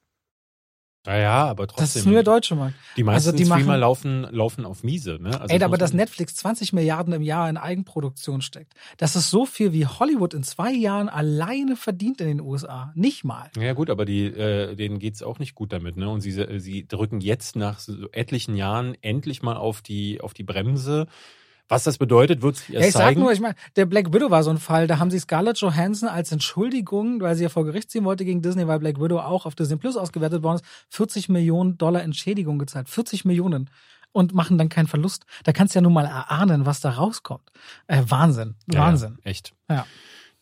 Naja, 1.05 1.45
aber 1.45 1.65
trotzdem. 1.65 1.83
Das 1.83 1.95
ist 1.95 2.05
nur 2.05 2.13
der 2.13 2.23
deutsche 2.23 2.55
Markt. 2.55 2.75
Die 2.95 3.03
meisten 3.03 3.29
also 3.29 3.37
die 3.37 3.45
Streamer 3.45 3.65
machen, 3.65 3.79
laufen, 3.79 4.27
laufen 4.29 4.65
auf 4.65 4.83
miese. 4.83 5.17
Ne? 5.19 5.39
Also 5.39 5.53
ey, 5.53 5.63
aber 5.63 5.77
dass 5.77 5.93
Netflix 5.93 6.35
20 6.35 6.73
Milliarden 6.73 7.11
im 7.13 7.23
Jahr 7.23 7.49
in 7.49 7.57
Eigenproduktion 7.57 8.41
steckt, 8.41 8.73
das 8.97 9.15
ist 9.15 9.31
so 9.31 9.47
viel, 9.47 9.73
wie 9.73 9.87
Hollywood 9.87 10.35
in 10.35 10.43
zwei 10.43 10.71
Jahren 10.71 11.09
alleine 11.09 11.75
verdient 11.75 12.21
in 12.21 12.27
den 12.27 12.41
USA. 12.41 12.91
Nicht 12.93 13.23
mal. 13.23 13.49
Ja 13.59 13.73
gut, 13.73 13.89
aber 13.89 14.05
die, 14.05 14.25
äh, 14.25 14.75
denen 14.75 14.99
geht's 14.99 15.23
auch 15.23 15.39
nicht 15.39 15.55
gut 15.55 15.73
damit. 15.73 15.97
Ne? 15.97 16.07
Und 16.07 16.21
sie, 16.21 16.59
sie 16.59 16.87
drücken 16.87 17.19
jetzt 17.19 17.55
nach 17.55 17.79
so 17.79 18.07
etlichen 18.11 18.55
Jahren 18.55 18.95
endlich 19.01 19.41
mal 19.41 19.57
auf 19.57 19.81
die, 19.81 20.21
auf 20.21 20.35
die 20.35 20.43
Bremse 20.43 21.07
was 21.71 21.85
das 21.85 21.97
bedeutet, 21.97 22.41
wird 22.41 22.57
erst 22.57 22.69
ja, 22.69 22.79
ich 22.81 22.91
zeigen. 22.91 23.15
sag 23.15 23.23
nur, 23.23 23.31
ich 23.31 23.39
meine, 23.39 23.55
der 23.77 23.85
Black 23.85 24.13
Widow 24.13 24.29
war 24.29 24.43
so 24.43 24.49
ein 24.49 24.57
Fall, 24.57 24.87
da 24.87 24.99
haben 24.99 25.09
sie 25.09 25.19
Scarlett 25.19 25.57
Johansson 25.59 26.09
als 26.09 26.29
Entschuldigung, 26.33 27.21
weil 27.21 27.35
sie 27.35 27.43
ja 27.43 27.49
vor 27.49 27.63
Gericht 27.63 27.89
ziehen 27.89 28.03
wollte 28.03 28.25
gegen 28.25 28.41
Disney, 28.41 28.67
weil 28.67 28.79
Black 28.79 28.99
Widow 28.99 29.19
auch 29.19 29.45
auf 29.45 29.55
Disney 29.55 29.77
Plus 29.77 29.95
ausgewertet 29.95 30.43
worden 30.43 30.57
ist, 30.57 30.65
40 30.89 31.29
Millionen 31.29 31.77
Dollar 31.77 32.03
Entschädigung 32.03 32.59
gezahlt. 32.59 32.89
40 32.89 33.23
Millionen 33.23 33.69
und 34.11 34.33
machen 34.33 34.57
dann 34.57 34.67
keinen 34.67 34.87
Verlust. 34.87 35.25
Da 35.45 35.53
kannst 35.53 35.73
du 35.73 35.77
ja 35.77 35.81
nun 35.81 35.93
mal 35.93 36.05
erahnen, 36.05 36.65
was 36.65 36.81
da 36.81 36.89
rauskommt. 36.89 37.49
Äh, 37.87 38.03
Wahnsinn, 38.05 38.55
Wahnsinn. 38.67 39.19
Ja, 39.23 39.31
echt. 39.31 39.53
Ja. 39.69 39.85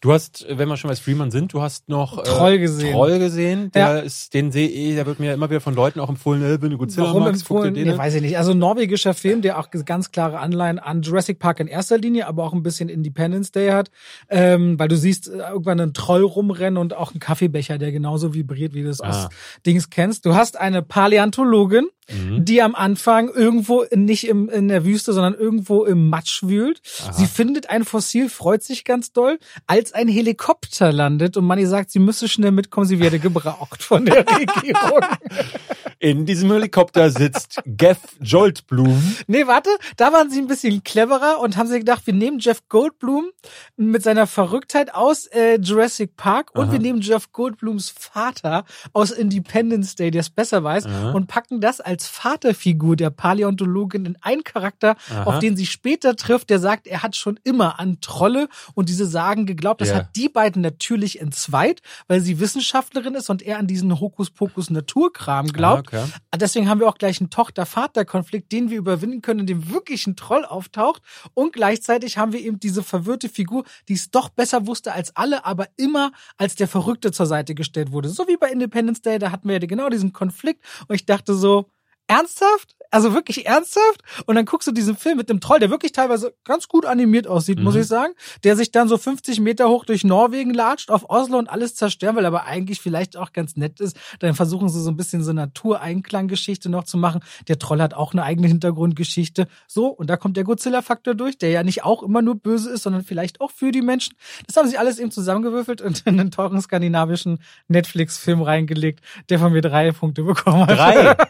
Du 0.02 0.14
hast, 0.14 0.46
wenn 0.50 0.70
wir 0.70 0.78
schon 0.78 0.90
bei 0.90 0.96
Streamern 0.96 1.30
sind, 1.30 1.52
du 1.52 1.62
hast 1.62 1.90
noch 1.90 2.20
äh, 2.20 2.24
Troll 2.24 2.58
gesehen. 2.58 2.94
Troll 2.94 3.20
gesehen. 3.20 3.70
Der 3.72 3.82
ja. 3.82 3.98
ist, 3.98 4.34
den 4.34 4.50
sehe 4.50 4.70
ich, 4.70 4.96
der 4.96 5.06
wird 5.06 5.20
mir 5.20 5.34
immer 5.34 5.50
wieder 5.50 5.60
von 5.60 5.76
Leuten 5.76 6.00
auch 6.00 6.08
empfohlen, 6.08 6.42
äh, 6.42 6.58
du 6.58 6.78
Godzilla 6.78 7.08
Warum 7.08 7.24
magst, 7.24 7.42
empfohlen? 7.42 7.74
Nee, 7.74 7.98
weiß 7.98 8.16
ich 8.16 8.22
nicht. 8.22 8.38
Also 8.38 8.54
norwegischer 8.54 9.14
Film, 9.14 9.42
der 9.42 9.60
auch 9.60 9.70
ganz 9.86 10.12
klare 10.12 10.40
Anleihen 10.40 10.80
an 10.80 11.02
Jurassic 11.02 11.40
Park 11.40 11.60
in 11.60 11.68
erster 11.68 11.98
Linie, 11.98 12.28
aber 12.28 12.46
auch 12.46 12.54
ein 12.54 12.64
bisschen 12.64 12.88
Independence 12.88 13.52
Day 13.52 13.72
hat, 13.72 13.92
ähm, 14.30 14.80
weil 14.80 14.88
du 14.88 14.96
siehst 14.96 15.28
äh, 15.28 15.40
irgendwann 15.40 15.82
einen 15.82 15.94
Troll 15.94 16.24
rumrennen 16.24 16.78
und 16.78 16.96
auch 16.96 17.12
einen 17.12 17.20
Kaffeebecher, 17.20 17.78
der 17.78 17.92
genauso 17.92 18.34
vibriert, 18.34 18.74
wie 18.74 18.84
du 18.84 18.90
es 18.90 19.02
ah. 19.02 19.10
aus 19.10 19.30
Dings 19.66 19.90
kennst. 19.90 20.26
Du 20.26 20.34
hast 20.34 20.58
eine 20.58 20.82
Paläontologin, 20.82 21.90
mhm. 22.12 22.46
die 22.46 22.62
am 22.62 22.76
Anfang 22.76 23.30
irgendwo 23.30 23.86
nicht 23.94 24.28
im, 24.28 24.50
in 24.50 24.68
der 24.68 24.86
Wüste, 24.86 25.14
sondern 25.14 25.34
irgendwo 25.34 25.86
im 25.86 26.10
Matsch 26.10 26.44
wühlt. 26.44 26.82
Aha. 27.04 27.14
Sie 27.14 27.26
findet 27.26 27.70
ein 27.70 27.86
Fossil, 27.86 28.30
freut 28.30 28.64
sich 28.64 28.86
ganz 28.86 29.12
doll, 29.12 29.40
als 29.68 29.94
ein 29.94 30.08
Helikopter 30.08 30.92
landet 30.92 31.38
und 31.38 31.46
Manni 31.46 31.66
sagt, 31.66 31.92
sie 31.92 32.00
müsse 32.00 32.28
schnell 32.28 32.52
mitkommen, 32.52 32.88
sie 32.88 33.00
werde 33.00 33.20
gebraucht 33.20 33.84
von 33.84 34.06
der 34.06 34.26
Regierung. 34.40 35.02
In 36.00 36.26
diesem 36.26 36.52
Helikopter 36.52 37.10
sitzt 37.12 37.62
Jeff 37.80 38.00
Goldblum. 38.30 39.16
Nee, 39.28 39.48
warte, 39.48 39.70
da 39.98 40.14
waren 40.14 40.30
sie 40.30 40.40
ein 40.40 40.48
bisschen 40.48 40.84
cleverer 40.84 41.40
und 41.42 41.58
haben 41.58 41.68
sich 41.68 41.80
gedacht, 41.80 42.06
wir 42.06 42.14
nehmen 42.14 42.40
Jeff 42.40 42.68
Goldblum 42.70 43.30
mit 43.76 44.04
seiner 44.04 44.28
Verrücktheit 44.28 44.96
aus 44.96 45.28
äh, 45.28 45.60
Jurassic 45.60 46.16
Park 46.16 46.52
und 46.54 46.66
Aha. 46.66 46.72
wir 46.72 46.80
nehmen 46.80 47.02
Jeff 47.02 47.32
Goldblums 47.32 47.90
Vater 47.90 48.66
aus 48.94 49.12
Independence 49.12 49.96
Day, 49.96 50.12
der 50.12 50.22
es 50.22 50.30
besser 50.30 50.64
weiß, 50.64 50.86
Aha. 50.86 51.12
und 51.12 51.28
packen 51.28 51.60
das 51.62 51.82
als 51.82 51.99
Vaterfigur 52.08 52.96
der 52.96 53.10
Paläontologin 53.10 54.06
in 54.06 54.18
einen 54.22 54.44
Charakter, 54.44 54.96
Aha. 55.10 55.24
auf 55.24 55.40
den 55.40 55.56
sie 55.58 55.66
später 55.66 56.16
trifft, 56.16 56.50
der 56.50 56.60
sagt, 56.60 56.88
er 56.88 57.04
hat 57.04 57.16
schon 57.16 57.40
immer 57.44 57.80
an 57.80 58.00
Trolle 58.02 58.48
und 58.74 58.90
diese 58.90 59.06
Sagen 59.06 59.46
geglaubt. 59.46 59.82
Das 59.82 59.90
Ja. 59.90 59.96
hat 59.96 60.16
die 60.16 60.30
beiden 60.30 60.62
natürlich 60.62 61.20
entzweit, 61.22 61.82
weil 62.08 62.22
sie 62.22 62.40
Wissenschaftlerin 62.40 63.16
ist 63.16 63.30
und 63.30 63.42
er 63.42 63.58
an 63.60 63.68
diesen 63.68 64.00
Hokuspokus-Naturkram 64.00 65.48
glaubt. 65.48 65.94
Ah, 65.94 66.04
okay. 66.04 66.12
Deswegen 66.38 66.70
haben 66.70 66.80
wir 66.80 66.88
auch 66.88 66.98
gleich 66.98 67.20
einen 67.20 67.30
Tochter-Vater-Konflikt, 67.30 68.52
den 68.52 68.70
wir 68.70 68.78
überwinden 68.78 69.22
können, 69.22 69.42
in 69.42 69.48
dem 69.48 69.70
wirklich 69.72 70.08
ein 70.08 70.16
Troll 70.16 70.46
auftaucht. 70.46 71.02
Und 71.34 71.54
gleichzeitig 71.54 72.18
haben 72.18 72.34
wir 72.34 72.40
eben 72.42 72.60
diese 72.60 72.84
verwirrte 72.84 73.30
Figur, 73.30 73.64
die 73.88 73.94
es 73.94 74.12
doch 74.12 74.30
besser 74.30 74.68
wusste 74.68 74.94
als 74.94 75.16
alle, 75.16 75.46
aber 75.46 75.68
immer 75.78 76.12
als 76.38 76.56
der 76.56 76.68
Verrückte 76.68 77.12
zur 77.12 77.26
Seite 77.26 77.56
gestellt 77.56 77.92
wurde. 77.92 78.10
So 78.10 78.28
wie 78.28 78.38
bei 78.38 78.52
Independence 78.52 79.02
Day, 79.02 79.20
da 79.20 79.32
hatten 79.32 79.48
wir 79.48 79.60
ja 79.60 79.66
genau 79.66 79.90
diesen 79.90 80.14
Konflikt. 80.14 80.64
Und 80.88 80.96
ich 80.96 81.06
dachte 81.06 81.34
so, 81.34 81.70
ernsthaft? 82.10 82.76
Also 82.92 83.14
wirklich 83.14 83.46
ernsthaft? 83.46 84.02
Und 84.26 84.34
dann 84.34 84.46
guckst 84.46 84.68
du 84.68 84.72
diesen 84.72 84.98
Film 84.98 85.18
mit 85.18 85.30
dem 85.30 85.40
Troll, 85.42 85.60
der 85.60 85.70
wirklich 85.70 85.92
teilweise 85.92 86.34
ganz 86.44 86.68
gut 86.68 86.88
animiert 86.88 87.28
aussieht, 87.28 87.60
muss 87.60 87.76
Mhm. 87.76 87.82
ich 87.82 87.88
sagen, 87.88 88.14
der 88.44 88.56
sich 88.56 88.72
dann 88.72 88.88
so 88.88 88.98
50 88.98 89.40
Meter 89.42 89.70
hoch 89.70 89.86
durch 89.86 90.04
Norwegen 90.04 90.56
latscht, 90.56 90.90
auf 90.90 91.08
Oslo 91.08 91.38
und 91.38 91.52
alles 91.52 91.76
zerstören 91.76 92.16
will, 92.16 92.26
aber 92.26 92.46
eigentlich 92.46 92.82
vielleicht 92.82 93.16
auch 93.16 93.32
ganz 93.32 93.56
nett 93.58 93.80
ist. 93.80 93.96
Dann 94.22 94.34
versuchen 94.34 94.70
sie 94.70 94.82
so 94.82 94.90
ein 94.90 94.98
bisschen 94.98 95.24
so 95.24 95.32
Natureinklang-Geschichte 95.34 96.70
noch 96.70 96.84
zu 96.84 96.98
machen. 96.98 97.22
Der 97.48 97.60
Troll 97.60 97.80
hat 97.80 97.94
auch 97.94 98.14
eine 98.14 98.24
eigene 98.24 98.48
Hintergrundgeschichte. 98.48 99.48
So, 99.68 99.86
und 99.90 100.10
da 100.10 100.18
kommt 100.18 100.36
der 100.36 100.44
Godzilla-Faktor 100.44 101.14
durch, 101.14 101.38
der 101.38 101.52
ja 101.52 101.62
nicht 101.62 101.84
auch 101.84 102.02
immer 102.02 102.24
nur 102.24 102.36
böse 102.40 102.72
ist, 102.72 102.82
sondern 102.82 103.04
vielleicht 103.04 103.40
auch 103.40 103.52
für 103.52 103.72
die 103.72 103.84
Menschen. 103.84 104.16
Das 104.48 104.58
haben 104.58 104.68
sie 104.68 104.80
alles 104.80 104.98
eben 104.98 105.12
zusammengewürfelt 105.12 105.84
und 105.84 106.02
in 106.08 106.20
einen 106.20 106.32
teuren 106.32 106.60
skandinavischen 106.60 107.38
Netflix-Film 107.68 108.42
reingelegt, 108.42 109.02
der 109.30 109.38
von 109.38 109.54
mir 109.54 109.62
drei 109.62 109.92
Punkte 109.92 110.24
bekommen 110.24 110.66
hat. 110.66 110.72
Drei. 110.76 111.16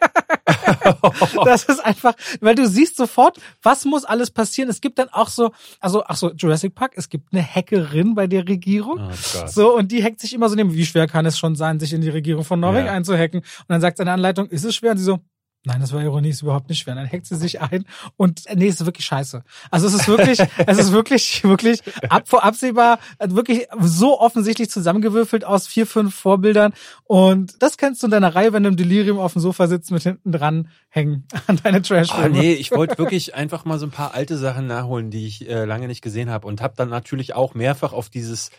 Das 1.45 1.63
ist 1.65 1.79
einfach, 1.83 2.13
weil 2.41 2.55
du 2.55 2.67
siehst 2.67 2.97
sofort, 2.97 3.39
was 3.61 3.85
muss 3.85 4.05
alles 4.05 4.31
passieren. 4.31 4.69
Es 4.69 4.81
gibt 4.81 4.99
dann 4.99 5.09
auch 5.09 5.29
so, 5.29 5.51
also, 5.79 6.03
ach 6.05 6.15
so, 6.15 6.31
Jurassic 6.33 6.75
Park, 6.75 6.93
es 6.95 7.09
gibt 7.09 7.33
eine 7.33 7.43
Hackerin 7.43 8.15
bei 8.15 8.27
der 8.27 8.47
Regierung. 8.47 8.99
Oh. 8.99 9.47
So, 9.47 9.75
und 9.75 9.91
die 9.91 10.03
hackt 10.03 10.19
sich 10.19 10.33
immer 10.33 10.49
so 10.49 10.55
neben, 10.55 10.73
wie 10.73 10.85
schwer 10.85 11.07
kann 11.07 11.25
es 11.25 11.37
schon 11.37 11.55
sein, 11.55 11.79
sich 11.79 11.93
in 11.93 12.01
die 12.01 12.09
Regierung 12.09 12.43
von 12.43 12.59
Norwegen 12.59 12.87
Ja. 12.87 12.93
einzuhacken? 12.93 13.39
Und 13.39 13.65
dann 13.69 13.81
sagt 13.81 13.97
seine 13.97 14.11
Anleitung, 14.11 14.47
ist 14.47 14.65
es 14.65 14.75
schwer? 14.75 14.91
Und 14.91 14.97
sie 14.97 15.03
so, 15.03 15.19
nein, 15.65 15.81
das 15.81 15.91
war 15.91 16.01
Ironie, 16.01 16.29
ist 16.29 16.41
überhaupt 16.41 16.69
nicht 16.69 16.79
schwer. 16.79 16.95
Dann 16.95 17.09
hackt 17.09 17.25
sie 17.25 17.35
sich 17.35 17.61
ein 17.61 17.85
und, 18.17 18.45
äh, 18.47 18.55
nee, 18.55 18.67
es 18.67 18.79
ist 18.79 18.85
wirklich 18.85 19.05
scheiße. 19.05 19.43
Also 19.71 19.87
es 19.87 19.93
ist 19.93 20.07
wirklich, 20.07 20.39
es 20.65 20.77
ist 20.77 20.91
wirklich, 20.91 21.43
wirklich 21.43 21.81
ab, 22.09 22.23
absehbar, 22.33 22.99
äh, 23.19 23.29
wirklich 23.29 23.67
so 23.79 24.19
offensichtlich 24.19 24.69
zusammengewürfelt 24.69 25.43
aus 25.43 25.67
vier, 25.67 25.85
fünf 25.85 26.15
Vorbildern. 26.15 26.73
Und 27.03 27.61
das 27.61 27.77
kennst 27.77 28.01
du 28.01 28.07
in 28.07 28.11
deiner 28.11 28.35
Reihe, 28.35 28.53
wenn 28.53 28.63
du 28.63 28.69
im 28.69 28.77
Delirium 28.77 29.19
auf 29.19 29.33
dem 29.33 29.41
Sofa 29.41 29.67
sitzt, 29.67 29.91
mit 29.91 30.03
hinten 30.03 30.31
dran 30.31 30.69
hängen 30.89 31.25
an 31.47 31.59
deine 31.61 31.81
trash 31.81 32.09
Ah, 32.11 32.29
nee, 32.29 32.53
ich 32.53 32.71
wollte 32.71 32.97
wirklich 32.97 33.35
einfach 33.35 33.65
mal 33.65 33.79
so 33.79 33.85
ein 33.85 33.91
paar 33.91 34.13
alte 34.13 34.37
Sachen 34.37 34.67
nachholen, 34.67 35.11
die 35.11 35.27
ich 35.27 35.47
äh, 35.47 35.65
lange 35.65 35.87
nicht 35.87 36.01
gesehen 36.01 36.29
habe 36.29 36.47
und 36.47 36.61
habe 36.61 36.73
dann 36.77 36.89
natürlich 36.89 37.35
auch 37.35 37.53
mehrfach 37.53 37.93
auf 37.93 38.09
dieses 38.09 38.51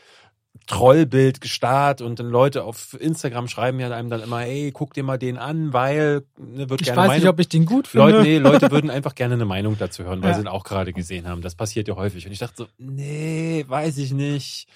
Trollbild 0.67 1.41
gestarrt 1.41 2.01
und 2.01 2.21
dann 2.21 2.29
Leute 2.29 2.65
auf 2.65 2.97
Instagram 3.01 3.49
schreiben 3.49 3.81
ja 3.81 3.91
einem 3.91 4.09
dann 4.11 4.23
immer, 4.23 4.43
ey, 4.45 4.71
guck 4.73 4.95
dir 4.95 5.03
mal 5.03 5.19
den 5.19 5.37
an, 5.37 5.73
weil 5.73 6.23
ne, 6.39 6.69
wird 6.71 6.81
Ich 6.81 6.87
gerne 6.87 7.01
weiß 7.03 7.07
Meinung. 7.09 7.23
nicht, 7.23 7.29
ob 7.29 7.41
ich 7.41 7.49
den 7.49 7.67
gut 7.67 7.89
finde. 7.89 8.07
Leute, 8.07 8.23
nee, 8.23 8.39
Leute 8.39 8.71
würden 8.71 8.91
einfach 8.91 9.15
gerne 9.15 9.35
eine 9.35 9.45
Meinung 9.47 9.77
dazu 9.79 10.05
hören, 10.05 10.23
weil 10.23 10.31
Ja. 10.31 10.35
sie 10.37 10.41
ihn 10.43 10.49
auch 10.49 10.65
gerade 10.65 10.93
gesehen 10.93 11.27
haben. 11.29 11.41
Das 11.43 11.55
passiert 11.55 11.89
ja 11.89 11.97
häufig. 11.97 12.27
Und 12.27 12.33
ich 12.33 12.39
dachte 12.39 12.55
so, 12.57 12.67
nee, 12.79 13.65
weiß 13.67 13.99
ich 13.99 14.13
nicht. 14.13 14.69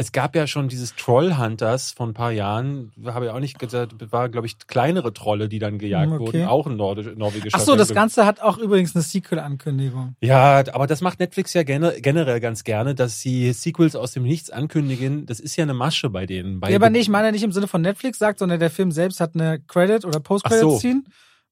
Es 0.00 0.12
gab 0.12 0.34
ja 0.34 0.46
schon 0.46 0.68
dieses 0.68 0.94
Trollhunters 0.96 1.92
vor 1.92 2.06
ein 2.06 2.14
paar 2.14 2.30
Jahren, 2.32 2.90
habe 3.04 3.26
ich 3.26 3.30
auch 3.30 3.38
nicht 3.38 3.58
gesagt, 3.58 3.94
war, 4.10 4.30
glaube 4.30 4.46
ich, 4.46 4.56
kleinere 4.66 5.12
Trolle, 5.12 5.46
die 5.50 5.58
dann 5.58 5.76
gejagt 5.78 6.10
Hm, 6.10 6.20
okay. 6.22 6.26
wurden, 6.40 6.44
auch 6.46 6.66
ein 6.66 6.76
nordisch, 6.76 7.08
norwegischer 7.16 7.58
Ach 7.58 7.60
so, 7.60 7.76
das. 7.76 7.92
Ganze 7.92 8.24
hat 8.24 8.40
auch 8.40 8.56
übrigens 8.56 8.94
eine 8.96 9.02
Sequel-Ankündigung. 9.02 10.14
Ja, 10.22 10.64
aber 10.72 10.86
das 10.86 11.02
macht 11.02 11.20
Netflix 11.20 11.52
ja 11.52 11.64
gene- 11.64 12.00
generell 12.00 12.40
ganz 12.40 12.64
gerne, 12.64 12.94
dass 12.94 13.20
sie 13.20 13.52
Sequels 13.52 13.94
aus 13.94 14.12
dem 14.12 14.22
Nichts 14.22 14.48
ankündigen. 14.48 15.26
Das 15.26 15.38
ist 15.38 15.56
ja 15.56 15.64
eine 15.64 15.74
Masche 15.74 16.08
bei 16.08 16.24
denen. 16.24 16.60
Bei 16.60 16.70
Ja, 16.70 16.76
aber 16.76 16.88
nee, 16.88 17.00
ich 17.00 17.10
meine 17.10 17.30
nicht 17.30 17.42
im 17.42 17.52
Sinne 17.52 17.68
von 17.68 17.82
Netflix 17.82 18.18
sagt, 18.18 18.38
sondern 18.38 18.58
der 18.58 18.70
Film 18.70 18.92
selbst 18.92 19.20
hat 19.20 19.34
eine 19.34 19.60
Credit- 19.60 20.06
oder 20.06 20.18
Post-Credit-Scene 20.20 21.02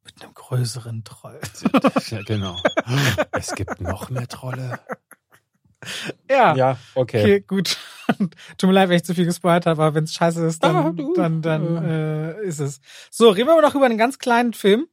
mit 0.05 0.23
einem 0.23 0.33
größeren 0.33 1.05
Troll. 1.05 1.39
Ja, 2.11 2.23
genau. 2.23 2.57
Es 3.33 3.55
gibt 3.55 3.83
noch 3.83 4.09
mehr 4.09 4.27
Trolle. 4.27 4.79
Ja. 6.31 6.57
Ja, 6.57 6.79
okay. 6.95 7.21
Okay, 7.23 7.41
gut. 7.47 7.77
Tut 8.59 8.69
mir 8.69 8.73
leid, 8.73 8.89
wenn 8.89 8.97
ich 8.97 9.05
zu 9.05 9.15
viel 9.15 9.25
gespoilert 9.27 9.67
habe, 9.67 9.83
aber 9.83 9.95
wenn 9.95 10.05
es 10.05 10.15
scheiße 10.15 10.45
ist, 10.47 10.65
Ah, 10.65 10.93
dann, 10.95 11.13
dann, 11.15 11.43
dann 11.43 11.85
äh, 11.85 12.43
ist 12.43 12.59
es. 12.61 12.81
So, 13.11 13.29
reden 13.31 13.49
wir 13.49 13.53
aber 13.53 13.63
noch 13.63 13.75
über 13.75 13.85
einen 13.87 13.99
ganz 13.99 14.19
kleinen 14.19 14.53
Film. 14.55 14.87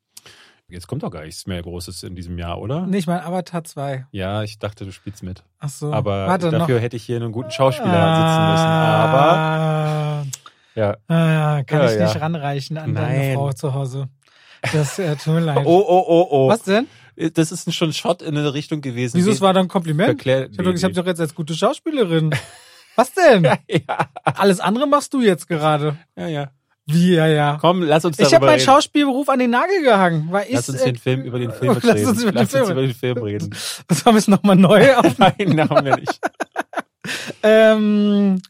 Jetzt 0.68 0.88
kommt 0.88 1.04
doch 1.04 1.12
gar 1.12 1.24
nichts 1.24 1.46
mehr 1.46 1.62
Großes 1.62 2.02
in 2.04 2.16
diesem 2.16 2.38
Jahr, 2.40 2.60
oder? 2.60 2.88
Nicht 2.88 3.06
mal 3.08 3.20
Avatar 3.22 3.64
2. 3.64 4.08
Ja, 4.12 4.42
ich 4.42 4.58
dachte, 4.58 4.84
du 4.84 4.92
spielst 4.92 5.22
mit. 5.22 5.44
Ach 5.60 5.70
so. 5.70 5.94
Aber 5.94 6.26
Warte 6.28 6.50
dafür 6.50 6.76
noch. 6.78 6.82
hätte 6.82 6.96
ich 6.98 7.04
hier 7.04 7.18
einen 7.18 7.32
guten 7.32 7.52
Schauspieler 7.52 7.86
sitzen 7.92 8.52
müssen. 8.52 8.66
Aber 8.66 9.32
Ah, 9.32 10.24
ja. 10.74 10.98
ah, 11.08 11.64
kann 11.64 11.82
Ja, 11.82 11.92
ich 11.92 12.00
ja. 12.00 12.06
nicht 12.08 12.20
ranreichen 12.20 12.78
an 12.80 12.96
deine 12.96 13.18
Nein. 13.18 13.36
Frau 13.36 13.54
zu 13.54 13.74
Hause. 13.76 14.08
Das 14.74 14.98
äh, 14.98 15.16
tut 15.16 15.36
mir 15.36 15.40
leid. 15.42 15.58
Oh, 15.66 15.86
oh, 15.88 16.04
oh, 16.08 16.28
oh. 16.32 16.48
Was 16.50 16.64
denn? 16.64 16.88
Das 17.36 17.52
ist 17.52 17.72
schon 17.74 17.90
ein 17.90 17.94
Shot 17.94 18.22
in 18.24 18.36
eine 18.36 18.54
Richtung 18.56 18.82
gewesen. 18.82 19.16
Wieso, 19.18 19.32
es 19.32 19.40
war 19.40 19.54
doch 19.54 19.62
ein 19.62 19.68
Kompliment? 19.70 20.20
Verklär- 20.22 20.50
Ich 20.52 20.58
habe 20.58 20.74
nee, 20.74 20.80
hab 20.82 20.90
nee. 20.90 20.96
doch 20.96 21.06
jetzt 21.06 21.22
als 21.22 21.34
gute 21.36 21.54
Schauspielerin. 21.54 22.32
Was 22.96 23.12
denn? 23.14 23.44
Ja, 23.68 24.10
Alles 24.24 24.60
andere 24.60 24.88
machst 24.88 25.14
du 25.14 25.22
jetzt 25.22 25.48
gerade. 25.48 25.98
ja, 26.16 26.28
ja. 26.28 26.52
Wie, 26.88 27.16
ja, 27.16 27.26
ja. 27.26 27.58
Komm, 27.60 27.82
lass 27.82 28.06
uns 28.06 28.20
Ich 28.20 28.26
darüber 28.26 28.36
habe 28.36 28.46
meinen. 28.58 28.60
Schauspielberuf 28.60 29.28
an 29.30 29.40
den 29.40 29.50
Nagel 29.50 29.82
gehangen, 29.82 30.28
weil 30.30 30.46
ich. 30.48 30.54
Lass 30.54 30.70
uns 30.70 30.82
äh, 30.82 30.86
den 30.86 30.98
Film 30.98 31.24
über 31.24 31.40
den 31.40 31.52
Film 31.60 31.74
lass 31.82 31.96
reden. 31.96 32.08
uns 32.10 32.22
über 32.22 32.32
den 32.32 32.38
lass 32.38 32.52
Film 32.52 32.62
uns 32.64 32.72
über 32.72 32.82
den 32.82 32.94
Film 32.94 33.18
reden. 33.18 33.50
Das 33.88 34.06
haben 34.06 34.14
wir 34.14 34.20
es 34.20 34.28
nochmal 34.28 34.56
neu 34.56 34.94
auf. 34.96 35.18
Nein, 35.18 35.68
haben 35.70 35.86
wir 35.86 35.96
nicht. 35.96 36.20
ähm, 37.44 38.42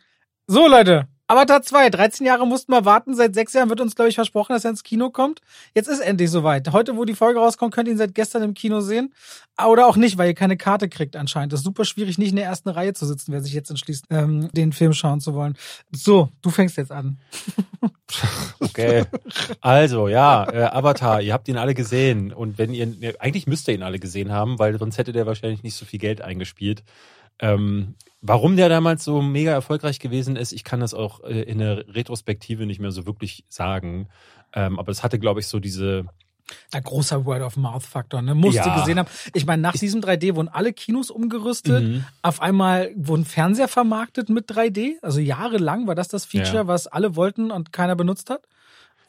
so, 0.48 0.68
Leute. 0.68 1.08
Avatar 1.28 1.64
2, 1.64 1.90
13 1.90 2.26
Jahre 2.26 2.46
mussten 2.46 2.72
wir 2.72 2.86
warten. 2.86 3.16
Seit 3.16 3.34
sechs 3.34 3.54
Jahren 3.54 3.70
wird 3.70 3.82
uns, 3.82 3.96
glaube 3.96 4.10
ich, 4.10 4.16
versprochen, 4.16 4.54
dass 4.54 4.64
er 4.64 4.70
ins 4.70 4.84
Kino 4.84 5.10
kommt. 5.10 5.42
Jetzt 5.74 5.88
ist 5.88 6.00
endlich 6.00 6.30
soweit. 6.30 6.72
Heute, 6.72 6.98
wo 6.98 7.06
die 7.06 7.16
Folge 7.16 7.40
rauskommt, 7.40 7.74
könnt 7.74 7.88
ihr 7.88 7.94
ihn 7.94 7.98
seit 7.98 8.14
gestern 8.14 8.44
im 8.44 8.54
Kino 8.54 8.80
sehen. 8.82 9.12
Oder 9.66 9.88
auch 9.88 9.96
nicht, 9.96 10.20
weil 10.20 10.28
ihr 10.28 10.36
keine 10.36 10.56
Karte 10.56 10.88
kriegt 10.88 11.16
anscheinend. 11.16 11.52
Das 11.52 11.62
ist 11.62 11.66
super 11.66 11.84
schwierig, 11.84 12.20
nicht 12.20 12.30
in 12.30 12.36
der 12.36 12.46
ersten 12.46 12.70
Reihe 12.70 12.94
zu 12.94 13.08
sitzen, 13.08 13.32
wer 13.32 13.42
sich 13.42 13.54
jetzt 13.54 13.72
entschließt, 13.72 14.06
ähm, 14.12 14.50
den 14.52 14.72
Film 14.72 14.94
schauen 14.94 15.20
zu 15.20 15.34
wollen. 15.34 15.58
So, 15.92 16.30
du 16.44 16.52
fängst 16.52 16.78
jetzt 16.78 16.92
an. 16.92 17.18
Okay. 18.60 19.06
Also, 19.62 20.08
ja, 20.08 20.48
äh, 20.50 20.64
Avatar, 20.66 21.22
ihr 21.22 21.34
habt 21.34 21.48
ihn 21.48 21.58
alle 21.58 21.74
gesehen. 21.74 22.32
Und 22.32 22.58
wenn 22.60 22.74
ihr, 22.74 22.86
ne, 22.86 23.16
eigentlich 23.20 23.48
müsst 23.48 23.68
ihr 23.68 23.74
ihn 23.74 23.84
alle 23.84 24.00
gesehen 24.00 24.32
haben, 24.32 24.60
weil 24.60 24.78
sonst 24.78 25.00
hätte 25.00 25.12
der 25.12 25.26
wahrscheinlich 25.26 25.64
nicht 25.64 25.76
so 25.76 25.86
viel 25.86 26.00
Geld 26.00 26.22
eingespielt. 26.22 26.84
Ähm, 27.40 27.96
warum 28.28 28.56
der 28.56 28.70
damals 28.70 29.04
so 29.04 29.22
mega 29.22 29.52
erfolgreich 29.52 30.00
gewesen 30.00 30.36
ist, 30.36 30.52
ich 30.52 30.64
kann 30.64 30.80
das 30.80 30.94
auch 30.94 31.24
äh, 31.24 31.42
in 31.44 31.60
der 31.60 31.86
Retrospektive 31.94 32.66
nicht 32.66 32.80
mehr 32.80 32.92
so 32.92 33.06
wirklich 33.06 33.46
sagen. 33.50 34.08
Ähm, 34.54 34.80
aber 34.80 34.92
es 34.92 35.04
hatte, 35.04 35.20
glaube 35.20 35.40
ich, 35.42 35.48
so 35.48 35.60
diese, 35.60 36.06
Ein 36.72 36.84
großer 36.84 37.26
Word-of-Mouth-Faktor, 37.26 38.22
ne? 38.22 38.36
Musste 38.36 38.60
Ja. 38.70 38.76
gesehen 38.80 39.00
haben. 39.00 39.10
Ich 39.34 39.46
meine, 39.46 39.62
nach 39.62 39.74
diesem 39.74 40.02
3D 40.02 40.36
wurden 40.36 40.48
alle 40.48 40.74
Kinos 40.74 41.10
umgerüstet. 41.10 41.84
Mhm. 41.84 42.06
Auf 42.22 42.40
einmal 42.42 42.92
wurden 42.96 43.26
Fernseher 43.26 43.68
vermarktet 43.68 44.30
mit 44.30 44.50
3D. 44.52 44.94
Also 45.02 45.20
jahrelang 45.20 45.88
war 45.88 45.96
das 45.96 46.08
das 46.08 46.24
Feature, 46.26 46.58
Ja. 46.58 46.68
was 46.68 46.86
alle 46.88 47.16
wollten 47.16 47.50
und 47.52 47.74
keiner 47.74 47.96
benutzt 47.96 48.30
hat. 48.30 48.44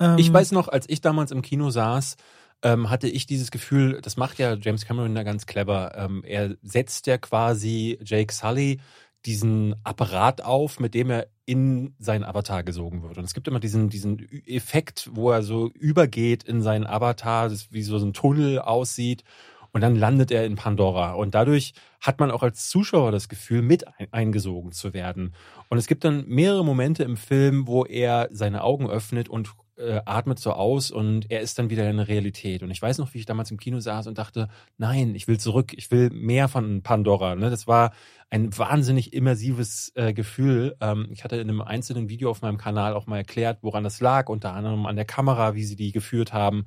Ähm, 0.01 0.17
Ich 0.19 0.33
weiß 0.33 0.53
noch, 0.53 0.69
als 0.69 0.89
ich 0.89 1.01
damals 1.03 1.31
im 1.31 1.43
Kino 1.43 1.69
saß, 1.71 2.17
ähm, 2.63 2.89
hatte 2.89 3.07
ich 3.09 3.27
dieses 3.27 3.51
Gefühl, 3.51 4.01
das 4.01 4.17
macht 4.17 4.39
ja 4.39 4.55
James 4.55 4.87
Cameron 4.87 5.15
da 5.15 5.23
ganz 5.23 5.45
clever. 5.45 5.93
Ähm, 5.95 6.25
er 6.27 6.57
setzt 6.63 7.07
ja 7.07 7.19
quasi 7.19 7.99
Jake 8.03 8.33
Sully 8.33 8.81
diesen 9.27 9.75
Apparat 9.85 10.43
auf, 10.43 10.81
mit 10.81 10.95
dem 10.95 11.11
er 11.11 11.27
in 11.45 11.95
seinen 11.99 12.25
Avatar 12.25 12.63
gesogen 12.63 13.03
wird. 13.03 13.19
Und 13.19 13.25
es 13.25 13.35
gibt 13.35 13.49
immer 13.49 13.61
diesen, 13.61 13.89
diesen 13.89 14.27
Effekt, 14.47 15.11
wo 15.13 15.31
er 15.31 15.43
so 15.43 15.71
übergeht 15.73 16.45
in 16.45 16.63
seinen 16.63 16.87
Avatar, 16.87 17.49
das 17.49 17.73
wie 17.73 17.83
so 17.83 17.99
ein 17.99 18.13
Tunnel 18.13 18.61
aussieht. 18.61 19.25
Und 19.73 19.83
dann 19.83 19.95
landet 19.95 20.31
er 20.31 20.47
in 20.47 20.57
Pandora. 20.57 21.13
Und 21.13 21.35
dadurch 21.35 21.75
hat 22.01 22.19
man 22.19 22.31
auch 22.31 22.43
als 22.43 22.71
Zuschauer 22.71 23.13
das 23.13 23.29
Gefühl, 23.29 23.61
mit 23.61 23.87
ein- 23.99 24.09
eingesogen 24.11 24.73
zu 24.73 24.95
werden. 24.95 25.35
Und 25.69 25.77
es 25.77 25.87
gibt 25.87 26.05
dann 26.05 26.25
mehrere 26.27 26.65
Momente 26.65 27.05
im 27.05 27.17
Film, 27.19 27.67
wo 27.67 27.85
er 27.85 28.29
seine 28.31 28.65
Augen 28.65 28.89
öffnet 28.89 29.29
und 29.29 29.51
äh, 29.77 30.01
atmet 30.05 30.39
so 30.39 30.53
aus 30.53 30.91
und 30.91 31.31
er 31.31 31.41
ist 31.41 31.59
dann 31.59 31.71
wieder 31.71 31.89
in 31.89 31.99
der 31.99 32.09
Realität. 32.09 32.63
Und 32.63 32.71
ich 32.71 32.81
weiß 32.81 32.99
noch, 32.99 33.13
wie 33.15 33.19
ich 33.19 33.27
damals 33.27 33.51
im 33.51 33.59
Kino 33.59 33.81
saß 33.81 34.07
und 34.07 34.19
dachte, 34.19 34.49
nein, 34.79 35.15
ich 35.15 35.29
will 35.29 35.39
zurück, 35.39 35.73
ich 35.77 35.91
will 35.91 36.11
mehr 36.11 36.49
von 36.49 36.83
Pandora. 36.83 37.35
Ne? 37.35 37.51
Das 37.51 37.67
war 37.67 37.93
ein 38.31 38.57
wahnsinnig 38.57 39.13
immersives 39.13 39.93
äh, 39.95 40.13
Gefühl. 40.13 40.77
Ähm, 40.81 41.09
ich 41.13 41.25
hatte 41.25 41.37
in 41.37 41.49
einem 41.49 41.61
einzelnen 41.61 42.09
Video 42.09 42.31
auf 42.31 42.43
meinem 42.43 42.59
Kanal 42.59 42.95
auch 42.95 43.07
mal 43.07 43.19
erklärt, 43.19 43.59
woran 43.63 43.85
das 43.85 44.01
lag, 44.01 44.29
unter 44.29 44.53
anderem 44.53 44.87
an 44.87 44.97
der 44.97 45.05
Kamera, 45.05 45.55
wie 45.55 45.65
sie 45.65 45.77
die 45.77 45.93
geführt 45.93 46.33
haben. 46.33 46.67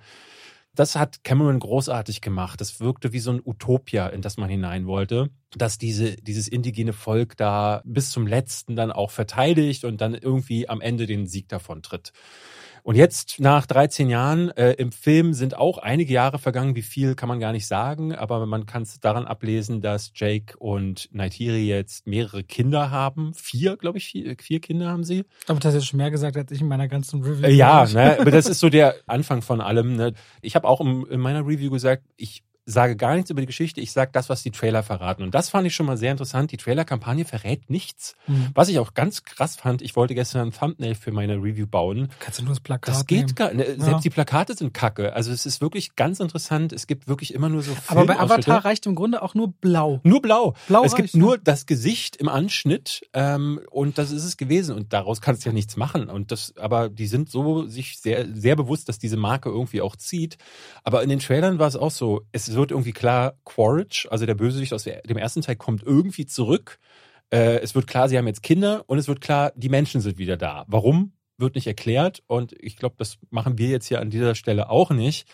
Das 0.75 0.95
hat 0.95 1.23
Cameron 1.23 1.59
großartig 1.59 2.21
gemacht. 2.21 2.61
Das 2.61 2.79
wirkte 2.79 3.11
wie 3.11 3.19
so 3.19 3.31
ein 3.31 3.41
Utopia, 3.43 4.07
in 4.07 4.21
das 4.21 4.37
man 4.37 4.49
hinein 4.49 4.85
wollte, 4.85 5.29
dass 5.57 5.77
diese, 5.77 6.15
dieses 6.15 6.47
indigene 6.47 6.93
Volk 6.93 7.35
da 7.35 7.81
bis 7.83 8.11
zum 8.11 8.27
letzten 8.27 8.75
dann 8.75 8.91
auch 8.91 9.11
verteidigt 9.11 9.83
und 9.83 9.99
dann 9.99 10.13
irgendwie 10.13 10.69
am 10.69 10.79
Ende 10.79 11.07
den 11.07 11.25
Sieg 11.25 11.49
davon 11.49 11.81
tritt. 11.81 12.13
Und 12.83 12.95
jetzt 12.95 13.39
nach 13.39 13.65
13 13.65 14.09
Jahren 14.09 14.49
äh, 14.51 14.73
im 14.73 14.91
Film 14.91 15.33
sind 15.33 15.55
auch 15.55 15.77
einige 15.77 16.13
Jahre 16.13 16.39
vergangen. 16.39 16.75
Wie 16.75 16.81
viel 16.81 17.15
kann 17.15 17.29
man 17.29 17.39
gar 17.39 17.51
nicht 17.51 17.67
sagen, 17.67 18.15
aber 18.15 18.45
man 18.45 18.65
kann 18.65 18.83
es 18.83 18.99
daran 18.99 19.25
ablesen, 19.25 19.81
dass 19.81 20.11
Jake 20.15 20.57
und 20.57 21.09
Naitiri 21.11 21.67
jetzt 21.67 22.07
mehrere 22.07 22.43
Kinder 22.43 22.91
haben. 22.91 23.33
Vier, 23.33 23.77
glaube 23.77 23.97
ich, 23.97 24.07
vier, 24.07 24.35
vier, 24.39 24.59
Kinder 24.59 24.89
haben 24.89 25.03
sie. 25.03 25.25
Aber 25.47 25.59
das 25.59 25.75
hast 25.75 25.83
du 25.83 25.87
schon 25.87 25.97
mehr 25.97 26.11
gesagt, 26.11 26.37
als 26.37 26.51
ich 26.51 26.61
in 26.61 26.67
meiner 26.67 26.87
ganzen 26.87 27.23
Review. 27.23 27.45
Äh, 27.45 27.53
ja, 27.53 27.85
ne, 27.85 28.19
aber 28.19 28.31
das 28.31 28.47
ist 28.47 28.59
so 28.59 28.69
der 28.69 28.95
Anfang 29.07 29.41
von 29.41 29.61
allem. 29.61 29.95
Ne. 29.95 30.13
Ich 30.41 30.55
habe 30.55 30.67
auch 30.67 30.81
im, 30.81 31.05
in 31.09 31.19
meiner 31.19 31.45
Review 31.45 31.69
gesagt, 31.69 32.03
ich 32.17 32.43
sage 32.69 32.95
gar 32.95 33.15
nichts 33.15 33.29
über 33.29 33.41
die 33.41 33.47
Geschichte, 33.47 33.81
ich 33.81 33.91
sage 33.91 34.11
das, 34.13 34.29
was 34.29 34.43
die 34.43 34.51
Trailer 34.51 34.83
verraten. 34.83 35.23
Und 35.23 35.33
das 35.33 35.49
fand 35.49 35.65
ich 35.65 35.73
schon 35.73 35.85
mal 35.85 35.97
sehr 35.97 36.11
interessant. 36.11 36.51
Die 36.51 36.57
Trailer-Kampagne 36.57 37.25
verrät 37.25 37.69
nichts. 37.69 38.15
Mhm. 38.27 38.49
Was 38.53 38.69
ich 38.69 38.79
auch 38.79 38.93
ganz 38.93 39.23
krass 39.23 39.55
fand, 39.55 39.81
ich 39.81 39.95
wollte 39.95 40.13
gestern 40.13 40.47
ein 40.47 40.53
Thumbnail 40.53 40.95
für 40.95 41.11
meine 41.11 41.35
Review 41.35 41.65
bauen. 41.65 42.09
Kannst 42.19 42.39
du 42.39 42.43
nur 42.43 42.53
das 42.53 42.59
Plakat 42.59 42.93
Das 42.93 43.05
geht 43.07 43.35
gar 43.35 43.53
ne, 43.53 43.65
Selbst 43.65 43.87
ja. 43.87 43.99
die 43.99 44.09
Plakate 44.09 44.55
sind 44.55 44.73
kacke. 44.73 45.13
Also 45.13 45.31
es 45.31 45.45
ist 45.45 45.61
wirklich 45.61 45.95
ganz 45.95 46.19
interessant. 46.19 46.71
Es 46.71 46.85
gibt 46.85 47.07
wirklich 47.07 47.33
immer 47.33 47.49
nur 47.49 47.63
so 47.63 47.75
Aber 47.87 48.05
bei 48.05 48.19
Avatar 48.19 48.63
reicht 48.63 48.85
im 48.85 48.95
Grunde 48.95 49.23
auch 49.23 49.33
nur 49.33 49.51
blau. 49.51 49.99
Nur 50.03 50.21
blau. 50.21 50.53
blau 50.67 50.83
es 50.83 50.95
gibt 50.95 51.15
nur 51.15 51.37
das 51.37 51.65
Gesicht 51.65 52.17
im 52.17 52.29
Anschnitt 52.29 53.01
ähm, 53.13 53.59
und 53.71 53.97
das 53.97 54.11
ist 54.11 54.23
es 54.23 54.37
gewesen. 54.37 54.75
Und 54.75 54.93
daraus 54.93 55.21
kannst 55.21 55.43
du 55.43 55.49
ja 55.49 55.53
nichts 55.53 55.75
machen. 55.75 56.09
Und 56.09 56.31
das, 56.31 56.53
aber 56.57 56.89
die 56.89 57.07
sind 57.07 57.29
so 57.29 57.65
sich 57.65 57.97
sehr, 57.99 58.27
sehr 58.31 58.55
bewusst, 58.55 58.89
dass 58.89 58.99
diese 58.99 59.17
Marke 59.17 59.49
irgendwie 59.49 59.81
auch 59.81 59.95
zieht. 59.95 60.37
Aber 60.83 61.01
in 61.01 61.09
den 61.09 61.19
Trailern 61.19 61.57
war 61.57 61.67
es 61.67 61.75
auch 61.75 61.91
so, 61.91 62.21
es 62.31 62.58
wird 62.59 62.71
irgendwie 62.71 62.91
klar, 62.91 63.35
Quaritch, 63.45 64.07
also 64.11 64.25
der 64.25 64.35
Bösewicht 64.35 64.73
aus 64.73 64.83
dem 64.83 65.17
ersten 65.17 65.41
Teil, 65.41 65.55
kommt 65.55 65.83
irgendwie 65.83 66.25
zurück. 66.25 66.79
Äh, 67.31 67.59
es 67.59 67.75
wird 67.75 67.87
klar, 67.87 68.09
sie 68.09 68.17
haben 68.17 68.27
jetzt 68.27 68.43
Kinder 68.43 68.83
und 68.87 68.97
es 68.97 69.07
wird 69.07 69.21
klar, 69.21 69.51
die 69.55 69.69
Menschen 69.69 70.01
sind 70.01 70.17
wieder 70.17 70.37
da. 70.37 70.65
Warum? 70.67 71.13
Wird 71.37 71.55
nicht 71.55 71.67
erklärt 71.67 72.21
und 72.27 72.53
ich 72.59 72.75
glaube, 72.75 72.95
das 72.97 73.17
machen 73.29 73.57
wir 73.57 73.69
jetzt 73.69 73.87
hier 73.87 74.01
an 74.01 74.09
dieser 74.09 74.35
Stelle 74.35 74.69
auch 74.69 74.91
nicht. 74.91 75.27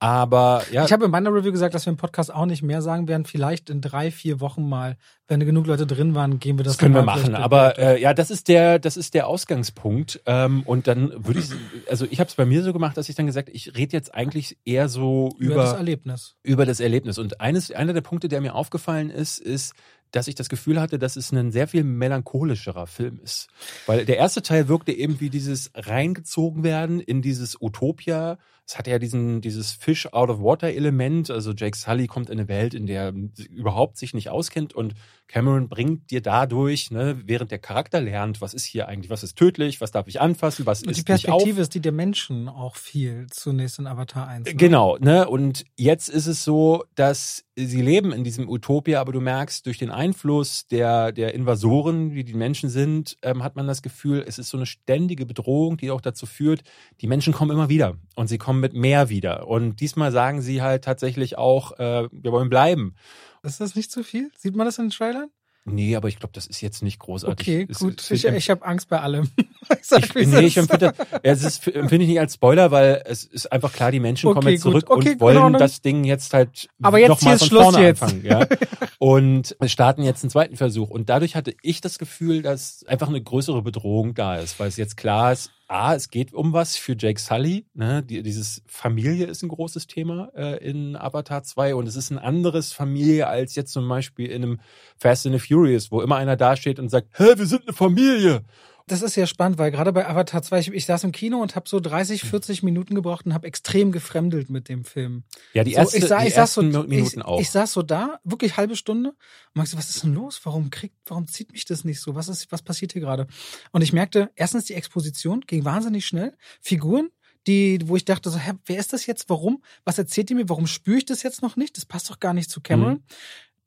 Aber 0.00 0.62
ja. 0.70 0.84
Ich 0.84 0.92
habe 0.92 1.06
in 1.06 1.10
meiner 1.10 1.34
Review 1.34 1.50
gesagt, 1.50 1.74
dass 1.74 1.84
wir 1.86 1.90
im 1.90 1.96
Podcast 1.96 2.32
auch 2.32 2.46
nicht 2.46 2.62
mehr 2.62 2.82
sagen 2.82 3.08
werden. 3.08 3.24
Vielleicht 3.24 3.68
in 3.68 3.80
drei, 3.80 4.12
vier 4.12 4.40
Wochen 4.40 4.68
mal, 4.68 4.96
wenn 5.26 5.40
genug 5.40 5.66
Leute 5.66 5.86
drin 5.86 6.14
waren, 6.14 6.38
gehen 6.38 6.56
wir 6.56 6.64
das. 6.64 6.74
Das 6.74 6.78
können 6.78 6.94
wir 6.94 7.02
machen. 7.02 7.34
Aber 7.34 7.78
äh, 7.78 8.00
ja, 8.00 8.14
das 8.14 8.30
ist 8.30 8.46
der, 8.46 8.78
das 8.78 8.96
ist 8.96 9.14
der 9.14 9.26
Ausgangspunkt. 9.26 10.20
Ähm, 10.26 10.62
und 10.62 10.86
dann 10.86 11.12
würde 11.26 11.40
ich, 11.40 11.50
also 11.90 12.06
ich 12.08 12.20
habe 12.20 12.28
es 12.28 12.36
bei 12.36 12.44
mir 12.44 12.62
so 12.62 12.72
gemacht, 12.72 12.96
dass 12.96 13.08
ich 13.08 13.16
dann 13.16 13.26
gesagt, 13.26 13.48
ich 13.52 13.76
rede 13.76 13.92
jetzt 13.92 14.14
eigentlich 14.14 14.56
eher 14.64 14.88
so 14.88 15.30
über, 15.38 15.54
über 15.54 15.62
das 15.62 15.72
Erlebnis. 15.72 16.36
Über 16.44 16.64
das 16.64 16.78
Erlebnis. 16.78 17.18
Und 17.18 17.40
eines, 17.40 17.72
einer 17.72 17.92
der 17.92 18.02
Punkte, 18.02 18.28
der 18.28 18.40
mir 18.40 18.54
aufgefallen 18.54 19.10
ist, 19.10 19.40
ist, 19.40 19.74
dass 20.12 20.28
ich 20.28 20.36
das 20.36 20.48
Gefühl 20.48 20.80
hatte, 20.80 20.98
dass 20.98 21.16
es 21.16 21.32
ein 21.32 21.50
sehr 21.50 21.68
viel 21.68 21.84
melancholischerer 21.84 22.86
Film 22.86 23.20
ist. 23.22 23.48
Weil 23.86 24.04
der 24.06 24.16
erste 24.16 24.42
Teil 24.42 24.68
wirkte 24.68 24.92
eben 24.92 25.20
wie 25.20 25.28
dieses 25.28 25.70
reingezogen 25.74 26.62
werden 26.62 27.00
in 27.00 27.20
dieses 27.20 27.60
Utopia. 27.60 28.38
Es 28.68 28.76
hatte 28.76 28.90
ja 28.90 28.98
diesen, 28.98 29.40
dieses 29.40 29.72
Fish 29.72 30.12
out 30.12 30.28
of 30.28 30.40
water 30.40 30.68
Element. 30.68 31.30
Also 31.30 31.52
Jake 31.52 31.74
Sully 31.74 32.06
kommt 32.06 32.28
in 32.28 32.38
eine 32.38 32.48
Welt, 32.48 32.74
in 32.74 32.86
der 32.86 33.04
er 33.04 33.14
überhaupt 33.50 33.96
sich 33.96 34.12
nicht 34.12 34.28
auskennt 34.28 34.74
und 34.74 34.94
Cameron 35.28 35.68
bringt 35.68 36.10
dir 36.10 36.22
dadurch, 36.22 36.90
ne, 36.90 37.20
während 37.24 37.50
der 37.50 37.58
Charakter 37.58 38.00
lernt, 38.00 38.40
was 38.40 38.54
ist 38.54 38.64
hier 38.64 38.88
eigentlich, 38.88 39.10
was 39.10 39.22
ist 39.22 39.36
tödlich, 39.36 39.80
was 39.80 39.90
darf 39.90 40.08
ich 40.08 40.20
anfassen, 40.20 40.64
was 40.64 40.82
und 40.82 40.90
ist 40.90 40.98
Die 40.98 41.02
Perspektive 41.02 41.60
ist 41.60 41.74
die 41.74 41.80
der 41.80 41.92
Menschen 41.92 42.48
auch 42.48 42.76
viel 42.76 43.26
zunächst 43.30 43.78
in 43.78 43.86
Avatar 43.86 44.26
1. 44.26 44.46
Ne? 44.46 44.54
Genau, 44.54 44.96
ne? 44.98 45.28
Und 45.28 45.64
jetzt 45.76 46.08
ist 46.08 46.26
es 46.26 46.44
so, 46.44 46.84
dass 46.94 47.44
sie 47.56 47.82
leben 47.82 48.12
in 48.12 48.24
diesem 48.24 48.48
Utopia, 48.48 49.00
aber 49.00 49.12
du 49.12 49.20
merkst, 49.20 49.66
durch 49.66 49.78
den 49.78 49.90
Einfluss 49.90 50.66
der, 50.68 51.12
der 51.12 51.34
Invasoren, 51.34 52.14
wie 52.14 52.24
die 52.24 52.34
Menschen 52.34 52.70
sind, 52.70 53.18
ähm, 53.22 53.42
hat 53.42 53.56
man 53.56 53.66
das 53.66 53.82
Gefühl, 53.82 54.24
es 54.26 54.38
ist 54.38 54.48
so 54.48 54.56
eine 54.56 54.66
ständige 54.66 55.26
Bedrohung, 55.26 55.76
die 55.76 55.90
auch 55.90 56.00
dazu 56.00 56.24
führt, 56.24 56.62
die 57.00 57.06
Menschen 57.06 57.32
kommen 57.32 57.50
immer 57.50 57.68
wieder 57.68 57.96
und 58.14 58.28
sie 58.28 58.38
kommen 58.38 58.57
mit 58.58 58.74
mehr 58.74 59.08
wieder. 59.08 59.48
Und 59.48 59.80
diesmal 59.80 60.12
sagen 60.12 60.42
sie 60.42 60.62
halt 60.62 60.84
tatsächlich 60.84 61.38
auch, 61.38 61.78
äh, 61.78 62.08
wir 62.10 62.32
wollen 62.32 62.50
bleiben. 62.50 62.94
Ist 63.42 63.60
das 63.60 63.74
nicht 63.74 63.90
zu 63.90 64.02
viel? 64.02 64.30
Sieht 64.36 64.56
man 64.56 64.66
das 64.66 64.78
in 64.78 64.86
den 64.86 64.90
Trailern? 64.90 65.30
Nee, 65.70 65.96
aber 65.96 66.08
ich 66.08 66.18
glaube, 66.18 66.32
das 66.32 66.46
ist 66.46 66.60
jetzt 66.60 66.82
nicht 66.82 66.98
großartig. 66.98 67.46
Okay, 67.46 67.66
gut. 67.66 68.00
Es, 68.00 68.10
ich, 68.10 68.24
ich 68.24 68.50
habe 68.50 68.64
Angst 68.64 68.88
bei 68.88 69.00
allem. 69.00 69.28
ich 69.70 69.86
sag, 69.86 70.16
ich, 70.16 70.26
nee, 70.26 70.40
ich 70.40 70.56
empfinde, 70.56 70.92
es 71.22 71.42
ist, 71.42 71.66
empfinde 71.66 72.04
ich 72.04 72.10
nicht 72.10 72.20
als 72.20 72.34
Spoiler, 72.34 72.70
weil 72.70 73.02
es 73.04 73.24
ist 73.24 73.52
einfach 73.52 73.72
klar, 73.72 73.92
die 73.92 74.00
Menschen 74.00 74.28
okay, 74.28 74.34
kommen 74.34 74.48
jetzt 74.52 74.62
zurück 74.62 74.88
okay, 74.88 75.12
und 75.12 75.20
wollen 75.20 75.52
das 75.54 75.82
Ding 75.82 76.04
jetzt 76.04 76.32
halt 76.32 76.68
aber 76.82 76.98
jetzt 76.98 77.08
nochmal 77.08 77.38
von 77.38 77.48
vorne 77.48 77.82
jetzt. 77.82 78.02
anfangen. 78.02 78.24
Ja? 78.24 78.46
und 78.98 79.56
wir 79.60 79.68
starten 79.68 80.02
jetzt 80.02 80.22
einen 80.22 80.30
zweiten 80.30 80.56
Versuch. 80.56 80.90
Und 80.90 81.08
dadurch 81.08 81.36
hatte 81.36 81.54
ich 81.62 81.80
das 81.80 81.98
Gefühl, 81.98 82.42
dass 82.42 82.84
einfach 82.86 83.08
eine 83.08 83.22
größere 83.22 83.62
Bedrohung 83.62 84.14
da 84.14 84.36
ist, 84.36 84.58
weil 84.58 84.68
es 84.68 84.76
jetzt 84.76 84.96
klar 84.96 85.32
ist, 85.32 85.50
A, 85.68 85.94
es 85.94 86.08
geht 86.08 86.32
um 86.32 86.54
was 86.54 86.76
für 86.76 86.96
Jake 86.98 87.20
Sully. 87.20 87.66
Ne? 87.74 88.02
Die, 88.02 88.22
dieses 88.22 88.62
Familie 88.66 89.26
ist 89.26 89.42
ein 89.42 89.50
großes 89.50 89.86
Thema 89.86 90.30
äh, 90.34 90.56
in 90.66 90.96
Avatar 90.96 91.42
2 91.42 91.74
und 91.74 91.86
es 91.86 91.94
ist 91.94 92.10
ein 92.10 92.18
anderes 92.18 92.72
Familie 92.72 93.26
als 93.26 93.54
jetzt 93.54 93.72
zum 93.72 93.86
Beispiel 93.86 94.30
in 94.30 94.42
einem 94.42 94.60
Fast 94.96 95.26
and 95.26 95.38
the 95.38 95.46
Furious, 95.46 95.92
wo 95.92 96.00
immer 96.00 96.16
einer 96.16 96.36
dasteht 96.36 96.78
und 96.78 96.88
sagt, 96.88 97.18
hä, 97.18 97.34
wir 97.36 97.46
sind 97.46 97.62
eine 97.68 97.74
Familie 97.74 98.44
das 98.90 99.02
ist 99.02 99.16
ja 99.16 99.26
spannend, 99.26 99.58
weil 99.58 99.70
gerade 99.70 99.92
bei 99.92 100.08
Avatar 100.08 100.42
2, 100.42 100.58
ich, 100.60 100.72
ich 100.72 100.86
saß 100.86 101.04
im 101.04 101.12
Kino 101.12 101.40
und 101.40 101.56
habe 101.56 101.68
so 101.68 101.80
30, 101.80 102.22
40 102.22 102.62
Minuten 102.62 102.94
gebraucht 102.94 103.26
und 103.26 103.34
habe 103.34 103.46
extrem 103.46 103.92
gefremdelt 103.92 104.50
mit 104.50 104.68
dem 104.68 104.84
Film. 104.84 105.24
Ja, 105.52 105.64
die, 105.64 105.72
erste, 105.72 105.98
so, 105.98 106.04
ich, 106.04 106.08
sah, 106.08 106.20
die 106.20 106.28
ich 106.28 106.36
ersten 106.36 106.72
so, 106.72 106.82
Minuten 106.82 107.20
ich, 107.20 107.24
auch. 107.24 107.40
Ich 107.40 107.50
saß 107.50 107.72
so 107.72 107.82
da, 107.82 108.20
wirklich 108.24 108.56
halbe 108.56 108.76
Stunde 108.76 109.10
und 109.10 109.56
merkte, 109.56 109.76
was 109.76 109.90
ist 109.90 110.02
denn 110.02 110.14
los? 110.14 110.40
Warum 110.44 110.70
kriegt, 110.70 110.96
warum 111.06 111.28
zieht 111.28 111.52
mich 111.52 111.64
das 111.64 111.84
nicht 111.84 112.00
so? 112.00 112.14
Was 112.14 112.28
ist, 112.28 112.50
was 112.50 112.62
passiert 112.62 112.92
hier 112.92 113.02
gerade? 113.02 113.26
Und 113.72 113.82
ich 113.82 113.92
merkte, 113.92 114.30
erstens 114.34 114.64
die 114.64 114.74
Exposition 114.74 115.42
ging 115.42 115.64
wahnsinnig 115.64 116.06
schnell. 116.06 116.36
Figuren, 116.60 117.10
die, 117.46 117.80
wo 117.84 117.96
ich 117.96 118.04
dachte 118.04 118.30
so, 118.30 118.38
hä, 118.38 118.52
wer 118.66 118.78
ist 118.78 118.92
das 118.92 119.06
jetzt? 119.06 119.28
Warum? 119.28 119.62
Was 119.84 119.98
erzählt 119.98 120.30
ihr 120.30 120.36
mir? 120.36 120.48
Warum 120.48 120.66
spüre 120.66 120.98
ich 120.98 121.06
das 121.06 121.22
jetzt 121.22 121.42
noch 121.42 121.56
nicht? 121.56 121.76
Das 121.76 121.86
passt 121.86 122.10
doch 122.10 122.20
gar 122.20 122.34
nicht 122.34 122.50
zu 122.50 122.60
Cameron. 122.60 122.94
Mhm. 122.94 123.02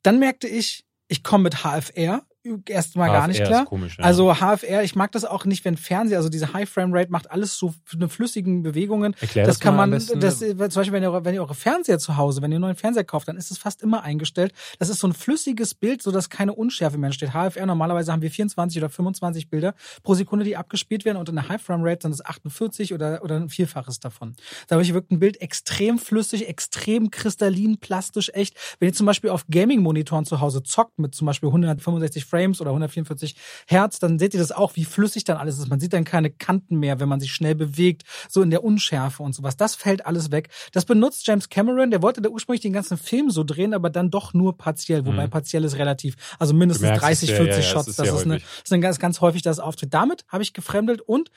Dann 0.02 0.18
merkte 0.18 0.48
ich, 0.48 0.84
ich 1.08 1.22
komme 1.22 1.44
mit 1.44 1.62
HFR 1.62 2.24
erstmal 2.66 3.10
gar 3.10 3.28
nicht 3.28 3.44
klar. 3.44 3.64
Komisch, 3.64 3.98
ja. 3.98 4.04
Also 4.04 4.34
HFR, 4.34 4.82
ich 4.82 4.94
mag 4.96 5.12
das 5.12 5.24
auch 5.24 5.44
nicht, 5.44 5.64
wenn 5.64 5.76
Fernseher, 5.76 6.18
also 6.18 6.28
diese 6.28 6.52
High 6.52 6.68
Frame 6.68 6.92
Rate 6.92 7.10
macht 7.10 7.30
alles 7.30 7.56
so 7.56 7.74
eine 7.92 8.08
flüssigen 8.08 8.62
Bewegungen. 8.62 9.14
Erklär 9.20 9.46
das, 9.46 9.56
das 9.56 9.60
kann 9.60 9.76
man, 9.76 9.90
das, 9.90 10.08
zum 10.08 10.56
Beispiel, 10.56 10.92
wenn 10.92 11.02
ihr, 11.02 11.24
wenn 11.24 11.34
ihr 11.34 11.40
eure 11.40 11.54
Fernseher 11.54 11.98
zu 11.98 12.16
Hause, 12.16 12.42
wenn 12.42 12.50
ihr 12.50 12.56
einen 12.56 12.62
neuen 12.62 12.76
Fernseher 12.76 13.04
kauft, 13.04 13.28
dann 13.28 13.36
ist 13.36 13.50
es 13.50 13.58
fast 13.58 13.82
immer 13.82 14.02
eingestellt. 14.02 14.52
Das 14.78 14.88
ist 14.88 14.98
so 14.98 15.06
ein 15.06 15.12
flüssiges 15.12 15.74
Bild, 15.74 16.02
so 16.02 16.10
dass 16.10 16.30
keine 16.30 16.54
Unschärfe 16.54 16.98
mehr 16.98 17.08
entsteht. 17.08 17.30
HFR, 17.32 17.66
normalerweise 17.66 18.12
haben 18.12 18.22
wir 18.22 18.30
24 18.30 18.78
oder 18.78 18.88
25 18.88 19.48
Bilder 19.48 19.74
pro 20.02 20.14
Sekunde, 20.14 20.44
die 20.44 20.56
abgespielt 20.56 21.04
werden 21.04 21.18
und 21.18 21.28
in 21.28 21.36
der 21.36 21.48
High 21.48 21.62
Frame 21.62 21.82
Rate 21.84 22.02
sind 22.02 22.12
es 22.12 22.24
48 22.24 22.94
oder, 22.94 23.22
oder 23.22 23.36
ein 23.36 23.48
Vielfaches 23.48 24.00
davon. 24.00 24.34
Dadurch 24.68 24.92
wirkt 24.92 25.12
ein 25.12 25.18
Bild 25.18 25.40
extrem 25.40 25.98
flüssig, 25.98 26.48
extrem 26.48 27.10
kristallin, 27.10 27.78
plastisch, 27.78 28.30
echt. 28.34 28.56
Wenn 28.78 28.88
ihr 28.88 28.94
zum 28.94 29.06
Beispiel 29.06 29.30
auf 29.30 29.44
Gaming-Monitoren 29.50 30.24
zu 30.24 30.40
Hause 30.40 30.62
zockt 30.62 30.98
mit 30.98 31.14
zum 31.14 31.26
Beispiel 31.26 31.48
165 31.48 32.24
Frames 32.32 32.60
oder 32.60 32.70
144 32.70 33.02
144 33.02 33.36
Hertz, 33.66 33.98
dann 33.98 34.18
seht 34.18 34.34
ihr 34.34 34.40
das 34.40 34.52
auch, 34.52 34.76
wie 34.76 34.84
flüssig 34.84 35.24
dann 35.24 35.36
alles 35.36 35.58
ist. 35.58 35.68
Man 35.68 35.80
sieht 35.80 35.92
dann 35.92 36.04
keine 36.04 36.30
Kanten 36.30 36.78
mehr, 36.78 37.00
wenn 37.00 37.08
man 37.08 37.20
sich 37.20 37.32
schnell 37.32 37.54
bewegt, 37.54 38.02
so 38.28 38.42
in 38.42 38.50
der 38.50 38.64
Unschärfe 38.64 39.22
und 39.22 39.34
sowas. 39.34 39.56
Das 39.56 39.74
fällt 39.74 40.06
alles 40.06 40.30
weg. 40.30 40.48
Das 40.72 40.84
benutzt 40.84 41.26
James 41.26 41.48
Cameron, 41.48 41.90
der 41.90 42.02
wollte 42.02 42.22
da 42.22 42.28
ursprünglich 42.28 42.62
den 42.62 42.72
ganzen 42.72 42.96
Film 42.96 43.30
so 43.30 43.44
drehen, 43.44 43.74
aber 43.74 43.90
dann 43.90 44.10
doch 44.10 44.34
nur 44.34 44.56
partiell, 44.56 45.06
wobei 45.06 45.26
mhm. 45.26 45.30
partiell 45.30 45.64
ist 45.64 45.76
relativ, 45.76 46.16
also 46.38 46.54
mindestens 46.54 46.98
30, 46.98 47.30
40 47.30 47.48
ja, 47.48 47.56
ja, 47.56 47.62
Shots. 47.62 47.86
Das 47.86 47.88
ist, 47.88 47.98
das 47.98 48.20
ist, 48.20 48.24
eine, 48.24 48.36
ist 48.36 48.72
ein 48.72 48.80
ganz, 48.80 48.98
ganz 48.98 49.20
häufig 49.20 49.42
das 49.42 49.58
Auftritt. 49.58 49.94
Damit 49.94 50.24
habe 50.28 50.42
ich 50.42 50.52
gefremdelt 50.52 51.00
und 51.00 51.30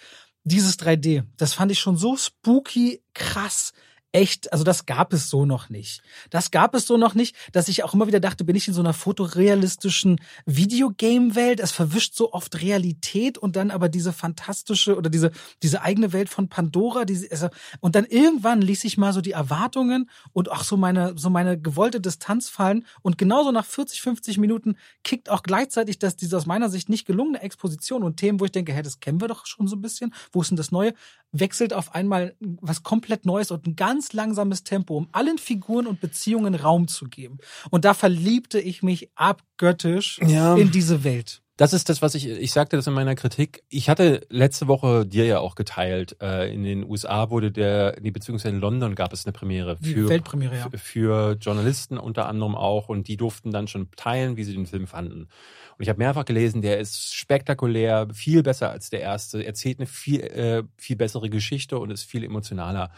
dieses 0.44 0.78
3D, 0.78 1.24
das 1.38 1.54
fand 1.54 1.72
ich 1.72 1.80
schon 1.80 1.98
so 1.98 2.16
spooky, 2.18 3.02
krass, 3.14 3.74
echt, 4.16 4.54
also 4.54 4.64
das 4.64 4.86
gab 4.86 5.12
es 5.12 5.30
so 5.30 5.46
noch 5.46 5.70
nicht. 5.70 6.02
Das 6.30 6.50
gab 6.50 6.74
es 6.74 6.88
so 6.88 6.96
noch 6.96 7.16
nicht, 7.16 7.36
dass 7.52 7.68
ich 7.68 7.84
auch 7.84 7.94
immer 7.94 8.08
wieder 8.08 8.22
dachte, 8.22 8.46
bin 8.46 8.56
ich 8.56 8.66
in 8.70 8.74
so 8.74 8.80
einer 8.80 8.94
fotorealistischen 8.94 10.22
Videogame-Welt? 10.46 11.60
Es 11.60 11.74
verwischt 11.74 12.16
so 12.16 12.32
oft 12.32 12.62
Realität 12.62 13.38
und 13.38 13.58
dann 13.58 13.72
aber 13.72 13.90
diese 13.90 14.14
fantastische 14.14 14.96
oder 14.96 15.10
diese, 15.10 15.32
diese 15.62 15.82
eigene 15.82 16.14
Welt 16.14 16.30
von 16.30 16.48
Pandora. 16.48 17.04
Diese, 17.04 17.30
also, 17.30 17.50
und 17.82 17.96
dann 17.96 18.06
irgendwann 18.06 18.62
ließ 18.62 18.86
ich 18.86 18.98
mal 18.98 19.12
so 19.12 19.20
die 19.20 19.34
Erwartungen 19.34 20.10
und 20.32 20.50
auch 20.50 20.64
so 20.64 20.78
meine, 20.78 21.18
so 21.18 21.30
meine 21.30 21.60
gewollte 21.60 22.00
Distanz 22.00 22.48
fallen. 22.48 22.86
Und 23.02 23.18
genauso 23.18 23.52
nach 23.52 23.66
40, 23.66 24.02
50 24.02 24.38
Minuten 24.38 24.78
kickt 25.04 25.30
auch 25.30 25.44
gleichzeitig 25.44 26.00
dass 26.00 26.16
diese 26.16 26.38
aus 26.38 26.46
meiner 26.46 26.70
Sicht 26.70 26.88
nicht 26.88 27.06
gelungene 27.06 27.42
Exposition 27.42 28.02
und 28.04 28.16
Themen, 28.16 28.40
wo 28.40 28.46
ich 28.46 28.54
denke, 28.54 28.72
hä, 28.72 28.82
das 28.82 29.02
kennen 29.02 29.20
wir 29.20 29.28
doch 29.28 29.46
schon 29.46 29.68
so 29.68 29.76
ein 29.76 29.82
bisschen. 29.82 30.14
Wo 30.32 30.42
ist 30.42 30.52
denn 30.52 30.58
das 30.58 30.72
Neue? 30.72 30.94
Wechselt 31.34 31.74
auf 31.74 31.94
einmal 31.94 32.34
was 32.40 32.84
komplett 32.84 33.26
Neues 33.26 33.52
und 33.52 33.68
ein 33.68 33.76
ganz 33.76 34.05
langsames 34.14 34.64
Tempo, 34.64 34.96
um 34.98 35.08
allen 35.12 35.38
Figuren 35.38 35.88
und 35.88 36.02
Beziehungen 36.02 36.56
Raum 36.56 36.88
zu 36.88 37.06
geben. 37.06 37.38
Und 37.72 37.86
da 37.86 37.94
verliebte 37.94 38.60
ich 38.60 38.84
mich 38.84 39.10
abgöttisch 39.16 40.20
Ja. 40.26 40.56
in 40.56 40.72
diese 40.72 41.04
Welt. 41.04 41.42
Das 41.58 41.72
ist 41.72 41.88
das, 41.88 42.02
was 42.02 42.16
ich, 42.16 42.28
ich 42.28 42.52
sagte 42.52 42.76
das 42.76 42.86
in 42.86 42.94
meiner 42.94 43.16
Kritik. 43.16 43.64
Ich 43.70 43.88
hatte 43.90 44.28
letzte 44.30 44.68
Woche 44.68 45.06
dir 45.06 45.24
ja 45.26 45.40
auch 45.40 45.56
geteilt, 45.56 46.18
äh, 46.22 46.54
in 46.54 46.64
den 46.64 46.84
USA 46.84 47.30
wurde 47.30 47.50
der, 47.50 47.96
nee, 48.02 48.12
beziehungsweise 48.12 48.54
in 48.54 48.60
London 48.60 48.94
gab 48.94 49.14
es 49.14 49.26
eine 49.26 49.32
Premiere 49.32 49.78
für, 49.78 50.10
Weltpremiere, 50.10 50.58
ja. 50.58 50.70
für 50.78 51.38
Journalisten 51.40 51.98
unter 51.98 52.28
anderem 52.28 52.56
auch 52.56 52.90
und 52.90 53.08
die 53.08 53.16
durften 53.16 53.52
dann 53.52 53.70
schon 53.70 53.88
teilen, 53.96 54.36
wie 54.36 54.44
sie 54.44 54.52
den 54.54 54.66
Film 54.66 54.86
fanden. 54.86 55.30
Und 55.78 55.84
ich 55.84 55.90
habe 55.90 56.00
mehrfach 56.00 56.26
gelesen, 56.26 56.62
der 56.62 56.80
ist 56.80 57.14
spektakulär, 57.14 58.08
viel 58.14 58.44
besser 58.44 58.70
als 58.70 58.90
der 58.90 59.02
erste, 59.02 59.46
erzählt 59.46 59.80
eine 59.80 59.88
viel, 59.88 60.22
äh, 60.22 60.64
viel 60.78 60.96
bessere 60.96 61.30
Geschichte 61.30 61.78
und 61.78 61.92
ist 61.92 62.04
viel 62.04 62.24
emotionaler. 62.24 62.92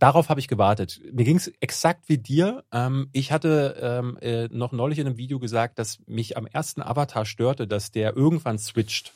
Darauf 0.00 0.28
habe 0.28 0.40
ich 0.40 0.48
gewartet. 0.48 1.00
Mir 1.12 1.24
ging 1.24 1.36
es 1.36 1.48
exakt 1.60 2.08
wie 2.08 2.18
dir. 2.18 2.64
Ähm, 2.72 3.08
ich 3.12 3.30
hatte 3.30 3.76
ähm, 3.80 4.18
äh, 4.20 4.48
noch 4.50 4.72
neulich 4.72 4.98
in 4.98 5.06
einem 5.06 5.16
Video 5.16 5.38
gesagt, 5.38 5.78
dass 5.78 6.00
mich 6.06 6.36
am 6.36 6.46
ersten 6.46 6.82
Avatar 6.82 7.24
störte, 7.24 7.68
dass 7.68 7.92
der 7.92 8.16
irgendwann 8.16 8.58
switcht. 8.58 9.12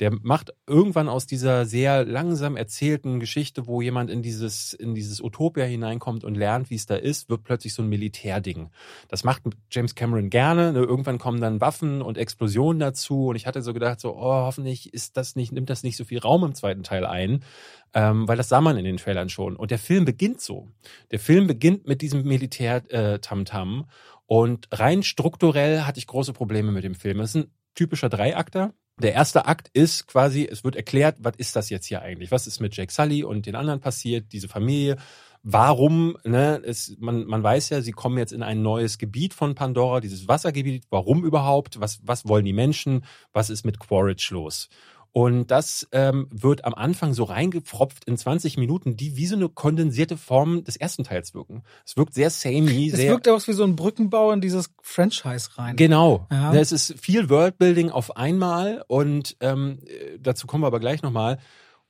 Der 0.00 0.10
macht 0.22 0.52
irgendwann 0.66 1.08
aus 1.08 1.26
dieser 1.26 1.66
sehr 1.66 2.04
langsam 2.04 2.56
erzählten 2.56 3.20
Geschichte, 3.20 3.66
wo 3.66 3.82
jemand 3.82 4.10
in 4.10 4.22
dieses, 4.22 4.72
in 4.72 4.94
dieses 4.94 5.20
Utopia 5.20 5.64
hineinkommt 5.64 6.24
und 6.24 6.36
lernt, 6.36 6.70
wie 6.70 6.74
es 6.74 6.86
da 6.86 6.96
ist, 6.96 7.28
wird 7.28 7.44
plötzlich 7.44 7.74
so 7.74 7.82
ein 7.82 7.88
Militärding. 7.88 8.70
Das 9.08 9.24
macht 9.24 9.42
James 9.70 9.94
Cameron 9.94 10.30
gerne. 10.30 10.72
Ne? 10.72 10.80
Irgendwann 10.80 11.18
kommen 11.18 11.40
dann 11.40 11.60
Waffen 11.60 12.00
und 12.00 12.16
Explosionen 12.16 12.80
dazu. 12.80 13.28
Und 13.28 13.36
ich 13.36 13.46
hatte 13.46 13.60
so 13.60 13.74
gedacht, 13.74 14.00
so, 14.00 14.16
oh, 14.16 14.22
hoffentlich 14.22 14.94
ist 14.94 15.18
das 15.18 15.36
nicht, 15.36 15.52
nimmt 15.52 15.68
das 15.68 15.82
nicht 15.82 15.98
so 15.98 16.04
viel 16.04 16.18
Raum 16.18 16.44
im 16.44 16.54
zweiten 16.54 16.82
Teil 16.82 17.04
ein. 17.04 17.44
Ähm, 17.92 18.26
weil 18.26 18.38
das 18.38 18.48
sah 18.48 18.60
man 18.60 18.78
in 18.78 18.84
den 18.84 18.96
Trailern 18.96 19.28
schon. 19.28 19.54
Und 19.56 19.70
der 19.70 19.78
Film 19.78 20.06
beginnt 20.06 20.40
so. 20.40 20.68
Der 21.10 21.18
Film 21.18 21.46
beginnt 21.46 21.86
mit 21.86 22.00
diesem 22.00 22.22
Militär-Tamtam. 22.22 23.86
und 24.26 24.68
rein 24.72 25.02
strukturell 25.02 25.82
hatte 25.82 25.98
ich 25.98 26.06
große 26.06 26.32
Probleme 26.32 26.72
mit 26.72 26.84
dem 26.84 26.94
Film. 26.94 27.20
Es 27.20 27.34
ist 27.34 27.44
ein 27.44 27.50
typischer 27.74 28.08
Dreiakter. 28.08 28.72
Der 29.00 29.14
erste 29.14 29.46
Akt 29.46 29.70
ist 29.72 30.06
quasi, 30.06 30.46
es 30.50 30.62
wird 30.62 30.76
erklärt, 30.76 31.16
was 31.20 31.34
ist 31.38 31.56
das 31.56 31.70
jetzt 31.70 31.86
hier 31.86 32.02
eigentlich? 32.02 32.30
Was 32.30 32.46
ist 32.46 32.60
mit 32.60 32.76
Jake 32.76 32.92
Sully 32.92 33.24
und 33.24 33.46
den 33.46 33.54
anderen 33.54 33.80
passiert, 33.80 34.32
diese 34.32 34.48
Familie? 34.48 34.96
Warum, 35.42 36.18
ne, 36.22 36.60
es, 36.64 36.96
man, 36.98 37.24
man 37.24 37.42
weiß 37.42 37.70
ja, 37.70 37.80
sie 37.80 37.92
kommen 37.92 38.18
jetzt 38.18 38.32
in 38.32 38.42
ein 38.42 38.60
neues 38.60 38.98
Gebiet 38.98 39.32
von 39.32 39.54
Pandora, 39.54 40.00
dieses 40.00 40.28
Wassergebiet. 40.28 40.84
Warum 40.90 41.24
überhaupt? 41.24 41.80
Was, 41.80 42.00
was 42.02 42.28
wollen 42.28 42.44
die 42.44 42.52
Menschen? 42.52 43.06
Was 43.32 43.48
ist 43.48 43.64
mit 43.64 43.78
Quaritch 43.80 44.30
los? 44.32 44.68
Und 45.12 45.50
das 45.50 45.88
ähm, 45.90 46.28
wird 46.30 46.64
am 46.64 46.74
Anfang 46.74 47.14
so 47.14 47.24
reingepfropft 47.24 48.04
in 48.04 48.16
20 48.16 48.56
Minuten, 48.58 48.96
die 48.96 49.16
wie 49.16 49.26
so 49.26 49.34
eine 49.34 49.48
kondensierte 49.48 50.16
Form 50.16 50.62
des 50.62 50.76
ersten 50.76 51.02
Teils 51.02 51.34
wirken. 51.34 51.62
Es 51.84 51.96
wirkt 51.96 52.14
sehr 52.14 52.30
samey, 52.30 52.90
Es 52.90 52.96
sehr. 52.96 53.10
wirkt 53.10 53.28
auch 53.28 53.44
wie 53.48 53.52
so 53.52 53.64
ein 53.64 53.74
Brückenbau 53.74 54.30
in 54.30 54.40
dieses 54.40 54.70
Franchise 54.82 55.50
rein. 55.56 55.74
Genau. 55.76 56.28
Ja. 56.30 56.54
Es 56.54 56.70
ist 56.70 56.94
viel 57.00 57.28
Worldbuilding 57.28 57.90
auf 57.90 58.16
einmal 58.16 58.84
und 58.86 59.36
ähm, 59.40 59.80
äh, 59.86 60.18
dazu 60.20 60.46
kommen 60.46 60.62
wir 60.62 60.68
aber 60.68 60.80
gleich 60.80 61.02
nochmal. 61.02 61.38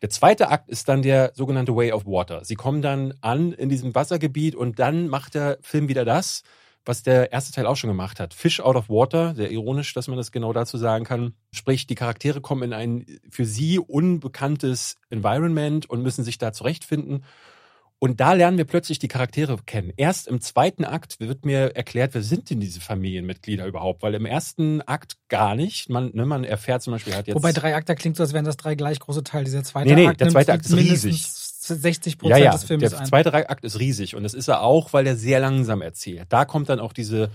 Der 0.03 0.09
zweite 0.09 0.49
Akt 0.49 0.71
ist 0.71 0.89
dann 0.89 1.03
der 1.03 1.33
sogenannte 1.35 1.77
Way 1.77 1.93
of 1.93 2.07
Water. 2.07 2.43
Sie 2.45 2.55
kommen 2.55 2.81
dann 2.81 3.12
an 3.21 3.53
in 3.53 3.68
diesem 3.68 3.95
Wassergebiet 3.95 4.55
und 4.55 4.79
dann 4.79 5.09
macht 5.09 5.35
der 5.35 5.59
Film 5.61 5.89
wieder 5.89 6.07
das, 6.07 6.43
was 6.85 7.03
der 7.03 7.33
erste 7.33 7.53
Teil 7.53 7.66
auch 7.66 7.76
schon 7.76 7.89
gemacht 7.89 8.20
hat. 8.20 8.35
Fish 8.35 8.61
out 8.61 8.76
of 8.76 8.89
water, 8.89 9.35
sehr 9.35 9.51
ironisch, 9.51 9.93
dass 9.95 10.09
man 10.09 10.16
das 10.16 10.33
genau 10.33 10.53
dazu 10.53 10.78
sagen 10.78 11.05
kann. 11.05 11.35
Sprich, 11.53 11.87
die 11.87 11.95
Charaktere 11.95 12.41
kommen 12.41 12.62
in 12.62 12.72
ein 12.72 13.07
für 13.28 13.45
sie 13.45 13.78
unbekanntes 13.78 14.97
Environment 15.11 15.89
und 15.89 16.03
müssen 16.03 16.24
sich 16.24 16.39
da 16.39 16.53
zurechtfinden. 16.53 17.24
Und 18.03 18.18
da 18.18 18.33
lernen 18.33 18.57
wir 18.57 18.64
plötzlich 18.64 18.99
die 18.99 19.09
Charaktere 19.09 19.59
kennen. 19.66 19.93
Erst 19.99 20.26
im 20.26 20.41
zweiten 20.41 20.87
Akt 20.87 21.20
wird 21.20 21.45
mir 21.45 21.76
erklärt, 21.76 22.14
wer 22.14 22.22
sind 22.22 22.49
denn 22.49 22.59
diese 22.59 22.81
Familienmitglieder 22.81 23.66
überhaupt? 23.66 24.03
Weil 24.03 24.14
im 24.14 24.24
ersten 24.24 24.81
Akt 24.81 25.18
gar 25.28 25.55
nicht. 25.55 25.91
Man, 25.91 26.11
ne, 26.14 26.24
man 26.24 26.45
erfährt 26.45 26.83
zum 26.83 26.95
Beispiel, 26.95 27.14
hat 27.14 27.26
jetzt. 27.26 27.35
Wobei 27.35 27.53
drei 27.53 27.76
Akter 27.76 27.95
klingt 27.95 28.16
so, 28.16 28.22
als 28.22 28.33
wären 28.33 28.47
das 28.47 28.57
drei 28.57 28.74
gleich 28.74 29.01
große 29.01 29.22
Teile. 29.22 29.45
Dieser 29.45 29.64
zweite 29.64 29.91
Nee, 29.91 29.97
nee, 29.97 30.07
Akt 30.07 30.20
der 30.22 30.31
zweite 30.31 30.55
Akt 30.55 30.64
ist 30.64 30.74
riesig. 30.74 31.26
60 31.61 32.15
ja, 32.15 32.19
Prozent 32.19 32.45
ja, 32.45 32.53
des 32.53 32.65
Filmes 32.65 32.91
der 32.91 33.01
ein. 33.01 33.07
zweite 33.07 33.33
Akt 33.33 33.65
ist 33.65 33.79
riesig 33.79 34.17
und 34.17 34.23
das 34.23 34.35
ist 34.35 34.49
er 34.49 34.63
auch, 34.63 34.93
weil 34.93 35.07
er 35.07 35.17
sehr 35.17 35.41
langsam 35.41 35.83
erzählt. 35.83 36.27
Da 36.31 36.45
kommt 36.45 36.69
dann 36.69 36.81
auch 36.81 36.93
diese 36.93 37.31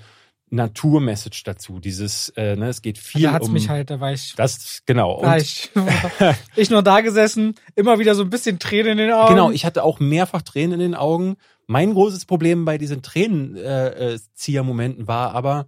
Naturmessage 0.49 1.43
dazu. 1.43 1.79
Dieses, 1.79 2.29
äh, 2.29 2.55
ne, 2.55 2.69
es 2.69 2.81
geht 2.81 2.97
viel 2.97 3.23
da 3.23 3.33
hat's 3.33 3.47
um 3.47 3.53
mich 3.53 3.69
halt, 3.69 3.89
da 3.89 3.99
war 3.99 4.13
ich, 4.13 4.33
das 4.35 4.83
genau. 4.85 5.21
war 5.21 5.35
Und 5.35 5.41
ich, 5.41 5.71
ich 6.55 6.69
nur 6.69 6.83
da 6.83 7.01
gesessen, 7.01 7.55
immer 7.75 7.99
wieder 7.99 8.15
so 8.15 8.23
ein 8.23 8.29
bisschen 8.29 8.59
Tränen 8.59 8.93
in 8.93 8.97
den 8.97 9.11
Augen. 9.11 9.33
Genau, 9.33 9.51
ich 9.51 9.65
hatte 9.65 9.83
auch 9.83 9.99
mehrfach 9.99 10.41
Tränen 10.41 10.73
in 10.73 10.79
den 10.79 10.95
Augen. 10.95 11.35
Mein 11.67 11.93
großes 11.93 12.25
Problem 12.25 12.65
bei 12.65 12.77
diesen 12.77 13.01
Tränenzieher-Momenten 13.01 15.07
war 15.07 15.33
aber, 15.33 15.67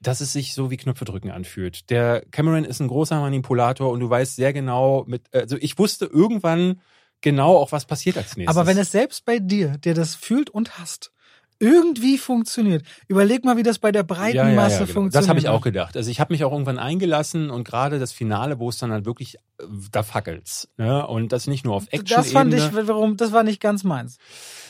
dass 0.00 0.20
es 0.20 0.34
sich 0.34 0.54
so 0.54 0.70
wie 0.70 0.76
Knöpfe 0.76 1.06
drücken 1.06 1.30
anfühlt. 1.30 1.88
Der 1.88 2.22
Cameron 2.30 2.64
ist 2.64 2.80
ein 2.80 2.88
großer 2.88 3.20
Manipulator 3.20 3.90
und 3.90 4.00
du 4.00 4.10
weißt 4.10 4.36
sehr 4.36 4.52
genau 4.52 5.04
mit, 5.06 5.22
also 5.32 5.56
ich 5.58 5.78
wusste 5.78 6.04
irgendwann 6.04 6.82
genau 7.24 7.56
auch, 7.56 7.72
was 7.72 7.86
passiert 7.86 8.16
als 8.16 8.36
nächstes. 8.36 8.56
Aber 8.56 8.68
wenn 8.68 8.78
es 8.78 8.92
selbst 8.92 9.24
bei 9.24 9.40
dir, 9.40 9.78
der 9.78 9.94
das 9.94 10.14
fühlt 10.14 10.50
und 10.50 10.78
hasst, 10.78 11.10
irgendwie 11.58 12.18
funktioniert, 12.18 12.84
überleg 13.08 13.44
mal, 13.44 13.56
wie 13.56 13.62
das 13.62 13.78
bei 13.78 13.92
der 13.92 14.02
breiten 14.02 14.36
ja, 14.36 14.48
ja, 14.48 14.54
Masse 14.54 14.72
ja, 14.72 14.78
genau. 14.80 14.92
funktioniert. 14.92 15.14
Das 15.14 15.28
habe 15.28 15.38
ich 15.38 15.48
auch 15.48 15.60
gedacht. 15.60 15.96
Also 15.96 16.10
ich 16.10 16.20
habe 16.20 16.32
mich 16.32 16.44
auch 16.44 16.52
irgendwann 16.52 16.78
eingelassen 16.78 17.50
und 17.50 17.64
gerade 17.64 17.98
das 17.98 18.12
Finale, 18.12 18.58
wo 18.58 18.68
es 18.68 18.78
dann 18.78 18.92
halt 18.92 19.04
wirklich, 19.04 19.36
äh, 19.36 19.64
da 19.92 20.02
fackelt's. 20.02 20.68
Ne? 20.76 21.06
Und 21.06 21.32
das 21.32 21.46
nicht 21.46 21.64
nur 21.64 21.74
auf 21.74 21.84
action 21.90 22.16
Das 22.16 22.32
fand 22.32 22.52
ich, 22.54 22.70
warum, 22.72 23.16
das 23.16 23.32
war 23.32 23.42
nicht 23.42 23.60
ganz 23.60 23.84
meins. 23.84 24.18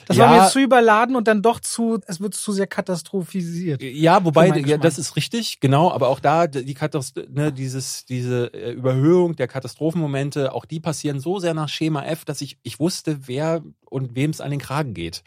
Das 0.07 0.17
Ja. 0.17 0.29
war 0.29 0.43
mir 0.43 0.49
zu 0.51 0.61
überladen 0.61 1.17
und 1.17 1.27
dann 1.27 1.43
doch 1.43 1.61
zu, 1.61 2.01
es 2.07 2.21
wird 2.21 2.35
zu 2.35 2.53
sehr 2.53 2.67
katastrophisiert. 2.67 3.83
Ja, 3.83 4.25
wobei, 4.25 4.49
ja, 4.59 4.77
das 4.77 4.99
ist 4.99 5.17
richtig, 5.17 5.61
genau, 5.61 5.91
aber 5.91 6.09
auch 6.09 6.21
da, 6.21 6.47
die 6.47 6.75
Katast 6.75 7.21
ne, 7.31 7.53
dieses, 7.53 8.05
diese 8.05 8.53
äh, 8.53 8.73
Überhöhung 8.73 9.37
der 9.37 9.49
Katastrophenmomente, 9.49 10.53
auch 10.53 10.65
die 10.65 10.81
passieren 10.81 11.21
so 11.21 11.39
sehr 11.39 11.55
nach 11.55 11.69
Schema 11.69 12.05
F, 12.05 12.25
dass 12.25 12.41
ich, 12.41 12.59
ich 12.63 12.79
wusste, 12.79 13.27
wer 13.27 13.63
und 13.89 14.15
wem 14.15 14.31
es 14.31 14.41
an 14.41 14.51
den 14.51 14.61
Kragen 14.61 14.93
geht. 14.93 15.23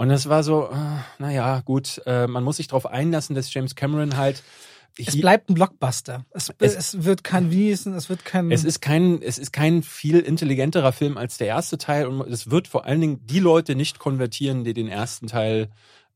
Und 0.00 0.08
das 0.08 0.30
war 0.30 0.42
so, 0.42 0.70
äh, 0.70 0.76
naja, 1.18 1.60
gut, 1.60 2.00
äh, 2.06 2.26
man 2.26 2.42
muss 2.42 2.56
sich 2.56 2.68
darauf 2.68 2.86
einlassen, 2.86 3.34
dass 3.36 3.52
James 3.52 3.74
Cameron 3.74 4.16
halt. 4.16 4.42
Es 4.96 5.20
bleibt 5.20 5.50
ein 5.50 5.54
Blockbuster. 5.54 6.24
Es, 6.30 6.50
Es- 6.58 6.74
es, 6.74 7.04
wird 7.04 7.22
kein 7.22 7.50
Wiesen, 7.50 7.92
es 7.94 8.08
wird 8.08 8.24
kein. 8.24 8.50
es 8.50 8.64
ist 8.64 8.80
kein, 8.80 9.20
es 9.20 9.36
ist 9.36 9.52
kein 9.52 9.82
viel 9.82 10.18
intelligenterer 10.20 10.92
Film 10.92 11.18
als 11.18 11.36
der 11.36 11.48
erste 11.48 11.76
Teil 11.76 12.06
und 12.06 12.22
es 12.32 12.50
wird 12.50 12.66
vor 12.66 12.86
allen 12.86 13.02
Dingen 13.02 13.26
die 13.26 13.40
Leute 13.40 13.74
nicht 13.74 13.98
konvertieren, 13.98 14.64
die 14.64 14.72
den 14.72 14.88
ersten 14.88 15.26
Teil 15.26 15.68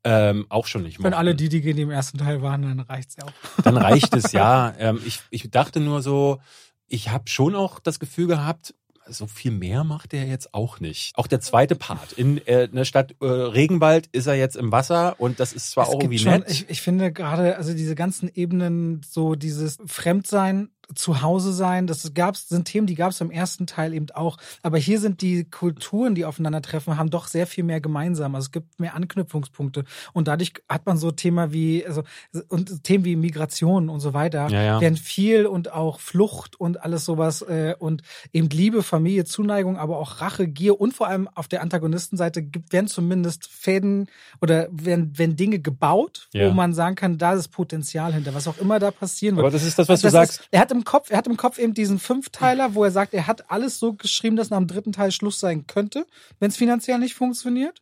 ähm, 0.03 0.47
auch 0.49 0.67
schon 0.67 0.83
nicht 0.83 0.99
wenn 0.99 1.03
mochten. 1.11 1.15
alle 1.15 1.35
die, 1.35 1.51
die 1.51 1.61
im 1.69 1.91
ersten 1.91 2.17
Teil 2.17 2.41
waren, 2.41 2.63
dann 2.63 2.81
reicht's 2.81 3.17
ja 3.17 3.25
auch. 3.25 3.63
dann 3.63 3.77
reicht 3.77 4.15
es 4.17 4.33
ja. 4.33 4.73
Ähm, 4.79 4.99
ich, 5.05 5.21
ich 5.29 5.51
dachte 5.51 5.81
nur 5.81 6.01
so, 6.01 6.41
ich 6.89 7.11
habe 7.11 7.25
schon 7.29 7.55
auch 7.55 7.81
das 7.81 8.01
Gefühl 8.01 8.29
gehabt, 8.29 8.75
so 9.09 9.27
viel 9.27 9.51
mehr 9.51 9.85
macht 9.85 10.15
er 10.15 10.27
jetzt 10.27 10.55
auch 10.55 10.81
nicht. 10.81 11.17
Auch 11.17 11.27
der 11.27 11.41
zweite 11.41 11.75
Part. 11.75 12.13
In 12.13 12.45
äh, 12.47 12.69
der 12.69 12.85
Stadt 12.85 13.15
äh, 13.21 13.27
Regenwald 13.27 14.09
ist 14.13 14.27
er 14.27 14.35
jetzt 14.35 14.57
im 14.57 14.73
Wasser 14.73 15.17
und 15.19 15.41
das 15.41 15.53
ist 15.53 15.71
zwar 15.71 15.85
Es 15.85 15.91
auch 15.91 16.01
irgendwie 16.01 16.19
schon, 16.19 16.33
nett. 16.33 16.51
Ich, 16.51 16.69
ich 16.69 16.83
finde 16.83 17.13
gerade, 17.13 17.57
also 17.57 17.75
diese 17.75 17.95
ganzen 17.95 18.31
Ebenen, 18.35 19.03
so 19.09 19.35
dieses 19.35 19.79
Fremdsein, 19.87 20.71
zu 20.95 21.23
Hause 21.23 21.53
sein, 21.53 21.87
das 21.87 22.13
gab's, 22.15 22.49
sind 22.49 22.65
Themen, 22.67 22.87
die 22.87 22.95
gab's 22.95 23.21
im 23.21 23.31
ersten 23.31 23.67
Teil 23.67 23.95
eben 23.95 24.11
auch. 24.13 24.37
Aber 24.63 24.79
hier 24.79 25.01
sind 25.01 25.23
die 25.23 25.45
Kulturen, 25.45 26.15
die 26.15 26.25
aufeinandertreffen, 26.25 26.97
haben 26.99 27.11
doch 27.11 27.27
sehr 27.27 27.47
viel 27.47 27.65
mehr 27.65 27.81
gemeinsam. 27.81 28.35
Also 28.35 28.47
es 28.47 28.53
gibt 28.53 28.79
mehr 28.81 28.95
Anknüpfungspunkte. 28.95 29.85
Und 30.13 30.29
dadurch 30.29 30.53
hat 30.69 30.87
man 30.87 30.97
so 30.97 31.11
Thema 31.11 31.53
wie, 31.53 31.87
also, 31.87 32.03
und 32.49 32.85
Themen 32.85 33.05
wie 33.05 33.17
Migration 33.17 33.89
und 33.89 34.01
so 34.01 34.15
weiter, 34.15 34.49
Ja, 34.49 34.63
ja. 34.63 34.81
werden 34.81 34.97
viel 34.97 35.47
und 35.47 35.73
auch 35.73 36.01
Flucht 36.01 36.59
und 36.61 36.83
alles 36.83 37.05
sowas, 37.05 37.43
äh, 37.43 37.75
und 37.79 38.03
eben 38.33 38.49
Liebe, 38.51 38.83
Familie, 38.83 39.25
Zuneigung, 39.25 39.79
aber 39.79 39.99
auch 39.99 40.21
Rache, 40.21 40.47
Gier 40.49 40.81
und 40.81 40.93
vor 40.95 41.09
allem 41.09 41.29
auf 41.35 41.49
der 41.49 41.63
Antagonistenseite 41.63 42.43
gibt, 42.43 42.73
werden 42.73 42.89
zumindest 42.89 43.47
Fäden 43.47 44.09
oder 44.41 44.69
werden, 44.71 45.17
werden 45.19 45.37
Dinge 45.37 45.59
gebaut, 45.61 46.29
Ja. 46.33 46.49
wo 46.49 46.53
man 46.55 46.75
sagen 46.75 46.95
kann, 46.97 47.19
da 47.19 47.35
ist 47.35 47.49
Potenzial 47.49 48.13
hinter, 48.13 48.35
was 48.35 48.49
auch 48.49 48.59
immer 48.59 48.79
da 48.79 48.91
passieren 48.91 49.37
wird. 49.37 49.45
Aber 49.45 49.51
das 49.53 49.63
ist 49.65 49.79
das, 49.79 49.89
was 49.89 50.01
du 50.01 50.07
Das 50.07 50.13
sagst. 50.13 50.41
Ist, 50.41 50.49
er 50.51 50.61
hat 50.61 50.74
im 50.75 50.85
Kopf, 50.85 51.11
er 51.11 51.19
hat 51.19 51.27
im 51.27 51.37
Kopf 51.37 51.59
eben 51.59 51.75
diesen 51.75 51.99
Fünfteiler, 51.99 52.75
wo 52.75 52.85
er 52.85 52.91
sagt, 52.91 53.15
er 53.15 53.27
hat 53.27 53.51
alles 53.51 53.79
so 53.79 53.93
geschrieben, 53.95 54.37
dass 54.37 54.51
nach 54.51 54.59
dem 54.59 54.67
dritten 54.67 54.93
Teil 54.93 55.13
Schluss 55.13 55.39
sein 55.41 55.67
könnte, 55.67 56.07
wenn 56.41 56.51
es 56.51 56.57
finanziell 56.57 56.99
nicht 56.99 57.15
funktioniert. 57.15 57.81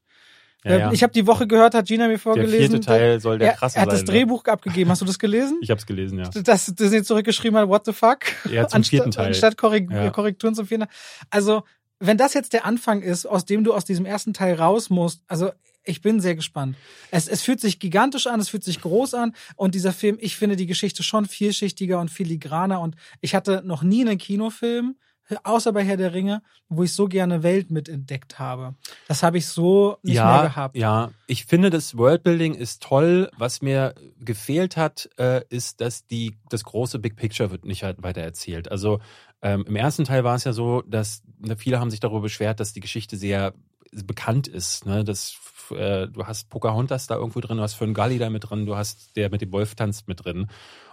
Ja, 0.65 0.77
ja. 0.79 0.93
Ich 0.93 1.03
habe 1.03 1.13
die 1.13 1.27
Woche 1.27 1.49
gehört, 1.49 1.75
hat 1.75 1.87
Gina 1.87 2.05
mir 2.05 2.11
Der 2.11 2.19
vorgelesen. 2.21 2.71
vierte 2.71 2.81
Teil 2.87 3.21
soll 3.21 3.39
der 3.39 3.49
er, 3.49 3.55
krasse 3.57 3.77
er 3.77 3.83
hat 3.83 3.91
sein. 3.91 3.99
das 3.99 4.07
ne? 4.07 4.13
Drehbuch 4.13 4.45
abgegeben. 4.45 4.91
Hast 4.91 5.01
du 5.03 5.07
das 5.07 5.19
gelesen? 5.19 5.59
Ich 5.61 5.71
hab's 5.73 5.87
gelesen, 5.87 6.21
ja. 6.21 6.29
Dass 6.29 6.67
Disney 6.67 7.03
zurückgeschrieben 7.03 7.59
hat, 7.59 7.69
what 7.69 7.85
the 7.85 7.93
fuck? 7.93 8.19
Ja, 8.49 8.69
zum 8.69 8.77
anstatt, 8.77 8.91
vierten 8.91 9.11
Teil. 9.11 9.27
Anstatt 9.27 9.57
Korrek 9.57 9.91
Ja. 9.91 10.11
Korrekturen 10.11 10.55
zum 10.55 10.67
vierten. 10.67 10.87
Also, 11.31 11.65
wenn 11.99 12.17
das 12.17 12.35
jetzt 12.35 12.53
der 12.53 12.65
Anfang 12.65 13.03
ist, 13.03 13.27
aus 13.27 13.45
dem 13.45 13.65
du 13.65 13.75
aus 13.75 13.85
diesem 13.85 14.07
ersten 14.07 14.35
Teil 14.35 14.55
raus 14.55 14.89
musst, 14.89 15.23
also 15.27 15.51
ich 15.85 16.01
bin 16.01 16.21
sehr 16.21 16.35
gespannt. 16.37 16.77
Es, 17.11 17.29
es 17.29 17.43
fühlt 17.43 17.61
sich 17.61 17.79
gigantisch 17.79 18.27
an, 18.27 18.41
es 18.41 18.49
fühlt 18.49 18.65
sich 18.65 18.81
groß 18.81 19.15
an 19.15 19.35
und 19.57 19.75
dieser 19.75 19.93
Film, 19.93 20.17
ich 20.21 20.37
finde 20.37 20.57
die 20.57 20.67
Geschichte 20.67 21.03
schon 21.03 21.27
vielschichtiger 21.27 22.01
und 22.01 22.11
filigraner 22.11 22.81
und 22.81 22.97
ich 23.21 23.35
hatte 23.35 23.63
noch 23.65 23.83
nie 23.83 24.03
einen 24.03 24.19
Kinofilm, 24.19 24.97
außer 25.45 25.73
bei 25.73 25.85
Herr 25.85 25.97
der 25.97 26.13
Ringe, 26.13 26.43
wo 26.69 26.83
ich 26.83 26.93
so 26.93 27.07
gerne 27.07 27.43
Welt 27.43 27.71
mitentdeckt 27.71 28.39
habe. 28.39 28.75
Das 29.09 29.23
habe 29.23 29.39
ich 29.39 29.47
so 29.47 29.97
nicht 30.03 30.17
ja, 30.17 30.33
mehr 30.33 30.43
gehabt. 30.51 30.77
Ja, 30.77 31.11
ich 31.27 31.47
finde, 31.47 31.71
das 31.71 31.97
Worldbuilding 31.97 32.55
ist 32.55 32.83
toll. 32.83 33.31
Was 33.37 33.63
mir 33.63 33.95
gefehlt 34.21 34.77
hat, 34.77 35.09
äh, 35.19 35.43
ist, 35.49 35.81
dass 35.81 36.07
die 36.07 36.37
das 36.51 36.65
große 36.65 36.99
Big 36.99 37.17
Picture 37.17 37.51
wird 37.51 37.65
nicht 37.65 37.83
halt 37.83 38.03
weiter 38.03 38.21
erzählt. 38.21 38.71
Also 38.71 39.01
ähm, 39.41 39.65
im 39.67 39.77
ersten 39.77 40.05
Teil 40.05 40.25
war 40.25 40.37
es 40.37 40.45
ja 40.45 40.53
so, 40.53 40.83
dass 40.83 41.23
ne, 41.39 41.57
viele 41.57 41.81
haben 41.81 41.91
sich 41.91 42.01
darüber 42.01 42.21
beschwert, 42.21 42.61
dass 42.61 42.73
die 42.73 42.81
Geschichte 42.81 43.17
sehr 43.17 43.55
bekannt 43.93 44.49
ist. 44.49 44.87
Ne? 44.87 45.05
Das, 45.05 45.37
äh, 45.71 46.09
du 46.09 46.27
hast 46.27 46.51
Pocahontas 46.51 47.07
da 47.07 47.17
irgendwo 47.17 47.41
drin, 47.41 47.59
du 47.59 47.63
hast 47.63 47.75
Fern 47.75 47.95
Gully 47.95 48.19
da 48.19 48.31
mit 48.31 48.51
drin, 48.51 48.67
du 48.67 48.77
hast 48.77 49.17
der 49.17 49.31
mit 49.31 49.41
dem 49.41 49.53
Wolf 49.53 49.75
tanzt 49.75 50.09
mit 50.09 50.25
drin. 50.25 50.49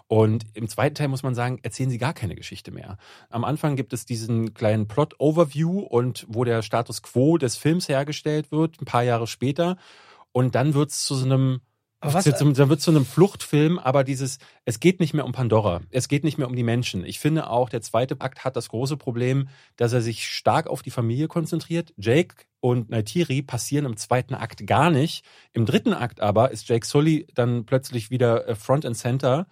Und 0.07 0.45
im 0.55 0.67
zweiten 0.67 0.95
Teil 0.95 1.07
muss 1.07 1.21
man 1.21 1.35
sagen, 1.35 1.59
erzählen 1.61 1.91
sie 1.91 1.99
gar 1.99 2.13
keine 2.13 2.35
Geschichte 2.35 2.71
mehr. 2.71 2.97
Am 3.29 3.43
Anfang 3.43 3.75
gibt 3.75 3.93
es 3.93 4.05
diesen 4.05 4.55
kleinen 4.55 4.87
Plot-Overview 4.87 5.81
und 5.81 6.25
wo 6.27 6.43
der 6.43 6.63
Status 6.63 7.03
quo 7.03 7.37
des 7.37 7.57
Films 7.57 7.87
hergestellt 7.87 8.51
wird, 8.51 8.81
ein 8.81 8.85
paar 8.85 9.03
Jahre 9.03 9.27
später. 9.27 9.77
Und 10.31 10.55
dann 10.55 10.73
wird 10.73 10.89
es 10.89 11.05
zu 11.05 11.13
so 11.13 11.25
einem 11.25 11.61
Aber 12.01 12.13
was- 12.13 12.23
zu, 12.23 12.33
zum- 12.35 12.53
dann 12.53 12.69
wird 12.69 12.79
zu 12.81 12.91
einem 12.91 13.05
Fluchtfilm, 13.05 13.77
aber 13.77 14.03
dieses, 14.03 14.37
es 14.65 14.79
geht 14.79 14.99
nicht 15.01 15.13
mehr 15.13 15.25
um 15.25 15.33
Pandora, 15.33 15.81
es 15.91 16.07
geht 16.07 16.23
nicht 16.23 16.37
mehr 16.37 16.47
um 16.47 16.55
die 16.55 16.63
Menschen. 16.63 17.03
Ich 17.05 17.19
finde 17.19 17.49
auch, 17.49 17.69
der 17.69 17.81
zweite 17.81 18.15
Akt 18.19 18.45
hat 18.45 18.55
das 18.55 18.69
große 18.69 18.95
Problem, 18.97 19.49
dass 19.75 19.91
er 19.93 20.01
sich 20.01 20.27
stark 20.27 20.67
auf 20.67 20.81
die 20.81 20.91
Familie 20.91 21.27
konzentriert. 21.27 21.93
Jake 21.97 22.35
und 22.61 22.89
Naitiri 22.89 23.41
passieren 23.41 23.85
im 23.85 23.97
zweiten 23.97 24.33
Akt 24.33 24.65
gar 24.65 24.89
nicht. 24.91 25.25
Im 25.53 25.65
dritten 25.65 25.93
Akt 25.93 26.21
aber 26.21 26.51
ist 26.51 26.69
Jake 26.69 26.85
Sully 26.85 27.27
dann 27.35 27.65
plötzlich 27.65 28.09
wieder 28.11 28.47
äh, 28.47 28.55
Front 28.55 28.85
and 28.85 28.97
Center. 28.97 29.47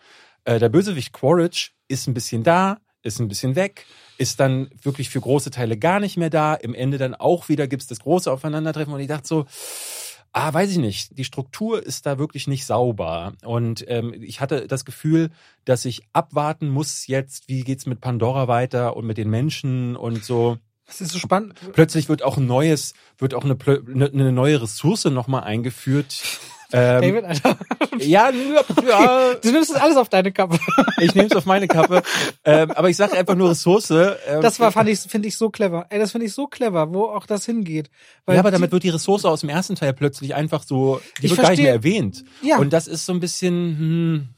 Äh, 0.46 0.60
Der 0.60 0.70
Bösewicht 0.70 1.12
Quaritch 1.14 1.74
ist 1.90 2.08
ein 2.08 2.14
bisschen 2.14 2.44
da, 2.44 2.78
ist 3.04 3.20
ein 3.20 3.28
bisschen 3.30 3.56
weg, 3.56 3.86
ist 4.18 4.40
dann 4.40 4.70
wirklich 4.82 5.10
für 5.10 5.22
große 5.22 5.52
Teile 5.52 5.78
gar 5.78 6.00
nicht 6.00 6.18
mehr 6.18 6.30
da. 6.30 6.54
Im 6.56 6.74
Ende 6.74 6.98
dann 6.98 7.14
auch 7.16 7.48
wieder 7.50 7.68
gibt's 7.68 7.88
das 7.88 8.00
große 8.00 8.32
Aufeinandertreffen 8.32 8.94
und 8.94 9.00
ich 9.00 9.08
dachte 9.08 9.28
so, 9.28 9.46
Ah, 10.34 10.54
weiß 10.54 10.72
ich 10.72 10.78
nicht. 10.78 11.18
Die 11.18 11.24
Struktur 11.24 11.84
ist 11.84 12.06
da 12.06 12.20
wirklich 12.20 12.48
nicht 12.48 12.66
sauber. 12.66 13.34
Und 13.44 13.86
ähm, 13.88 14.14
ich 14.22 14.42
hatte 14.42 14.68
das 14.68 14.86
Gefühl, 14.86 15.30
dass 15.66 15.86
ich 15.86 16.04
abwarten 16.14 16.70
muss 16.70 17.08
jetzt, 17.08 17.48
wie 17.48 17.62
geht's 17.62 17.86
mit 17.86 18.02
Pandora 18.02 18.48
weiter 18.48 18.96
und 18.96 19.06
mit 19.06 19.18
den 19.18 19.30
Menschen 19.30 19.96
und 19.96 20.24
so. 20.24 20.58
Das 20.86 21.02
ist 21.02 21.12
so 21.12 21.20
spannend. 21.20 21.56
Plötzlich 21.74 22.08
wird 22.08 22.24
auch 22.24 22.38
ein 22.38 22.46
neues, 22.46 22.94
wird 23.18 23.34
auch 23.34 23.44
eine, 23.44 23.58
eine, 23.66 24.06
eine 24.06 24.32
neue 24.32 24.62
Ressource 24.62 25.06
nochmal 25.06 25.44
eingeführt. 25.44 26.24
Ähm, 26.74 27.02
David, 27.02 27.24
Alter. 27.26 27.58
ja, 28.00 28.30
ja, 28.88 29.34
Du 29.36 29.52
nimmst 29.52 29.70
das 29.74 29.82
alles 29.82 29.96
auf 29.98 30.10
deine 30.10 30.32
Kappe. 30.34 30.60
ich 31.00 31.16
nehme 31.16 31.28
es 31.28 31.36
auf 31.36 31.46
meine 31.46 31.68
Kappe. 31.68 32.02
Ähm, 32.44 32.72
aber 32.72 32.90
ich 32.90 32.98
sage 32.98 33.14
einfach 33.18 33.36
nur 33.36 33.50
Ressource. 33.52 33.90
Ähm, 33.92 34.42
Das 34.42 34.60
war, 34.60 34.72
fand 34.74 34.90
ich, 34.90 35.00
finde 35.00 35.30
ich 35.30 35.38
so 35.38 35.50
clever. 35.50 35.86
Ey, 35.90 35.98
das 36.00 36.12
finde 36.12 36.28
ich 36.28 36.34
so 36.34 36.48
clever, 36.48 36.94
wo 36.94 37.06
auch 37.06 37.26
das 37.26 37.46
hingeht. 37.46 37.90
Weil 38.26 38.36
ja, 38.36 38.42
aber 38.42 38.52
damit 38.52 38.70
die, 38.70 38.74
wird 38.74 38.84
die 38.84 38.90
Ressource 38.90 39.24
aus 39.24 39.42
dem 39.42 39.50
ersten 39.50 39.76
Teil 39.76 39.94
plötzlich 39.94 40.36
einfach 40.36 40.64
so, 40.64 41.00
die 41.22 41.26
Ich 41.28 41.32
wird 41.32 41.42
gar 41.42 41.52
nicht 41.52 41.62
mehr 41.62 41.72
erwähnt. 41.72 42.26
Ja. 42.42 42.58
Und 42.58 42.74
das 42.74 42.88
ist 42.88 43.06
so 43.06 43.14
ein 43.14 43.20
bisschen, 43.22 43.54
hm, 43.54 44.30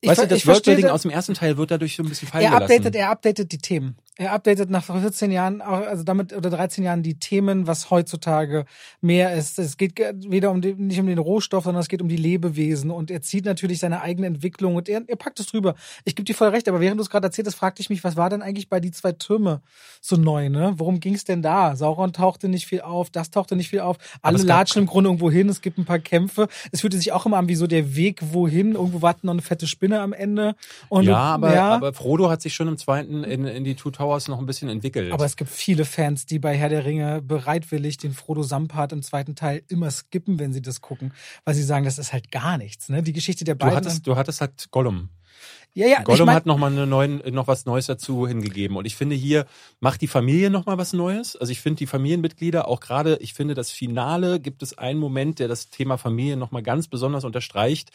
ich, 0.00 0.08
weißt 0.10 0.18
du, 0.18 0.22
ver- 0.22 0.28
das 0.28 0.38
ich 0.38 0.46
Worldbuilding 0.46 0.86
aus 0.88 1.02
dem 1.02 1.10
ersten 1.10 1.34
Teil 1.34 1.56
wird 1.56 1.70
dadurch 1.70 1.96
so 1.96 2.02
ein 2.02 2.08
bisschen 2.08 2.28
fallen 2.28 2.44
er 2.44 2.50
gelassen. 2.50 2.72
updatet, 2.72 2.94
er 2.96 3.10
updatet 3.10 3.52
die 3.52 3.58
Themen. 3.58 3.96
Er 4.16 4.32
updatet 4.32 4.70
nach 4.70 4.84
14 4.84 5.32
Jahren, 5.32 5.60
also 5.60 6.04
damit 6.04 6.32
oder 6.32 6.48
13 6.48 6.84
Jahren 6.84 7.02
die 7.02 7.18
Themen, 7.18 7.66
was 7.66 7.90
heutzutage 7.90 8.64
mehr 9.00 9.34
ist. 9.34 9.58
Es 9.58 9.76
geht 9.76 9.98
weder 9.98 10.52
um 10.52 10.60
die, 10.60 10.72
nicht 10.74 11.00
um 11.00 11.08
den 11.08 11.18
Rohstoff, 11.18 11.64
sondern 11.64 11.80
es 11.80 11.88
geht 11.88 12.00
um 12.00 12.06
die 12.06 12.16
Lebewesen 12.16 12.92
und 12.92 13.10
er 13.10 13.22
zieht 13.22 13.44
natürlich 13.44 13.80
seine 13.80 14.02
eigene 14.02 14.28
Entwicklung 14.28 14.76
und 14.76 14.88
er, 14.88 15.02
er 15.08 15.16
packt 15.16 15.40
es 15.40 15.46
drüber. 15.46 15.74
Ich 16.04 16.14
gebe 16.14 16.24
dir 16.24 16.34
voll 16.34 16.50
recht, 16.50 16.68
aber 16.68 16.78
während 16.78 17.00
du 17.00 17.02
es 17.02 17.10
gerade 17.10 17.26
erzählt 17.26 17.48
hast, 17.48 17.56
fragte 17.56 17.82
ich 17.82 17.90
mich, 17.90 18.04
was 18.04 18.16
war 18.16 18.30
denn 18.30 18.40
eigentlich 18.40 18.68
bei 18.68 18.78
die 18.78 18.92
zwei 18.92 19.10
Türme 19.10 19.62
so 20.00 20.14
neu, 20.14 20.48
ne? 20.48 20.74
Worum 20.76 21.00
ging 21.00 21.14
es 21.14 21.24
denn 21.24 21.42
da? 21.42 21.74
Sauron 21.74 22.12
tauchte 22.12 22.48
nicht 22.48 22.66
viel 22.66 22.82
auf, 22.82 23.10
das 23.10 23.32
tauchte 23.32 23.56
nicht 23.56 23.70
viel 23.70 23.80
auf. 23.80 23.96
Alle 24.22 24.38
latschen 24.38 24.82
im 24.82 24.86
Grunde 24.86 25.08
irgendwo 25.08 25.28
hin, 25.28 25.48
es 25.48 25.60
gibt 25.60 25.76
ein 25.76 25.86
paar 25.86 25.98
Kämpfe. 25.98 26.46
Es 26.70 26.82
fühlte 26.82 26.98
sich 26.98 27.10
auch 27.10 27.26
immer 27.26 27.38
an 27.38 27.48
wie 27.48 27.56
so 27.56 27.66
der 27.66 27.96
Weg 27.96 28.20
wohin, 28.30 28.76
irgendwo 28.76 29.02
warten 29.02 29.26
noch 29.26 29.34
eine 29.34 29.42
fette 29.42 29.66
Spinne 29.66 30.00
am 30.00 30.12
Ende. 30.12 30.54
Und 30.88 31.02
ja, 31.02 31.16
aber, 31.16 31.52
ja. 31.52 31.70
aber 31.70 31.92
Frodo 31.92 32.30
hat 32.30 32.42
sich 32.42 32.54
schon 32.54 32.68
im 32.68 32.78
zweiten 32.78 33.24
in, 33.24 33.44
in 33.44 33.64
die 33.64 33.74
2000 33.74 34.03
Powers 34.04 34.28
noch 34.28 34.38
ein 34.38 34.46
bisschen 34.46 34.68
entwickelt. 34.68 35.12
Aber 35.12 35.24
es 35.24 35.36
gibt 35.36 35.50
viele 35.50 35.86
Fans, 35.86 36.26
die 36.26 36.38
bei 36.38 36.54
Herr 36.56 36.68
der 36.68 36.84
Ringe 36.84 37.22
bereitwillig 37.22 37.96
den 37.96 38.12
Frodo 38.12 38.42
Sampart 38.42 38.92
im 38.92 39.02
zweiten 39.02 39.34
Teil 39.34 39.62
immer 39.68 39.90
skippen, 39.90 40.38
wenn 40.38 40.52
sie 40.52 40.60
das 40.60 40.82
gucken, 40.82 41.14
weil 41.44 41.54
sie 41.54 41.62
sagen, 41.62 41.86
das 41.86 41.98
ist 41.98 42.12
halt 42.12 42.30
gar 42.30 42.58
nichts. 42.58 42.90
Ne? 42.90 43.02
Die 43.02 43.14
Geschichte 43.14 43.44
der 43.44 43.54
beiden. 43.54 43.70
Du 43.70 43.76
hattest, 43.76 44.06
du 44.06 44.16
hattest 44.16 44.40
halt 44.42 44.70
Gollum. 44.70 45.08
Ja, 45.72 45.86
ja, 45.86 46.02
Gollum 46.02 46.20
ich 46.20 46.26
mein, 46.26 46.36
hat 46.36 46.46
noch 46.46 46.58
mal 46.58 46.70
eine 46.70 46.86
neuen, 46.86 47.20
noch 47.32 47.48
was 47.48 47.64
Neues 47.64 47.86
dazu 47.86 48.28
hingegeben 48.28 48.76
und 48.76 48.84
ich 48.86 48.94
finde 48.94 49.16
hier 49.16 49.44
macht 49.80 50.02
die 50.02 50.06
Familie 50.06 50.48
noch 50.48 50.66
mal 50.66 50.78
was 50.78 50.92
Neues. 50.92 51.34
Also 51.34 51.50
ich 51.50 51.60
finde 51.60 51.78
die 51.78 51.86
Familienmitglieder 51.86 52.68
auch 52.68 52.78
gerade, 52.78 53.16
ich 53.20 53.34
finde 53.34 53.54
das 53.54 53.72
Finale 53.72 54.38
gibt 54.38 54.62
es 54.62 54.78
einen 54.78 55.00
Moment, 55.00 55.40
der 55.40 55.48
das 55.48 55.70
Thema 55.70 55.96
Familie 55.96 56.36
noch 56.36 56.52
mal 56.52 56.62
ganz 56.62 56.86
besonders 56.86 57.24
unterstreicht 57.24 57.90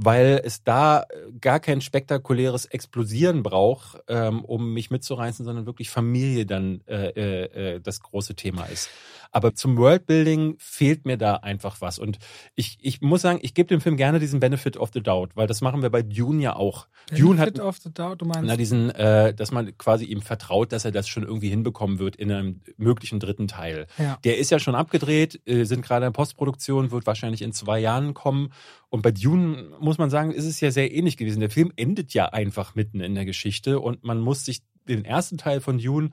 weil 0.00 0.40
es 0.44 0.62
da 0.62 1.00
äh, 1.00 1.04
gar 1.40 1.58
kein 1.58 1.80
spektakuläres 1.80 2.66
Explosieren 2.66 3.42
braucht, 3.42 3.98
ähm, 4.06 4.44
um 4.44 4.72
mich 4.72 4.90
mitzureißen, 4.92 5.44
sondern 5.44 5.66
wirklich 5.66 5.90
Familie 5.90 6.46
dann 6.46 6.82
äh, 6.86 7.08
äh, 7.08 7.74
äh, 7.74 7.80
das 7.80 8.00
große 8.00 8.36
Thema 8.36 8.66
ist. 8.66 8.88
Aber 9.32 9.54
zum 9.54 9.76
Worldbuilding 9.76 10.56
fehlt 10.58 11.04
mir 11.04 11.18
da 11.18 11.34
einfach 11.34 11.80
was. 11.80 11.98
Und 11.98 12.18
ich, 12.54 12.78
ich 12.80 13.00
muss 13.00 13.22
sagen, 13.22 13.40
ich 13.42 13.54
gebe 13.54 13.66
dem 13.66 13.80
Film 13.80 13.96
gerne 13.96 14.20
diesen 14.20 14.40
Benefit 14.40 14.76
of 14.76 14.90
the 14.94 15.02
Doubt, 15.02 15.36
weil 15.36 15.46
das 15.46 15.60
machen 15.60 15.82
wir 15.82 15.90
bei 15.90 16.02
Dune 16.02 16.42
ja 16.42 16.56
auch. 16.56 16.86
Dune 17.10 17.38
hat 17.38 17.54
Benefit 17.54 17.64
of 17.64 17.78
the 17.78 17.92
Doubt, 17.92 18.22
du 18.22 18.24
meinst. 18.24 18.44
na, 18.44 18.56
diesen, 18.56 18.90
äh, 18.90 19.34
dass 19.34 19.50
man 19.50 19.76
quasi 19.76 20.04
ihm 20.04 20.22
vertraut, 20.22 20.72
dass 20.72 20.84
er 20.84 20.92
das 20.92 21.08
schon 21.08 21.24
irgendwie 21.24 21.50
hinbekommen 21.50 21.98
wird 21.98 22.16
in 22.16 22.30
einem 22.30 22.60
möglichen 22.76 23.20
dritten 23.20 23.48
Teil. 23.48 23.86
Ja. 23.98 24.18
Der 24.24 24.38
ist 24.38 24.50
ja 24.50 24.60
schon 24.60 24.74
abgedreht, 24.76 25.40
äh, 25.46 25.64
sind 25.64 25.82
gerade 25.82 26.06
in 26.06 26.12
Postproduktion, 26.12 26.92
wird 26.92 27.06
wahrscheinlich 27.06 27.42
in 27.42 27.52
zwei 27.52 27.80
Jahren 27.80 28.14
kommen. 28.14 28.50
Und 28.90 29.02
bei 29.02 29.10
Dune 29.10 29.70
muss 29.80 29.98
man 29.98 30.10
sagen, 30.10 30.32
ist 30.32 30.46
es 30.46 30.60
ja 30.60 30.70
sehr 30.70 30.92
ähnlich 30.92 31.16
gewesen. 31.16 31.40
Der 31.40 31.50
Film 31.50 31.72
endet 31.76 32.14
ja 32.14 32.26
einfach 32.26 32.74
mitten 32.74 33.00
in 33.00 33.14
der 33.14 33.24
Geschichte 33.24 33.80
und 33.80 34.02
man 34.04 34.20
muss 34.20 34.44
sich 34.44 34.62
den 34.88 35.04
ersten 35.04 35.36
Teil 35.36 35.60
von 35.60 35.78
Dune, 35.78 36.10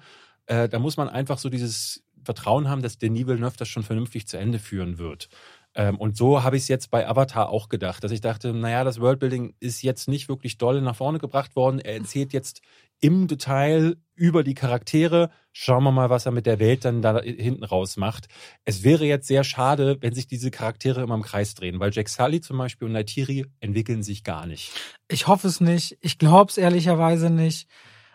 äh, 0.47 0.67
da 0.67 0.79
muss 0.79 0.97
man 0.97 1.07
einfach 1.07 1.37
so 1.37 1.49
dieses 1.49 2.03
Vertrauen 2.23 2.67
haben, 2.67 2.81
dass 2.81 2.97
Denis 2.97 3.27
Villeneuve 3.27 3.57
das 3.57 3.69
schon 3.69 3.83
vernünftig 3.83 4.27
zu 4.27 4.37
Ende 4.37 4.59
führen 4.59 4.97
wird. 4.97 5.29
Ähm, 5.75 5.97
und 5.97 6.17
so 6.17 6.43
habe 6.43 6.57
ich 6.57 6.63
es 6.63 6.67
jetzt 6.67 6.89
bei 6.89 7.07
Avatar 7.07 7.49
auch 7.49 7.69
gedacht, 7.69 8.03
dass 8.03 8.11
ich 8.11 8.21
dachte, 8.21 8.53
naja, 8.53 8.83
das 8.83 8.99
Worldbuilding 8.99 9.55
ist 9.59 9.81
jetzt 9.81 10.07
nicht 10.07 10.29
wirklich 10.29 10.57
doll 10.57 10.81
nach 10.81 10.95
vorne 10.95 11.19
gebracht 11.19 11.55
worden. 11.55 11.79
Er 11.79 11.95
erzählt 11.95 12.33
jetzt 12.33 12.61
im 13.01 13.27
Detail 13.27 13.97
über 14.15 14.43
die 14.43 14.53
Charaktere. 14.53 15.29
Schauen 15.51 15.83
wir 15.83 15.91
mal, 15.91 16.09
was 16.09 16.25
er 16.25 16.31
mit 16.31 16.45
der 16.45 16.59
Welt 16.59 16.85
dann 16.85 17.01
da 17.01 17.21
hinten 17.21 17.63
raus 17.63 17.97
macht. 17.97 18.27
Es 18.63 18.83
wäre 18.83 19.05
jetzt 19.05 19.27
sehr 19.27 19.43
schade, 19.43 19.97
wenn 20.01 20.13
sich 20.13 20.27
diese 20.27 20.51
Charaktere 20.51 21.01
immer 21.01 21.15
im 21.15 21.21
Kreis 21.21 21.53
drehen, 21.53 21.79
weil 21.79 21.91
Jack 21.93 22.09
Sully 22.09 22.41
zum 22.41 22.57
Beispiel 22.57 22.87
und 22.87 22.93
Naitiri 22.93 23.45
entwickeln 23.59 24.03
sich 24.03 24.23
gar 24.23 24.45
nicht. 24.45 24.71
Ich 25.07 25.27
hoffe 25.27 25.47
es 25.47 25.61
nicht. 25.61 25.97
Ich 26.01 26.17
glaube 26.17 26.49
es 26.49 26.57
ehrlicherweise 26.57 27.29
nicht. 27.29 27.67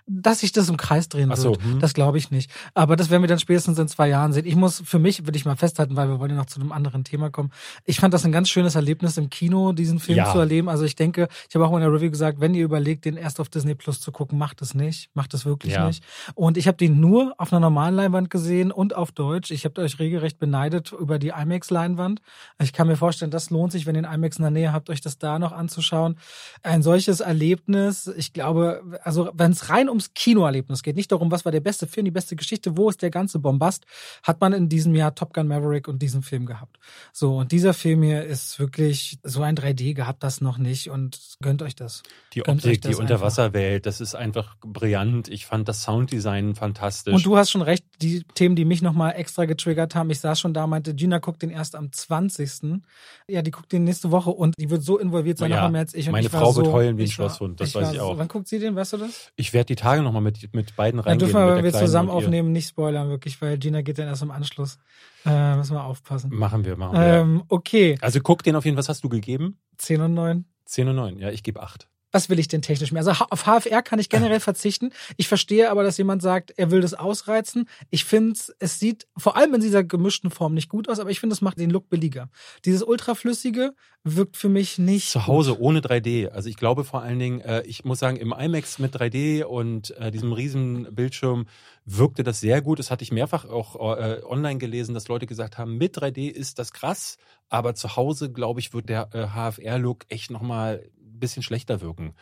Dass 0.06 0.40
sich 0.40 0.52
das 0.52 0.68
im 0.68 0.76
Kreis 0.76 1.08
drehen 1.08 1.34
so, 1.36 1.50
wird, 1.50 1.62
hm. 1.62 1.78
das 1.80 1.94
glaube 1.94 2.18
ich 2.18 2.30
nicht. 2.30 2.50
Aber 2.74 2.96
das 2.96 3.10
werden 3.10 3.22
wir 3.22 3.28
dann 3.28 3.38
spätestens 3.38 3.78
in 3.78 3.88
zwei 3.88 4.08
Jahren 4.08 4.32
sehen. 4.32 4.46
Ich 4.46 4.56
muss, 4.56 4.82
für 4.84 4.98
mich, 4.98 5.26
will 5.26 5.36
ich 5.36 5.44
mal 5.44 5.56
festhalten, 5.56 5.96
weil 5.96 6.08
wir 6.08 6.18
wollen 6.18 6.30
ja 6.30 6.36
noch 6.36 6.46
zu 6.46 6.60
einem 6.60 6.72
anderen 6.72 7.04
Thema 7.04 7.30
kommen. 7.30 7.50
Ich 7.84 8.00
fand 8.00 8.12
das 8.14 8.24
ein 8.24 8.32
ganz 8.32 8.48
schönes 8.48 8.74
Erlebnis 8.74 9.16
im 9.16 9.30
Kino, 9.30 9.72
diesen 9.72 9.98
Film 9.98 10.18
Ja. 10.18 10.32
zu 10.32 10.38
erleben. 10.38 10.68
Also 10.68 10.84
ich 10.84 10.96
denke, 10.96 11.28
ich 11.48 11.54
habe 11.54 11.66
auch 11.66 11.74
in 11.74 11.80
der 11.80 11.92
Review 11.92 12.10
gesagt, 12.10 12.40
wenn 12.40 12.54
ihr 12.54 12.64
überlegt, 12.64 13.04
den 13.04 13.16
erst 13.16 13.40
auf 13.40 13.48
Disney 13.48 13.74
Plus 13.74 14.00
zu 14.00 14.12
gucken, 14.12 14.38
macht 14.38 14.62
es 14.62 14.74
nicht. 14.74 15.10
Macht 15.14 15.34
es 15.34 15.44
wirklich 15.44 15.74
Ja. 15.74 15.86
nicht. 15.86 16.02
Und 16.34 16.56
ich 16.56 16.66
habe 16.66 16.76
den 16.76 17.00
nur 17.00 17.34
auf 17.38 17.52
einer 17.52 17.60
normalen 17.60 17.94
Leinwand 17.94 18.30
gesehen 18.30 18.72
und 18.72 18.94
auf 18.96 19.12
Deutsch. 19.12 19.50
Ich 19.50 19.64
habe 19.64 19.80
euch 19.82 19.98
regelrecht 19.98 20.38
beneidet 20.38 20.92
über 20.92 21.18
die 21.18 21.28
IMAX-Leinwand. 21.28 22.20
Ich 22.60 22.72
kann 22.72 22.86
mir 22.86 22.96
vorstellen, 22.96 23.30
das 23.30 23.50
lohnt 23.50 23.72
sich, 23.72 23.86
wenn 23.86 23.94
ihr 23.94 24.02
den 24.02 24.12
IMAX 24.12 24.38
in 24.38 24.42
der 24.42 24.50
Nähe 24.50 24.72
habt, 24.72 24.90
euch 24.90 25.00
das 25.00 25.18
da 25.18 25.38
noch 25.38 25.52
anzuschauen. 25.52 26.16
Ein 26.62 26.82
solches 26.82 27.20
Erlebnis, 27.20 28.06
ich 28.16 28.32
glaube, 28.32 28.82
also 29.04 29.30
wenn 29.34 29.52
es 29.52 29.68
rein 29.68 29.88
ums 29.88 29.99
ums 30.00 30.14
Kinoerlebnis 30.14 30.82
geht, 30.82 30.96
nicht 30.96 31.12
darum, 31.12 31.30
was 31.30 31.44
war 31.44 31.52
der 31.52 31.60
beste 31.60 31.86
Film, 31.86 32.06
die 32.06 32.10
beste 32.10 32.36
Geschichte, 32.36 32.76
wo 32.76 32.88
ist 32.88 33.02
der 33.02 33.10
ganze 33.10 33.38
Bombast, 33.38 33.84
hat 34.22 34.40
man 34.40 34.52
in 34.52 34.68
diesem 34.68 34.94
Jahr 34.94 35.14
Top 35.14 35.34
Gun 35.34 35.46
Maverick 35.46 35.88
und 35.88 36.00
diesen 36.00 36.22
Film 36.22 36.46
gehabt. 36.46 36.78
So, 37.12 37.38
und 37.38 37.52
dieser 37.52 37.74
Film 37.74 38.02
hier 38.02 38.24
ist 38.24 38.58
wirklich 38.58 39.18
so 39.22 39.42
ein 39.42 39.56
3D 39.56 39.94
gehabt 39.94 40.22
das 40.22 40.40
noch 40.40 40.58
nicht 40.58 40.90
und 40.90 41.18
gönnt 41.42 41.62
euch 41.62 41.74
das. 41.74 42.02
Die 42.34 42.46
Optik, 42.46 42.82
die 42.82 42.94
Unterwasserwelt, 42.94 43.86
das 43.86 44.00
ist 44.00 44.14
einfach 44.14 44.56
brillant. 44.60 45.28
Ich 45.28 45.46
fand 45.46 45.68
das 45.68 45.82
Sounddesign 45.82 46.54
fantastisch. 46.54 47.14
Und 47.14 47.26
du 47.26 47.36
hast 47.36 47.50
schon 47.50 47.62
recht, 47.62 47.84
die 48.00 48.24
Themen, 48.34 48.56
die 48.56 48.64
mich 48.64 48.82
nochmal 48.82 49.14
extra 49.16 49.44
getriggert 49.44 49.94
haben. 49.94 50.10
Ich 50.10 50.20
saß 50.20 50.40
schon 50.40 50.54
da, 50.54 50.66
meinte, 50.66 50.94
Gina 50.94 51.18
guckt 51.18 51.42
den 51.42 51.50
erst 51.50 51.74
am 51.76 51.92
20. 51.92 52.80
Ja, 53.28 53.42
die 53.42 53.50
guckt 53.50 53.72
den 53.72 53.84
nächste 53.84 54.10
Woche 54.10 54.30
und 54.30 54.54
die 54.58 54.70
wird 54.70 54.82
so 54.82 54.98
involviert 54.98 55.38
sein, 55.38 55.50
ja, 55.50 55.64
noch 55.64 55.70
mehr 55.70 55.82
als 55.82 55.94
ich. 55.94 56.06
Und 56.06 56.12
meine 56.12 56.26
ich 56.26 56.32
Frau 56.32 56.52
so, 56.52 56.62
wird 56.62 56.72
heulen 56.72 56.98
wie 56.98 57.02
ein 57.02 57.10
Schlosshund, 57.10 57.60
das 57.60 57.74
weiß 57.74 57.86
war, 57.86 57.94
ich 57.94 58.00
auch. 58.00 58.18
Wann 58.18 58.28
guckt 58.28 58.48
sie 58.48 58.58
den, 58.58 58.74
weißt 58.76 58.94
du 58.94 58.96
das? 58.98 59.32
Ich 59.36 59.52
werde 59.52 59.66
die 59.66 59.76
Tage 59.80 60.02
nochmal 60.02 60.22
mit, 60.22 60.54
mit 60.54 60.76
beiden 60.76 61.00
reingehen. 61.00 61.18
Dann 61.18 61.28
dürfen 61.32 61.46
wir, 61.48 61.56
wenn 61.56 61.64
wir 61.64 61.72
zusammen 61.72 62.10
aufnehmen, 62.10 62.52
nicht 62.52 62.68
spoilern, 62.68 63.08
wirklich, 63.08 63.40
weil 63.42 63.58
Gina 63.58 63.82
geht 63.82 63.98
dann 63.98 64.06
erst 64.06 64.22
im 64.22 64.30
Anschluss. 64.30 64.78
Äh, 65.26 65.56
müssen 65.56 65.74
wir 65.74 65.84
aufpassen. 65.84 66.30
Machen 66.32 66.64
wir, 66.64 66.76
machen 66.76 66.98
wir. 66.98 67.06
Ähm, 67.06 67.42
okay. 67.48 67.98
Also 68.00 68.20
guck 68.20 68.42
den 68.42 68.56
auf 68.56 68.64
jeden 68.64 68.76
Fall, 68.76 68.80
was 68.80 68.88
hast 68.88 69.04
du 69.04 69.08
gegeben? 69.08 69.58
10 69.78 70.00
und 70.00 70.14
9. 70.14 70.44
10 70.64 70.88
und 70.88 70.96
9, 70.96 71.18
ja, 71.18 71.30
ich 71.30 71.42
gebe 71.42 71.60
8 71.60 71.89
was 72.12 72.28
will 72.28 72.38
ich 72.38 72.48
denn 72.48 72.62
technisch 72.62 72.92
mehr? 72.92 73.06
Also 73.06 73.24
auf 73.30 73.44
HFR 73.44 73.82
kann 73.82 73.98
ich 73.98 74.08
generell 74.08 74.40
verzichten. 74.40 74.90
Ich 75.16 75.28
verstehe 75.28 75.70
aber, 75.70 75.82
dass 75.82 75.98
jemand 75.98 76.22
sagt, 76.22 76.52
er 76.56 76.70
will 76.70 76.80
das 76.80 76.94
ausreizen. 76.94 77.68
Ich 77.90 78.04
finde, 78.04 78.38
es 78.58 78.78
sieht 78.78 79.06
vor 79.16 79.36
allem 79.36 79.54
in 79.54 79.60
dieser 79.60 79.84
gemischten 79.84 80.30
Form 80.30 80.54
nicht 80.54 80.68
gut 80.68 80.88
aus, 80.88 80.98
aber 80.98 81.10
ich 81.10 81.20
finde, 81.20 81.34
es 81.34 81.40
macht 81.40 81.58
den 81.58 81.70
Look 81.70 81.88
billiger. 81.88 82.28
Dieses 82.64 82.82
ultraflüssige 82.82 83.74
wirkt 84.02 84.36
für 84.36 84.48
mich 84.48 84.78
nicht. 84.78 85.10
Zu 85.10 85.26
Hause 85.26 85.52
gut. 85.52 85.60
ohne 85.60 85.80
3D. 85.80 86.28
Also 86.28 86.48
ich 86.48 86.56
glaube 86.56 86.84
vor 86.84 87.02
allen 87.02 87.18
Dingen, 87.18 87.40
äh, 87.40 87.62
ich 87.62 87.84
muss 87.84 87.98
sagen, 87.98 88.16
im 88.16 88.32
IMAX 88.32 88.78
mit 88.78 88.94
3D 88.96 89.44
und 89.44 89.90
äh, 89.98 90.10
diesem 90.10 90.32
riesen 90.32 90.94
Bildschirm 90.94 91.46
wirkte 91.84 92.22
das 92.22 92.40
sehr 92.40 92.62
gut. 92.62 92.78
Das 92.78 92.90
hatte 92.90 93.02
ich 93.04 93.12
mehrfach 93.12 93.44
auch 93.44 93.76
äh, 93.98 94.20
online 94.24 94.58
gelesen, 94.58 94.94
dass 94.94 95.08
Leute 95.08 95.26
gesagt 95.26 95.58
haben, 95.58 95.76
mit 95.76 95.98
3D 95.98 96.28
ist 96.28 96.58
das 96.58 96.72
krass, 96.72 97.18
aber 97.48 97.74
zu 97.74 97.96
Hause, 97.96 98.32
glaube 98.32 98.60
ich, 98.60 98.72
wird 98.72 98.88
der 98.88 99.08
HFR-Look 99.10 100.04
echt 100.08 100.30
nochmal 100.30 100.88
bisschen 101.20 101.42
schlechter 101.42 101.80
wirken. 101.80 102.14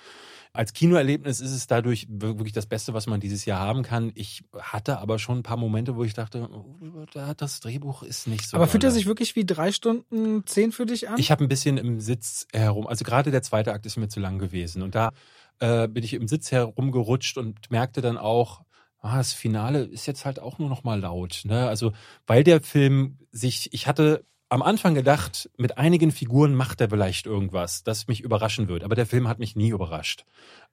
Als 0.53 0.73
Kinoerlebnis 0.73 1.41
ist 1.41 1.53
es 1.53 1.67
dadurch 1.67 2.07
wirklich 2.11 2.53
das 2.53 2.67
Beste, 2.67 2.95
was 2.95 3.07
man 3.07 3.21
dieses 3.21 3.45
Jahr 3.45 3.61
haben 3.61 3.83
kann. 3.83 4.13
Ich 4.15 4.45
hatte 4.59 4.99
aber 4.99 5.19
schon 5.19 5.39
ein 5.39 5.43
paar 5.43 5.57
Momente, 5.57 5.97
wo 5.97 6.05
ich 6.05 6.15
dachte, 6.15 6.49
oh, 6.51 7.05
das 7.37 7.61
Drehbuch 7.61 8.03
ist 8.03 8.27
nicht 8.27 8.49
so. 8.49 8.57
Aber 8.57 8.67
fühlt 8.67 8.85
er 8.85 8.91
sich 8.91 9.07
wirklich 9.07 9.37
wie 9.37 9.45
drei 9.45 9.73
Stunden 9.73 10.47
zehn 10.47 10.73
für 10.73 10.87
dich 10.87 11.09
an? 11.09 11.19
Ich 11.19 11.31
habe 11.31 11.45
ein 11.45 11.49
bisschen 11.49 11.77
im 11.77 12.01
Sitz 12.01 12.47
herum. 12.53 12.87
Also 12.87 13.05
gerade 13.05 13.31
der 13.31 13.43
zweite 13.43 13.73
Akt 13.73 13.87
ist 13.87 13.97
mir 13.99 14.09
zu 14.09 14.21
lang 14.21 14.39
gewesen. 14.39 14.83
Und 14.83 14.95
da 14.95 15.13
äh, 15.61 15.87
bin 15.87 16.03
ich 16.03 16.15
im 16.15 16.29
Sitz 16.29 16.51
herumgerutscht 16.51 17.37
und 17.37 17.71
merkte 17.71 18.01
dann 18.01 18.17
auch, 18.17 18.63
ah, 19.01 19.19
das 19.19 19.33
Finale 19.33 19.83
ist 19.83 20.07
jetzt 20.07 20.25
halt 20.25 20.41
auch 20.41 20.59
nur 20.59 20.69
noch 20.69 20.85
mal 20.85 21.01
laut. 21.01 21.43
Ne? 21.45 21.69
Also 21.69 21.93
weil 22.27 22.45
der 22.45 22.61
Film 22.63 23.19
sich, 23.33 23.73
ich 23.73 23.87
hatte 23.87 24.25
am 24.49 24.63
Anfang 24.63 24.95
gedacht, 24.95 25.51
mit 25.59 25.77
einigen 25.77 26.11
Figuren 26.11 26.55
macht 26.55 26.81
er 26.81 26.89
vielleicht 26.89 27.27
irgendwas, 27.27 27.83
das 27.83 28.09
mich 28.09 28.21
überraschen 28.21 28.69
wird. 28.69 28.83
Aber 28.83 28.95
der 28.95 29.07
Film 29.07 29.29
hat 29.29 29.39
mich 29.39 29.57
nie 29.57 29.69
überrascht. 29.69 30.25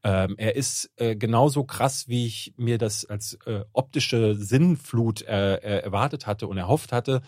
Ähm, 0.04 0.36
er 0.38 0.56
ist 0.56 0.92
äh, 0.96 1.16
genauso 1.16 1.66
krass, 1.66 2.08
wie 2.08 2.26
ich 2.26 2.54
mir 2.58 2.78
das 2.78 3.06
als 3.06 3.38
äh, 3.46 3.66
optische 3.74 4.36
Sinnflut 4.36 5.24
äh, 5.24 5.56
äh 5.56 5.84
erwartet 5.84 6.26
hatte 6.26 6.48
und 6.48 6.58
erhofft 6.58 6.92
hatte. 6.92 7.22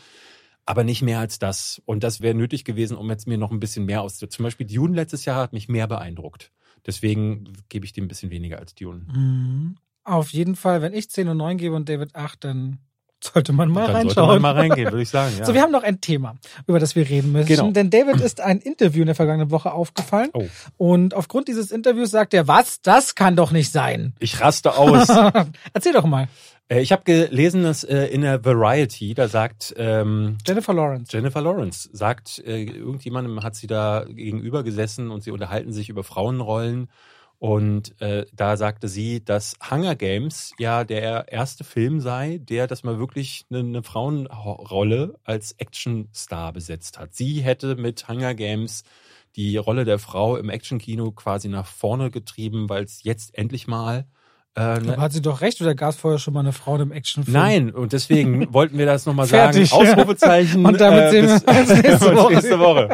Aber 0.65 0.83
nicht 0.83 1.01
mehr 1.01 1.19
als 1.19 1.39
das. 1.39 1.81
Und 1.85 2.03
das 2.03 2.21
wäre 2.21 2.35
nötig 2.35 2.65
gewesen, 2.65 2.97
um 2.97 3.09
jetzt 3.09 3.27
mir 3.27 3.37
noch 3.37 3.51
ein 3.51 3.59
bisschen 3.59 3.85
mehr 3.85 4.01
aus. 4.01 4.17
Zum 4.17 4.43
Beispiel 4.43 4.67
Dune 4.67 4.95
letztes 4.95 5.25
Jahr 5.25 5.41
hat 5.41 5.53
mich 5.53 5.69
mehr 5.69 5.87
beeindruckt. 5.87 6.51
Deswegen 6.85 7.53
gebe 7.69 7.85
ich 7.85 7.93
dem 7.93 8.05
ein 8.05 8.07
bisschen 8.09 8.31
weniger 8.31 8.59
als 8.59 8.75
Dune. 8.75 9.05
Mhm. 9.13 9.77
Auf 10.03 10.29
jeden 10.29 10.55
Fall, 10.55 10.81
wenn 10.81 10.93
ich 10.93 11.09
10 11.09 11.27
und 11.27 11.37
9 11.37 11.57
gebe 11.57 11.75
und 11.75 11.89
David 11.89 12.15
8, 12.15 12.43
dann 12.45 12.79
sollte 13.23 13.53
man 13.53 13.69
mal 13.69 13.87
Dann 13.87 13.95
reinschauen. 13.95 14.27
Sollte 14.27 14.41
man 14.41 14.41
mal 14.41 14.61
reingehen, 14.61 14.91
würde 14.91 15.01
ich 15.01 15.09
sagen. 15.09 15.27
Ja. 15.37 15.45
So, 15.45 15.53
wir 15.53 15.61
haben 15.61 15.71
noch 15.71 15.83
ein 15.83 16.01
Thema, 16.01 16.35
über 16.67 16.79
das 16.79 16.95
wir 16.95 17.07
reden 17.07 17.31
müssen. 17.31 17.47
Genau. 17.47 17.71
Denn 17.71 17.89
David 17.89 18.21
ist 18.21 18.41
ein 18.41 18.59
Interview 18.59 19.01
in 19.01 19.07
der 19.07 19.15
vergangenen 19.15 19.51
Woche 19.51 19.71
aufgefallen. 19.71 20.29
Oh. 20.33 20.45
Und 20.77 21.13
aufgrund 21.13 21.47
dieses 21.47 21.71
Interviews 21.71 22.11
sagt 22.11 22.33
er, 22.33 22.47
was? 22.47 22.81
Das 22.81 23.13
kann 23.13 23.35
doch 23.35 23.51
nicht 23.51 23.71
sein. 23.71 24.13
Ich 24.19 24.39
raste 24.41 24.75
aus. 24.75 25.07
Erzähl 25.73 25.93
doch 25.93 26.05
mal. 26.05 26.27
Äh, 26.69 26.81
ich 26.81 26.91
habe 26.91 27.03
gelesen, 27.03 27.63
dass 27.63 27.83
äh, 27.83 28.05
in 28.05 28.21
der 28.21 28.43
Variety, 28.43 29.13
da 29.13 29.27
sagt 29.27 29.73
ähm, 29.77 30.37
Jennifer 30.45 30.73
Lawrence. 30.73 31.11
Jennifer 31.11 31.41
Lawrence 31.41 31.89
sagt, 31.91 32.39
äh, 32.45 32.63
irgendjemandem 32.63 33.43
hat 33.43 33.55
sie 33.55 33.67
da 33.67 34.05
gegenüber 34.07 34.63
gesessen 34.63 35.11
und 35.11 35.23
sie 35.23 35.31
unterhalten 35.31 35.71
sich 35.71 35.89
über 35.89 36.03
Frauenrollen 36.03 36.89
und 37.39 37.99
äh, 38.01 38.25
da 38.33 38.57
sagte 38.57 38.87
sie, 38.87 39.23
dass 39.23 39.55
Hunger 39.69 39.95
Games 39.95 40.53
ja 40.57 40.83
der 40.83 41.31
erste 41.31 41.63
Film 41.63 41.99
sei, 41.99 42.39
der 42.41 42.65
das 42.65 42.83
mal 42.83 42.97
wirklich 42.97 43.45
eine, 43.49 43.59
eine 43.59 43.83
Frauenrolle 43.83 45.19
als 45.23 45.53
Actionstar 45.59 46.53
besetzt 46.53 46.97
hat. 46.97 47.13
Sie 47.13 47.41
hätte 47.41 47.75
mit 47.75 48.07
Hunger 48.07 48.33
Games 48.33 48.83
die 49.35 49.57
Rolle 49.57 49.85
der 49.85 49.99
Frau 49.99 50.35
im 50.35 50.49
Actionkino 50.49 51.11
quasi 51.11 51.47
nach 51.47 51.67
vorne 51.67 52.09
getrieben, 52.09 52.69
weil 52.69 52.83
es 52.83 53.03
jetzt 53.03 53.37
endlich 53.37 53.67
mal 53.67 54.07
äh, 54.57 54.79
ne? 54.79 54.97
hat 54.97 55.13
sie 55.13 55.21
doch 55.21 55.41
recht, 55.41 55.61
oder 55.61 55.75
gab 55.75 55.91
es 55.91 55.97
vorher 55.97 56.17
schon 56.17 56.33
mal 56.33 56.39
eine 56.39 56.51
Frau 56.51 56.77
im 56.77 56.91
Actionfilm? 56.91 57.37
Nein, 57.37 57.69
und 57.69 57.93
deswegen 57.93 58.51
wollten 58.53 58.79
wir 58.79 58.87
das 58.87 59.05
nochmal 59.05 59.27
sagen. 59.27 59.61
Ausrufezeichen. 59.69 60.65
und 60.65 60.81
damit 60.81 61.03
äh, 61.03 61.11
sehen 61.11 61.27
wir 61.27 61.59
uns 61.59 61.69
nächste 61.83 62.15
Woche. 62.15 62.33
nächste 62.33 62.59
Woche. 62.59 62.89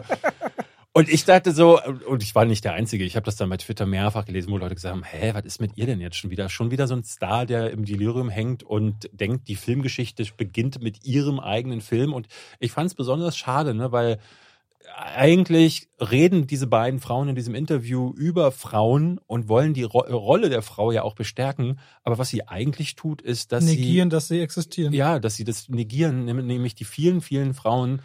Und 0.95 1.09
ich 1.09 1.25
dachte 1.25 1.53
so, 1.53 1.81
und 1.81 2.21
ich 2.21 2.35
war 2.35 2.45
nicht 2.45 2.63
der 2.63 2.73
Einzige, 2.73 3.03
ich 3.03 3.15
habe 3.15 3.25
das 3.25 3.35
dann 3.35 3.49
bei 3.49 3.57
Twitter 3.57 3.87
mehrfach 3.87 4.25
gelesen, 4.25 4.51
wo 4.51 4.59
Leute 4.59 4.75
gesagt 4.75 4.93
haben, 4.93 5.03
hä, 5.03 5.31
was 5.33 5.43
ist 5.43 5.59
mit 5.59 5.75
ihr 5.75 5.87
denn 5.87 5.99
jetzt 5.99 6.17
schon 6.17 6.29
wieder? 6.29 6.49
Schon 6.49 6.69
wieder 6.69 6.85
so 6.85 6.95
ein 6.95 7.03
Star, 7.03 7.47
der 7.47 7.71
im 7.71 7.83
Delirium 7.83 8.29
hängt 8.29 8.61
und 8.61 9.09
denkt, 9.11 9.47
die 9.47 9.55
Filmgeschichte 9.55 10.23
beginnt 10.37 10.83
mit 10.83 11.03
ihrem 11.03 11.39
eigenen 11.39 11.81
Film. 11.81 12.13
Und 12.13 12.27
ich 12.59 12.71
fand 12.71 12.87
es 12.91 12.93
besonders 12.93 13.35
schade, 13.35 13.73
ne, 13.73 13.91
weil 13.91 14.19
eigentlich 14.95 15.87
reden 15.99 16.45
diese 16.45 16.67
beiden 16.67 16.99
Frauen 16.99 17.29
in 17.29 17.35
diesem 17.35 17.55
Interview 17.55 18.13
über 18.15 18.51
Frauen 18.51 19.19
und 19.25 19.47
wollen 19.47 19.73
die 19.73 19.83
Ro 19.83 19.99
Rolle 19.99 20.49
der 20.49 20.61
Frau 20.61 20.91
ja 20.91 21.01
auch 21.01 21.15
bestärken. 21.15 21.79
Aber 22.03 22.19
was 22.19 22.29
sie 22.29 22.47
eigentlich 22.47 22.95
tut, 22.95 23.21
ist, 23.21 23.51
dass 23.51 23.63
negieren, 23.63 23.77
sie 23.77 23.87
negieren, 23.87 24.09
dass 24.11 24.27
sie 24.27 24.41
existieren. 24.41 24.93
Ja, 24.93 25.17
dass 25.17 25.35
sie 25.35 25.43
das 25.43 25.69
negieren, 25.69 26.25
nämlich 26.25 26.75
die 26.75 26.85
vielen, 26.85 27.21
vielen 27.21 27.55
Frauen, 27.55 28.01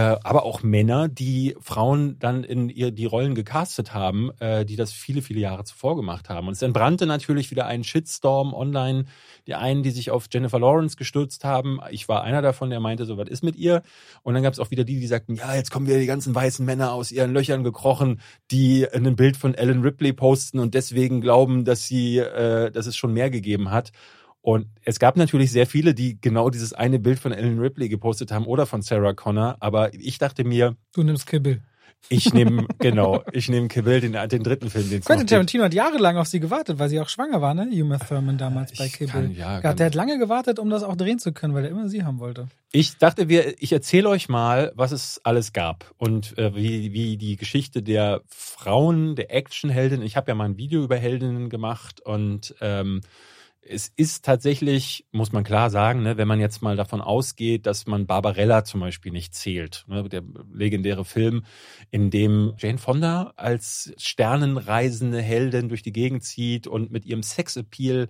aber 0.00 0.44
auch 0.44 0.62
Männer, 0.62 1.08
die 1.08 1.54
Frauen 1.60 2.18
dann 2.18 2.44
in 2.44 2.70
ihr, 2.70 2.92
die 2.92 3.04
Rollen 3.04 3.34
gecastet 3.34 3.92
haben, 3.92 4.30
äh, 4.38 4.64
die 4.64 4.76
das 4.76 4.92
viele, 4.92 5.20
viele 5.20 5.40
Jahre 5.40 5.64
zuvor 5.64 5.96
gemacht 5.96 6.30
haben. 6.30 6.48
Und 6.48 6.54
es 6.54 6.62
entbrannte 6.62 7.04
natürlich 7.04 7.50
wieder 7.50 7.66
ein 7.66 7.84
Shitstorm 7.84 8.54
online. 8.54 9.04
Die 9.46 9.54
einen, 9.54 9.82
die 9.82 9.90
sich 9.90 10.10
auf 10.10 10.28
Jennifer 10.32 10.58
Lawrence 10.58 10.96
gestürzt 10.96 11.44
haben. 11.44 11.80
Ich 11.90 12.08
war 12.08 12.22
einer 12.22 12.40
davon, 12.40 12.70
der 12.70 12.80
meinte, 12.80 13.04
so 13.04 13.18
was 13.18 13.28
ist 13.28 13.44
mit 13.44 13.56
ihr. 13.56 13.82
Und 14.22 14.34
dann 14.34 14.42
gab 14.42 14.52
es 14.54 14.60
auch 14.60 14.70
wieder 14.70 14.84
die, 14.84 14.98
die 14.98 15.06
sagten, 15.06 15.34
ja, 15.34 15.54
jetzt 15.54 15.70
kommen 15.70 15.86
wieder 15.86 15.98
die 15.98 16.06
ganzen 16.06 16.34
weißen 16.34 16.64
Männer 16.64 16.92
aus 16.92 17.12
ihren 17.12 17.32
Löchern 17.34 17.62
gekrochen, 17.62 18.20
die 18.50 18.86
ein 18.88 19.16
Bild 19.16 19.36
von 19.36 19.54
Ellen 19.54 19.82
Ripley 19.82 20.12
posten 20.12 20.58
und 20.58 20.74
deswegen 20.74 21.20
glauben, 21.20 21.64
dass 21.64 21.86
sie, 21.86 22.18
äh, 22.18 22.70
dass 22.70 22.86
es 22.86 22.96
schon 22.96 23.12
mehr 23.12 23.30
gegeben 23.30 23.70
hat. 23.70 23.92
Und 24.42 24.66
es 24.84 24.98
gab 24.98 25.16
natürlich 25.16 25.52
sehr 25.52 25.66
viele, 25.66 25.94
die 25.94 26.20
genau 26.20 26.50
dieses 26.50 26.72
eine 26.72 26.98
Bild 26.98 27.18
von 27.18 27.32
Ellen 27.32 27.60
Ripley 27.60 27.88
gepostet 27.88 28.32
haben 28.32 28.44
oder 28.44 28.66
von 28.66 28.82
Sarah 28.82 29.14
Connor. 29.14 29.56
Aber 29.60 29.94
ich 29.94 30.18
dachte 30.18 30.44
mir. 30.44 30.76
Du 30.92 31.02
nimmst 31.02 31.26
Kibble. 31.26 31.62
Ich 32.08 32.34
nehme, 32.34 32.66
genau, 32.78 33.22
ich 33.32 33.48
nehme 33.48 33.68
Kill 33.68 34.00
den, 34.00 34.12
den 34.12 34.42
dritten 34.42 34.70
Film, 34.70 34.90
den 34.90 35.02
Quentin 35.02 35.26
Tarantino 35.26 35.64
hat 35.64 35.74
jahrelang 35.74 36.16
auf 36.16 36.26
sie 36.26 36.40
gewartet, 36.40 36.78
weil 36.78 36.88
sie 36.88 37.00
auch 37.00 37.08
schwanger 37.08 37.40
war, 37.40 37.54
ne? 37.54 37.68
Uma 37.72 37.98
Thurman 37.98 38.38
damals 38.38 38.76
bei 38.76 38.88
Kill 38.88 39.06
Bill. 39.06 39.32
Ja, 39.32 39.60
ja, 39.60 39.72
der 39.72 39.86
hat 39.86 39.94
lange 39.94 40.18
gewartet, 40.18 40.58
um 40.58 40.68
das 40.68 40.82
auch 40.82 40.96
drehen 40.96 41.18
zu 41.18 41.32
können, 41.32 41.54
weil 41.54 41.64
er 41.64 41.70
immer 41.70 41.88
sie 41.88 42.02
haben 42.02 42.18
wollte. 42.18 42.48
Ich 42.72 42.98
dachte, 42.98 43.28
wir, 43.28 43.62
ich 43.62 43.72
erzähle 43.72 44.08
euch 44.08 44.28
mal, 44.28 44.72
was 44.74 44.92
es 44.92 45.20
alles 45.24 45.52
gab 45.52 45.94
und 45.98 46.36
äh, 46.38 46.54
wie, 46.56 46.92
wie 46.92 47.16
die 47.16 47.36
Geschichte 47.36 47.82
der 47.82 48.22
Frauen, 48.28 49.14
der 49.14 49.32
Actionheldin. 49.34 50.02
Ich 50.02 50.16
habe 50.16 50.30
ja 50.30 50.34
mal 50.34 50.46
ein 50.46 50.56
Video 50.56 50.82
über 50.82 50.96
Heldinnen 50.96 51.50
gemacht 51.50 52.00
und 52.00 52.54
ähm, 52.60 53.02
es 53.64 53.92
ist 53.96 54.24
tatsächlich, 54.24 55.06
muss 55.12 55.32
man 55.32 55.44
klar 55.44 55.70
sagen, 55.70 56.02
ne, 56.02 56.16
wenn 56.16 56.28
man 56.28 56.40
jetzt 56.40 56.62
mal 56.62 56.76
davon 56.76 57.00
ausgeht, 57.00 57.66
dass 57.66 57.86
man 57.86 58.06
Barbarella 58.06 58.64
zum 58.64 58.80
Beispiel 58.80 59.12
nicht 59.12 59.34
zählt, 59.34 59.84
ne, 59.86 60.08
der 60.08 60.22
legendäre 60.52 61.04
Film, 61.04 61.44
in 61.90 62.10
dem 62.10 62.54
Jane 62.58 62.78
Fonda 62.78 63.32
als 63.36 63.92
sternenreisende 63.98 65.22
Heldin 65.22 65.68
durch 65.68 65.82
die 65.82 65.92
Gegend 65.92 66.24
zieht 66.24 66.66
und 66.66 66.90
mit 66.90 67.06
ihrem 67.06 67.22
Sexappeal 67.22 68.08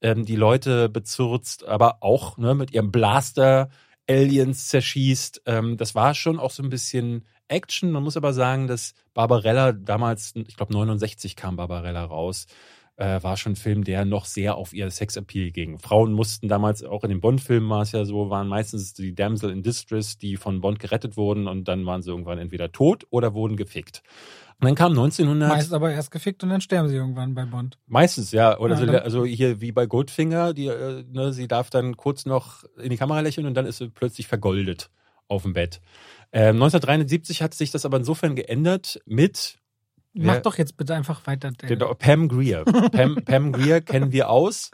ähm, 0.00 0.24
die 0.24 0.36
Leute 0.36 0.88
bezürzt, 0.88 1.66
aber 1.66 1.98
auch 2.02 2.38
ne, 2.38 2.54
mit 2.54 2.72
ihrem 2.72 2.90
Blaster 2.90 3.68
Aliens 4.08 4.68
zerschießt. 4.68 5.42
Ähm, 5.46 5.76
das 5.76 5.94
war 5.94 6.14
schon 6.14 6.38
auch 6.38 6.50
so 6.50 6.62
ein 6.62 6.70
bisschen 6.70 7.24
Action. 7.48 7.90
Man 7.90 8.02
muss 8.02 8.16
aber 8.16 8.32
sagen, 8.32 8.68
dass 8.68 8.94
Barbarella 9.12 9.72
damals, 9.72 10.34
ich 10.34 10.56
glaube 10.56 10.72
69 10.72 11.36
kam 11.36 11.56
Barbarella 11.56 12.04
raus, 12.04 12.46
äh, 12.96 13.22
war 13.22 13.36
schon 13.36 13.52
ein 13.52 13.56
Film, 13.56 13.84
der 13.84 14.04
noch 14.04 14.24
sehr 14.24 14.56
auf 14.56 14.72
ihr 14.72 14.90
Sexappeal 14.90 15.50
ging. 15.50 15.78
Frauen 15.78 16.12
mussten 16.12 16.48
damals, 16.48 16.84
auch 16.84 17.02
in 17.04 17.10
den 17.10 17.20
Bond-Filmen 17.20 17.68
war 17.68 17.82
es 17.82 17.92
ja 17.92 18.04
so, 18.04 18.30
waren 18.30 18.48
meistens 18.48 18.94
die 18.94 19.14
Damsel 19.14 19.50
in 19.50 19.62
Distress, 19.62 20.16
die 20.16 20.36
von 20.36 20.60
Bond 20.60 20.78
gerettet 20.78 21.16
wurden 21.16 21.48
und 21.48 21.66
dann 21.66 21.86
waren 21.86 22.02
sie 22.02 22.10
irgendwann 22.10 22.38
entweder 22.38 22.70
tot 22.70 23.06
oder 23.10 23.34
wurden 23.34 23.56
gefickt. 23.56 24.02
Und 24.60 24.68
dann 24.68 24.76
kam 24.76 24.92
1900. 24.92 25.48
Meist 25.48 25.72
aber 25.72 25.90
erst 25.90 26.12
gefickt 26.12 26.42
und 26.44 26.50
dann 26.50 26.60
sterben 26.60 26.88
sie 26.88 26.94
irgendwann 26.94 27.34
bei 27.34 27.44
Bond. 27.44 27.78
Meistens, 27.86 28.30
ja. 28.30 28.58
Oder 28.58 28.78
Ja, 28.80 28.86
so, 28.86 28.98
also 28.98 29.24
hier 29.24 29.60
wie 29.60 29.72
bei 29.72 29.86
Goldfinger, 29.86 30.54
die, 30.54 30.68
äh, 30.68 31.04
ne, 31.10 31.32
sie 31.32 31.48
darf 31.48 31.70
dann 31.70 31.96
kurz 31.96 32.24
noch 32.24 32.62
in 32.80 32.90
die 32.90 32.96
Kamera 32.96 33.20
lächeln 33.20 33.46
und 33.46 33.54
dann 33.54 33.66
ist 33.66 33.78
sie 33.78 33.88
plötzlich 33.88 34.28
vergoldet 34.28 34.90
auf 35.26 35.42
dem 35.42 35.54
Bett. 35.54 35.80
Ähm, 36.32 36.56
1973 36.56 37.42
hat 37.42 37.54
sich 37.54 37.72
das 37.72 37.84
aber 37.84 37.96
insofern 37.96 38.36
geändert 38.36 39.00
mit 39.06 39.58
Mach 40.14 40.38
doch 40.42 40.56
jetzt 40.58 40.76
bitte 40.76 40.94
einfach 40.94 41.26
weiter, 41.26 41.50
David. 41.56 41.98
Pam 41.98 42.28
Greer. 42.28 42.64
Pam, 42.64 43.16
Pam 43.24 43.52
Greer 43.52 43.80
kennen 43.80 44.12
wir 44.12 44.30
aus. 44.30 44.70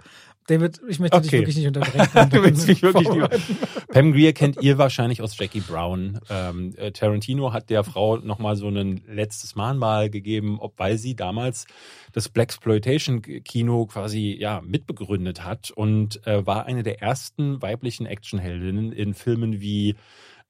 David, 0.47 0.81
ich 0.89 0.99
möchte 0.99 1.21
dich 1.21 1.29
Okay. 1.29 1.39
wirklich 1.39 1.57
nicht 1.59 1.67
unterbrechen. 1.69 2.31
Du 2.31 2.43
willst 2.43 2.67
mich 2.67 2.83
wirklich 2.83 3.09
nicht. 3.09 3.89
Pam 3.89 4.13
Greer 4.13 4.33
kennt 4.33 4.61
ihr 4.61 4.79
wahrscheinlich 4.79 5.23
aus 5.23 5.39
Jackie 5.39 5.61
Brown. 5.61 6.19
Ähm, 6.29 6.75
äh, 6.77 6.91
Tarantino 6.91 7.53
hat 7.53 7.71
der 7.71 7.85
Frau 7.85 8.17
nochmal 8.17 8.57
so 8.57 8.69
ein 8.69 9.03
letztes 9.07 9.55
Mahnmal 9.55 10.11
gegeben, 10.11 10.59
ob 10.59 10.77
weil 10.79 10.99
sie 10.99 11.15
damals 11.15 11.67
das 12.13 12.29
Blaxploitation-Kino 12.29 13.87
quasi 13.87 14.37
ja 14.39 14.61
mitbegründet 14.61 15.45
hat 15.45 15.71
und 15.71 16.27
äh, 16.27 16.45
war 16.47 16.67
eine 16.67 16.83
der 16.83 17.01
ersten 17.01 17.63
weiblichen 17.63 18.07
Actionheldinnen 18.07 18.93
in 18.93 19.15
Filmen 19.15 19.61
wie 19.61 19.95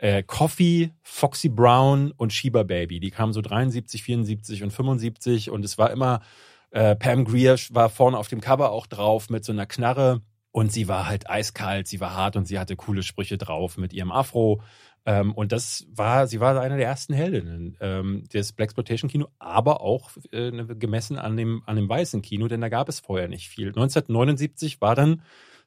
äh, 0.01 0.23
Coffee, 0.23 0.93
Foxy 1.03 1.51
Brown 1.51 2.13
und 2.17 2.33
Sheba 2.33 2.63
Baby. 2.63 3.01
Die 3.01 3.11
kamen 3.11 3.33
so 3.33 3.43
73, 3.43 4.03
74 4.03 4.63
und 4.63 4.71
75 4.71 5.51
und 5.51 5.65
es 5.65 5.77
war 5.77 5.91
immer 5.91 6.21
äh, 6.71 6.97
Pam 6.97 7.25
Greer 7.25 7.57
war 7.71 7.91
vorne 7.91 8.17
auf 8.17 8.29
dem 8.29 8.41
Cover 8.41 8.71
auch 8.71 8.87
drauf 8.87 9.29
mit 9.29 9.45
so 9.45 9.53
einer 9.53 9.67
Knarre 9.67 10.23
und 10.53 10.73
sie 10.73 10.89
war 10.89 11.07
halt 11.07 11.29
eiskalt, 11.29 11.87
sie 11.87 12.01
war 12.01 12.15
hart 12.15 12.37
und 12.37 12.47
sie 12.47 12.59
hatte 12.59 12.77
coole 12.77 13.03
Sprüche 13.03 13.37
drauf 13.37 13.77
mit 13.77 13.93
ihrem 13.93 14.11
Afro. 14.11 14.63
Ähm, 15.05 15.33
und 15.33 15.53
das 15.53 15.87
war, 15.91 16.27
sie 16.27 16.41
war 16.41 16.59
eine 16.61 16.77
der 16.77 16.87
ersten 16.87 17.15
Heldinnen 17.15 17.77
ähm, 17.81 18.25
des 18.33 18.53
Blaxploitation-Kino, 18.53 19.29
aber 19.39 19.81
auch 19.83 20.11
äh, 20.31 20.51
gemessen 20.51 21.19
an 21.19 21.37
dem, 21.37 21.63
an 21.67 21.77
dem 21.77 21.89
weißen 21.89 22.23
Kino, 22.23 22.49
denn 22.49 22.61
da 22.61 22.69
gab 22.69 22.89
es 22.89 23.01
vorher 23.01 23.29
nicht 23.29 23.49
viel. 23.49 23.69
1979 23.69 24.81
war 24.81 24.95
dann 24.95 25.23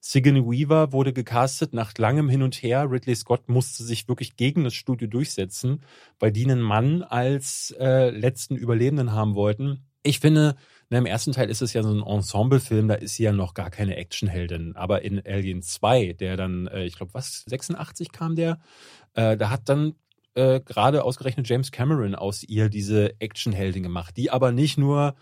Sigourney 0.05 0.41
Weaver 0.45 0.91
wurde 0.91 1.13
gecastet 1.13 1.73
nach 1.73 1.97
langem 1.97 2.27
Hin 2.27 2.43
und 2.43 2.61
Her. 2.61 2.91
Ridley 2.91 3.15
Scott 3.15 3.47
musste 3.47 3.83
sich 3.83 4.09
wirklich 4.09 4.35
gegen 4.35 4.65
das 4.65 4.73
Studio 4.73 5.07
durchsetzen, 5.07 5.79
weil 6.19 6.33
die 6.33 6.43
einen 6.43 6.61
Mann 6.61 7.03
als 7.03 7.73
äh, 7.79 8.09
letzten 8.09 8.57
Überlebenden 8.57 9.13
haben 9.13 9.33
wollten. 9.33 9.85
Ich 10.03 10.19
finde, 10.19 10.57
na, 10.89 10.97
im 10.97 11.05
ersten 11.05 11.31
Teil 11.31 11.49
ist 11.49 11.61
es 11.61 11.71
ja 11.71 11.83
so 11.83 11.93
ein 11.93 12.03
Ensemble-Film, 12.03 12.89
da 12.89 12.95
ist 12.95 13.15
sie 13.15 13.23
ja 13.23 13.31
noch 13.31 13.53
gar 13.53 13.69
keine 13.69 13.95
Actionheldin. 13.95 14.75
Aber 14.75 15.03
in 15.03 15.25
Alien 15.25 15.61
2, 15.61 16.11
der 16.19 16.35
dann, 16.35 16.67
äh, 16.67 16.83
ich 16.83 16.97
glaube, 16.97 17.13
was, 17.13 17.45
86 17.47 18.11
kam 18.11 18.35
der, 18.35 18.59
äh, 19.13 19.37
da 19.37 19.49
hat 19.49 19.69
dann 19.69 19.95
äh, 20.35 20.59
gerade 20.59 21.05
ausgerechnet 21.05 21.47
James 21.47 21.71
Cameron 21.71 22.13
aus 22.13 22.43
ihr 22.43 22.67
diese 22.67 23.21
Actionheldin 23.21 23.83
gemacht, 23.83 24.17
die 24.17 24.31
aber 24.31 24.51
nicht 24.51 24.77
nur 24.77 25.15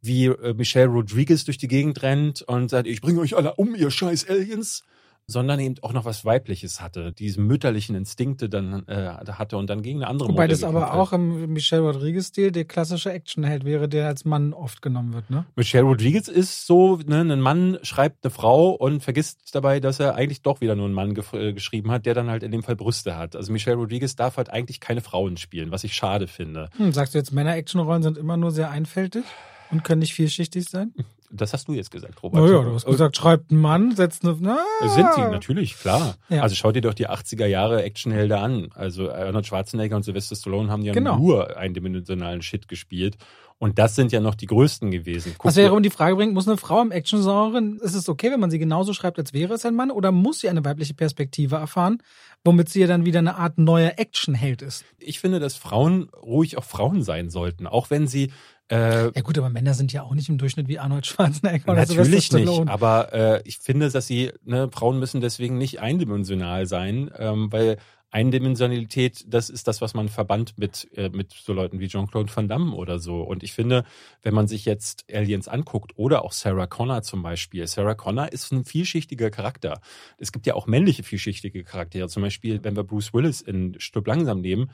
wie 0.00 0.26
äh, 0.26 0.54
Michelle 0.54 0.88
Rodriguez 0.88 1.44
durch 1.44 1.58
die 1.58 1.68
Gegend 1.68 2.02
rennt 2.02 2.42
und 2.42 2.70
sagt, 2.70 2.86
ich 2.86 3.00
bringe 3.00 3.20
euch 3.20 3.36
alle 3.36 3.54
um, 3.54 3.74
ihr 3.74 3.90
scheiß 3.90 4.28
Aliens, 4.28 4.82
sondern 5.30 5.60
eben 5.60 5.74
auch 5.82 5.92
noch 5.92 6.06
was 6.06 6.24
Weibliches 6.24 6.80
hatte, 6.80 7.12
diese 7.12 7.40
mütterlichen 7.40 7.94
Instinkte 7.94 8.48
dann 8.48 8.84
äh, 8.88 9.10
hatte 9.30 9.58
und 9.58 9.68
dann 9.68 9.82
gegen 9.82 9.98
eine 9.98 10.08
andere 10.08 10.30
Wobei 10.30 10.48
das 10.48 10.64
aber 10.64 10.94
auch 10.94 11.12
im 11.12 11.52
Michelle 11.52 11.82
Rodriguez-Stil 11.82 12.50
der 12.50 12.64
klassische 12.64 13.12
Actionheld 13.12 13.66
wäre, 13.66 13.90
der 13.90 14.06
als 14.06 14.24
Mann 14.24 14.54
oft 14.54 14.80
genommen 14.80 15.12
wird, 15.12 15.28
ne? 15.28 15.44
Michelle 15.54 15.84
Rodriguez 15.84 16.28
ist 16.28 16.66
so, 16.66 16.96
ne, 17.06 17.20
ein 17.20 17.40
Mann 17.42 17.78
schreibt 17.82 18.24
eine 18.24 18.30
Frau 18.30 18.70
und 18.70 19.02
vergisst 19.02 19.54
dabei, 19.54 19.80
dass 19.80 20.00
er 20.00 20.14
eigentlich 20.14 20.40
doch 20.40 20.62
wieder 20.62 20.74
nur 20.74 20.86
einen 20.86 20.94
Mann 20.94 21.12
ge 21.12 21.24
äh, 21.32 21.52
geschrieben 21.52 21.90
hat, 21.90 22.06
der 22.06 22.14
dann 22.14 22.30
halt 22.30 22.42
in 22.42 22.50
dem 22.50 22.62
Fall 22.62 22.76
Brüste 22.76 23.16
hat. 23.16 23.36
Also 23.36 23.52
Michelle 23.52 23.76
Rodriguez 23.76 24.16
darf 24.16 24.38
halt 24.38 24.48
eigentlich 24.48 24.80
keine 24.80 25.02
Frauen 25.02 25.36
spielen, 25.36 25.70
was 25.70 25.84
ich 25.84 25.92
schade 25.92 26.26
finde. 26.26 26.70
Hm, 26.78 26.92
sagst 26.92 27.12
du 27.12 27.18
jetzt, 27.18 27.32
Männer-Action-Rollen 27.32 28.02
sind 28.02 28.16
immer 28.16 28.38
nur 28.38 28.50
sehr 28.50 28.70
einfältig 28.70 29.24
und 29.70 29.84
können 29.84 30.00
nicht 30.00 30.14
vielschichtig 30.14 30.68
sein? 30.68 30.92
Das 31.30 31.52
hast 31.52 31.68
du 31.68 31.74
jetzt 31.74 31.90
gesagt, 31.90 32.22
Robert. 32.22 32.42
Naja, 32.42 32.62
du 32.62 32.72
hast 32.74 32.86
gesagt, 32.86 33.16
schreibt 33.16 33.50
ein 33.50 33.58
Mann, 33.58 33.94
setzt 33.94 34.24
eine. 34.24 34.34
Na, 34.40 34.56
Sind 34.88 35.12
sie, 35.14 35.20
natürlich, 35.20 35.76
klar. 35.78 36.16
Ja. 36.30 36.40
Also 36.42 36.54
schau 36.54 36.72
dir 36.72 36.80
doch 36.80 36.94
die 36.94 37.06
80er 37.08 37.44
Jahre 37.44 37.82
Actionhelden 37.82 38.38
an. 38.38 38.68
Also 38.74 39.12
Arnold 39.12 39.46
Schwarzenegger 39.46 39.94
und 39.96 40.04
Sylvester 40.04 40.36
Stallone 40.36 40.70
haben 40.70 40.82
ja 40.82 40.94
Genau. 40.94 41.18
nur 41.18 41.56
eindimensionalen 41.58 42.40
Shit 42.40 42.66
gespielt. 42.66 43.18
Und 43.60 43.78
das 43.80 43.96
sind 43.96 44.12
ja 44.12 44.20
noch 44.20 44.36
die 44.36 44.46
größten 44.46 44.90
gewesen. 44.92 45.34
Guck 45.36 45.46
Was 45.46 45.54
dir- 45.54 45.62
wiederum 45.64 45.82
die 45.82 45.90
Frage 45.90 46.14
bringt, 46.14 46.32
muss 46.32 46.46
eine 46.46 46.56
Frau 46.56 46.80
im 46.80 46.92
Action-Genre, 46.92 47.60
ist 47.82 47.94
es 47.94 48.08
okay, 48.08 48.30
wenn 48.30 48.38
man 48.38 48.50
sie 48.52 48.58
genauso 48.60 48.92
schreibt, 48.94 49.18
als 49.18 49.32
wäre 49.32 49.54
es 49.54 49.64
ein 49.66 49.74
Mann, 49.74 49.90
oder 49.90 50.12
muss 50.12 50.40
sie 50.40 50.48
eine 50.48 50.64
weibliche 50.64 50.94
Perspektive 50.94 51.56
erfahren, 51.56 51.98
womit 52.44 52.68
sie 52.68 52.80
ja 52.80 52.86
dann 52.86 53.04
wieder 53.04 53.18
eine 53.18 53.34
Art 53.36 53.58
neuer 53.58 53.94
Actionheld 53.96 54.62
ist? 54.62 54.84
ich 55.00 55.18
finde, 55.20 55.40
dass 55.40 55.56
Frauen 55.56 56.08
ruhig 56.22 56.56
auch 56.56 56.64
Frauen 56.64 57.02
sein 57.02 57.30
sollten. 57.30 57.66
Auch 57.66 57.90
wenn 57.90 58.06
sie 58.06 58.30
äh, 58.70 59.04
Ja 59.06 59.22
gut, 59.22 59.36
aber 59.38 59.48
Männer 59.50 59.74
sind 59.74 59.92
ja 59.92 60.02
auch 60.02 60.14
nicht 60.14 60.28
im 60.28 60.38
Durchschnitt 60.38 60.68
wie 60.68 60.78
Arnold 60.78 61.06
Schwarzenegger 61.06 61.72
oder 61.72 61.86
Natürlich 61.86 62.30
nicht, 62.32 62.68
aber 62.68 63.12
äh, 63.12 63.42
ich 63.44 63.58
finde, 63.58 63.90
dass 63.90 64.06
sie, 64.06 64.30
ne, 64.44 64.68
Frauen 64.72 64.98
müssen 65.00 65.20
deswegen 65.20 65.56
nicht 65.58 65.80
eindimensional 65.80 66.66
sein, 66.66 67.10
ähm, 67.18 67.50
weil 67.50 67.78
Eindimensionalität, 68.10 69.24
das 69.26 69.50
ist 69.50 69.68
das, 69.68 69.80
was 69.80 69.94
man 69.94 70.08
verbannt 70.08 70.56
mit, 70.56 70.88
äh, 70.96 71.10
mit 71.10 71.32
so 71.32 71.52
Leuten 71.52 71.78
wie 71.78 71.88
Jean-Claude 71.88 72.34
Van 72.34 72.48
Damme 72.48 72.74
oder 72.74 72.98
so. 72.98 73.20
Und 73.20 73.42
ich 73.42 73.52
finde, 73.52 73.84
wenn 74.22 74.34
man 74.34 74.48
sich 74.48 74.64
jetzt 74.64 75.04
Aliens 75.12 75.48
anguckt 75.48 75.92
oder 75.96 76.24
auch 76.24 76.32
Sarah 76.32 76.66
Connor 76.66 77.02
zum 77.02 77.22
Beispiel, 77.22 77.66
Sarah 77.66 77.94
Connor 77.94 78.32
ist 78.32 78.50
ein 78.52 78.64
vielschichtiger 78.64 79.30
Charakter. 79.30 79.80
Es 80.16 80.32
gibt 80.32 80.46
ja 80.46 80.54
auch 80.54 80.66
männliche 80.66 81.02
vielschichtige 81.02 81.64
Charaktere, 81.64 82.08
zum 82.08 82.22
Beispiel, 82.22 82.64
wenn 82.64 82.76
wir 82.76 82.84
Bruce 82.84 83.12
Willis 83.12 83.42
in 83.42 83.78
Stück 83.78 84.06
langsam 84.06 84.40
nehmen 84.40 84.70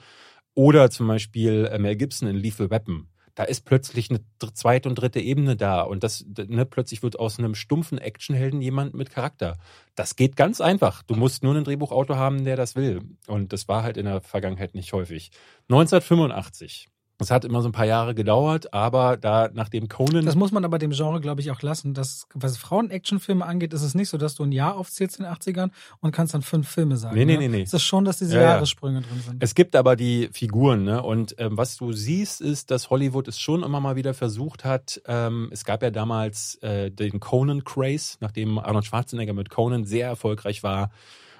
oder 0.54 0.90
zum 0.90 1.08
Beispiel 1.08 1.68
äh, 1.70 1.78
Mel 1.78 1.96
Gibson 1.96 2.28
in 2.28 2.36
Lethal 2.36 2.70
Weapon 2.70 3.08
da 3.34 3.44
ist 3.44 3.64
plötzlich 3.64 4.10
eine 4.10 4.20
zweite 4.54 4.88
und 4.88 4.94
dritte 4.94 5.20
Ebene 5.20 5.56
da 5.56 5.82
und 5.82 6.04
das 6.04 6.24
ne, 6.36 6.64
plötzlich 6.64 7.02
wird 7.02 7.18
aus 7.18 7.38
einem 7.38 7.54
stumpfen 7.54 7.98
Actionhelden 7.98 8.60
jemand 8.60 8.94
mit 8.94 9.10
Charakter. 9.10 9.58
Das 9.94 10.16
geht 10.16 10.36
ganz 10.36 10.60
einfach. 10.60 11.02
Du 11.02 11.14
musst 11.14 11.42
nur 11.42 11.54
einen 11.54 11.64
Drehbuchautor 11.64 12.16
haben, 12.16 12.44
der 12.44 12.56
das 12.56 12.76
will. 12.76 13.02
Und 13.26 13.52
das 13.52 13.68
war 13.68 13.82
halt 13.82 13.96
in 13.96 14.06
der 14.06 14.20
Vergangenheit 14.20 14.74
nicht 14.74 14.92
häufig. 14.92 15.30
1985. 15.68 16.88
Es 17.18 17.30
hat 17.30 17.44
immer 17.44 17.62
so 17.62 17.68
ein 17.68 17.72
paar 17.72 17.86
Jahre 17.86 18.14
gedauert, 18.14 18.74
aber 18.74 19.16
da 19.16 19.48
nachdem 19.52 19.88
Conan 19.88 20.24
Das 20.26 20.34
muss 20.34 20.50
man 20.50 20.64
aber 20.64 20.78
dem 20.78 20.90
Genre, 20.90 21.20
glaube 21.20 21.40
ich, 21.40 21.52
auch 21.52 21.62
lassen. 21.62 21.94
Das, 21.94 22.26
was 22.34 22.56
Frauen-Action-Filme 22.56 23.46
angeht, 23.46 23.72
ist 23.72 23.82
es 23.82 23.94
nicht 23.94 24.08
so, 24.08 24.18
dass 24.18 24.34
du 24.34 24.42
ein 24.42 24.50
Jahr 24.50 24.76
aufzählst 24.76 25.20
in 25.20 25.24
den 25.24 25.32
80ern 25.32 25.70
und 26.00 26.10
kannst 26.10 26.34
dann 26.34 26.42
fünf 26.42 26.68
Filme 26.68 26.96
sagen. 26.96 27.14
Nee, 27.14 27.24
nee, 27.24 27.34
ne? 27.34 27.38
nee, 27.40 27.48
nee. 27.48 27.62
Es 27.62 27.72
ist 27.72 27.84
schon, 27.84 28.04
dass 28.04 28.18
diese 28.18 28.34
Ja, 28.34 28.42
ja. 28.42 28.48
Jahressprünge 28.54 29.02
drin 29.02 29.20
sind. 29.24 29.42
Es 29.42 29.54
gibt 29.54 29.76
aber 29.76 29.94
die 29.94 30.28
Figuren, 30.32 30.82
ne? 30.82 31.02
Und 31.02 31.36
ähm, 31.38 31.56
was 31.56 31.76
du 31.76 31.92
siehst, 31.92 32.40
ist, 32.40 32.72
dass 32.72 32.90
Hollywood 32.90 33.28
es 33.28 33.38
schon 33.38 33.62
immer 33.62 33.78
mal 33.80 33.94
wieder 33.94 34.12
versucht 34.12 34.64
hat. 34.64 35.00
Ähm, 35.06 35.50
es 35.52 35.64
gab 35.64 35.82
ja 35.84 35.92
damals 35.92 36.56
äh, 36.62 36.90
den 36.90 37.20
Conan 37.20 37.62
Craze, 37.62 38.16
nachdem 38.20 38.58
Arnold 38.58 38.86
Schwarzenegger 38.86 39.34
mit 39.34 39.50
Conan 39.50 39.84
sehr 39.84 40.08
erfolgreich 40.08 40.64
war 40.64 40.90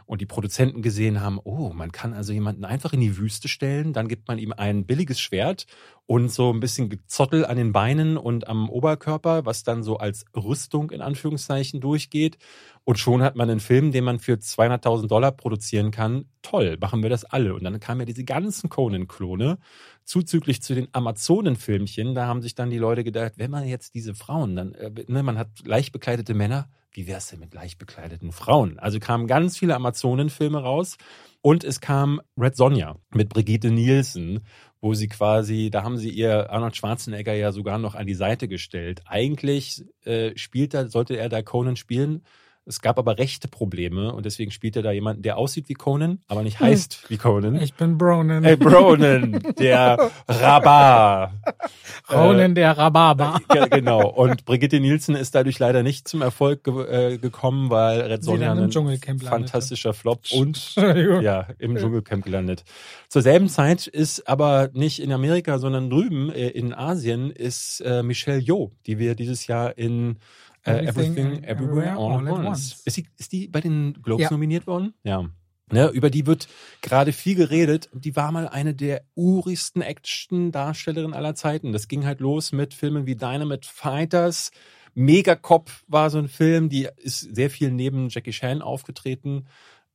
und 0.06 0.20
die 0.20 0.26
Produzenten 0.26 0.82
gesehen 0.82 1.20
haben, 1.20 1.38
oh, 1.42 1.72
man 1.72 1.92
kann 1.92 2.12
also 2.12 2.32
jemanden 2.32 2.64
einfach 2.64 2.92
in 2.92 3.00
die 3.00 3.16
Wüste 3.16 3.48
stellen, 3.48 3.92
dann 3.92 4.08
gibt 4.08 4.28
man 4.28 4.38
ihm 4.38 4.52
ein 4.52 4.86
billiges 4.86 5.20
Schwert 5.20 5.66
und 6.06 6.30
so 6.30 6.52
ein 6.52 6.60
bisschen 6.60 6.90
Gezottel 6.90 7.46
an 7.46 7.56
den 7.56 7.72
Beinen 7.72 8.18
und 8.18 8.46
am 8.46 8.68
Oberkörper, 8.68 9.46
was 9.46 9.62
dann 9.62 9.82
so 9.82 9.96
als 9.96 10.24
Rüstung 10.36 10.90
in 10.90 11.00
Anführungszeichen 11.00 11.80
durchgeht. 11.80 12.36
Und 12.84 12.98
schon 12.98 13.22
hat 13.22 13.36
man 13.36 13.48
einen 13.48 13.60
Film, 13.60 13.92
den 13.92 14.04
man 14.04 14.18
für 14.18 14.34
200.000 14.34 15.06
Dollar 15.06 15.32
produzieren 15.32 15.90
kann. 15.90 16.26
Toll, 16.42 16.76
machen 16.78 17.02
wir 17.02 17.08
das 17.08 17.24
alle. 17.24 17.54
Und 17.54 17.64
dann 17.64 17.80
kamen 17.80 18.00
ja 18.00 18.06
diese 18.06 18.24
ganzen 18.24 18.68
Conan-Klone, 18.68 19.56
zuzüglich 20.04 20.60
zu 20.60 20.74
den 20.74 20.88
Amazonen-Filmchen. 20.92 22.14
Da 22.14 22.26
haben 22.26 22.42
sich 22.42 22.54
dann 22.54 22.68
die 22.68 22.78
Leute 22.78 23.02
gedacht, 23.02 23.32
wenn 23.36 23.50
man 23.50 23.66
jetzt 23.66 23.94
diese 23.94 24.14
Frauen, 24.14 24.56
dann, 24.56 24.74
äh, 24.74 24.90
ne, 25.08 25.22
man 25.22 25.38
hat 25.38 25.48
leicht 25.64 25.92
bekleidete 25.92 26.34
Männer, 26.34 26.68
wie 26.94 27.06
wär's 27.08 27.28
denn 27.28 27.40
mit 27.40 27.52
leicht 27.52 27.78
bekleideten 27.78 28.32
Frauen? 28.32 28.78
Also 28.78 29.00
kamen 29.00 29.26
ganz 29.26 29.58
viele 29.58 29.74
Amazonen-Filme 29.74 30.62
raus. 30.62 30.96
Und 31.42 31.62
es 31.62 31.80
kam 31.80 32.20
Red 32.38 32.56
Sonja 32.56 32.96
mit 33.10 33.28
Brigitte 33.28 33.70
Nielsen, 33.70 34.46
wo 34.80 34.94
sie 34.94 35.08
quasi, 35.08 35.70
da 35.70 35.82
haben 35.82 35.98
sie 35.98 36.08
ihr 36.08 36.50
Arnold 36.50 36.76
Schwarzenegger 36.76 37.34
ja 37.34 37.52
sogar 37.52 37.78
noch 37.78 37.94
an 37.94 38.06
die 38.06 38.14
Seite 38.14 38.48
gestellt. 38.48 39.02
Eigentlich 39.06 39.84
äh, 40.04 40.36
spielt 40.36 40.72
er, 40.72 40.88
sollte 40.88 41.16
er 41.16 41.28
da 41.28 41.42
Conan 41.42 41.76
spielen, 41.76 42.22
Es 42.66 42.80
gab 42.80 42.98
aber 42.98 43.18
rechte 43.18 43.46
Probleme 43.46 44.12
und 44.12 44.24
deswegen 44.24 44.50
spielt 44.50 44.76
er 44.76 44.82
da 44.82 44.90
jemanden, 44.90 45.22
der 45.22 45.36
aussieht 45.36 45.68
wie 45.68 45.74
Conan, 45.74 46.20
aber 46.28 46.42
nicht 46.42 46.60
heißt 46.60 46.94
hm. 46.94 47.10
wie 47.10 47.16
Conan. 47.18 47.60
Ich 47.60 47.74
bin 47.74 47.98
Bronan. 47.98 48.42
Hey, 48.42 48.56
Bronan, 48.56 49.38
der 49.58 50.10
Rabar. 50.28 51.34
Ronan, 52.10 52.52
äh, 52.52 52.54
der 52.54 52.78
Rhabarber. 52.78 53.40
Äh, 53.48 53.68
genau. 53.68 54.08
Und 54.08 54.46
Brigitte 54.46 54.80
Nielsen 54.80 55.14
ist 55.14 55.34
dadurch 55.34 55.58
leider 55.58 55.82
nicht 55.82 56.08
zum 56.08 56.22
Erfolg 56.22 56.64
ge 56.64 57.14
äh, 57.14 57.18
gekommen, 57.18 57.68
weil 57.68 58.00
Red 58.00 58.24
Sonja 58.24 58.52
ein 58.52 58.70
fantastischer 59.20 59.92
Flop 59.92 60.22
und 60.32 60.74
ja, 60.76 61.48
im 61.58 61.76
Dschungelcamp 61.76 62.24
gelandet. 62.24 62.64
Zur 63.08 63.22
selben 63.22 63.48
Zeit 63.48 63.86
ist 63.86 64.26
aber 64.28 64.70
nicht 64.72 65.00
in 65.00 65.12
Amerika, 65.12 65.58
sondern 65.58 65.90
drüben 65.90 66.30
äh, 66.30 66.48
in 66.48 66.72
Asien 66.72 67.30
ist 67.30 67.80
äh, 67.80 68.02
Michelle 68.02 68.40
Yeoh, 68.40 68.72
die 68.86 68.98
wir 68.98 69.14
dieses 69.14 69.46
Jahr 69.46 69.76
in 69.76 70.16
äh, 70.64 70.86
Everything, 70.86 71.16
Everything, 71.16 71.44
Everywhere, 71.44 71.96
All, 71.96 72.28
at 72.28 72.46
once. 72.46 72.82
Ist, 72.84 72.96
die, 72.96 73.06
ist 73.16 73.32
die 73.32 73.48
bei 73.48 73.60
den 73.60 73.94
Globes 74.02 74.24
ja. 74.24 74.30
nominiert 74.30 74.66
worden? 74.66 74.94
Ja. 75.02 75.28
Ne, 75.72 75.88
über 75.88 76.10
die 76.10 76.26
wird 76.26 76.46
gerade 76.82 77.12
viel 77.12 77.34
geredet. 77.34 77.88
Die 77.94 78.14
war 78.16 78.30
mal 78.32 78.48
eine 78.48 78.74
der 78.74 79.02
urigsten 79.14 79.80
Action-Darstellerinnen 79.80 81.14
aller 81.14 81.34
Zeiten. 81.34 81.72
Das 81.72 81.88
ging 81.88 82.04
halt 82.04 82.20
los 82.20 82.52
mit 82.52 82.74
Filmen 82.74 83.06
wie 83.06 83.16
Dynamite 83.16 83.66
Fighters. 83.68 84.50
Megacop 84.94 85.70
war 85.88 86.10
so 86.10 86.18
ein 86.18 86.28
Film, 86.28 86.68
die 86.68 86.88
ist 86.98 87.20
sehr 87.34 87.50
viel 87.50 87.70
neben 87.70 88.08
Jackie 88.10 88.30
Chan 88.30 88.62
aufgetreten 88.62 89.46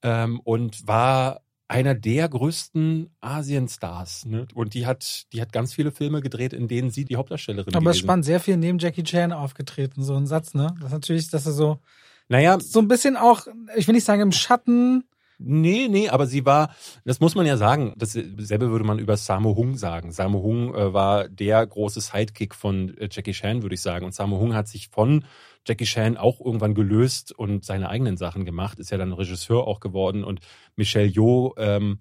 ähm, 0.01 0.39
und 0.41 0.87
war 0.87 1.41
einer 1.69 1.93
der 1.93 2.27
größten 2.27 3.15
Asienstars. 3.21 4.25
Ne? 4.25 4.47
Und 4.55 4.73
die 4.73 4.87
hat, 4.87 5.31
die 5.31 5.39
hat 5.39 5.53
ganz 5.53 5.73
viele 5.73 5.91
Filme 5.91 6.19
gedreht, 6.19 6.51
in 6.51 6.67
denen 6.67 6.89
sie 6.89 7.05
die 7.05 7.15
Hauptdarstellerin 7.15 7.75
Aber 7.75 7.91
gewesen. 7.91 7.99
spannend, 7.99 8.25
sehr 8.25 8.39
viel 8.39 8.57
neben 8.57 8.79
Jackie 8.79 9.03
Chan 9.03 9.31
aufgetreten, 9.31 10.03
so 10.03 10.15
ein 10.15 10.25
Satz, 10.25 10.55
ne? 10.55 10.73
Das 10.79 10.87
ist 10.87 10.93
natürlich, 10.93 11.29
dass 11.29 11.45
er 11.45 11.51
so, 11.51 11.79
naja, 12.27 12.59
so 12.59 12.79
ein 12.79 12.87
bisschen 12.87 13.15
auch, 13.15 13.45
ich 13.77 13.87
will 13.87 13.93
nicht 13.93 14.03
sagen 14.03 14.21
im 14.23 14.31
Schatten. 14.31 15.03
Nee, 15.37 15.87
nee, 15.89 16.09
aber 16.09 16.25
sie 16.25 16.45
war, 16.45 16.75
das 17.05 17.21
muss 17.21 17.35
man 17.35 17.45
ja 17.45 17.55
sagen, 17.55 17.93
dasselbe 17.95 18.71
würde 18.71 18.83
man 18.83 18.99
über 18.99 19.15
Sammo 19.15 19.55
Hung 19.55 19.77
sagen. 19.77 20.11
Sammo 20.11 20.41
Hung 20.41 20.75
äh, 20.75 20.91
war 20.91 21.29
der 21.29 21.65
große 21.65 22.01
Sidekick 22.01 22.55
von 22.55 22.97
äh, 22.97 23.07
Jackie 23.09 23.31
Chan, 23.31 23.61
würde 23.61 23.75
ich 23.75 23.81
sagen. 23.81 24.05
Und 24.05 24.13
Sammo 24.13 24.39
Hung 24.39 24.53
hat 24.53 24.67
sich 24.67 24.89
von 24.89 25.23
Jackie 25.67 25.85
Chan 25.85 26.17
auch 26.17 26.39
irgendwann 26.39 26.73
gelöst 26.73 27.31
und 27.31 27.65
seine 27.65 27.89
eigenen 27.89 28.17
Sachen 28.17 28.45
gemacht, 28.45 28.79
ist 28.79 28.91
ja 28.91 28.97
dann 28.97 29.13
Regisseur 29.13 29.67
auch 29.67 29.79
geworden. 29.79 30.23
Und 30.23 30.39
Michelle 30.75 31.07
Yeoh 31.07 31.53
ähm, 31.57 31.99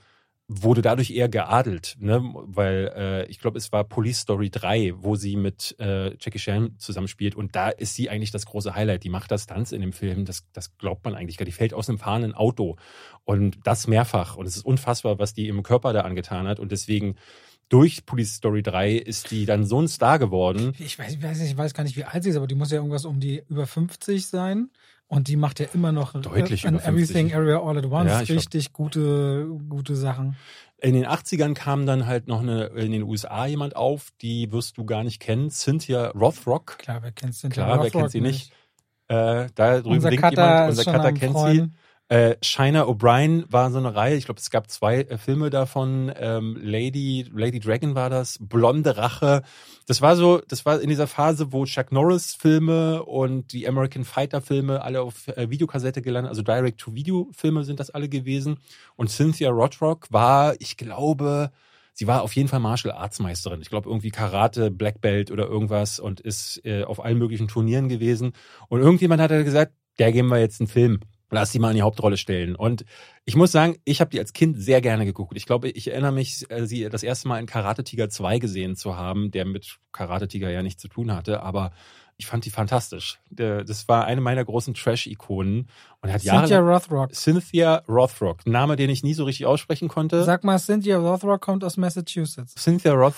wurde 0.49 0.81
dadurch 0.81 1.11
eher 1.11 1.29
geadelt, 1.29 1.97
ne? 2.01 2.23
weil 2.23 2.91
äh, 2.97 3.27
ich 3.27 3.39
glaube, 3.39 3.59
es 3.59 3.71
war 3.71 3.85
Police 3.85 4.21
Story 4.21 4.49
3, 4.49 4.95
wo 4.97 5.15
sie 5.15 5.37
mit 5.37 5.77
äh, 5.79 6.17
Jackie 6.19 6.39
Chan 6.39 6.79
zusammenspielt. 6.79 7.35
Und 7.35 7.55
da 7.55 7.69
ist 7.69 7.95
sie 7.95 8.09
eigentlich 8.09 8.31
das 8.31 8.47
große 8.47 8.75
Highlight. 8.75 9.05
Die 9.05 9.11
macht 9.11 9.31
das 9.31 9.47
Tanz 9.47 9.73
in 9.73 9.83
dem 9.83 9.93
Film, 9.93 10.25
das, 10.25 10.47
das 10.55 10.79
glaubt 10.79 11.05
man 11.05 11.15
eigentlich 11.15 11.37
gar 11.37 11.45
Die 11.45 11.53
fällt 11.53 11.75
aus 11.75 11.91
einem 11.91 11.99
fahrenden 11.99 12.35
Auto. 12.35 12.77
Und 13.25 13.59
das 13.65 13.87
mehrfach. 13.89 14.37
Und 14.37 14.47
es 14.47 14.57
ist 14.57 14.65
unfassbar, 14.65 15.19
was 15.19 15.35
die 15.35 15.49
im 15.49 15.63
Körper 15.63 15.93
da 15.93 16.01
angetan 16.01 16.49
hat. 16.49 16.61
Und 16.61 16.73
deswegen 16.73 17.17
durch 17.69 18.07
Police 18.07 18.35
Story 18.35 18.63
3 18.63 18.93
ist 18.93 19.31
die 19.31 19.47
dann 19.47 19.65
so 19.65 19.81
ein 19.81 19.89
Star 19.89 20.19
geworden. 20.19 20.73
Ich 20.79 20.99
weiß, 20.99 21.15
ich 21.15 21.23
weiß, 21.23 21.39
nicht, 21.39 21.51
ich 21.51 21.57
weiß 21.57 21.75
gar 21.75 21.85
nicht, 21.85 21.97
wie 21.97 22.05
alt 22.05 22.23
sie 22.23 22.31
ist, 22.31 22.37
aber 22.37 22.47
die 22.47 22.55
muss 22.55 22.71
ja 22.71 22.79
irgendwas 22.79 23.05
um 23.05 23.21
die 23.21 23.43
über 23.49 23.67
50 23.67 24.27
sein. 24.27 24.71
Und 25.11 25.29
die 25.29 25.37
macht 25.37 25.59
ja 25.59 25.67
immer 25.73 25.91
noch 25.91 26.13
Deutlich 26.21 26.67
an 26.67 26.79
Everything 26.79 27.33
Area 27.33 27.59
All 27.63 27.79
at 27.79 27.87
Once 27.87 28.11
ja, 28.11 28.19
richtig 28.19 28.75
glaub, 28.75 28.77
gute, 28.77 29.47
gute 29.69 29.97
Sachen. 29.97 30.37
In 30.81 30.93
den 30.93 31.07
80ern 31.07 31.55
kam 31.55 31.87
dann 31.87 32.07
halt 32.07 32.29
noch 32.29 32.41
eine, 32.43 32.67
in 32.67 32.93
den 32.93 33.03
USA 33.03 33.47
jemand 33.47 33.75
auf, 33.75 34.13
die 34.21 34.53
wirst 34.53 34.77
du 34.77 34.85
gar 34.85 35.05
nicht 35.05 35.19
kennen, 35.19 35.51
Cynthia 35.51 36.09
Rothrock. 36.11 36.79
Klar, 36.79 37.03
wer 37.03 37.13
kennt 37.13 37.35
Cynthia 37.35 37.65
Klar, 37.65 37.79
Rothrock 37.79 37.95
wer 37.95 38.01
kennt 38.03 38.13
sie 38.13 38.21
nicht? 38.21 38.51
nicht. 38.51 38.53
Äh, 39.09 39.49
da 39.55 39.81
drüben 39.81 39.95
unser 39.97 40.11
Cutter 40.11 40.31
jemand, 40.31 40.71
unser 40.71 40.93
Cutter 40.93 41.13
kennt 41.13 41.33
Freund. 41.33 41.73
sie. 41.73 41.79
Äh, 42.11 42.37
Shina 42.43 42.85
O'Brien 42.85 43.45
war 43.51 43.71
so 43.71 43.77
eine 43.77 43.95
Reihe, 43.95 44.17
ich 44.17 44.25
glaube, 44.25 44.41
es 44.41 44.49
gab 44.49 44.71
zwei 44.71 45.03
äh, 45.03 45.19
Filme 45.19 45.51
davon. 45.51 46.11
Ähm, 46.17 46.59
Lady, 46.59 47.27
Lady 47.31 47.61
Dragon 47.61 47.95
war 47.95 48.09
das, 48.09 48.39
Blonde 48.41 48.97
Rache. 48.97 49.43
Das 49.87 50.01
war 50.01 50.17
so, 50.17 50.41
das 50.49 50.65
war 50.65 50.81
in 50.81 50.89
dieser 50.89 51.07
Phase, 51.07 51.53
wo 51.53 51.67
Chuck 51.67 51.93
Norris 51.93 52.35
Filme 52.35 53.05
und 53.05 53.53
die 53.53 53.69
American 53.69 54.05
Fighter 54.05 54.41
Filme 54.41 54.81
alle 54.81 55.03
auf 55.03 55.29
äh, 55.29 55.51
Videokassette 55.51 56.01
gelandet, 56.01 56.31
also 56.31 56.41
Direct-to-Video-Filme 56.41 57.65
sind 57.65 57.79
das 57.79 57.91
alle 57.91 58.09
gewesen. 58.09 58.59
Und 58.97 59.11
Cynthia 59.11 59.51
Rothrock 59.51 60.11
war, 60.11 60.55
ich 60.61 60.79
glaube, 60.79 61.51
sie 61.93 62.07
war 62.07 62.23
auf 62.23 62.35
jeden 62.35 62.49
Fall 62.49 62.61
Martial 62.61 62.95
Arts 62.95 63.19
Meisterin. 63.19 63.61
Ich 63.61 63.69
glaube 63.69 63.91
irgendwie 63.91 64.11
Karate, 64.11 64.71
Black 64.71 65.03
Belt 65.03 65.31
oder 65.31 65.47
irgendwas 65.47 66.01
und 66.01 66.21
ist 66.21 66.65
äh, 66.65 66.85
auf 66.85 67.05
allen 67.05 67.19
möglichen 67.19 67.49
Turnieren 67.49 67.91
gewesen. 67.91 68.33
Und 68.69 68.81
irgendjemand 68.81 69.21
hat 69.21 69.29
gesagt, 69.29 69.75
der 69.99 70.11
geben 70.11 70.29
wir 70.29 70.39
jetzt 70.39 70.61
einen 70.63 70.69
Film 70.69 71.01
lass 71.31 71.53
sie 71.53 71.59
mal 71.59 71.71
in 71.71 71.77
die 71.77 71.83
Hauptrolle 71.83 72.17
stellen. 72.17 72.57
Und 72.57 72.85
ich 73.25 73.37
muss 73.37 73.53
sagen, 73.53 73.77
ich 73.85 74.01
habe 74.01 74.11
die 74.11 74.19
als 74.19 74.33
Kind 74.33 74.61
sehr 74.61 74.81
gerne 74.81 75.05
geguckt. 75.05 75.37
Ich 75.37 75.47
glaube, 75.47 75.69
ich 75.69 75.91
erinnere 75.91 76.13
mich, 76.13 76.51
äh, 76.51 76.67
sie 76.67 76.89
das 76.89 77.03
erste 77.03 77.29
Mal 77.29 77.39
in 77.39 77.47
Karate 77.47 77.85
Tiger 77.85 78.09
2 78.09 78.39
gesehen 78.39 78.77
zu 78.77 78.97
haben, 78.97 79.31
der 79.31 79.45
mit 79.45 79.79
Karate 79.93 80.29
Tiger 80.29 80.51
ja 80.51 80.63
nichts 80.63 80.83
zu 80.83 80.89
tun 80.89 81.15
hatte, 81.15 81.43
aber 81.43 81.73
ich 82.21 82.27
fand 82.27 82.45
die 82.45 82.51
fantastisch. 82.51 83.21
Das 83.31 83.87
war 83.87 84.05
eine 84.05 84.21
meiner 84.21 84.45
großen 84.45 84.75
Trash-Ikonen 84.75 85.69
und 86.01 86.13
hat 86.13 86.21
Cynthia 86.21 86.59
Jahre 86.59 86.73
Rothrock. 86.73 87.15
Cynthia 87.15 87.83
Rothrock, 87.89 88.45
Name, 88.45 88.75
den 88.75 88.91
ich 88.91 89.05
nie 89.05 89.15
so 89.15 89.23
richtig 89.25 89.47
aussprechen 89.47 89.87
konnte. 89.87 90.25
Sag 90.25 90.43
mal, 90.43 90.59
Cynthia 90.59 90.99
Rothrock 90.99 91.41
kommt 91.41 91.63
aus 91.63 91.77
Massachusetts. 91.77 92.57
Cynthia 92.57 92.93
Roth. 92.93 93.15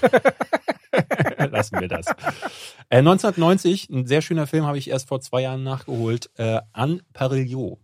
Lassen 1.50 1.80
wir 1.80 1.88
das. 1.88 2.06
Äh, 2.88 2.98
1990, 2.98 3.90
ein 3.90 4.06
sehr 4.06 4.22
schöner 4.22 4.46
Film, 4.46 4.64
habe 4.66 4.78
ich 4.78 4.90
erst 4.90 5.08
vor 5.08 5.20
zwei 5.20 5.42
Jahren 5.42 5.62
nachgeholt. 5.62 6.30
Äh, 6.36 6.60
Anne 6.72 7.00
Parillo 7.12 7.78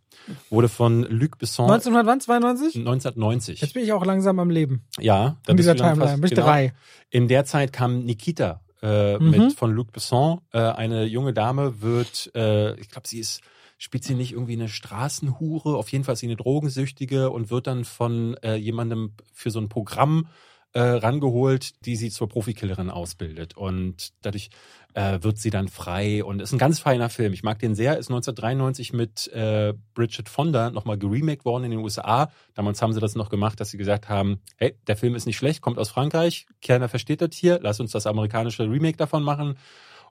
wurde 0.51 0.69
von 0.69 1.03
Luc 1.03 1.39
Besson. 1.39 1.71
1992? 1.71 2.77
1990. 2.77 3.61
Jetzt 3.61 3.75
bin 3.75 3.85
ich 3.85 3.93
auch 3.93 4.05
langsam 4.05 4.39
am 4.39 4.51
Leben. 4.51 4.85
Ja. 4.99 5.37
In 5.47 5.57
dieser 5.57 5.77
Timeline. 5.77 6.19
Bin 6.19 6.25
ich 6.25 6.31
genau. 6.31 6.47
drei. 6.47 6.73
In 7.11 7.29
der 7.29 7.45
Zeit 7.45 7.73
kam 7.73 8.05
Nikita 8.05 8.61
äh, 8.83 9.19
mhm. 9.19 9.31
mit 9.31 9.53
von 9.55 9.73
Luc 9.73 9.93
Besson. 9.93 10.41
Äh, 10.53 10.59
eine 10.59 11.05
junge 11.05 11.33
Dame 11.33 11.83
wird, 11.83 12.31
äh, 12.35 12.79
ich 12.81 12.89
glaube, 12.89 13.09
sie 13.09 13.19
ist 13.19 13.41
spielt 13.77 14.05
sie 14.05 14.15
nicht 14.15 14.33
irgendwie 14.33 14.55
eine 14.55 14.69
Straßenhure? 14.69 15.77
Auf 15.77 15.91
jeden 15.91 16.05
Fall 16.05 16.15
ist 16.15 16.21
sie 16.21 16.27
eine 16.27 16.37
Drogensüchtige 16.37 17.31
und 17.31 17.51
wird 17.51 17.67
dann 17.67 17.85
von 17.85 18.35
äh, 18.43 18.55
jemandem 18.55 19.13
für 19.33 19.51
so 19.51 19.61
ein 19.61 19.69
Programm 19.69 20.29
äh, 20.75 20.81
rangeholt, 20.81 21.87
die 21.87 21.97
sie 21.97 22.11
zur 22.11 22.29
Profikillerin 22.29 22.91
ausbildet. 22.91 23.57
Und 23.57 24.13
dadurch 24.23 24.51
äh, 24.95 25.21
wird 25.23 25.39
sie 25.39 25.51
dann 25.51 25.69
frei 25.69 26.25
und 26.25 26.43
ist 26.43 26.53
ein 26.53 26.59
ganz 26.59 26.81
feiner 26.81 27.09
Film. 27.09 27.33
Ich 27.33 27.43
mag 27.43 27.59
den 27.61 27.75
sehr. 27.75 27.97
Ist 27.97 28.11
1993 28.11 28.93
mit 28.93 29.29
äh, 29.33 29.75
Bridget 29.95 30.29
Fonda 30.29 30.71
nochmal 30.71 30.99
geremaked 30.99 31.45
worden 31.45 31.65
in 31.65 31.71
den 31.71 31.81
USA. 31.81 32.31
Damals 32.55 32.83
haben 32.83 32.93
sie 32.93 33.01
das 33.01 33.15
noch 33.15 33.31
gemacht, 33.31 33.61
dass 33.61 33.71
sie 33.71 33.79
gesagt 33.79 34.09
haben, 34.09 34.41
hey, 34.57 34.77
der 34.87 34.97
Film 34.97 35.15
ist 35.15 35.27
nicht 35.27 35.37
schlecht, 35.37 35.61
kommt 35.61 35.79
aus 35.79 35.91
Frankreich, 35.91 36.47
keiner 36.61 36.89
versteht 36.89 37.21
das 37.21 37.35
hier, 37.35 37.61
lass 37.63 37.81
uns 37.81 37.93
das 37.93 38.07
amerikanische 38.07 38.69
Remake 38.69 38.97
davon 38.97 39.23
machen. 39.23 39.57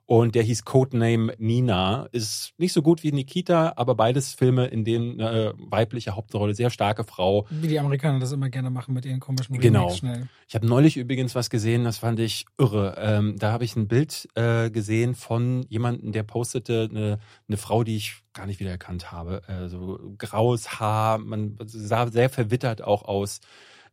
Und 0.06 0.34
der 0.34 0.42
hieß 0.42 0.64
Codename 0.64 1.34
Nina. 1.38 2.06
Ist 2.12 2.52
nicht 2.58 2.74
so 2.74 2.82
gut 2.82 3.02
wie 3.02 3.12
Nikita, 3.12 3.72
aber 3.76 3.94
beides 3.94 4.34
Filme, 4.34 4.66
in 4.66 4.84
denen 4.84 5.20
eine 5.20 5.54
weibliche 5.56 6.14
Hauptrolle, 6.14 6.54
sehr 6.54 6.68
starke 6.68 7.04
Frau. 7.04 7.46
Wie 7.48 7.68
die 7.68 7.78
Amerikaner 7.78 8.18
das 8.18 8.32
immer 8.32 8.50
gerne 8.50 8.68
machen 8.68 8.92
mit 8.92 9.06
ihren 9.06 9.20
komischen 9.20 9.58
Genau. 9.58 9.88
Schnell. 9.90 10.28
Ich 10.46 10.54
habe 10.54 10.66
neulich 10.66 10.98
übrigens 10.98 11.34
was 11.34 11.48
gesehen, 11.48 11.84
das 11.84 11.98
fand 11.98 12.20
ich 12.20 12.44
irre. 12.58 12.96
Ähm, 12.98 13.36
da 13.38 13.52
habe 13.52 13.64
ich 13.64 13.76
ein 13.76 13.88
Bild 13.88 14.28
äh, 14.34 14.70
gesehen 14.70 15.14
von 15.14 15.64
jemandem, 15.68 16.12
der 16.12 16.22
postete 16.22 16.88
eine, 16.90 17.18
eine 17.48 17.56
Frau, 17.56 17.82
die 17.82 17.96
ich 17.96 18.16
gar 18.34 18.46
nicht 18.46 18.60
wiedererkannt 18.60 19.10
habe. 19.10 19.42
Äh, 19.48 19.68
so 19.68 19.98
graues 20.18 20.80
Haar, 20.80 21.16
man 21.16 21.56
sah 21.64 22.08
sehr 22.08 22.28
verwittert 22.28 22.82
auch 22.82 23.04
aus. 23.04 23.40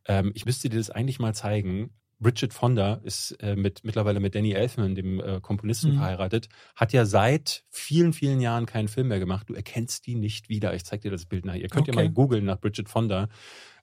Ähm, 0.06 0.32
ich 0.34 0.44
müsste 0.44 0.68
dir 0.68 0.78
das 0.78 0.90
eigentlich 0.90 1.20
mal 1.20 1.34
zeigen. 1.34 1.90
Bridget 2.22 2.54
Fonda 2.54 3.00
ist 3.04 3.32
äh, 3.40 3.56
mit 3.56 3.84
mittlerweile 3.84 4.20
mit 4.20 4.34
Danny 4.34 4.52
Elfman, 4.52 4.94
dem 4.94 5.20
äh, 5.20 5.40
Komponisten, 5.40 5.92
mhm. 5.92 5.96
verheiratet, 5.98 6.48
hat 6.76 6.92
ja 6.92 7.04
seit 7.04 7.64
vielen, 7.68 8.12
vielen 8.12 8.40
Jahren 8.40 8.66
keinen 8.66 8.88
Film 8.88 9.08
mehr 9.08 9.18
gemacht. 9.18 9.48
Du 9.48 9.54
erkennst 9.54 10.06
die 10.06 10.14
nicht 10.14 10.48
wieder. 10.48 10.74
Ich 10.74 10.84
zeig 10.84 11.02
dir 11.02 11.10
das 11.10 11.26
Bild 11.26 11.44
nach. 11.44 11.54
Ihr 11.54 11.68
könnt 11.68 11.88
okay. 11.88 11.96
ja 11.96 12.04
mal 12.04 12.10
googeln 12.10 12.44
nach 12.44 12.60
Bridget 12.60 12.88
Fonda. 12.88 13.28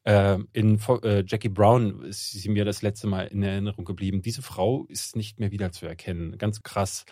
Äh, 0.04 0.40
in 0.54 0.80
Jackie 1.28 1.50
Brown 1.50 2.04
ist 2.04 2.32
sie 2.32 2.50
mir 2.50 2.64
das 2.64 2.82
letzte 2.82 3.06
Mal 3.06 3.28
in 3.28 3.44
Erinnerung 3.44 3.84
geblieben. 3.84 4.22
Diese 4.22 4.42
Frau 4.42 4.86
ist 4.86 5.16
nicht 5.16 5.40
mehr 5.40 5.52
wieder 5.52 5.72
zu 5.72 5.86
erkennen. 5.86 6.38
Ganz 6.38 6.64
krass. 6.64 7.06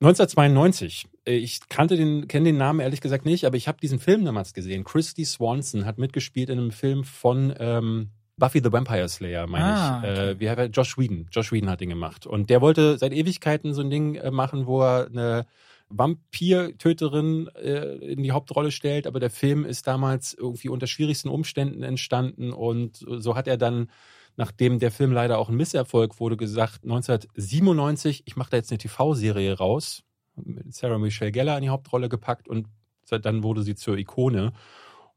1992. 0.00 1.06
Äh, 1.24 1.36
ich 1.36 1.60
kannte 1.68 1.96
den, 1.96 2.26
kenne 2.26 2.46
den 2.46 2.58
Namen 2.58 2.80
ehrlich 2.80 3.00
gesagt 3.00 3.24
nicht, 3.24 3.44
aber 3.44 3.56
ich 3.56 3.68
habe 3.68 3.78
diesen 3.80 4.00
Film 4.00 4.24
damals 4.24 4.52
gesehen. 4.52 4.84
Christy 4.84 5.24
Swanson 5.24 5.86
hat 5.86 5.98
mitgespielt 5.98 6.50
in 6.50 6.58
einem 6.58 6.72
Film 6.72 7.04
von 7.04 7.54
ähm, 7.58 8.10
Buffy 8.36 8.60
the 8.62 8.72
Vampire 8.72 9.08
Slayer, 9.08 9.46
meine 9.46 9.64
ah, 9.64 10.02
ich. 10.02 10.10
Okay. 10.10 10.30
Äh, 10.30 10.40
wie 10.40 10.50
hat 10.50 10.76
Josh 10.76 10.98
Whedon. 10.98 11.28
Josh 11.30 11.52
Whedon 11.52 11.70
hat 11.70 11.80
den 11.80 11.88
gemacht. 11.88 12.26
Und 12.26 12.50
der 12.50 12.60
wollte 12.60 12.98
seit 12.98 13.12
Ewigkeiten 13.12 13.74
so 13.74 13.82
ein 13.82 13.90
Ding 13.90 14.16
äh, 14.16 14.30
machen, 14.30 14.66
wo 14.66 14.82
er 14.82 15.06
eine 15.06 15.46
Vampir-Töterin 15.88 17.48
äh, 17.54 17.96
in 17.96 18.22
die 18.22 18.32
Hauptrolle 18.32 18.72
stellt, 18.72 19.06
aber 19.06 19.20
der 19.20 19.30
Film 19.30 19.64
ist 19.64 19.86
damals 19.86 20.34
irgendwie 20.34 20.68
unter 20.68 20.86
schwierigsten 20.86 21.28
Umständen 21.28 21.82
entstanden 21.82 22.52
und 22.52 23.04
so 23.06 23.36
hat 23.36 23.46
er 23.46 23.56
dann, 23.56 23.90
nachdem 24.36 24.78
der 24.78 24.90
Film 24.90 25.12
leider 25.12 25.38
auch 25.38 25.48
ein 25.48 25.56
Misserfolg 25.56 26.18
wurde, 26.20 26.36
gesagt, 26.36 26.84
1997, 26.84 28.24
ich 28.26 28.36
mache 28.36 28.50
da 28.50 28.56
jetzt 28.56 28.72
eine 28.72 28.78
TV-Serie 28.78 29.58
raus, 29.58 30.02
mit 30.36 30.74
Sarah 30.74 30.98
Michelle 30.98 31.32
Geller 31.32 31.56
in 31.56 31.62
die 31.62 31.68
Hauptrolle 31.68 32.08
gepackt 32.08 32.48
und 32.48 32.66
Dann 33.10 33.42
wurde 33.42 33.62
sie 33.62 33.74
zur 33.74 33.98
Ikone. 33.98 34.52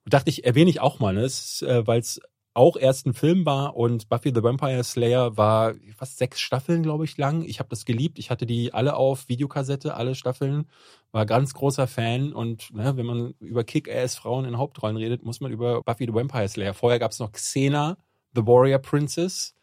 Und 0.04 0.14
dachte 0.14 0.30
ich, 0.30 0.44
erwähne 0.46 0.70
ich 0.70 0.82
auch 0.82 1.00
mal, 1.00 1.14
ne? 1.14 1.24
äh, 1.24 1.88
weil 1.88 2.00
es 2.00 2.22
auch 2.58 2.76
erst 2.76 3.06
ein 3.06 3.14
Film 3.14 3.46
war 3.46 3.76
und 3.76 4.10
Buffy 4.10 4.32
the 4.34 4.42
Vampire 4.42 4.84
Slayer 4.84 5.38
war 5.38 5.76
fast 5.96 6.18
sechs 6.18 6.42
Staffeln, 6.42 6.82
glaube 6.82 7.06
ich, 7.06 7.16
lang. 7.18 7.44
Ich 7.44 7.60
habe 7.60 7.70
das 7.70 7.86
geliebt. 7.86 8.18
Ich 8.18 8.32
hatte 8.32 8.48
die 8.48 8.74
alle 8.74 8.96
auf 8.96 9.30
Videokassette, 9.30 9.94
alle 9.94 10.16
Staffeln. 10.16 10.66
War 11.12 11.28
ganz 11.28 11.54
großer 11.54 11.86
Fan 11.86 12.34
und 12.34 12.74
ne, 12.74 12.98
wenn 12.98 13.06
man 13.06 13.36
über 13.40 13.64
Kick-Ass-Frauen 13.64 14.46
in 14.46 14.58
Hauptrollen 14.58 14.98
redet, 14.98 15.24
muss 15.24 15.40
man 15.40 15.52
über 15.52 15.84
Buffy 15.84 16.06
the 16.06 16.14
Vampire 16.14 16.48
Slayer. 16.48 16.74
Vorher 16.74 17.00
gab 17.00 17.12
es 17.12 17.20
noch 17.20 17.32
Xena, 17.32 17.98
The 18.34 18.46
Warrior 18.46 18.80
Princess. 18.80 19.54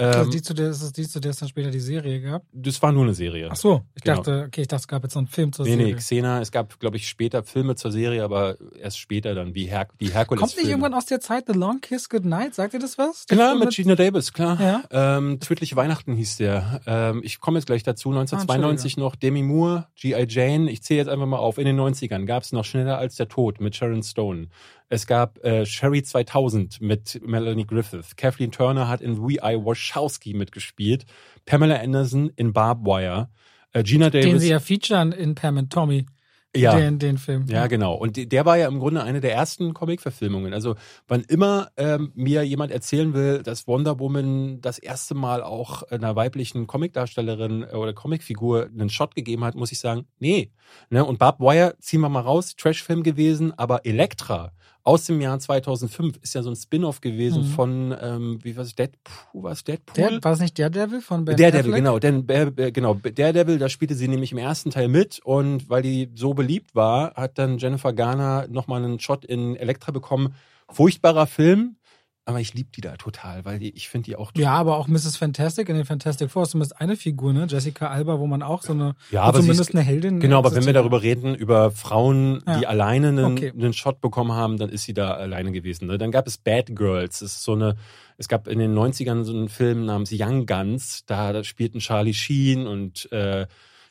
Also 0.00 0.24
ähm, 0.24 0.30
die 0.30 0.42
zu 0.42 0.54
der, 0.54 0.70
ist 0.70 0.82
es 0.82 0.92
die, 0.92 1.06
zu 1.06 1.20
der 1.20 1.32
es 1.32 1.38
dann 1.38 1.48
später 1.48 1.70
die 1.70 1.80
Serie 1.80 2.20
gab? 2.20 2.42
Das 2.52 2.80
war 2.82 2.90
nur 2.90 3.04
eine 3.04 3.14
Serie. 3.14 3.48
Ach 3.50 3.56
so, 3.56 3.82
ich 3.94 4.02
genau. 4.02 4.16
dachte, 4.16 4.44
okay, 4.46 4.62
ich 4.62 4.68
dachte, 4.68 4.80
es 4.80 4.88
gab 4.88 5.02
jetzt 5.02 5.14
noch 5.14 5.20
einen 5.20 5.28
Film 5.28 5.52
zur 5.52 5.64
nee, 5.66 5.72
Serie. 5.72 5.86
Nee, 5.86 5.92
nee, 5.92 5.98
Xena, 5.98 6.40
es 6.40 6.50
gab, 6.50 6.80
glaube 6.80 6.96
ich, 6.96 7.08
später 7.08 7.42
Filme 7.42 7.74
zur 7.74 7.92
Serie, 7.92 8.24
aber 8.24 8.56
erst 8.80 8.98
später 8.98 9.34
dann, 9.34 9.54
wie 9.54 9.66
Her 9.66 9.88
die 10.00 10.12
Herkules. 10.12 10.40
Kommt 10.40 10.56
nicht 10.56 10.68
irgendwann 10.68 10.94
aus 10.94 11.06
der 11.06 11.20
Zeit 11.20 11.44
The 11.46 11.52
Long 11.52 11.80
Kiss 11.80 12.08
Goodnight? 12.08 12.54
Sagt 12.54 12.74
ihr 12.74 12.80
das 12.80 12.96
was? 12.98 13.26
klar, 13.26 13.54
mit, 13.54 13.66
mit 13.66 13.74
Gina 13.74 13.94
Davis, 13.94 14.32
klar. 14.32 14.58
Ja? 14.60 15.18
Ähm, 15.18 15.38
Tödliche 15.40 15.76
Weihnachten 15.76 16.14
hieß 16.14 16.38
der. 16.38 16.80
Ähm, 16.86 17.20
ich 17.22 17.40
komme 17.40 17.58
jetzt 17.58 17.66
gleich 17.66 17.82
dazu. 17.82 18.10
1992 18.10 18.96
ah, 18.96 19.00
noch 19.00 19.16
Demi 19.16 19.42
Moore, 19.42 19.86
G.I. 19.96 20.26
Jane. 20.28 20.70
Ich 20.70 20.82
zähle 20.82 20.98
jetzt 20.98 21.08
einfach 21.08 21.26
mal 21.26 21.38
auf. 21.38 21.58
In 21.58 21.66
den 21.66 21.78
90ern 21.78 22.24
gab 22.24 22.42
es 22.42 22.52
noch 22.52 22.64
Schneller 22.64 22.98
als 22.98 23.16
der 23.16 23.28
Tod 23.28 23.60
mit 23.60 23.76
Sharon 23.76 24.02
Stone. 24.02 24.48
Es 24.92 25.06
gab 25.06 25.42
äh, 25.44 25.64
Sherry 25.66 26.02
2000 26.02 26.80
mit 26.80 27.20
Melanie 27.24 27.64
Griffith. 27.64 28.16
Kathleen 28.16 28.50
Turner 28.50 28.88
hat 28.88 29.00
in 29.00 29.22
We 29.22 29.34
I 29.34 29.56
Wachowski 29.56 30.34
mitgespielt. 30.34 31.06
Pamela 31.46 31.76
Anderson 31.76 32.32
in 32.34 32.52
Barbed 32.52 32.84
Wire. 32.84 33.28
Äh, 33.72 33.84
Gina 33.84 34.10
Davis. 34.10 34.26
Den 34.26 34.40
sie 34.40 34.50
ja 34.50 34.58
featuren 34.58 35.12
in 35.12 35.36
Pam 35.36 35.58
and 35.58 35.72
Tommy. 35.72 36.06
Ja. 36.56 36.74
Den, 36.74 36.98
den 36.98 37.18
Film. 37.18 37.46
Ja, 37.48 37.68
genau. 37.68 37.94
Und 37.94 38.32
der 38.32 38.44
war 38.44 38.58
ja 38.58 38.66
im 38.66 38.80
Grunde 38.80 39.04
eine 39.04 39.20
der 39.20 39.32
ersten 39.32 39.72
Comic-Verfilmungen. 39.72 40.52
Also, 40.52 40.74
wann 41.06 41.20
immer 41.20 41.70
ähm, 41.76 42.10
mir 42.16 42.42
jemand 42.42 42.72
erzählen 42.72 43.14
will, 43.14 43.44
dass 43.44 43.68
Wonder 43.68 44.00
Woman 44.00 44.60
das 44.60 44.80
erste 44.80 45.14
Mal 45.14 45.44
auch 45.44 45.84
einer 45.84 46.16
weiblichen 46.16 46.66
Comicdarstellerin 46.66 47.62
äh, 47.62 47.76
oder 47.76 47.92
Comicfigur 47.92 48.64
einen 48.64 48.90
Shot 48.90 49.14
gegeben 49.14 49.44
hat, 49.44 49.54
muss 49.54 49.70
ich 49.70 49.78
sagen, 49.78 50.06
nee. 50.18 50.50
Ne? 50.88 51.04
Und 51.04 51.20
Barbed 51.20 51.38
Wire 51.38 51.76
ziehen 51.78 52.00
wir 52.00 52.08
mal 52.08 52.18
raus, 52.18 52.56
Trashfilm 52.56 53.04
gewesen, 53.04 53.56
aber 53.56 53.86
Elektra 53.86 54.50
aus 54.82 55.04
dem 55.04 55.20
Jahr 55.20 55.38
2005 55.38 56.18
ist 56.22 56.34
ja 56.34 56.42
so 56.42 56.50
ein 56.50 56.56
Spin-off 56.56 57.00
gewesen 57.00 57.42
mhm. 57.42 57.46
von, 57.46 57.96
ähm, 58.00 58.38
wie 58.42 58.56
war 58.56 58.64
es, 58.64 58.74
Deadpool, 58.74 59.42
was 59.42 59.64
Deadpool? 59.64 59.94
Der, 59.94 60.24
war 60.24 60.32
es 60.32 60.40
nicht 60.40 60.58
Daredevil 60.58 61.00
von 61.00 61.24
Ben 61.24 61.36
Daredevil, 61.36 61.72
genau, 61.72 61.98
denn, 61.98 62.28
äh, 62.28 62.72
genau, 62.72 62.94
Daredevil, 62.94 63.58
da 63.58 63.68
spielte 63.68 63.94
sie 63.94 64.08
nämlich 64.08 64.32
im 64.32 64.38
ersten 64.38 64.70
Teil 64.70 64.88
mit 64.88 65.20
und 65.24 65.68
weil 65.68 65.82
die 65.82 66.10
so 66.14 66.34
beliebt 66.34 66.74
war, 66.74 67.14
hat 67.14 67.38
dann 67.38 67.58
Jennifer 67.58 67.92
Garner 67.92 68.46
nochmal 68.48 68.82
einen 68.82 69.00
Shot 69.00 69.24
in 69.24 69.56
Elektra 69.56 69.92
bekommen. 69.92 70.34
Furchtbarer 70.70 71.26
Film, 71.26 71.76
aber 72.26 72.40
ich 72.40 72.54
liebe 72.54 72.70
die 72.74 72.80
da 72.80 72.96
total, 72.96 73.44
weil 73.44 73.58
die, 73.58 73.70
ich 73.70 73.88
finde 73.88 74.06
die 74.06 74.16
auch. 74.16 74.30
Ja, 74.36 74.52
aber 74.52 74.76
auch 74.76 74.88
Mrs. 74.88 75.16
Fantastic 75.16 75.68
in 75.68 75.76
den 75.76 75.84
Fantastic 75.84 76.30
Four 76.30 76.44
ist 76.44 76.50
zumindest 76.50 76.80
eine 76.80 76.96
Figur, 76.96 77.32
ne? 77.32 77.46
Jessica 77.48 77.88
Alba, 77.88 78.20
wo 78.20 78.26
man 78.26 78.42
auch 78.42 78.62
so 78.62 78.72
eine, 78.72 78.94
ja, 79.10 79.22
aber 79.22 79.40
zumindest 79.40 79.70
ist, 79.70 79.74
eine 79.74 79.84
Heldin. 79.84 80.20
Genau, 80.20 80.38
aber 80.38 80.54
wenn 80.54 80.66
wir 80.66 80.72
darüber 80.72 81.02
reden, 81.02 81.34
über 81.34 81.70
Frauen, 81.70 82.42
ja. 82.46 82.58
die 82.58 82.66
alleine 82.66 83.08
einen, 83.08 83.24
okay. 83.24 83.50
einen 83.50 83.72
Shot 83.72 84.00
bekommen 84.00 84.32
haben, 84.32 84.58
dann 84.58 84.68
ist 84.68 84.84
sie 84.84 84.94
da 84.94 85.12
alleine 85.14 85.50
gewesen. 85.50 85.88
Ne? 85.88 85.98
Dann 85.98 86.12
gab 86.12 86.26
es 86.26 86.38
Bad 86.38 86.76
Girls, 86.76 87.20
das 87.20 87.32
ist 87.32 87.42
so 87.42 87.52
eine, 87.52 87.76
es 88.16 88.28
gab 88.28 88.46
in 88.48 88.58
den 88.58 88.78
90ern 88.78 89.24
so 89.24 89.32
einen 89.32 89.48
Film 89.48 89.86
namens 89.86 90.10
Young 90.12 90.46
Guns, 90.46 91.04
da, 91.06 91.32
da 91.32 91.42
spielten 91.42 91.80
Charlie 91.80 92.14
Sheen 92.14 92.66
und 92.66 93.10
äh, 93.12 93.46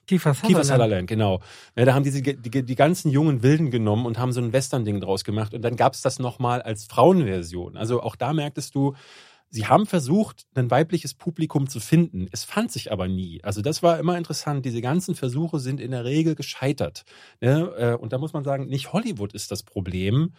Kiefer 0.10 0.34
Sutherland. 0.34 0.48
Kiefer 0.48 0.64
Sutherland, 0.64 1.08
genau. 1.08 1.40
Ja, 1.76 1.86
da 1.86 1.94
haben 1.94 2.04
diese 2.04 2.24
die, 2.24 2.66
die 2.66 2.76
ganzen 2.76 3.12
jungen 3.12 3.44
Wilden 3.44 3.70
genommen 3.70 4.08
und 4.08 4.18
haben 4.18 4.32
so 4.32 4.42
ein 4.42 4.52
Western-Ding 4.52 5.02
draus 5.02 5.24
gemacht. 5.24 5.54
Und 5.54 5.62
dann 5.62 5.76
gab 5.76 5.94
es 5.94 6.02
das 6.02 6.18
nochmal 6.18 6.64
als 6.64 6.86
Frauenversion. 6.86 7.78
Also 7.78 8.02
auch 8.02 8.16
da 8.16 8.34
merktest 8.34 8.74
du, 8.74 8.96
Sie 9.52 9.66
haben 9.66 9.88
versucht, 9.88 10.46
ein 10.54 10.70
weibliches 10.70 11.16
Publikum 11.16 11.68
zu 11.68 11.80
finden. 11.80 12.28
Es 12.32 12.44
fand 12.44 12.72
sich 12.72 12.92
aber 12.92 13.08
nie. 13.08 13.44
Also 13.44 13.62
das 13.64 13.82
war 13.82 13.98
immer 13.98 14.16
interessant. 14.16 14.64
Diese 14.64 14.82
ganzen 14.82 15.16
Versuche 15.16 15.60
sind 15.60 15.80
in 15.80 15.90
der 15.90 16.06
Regel 16.06 16.36
gescheitert. 16.36 17.04
Ne? 17.42 17.72
Äh, 17.78 17.96
und 17.96 18.14
da 18.14 18.20
muss 18.20 18.34
man 18.34 18.44
sagen, 18.44 18.68
nicht 18.68 18.94
Hollywood 18.94 19.34
ist 19.34 19.52
das 19.52 19.64
Problem, 19.64 20.34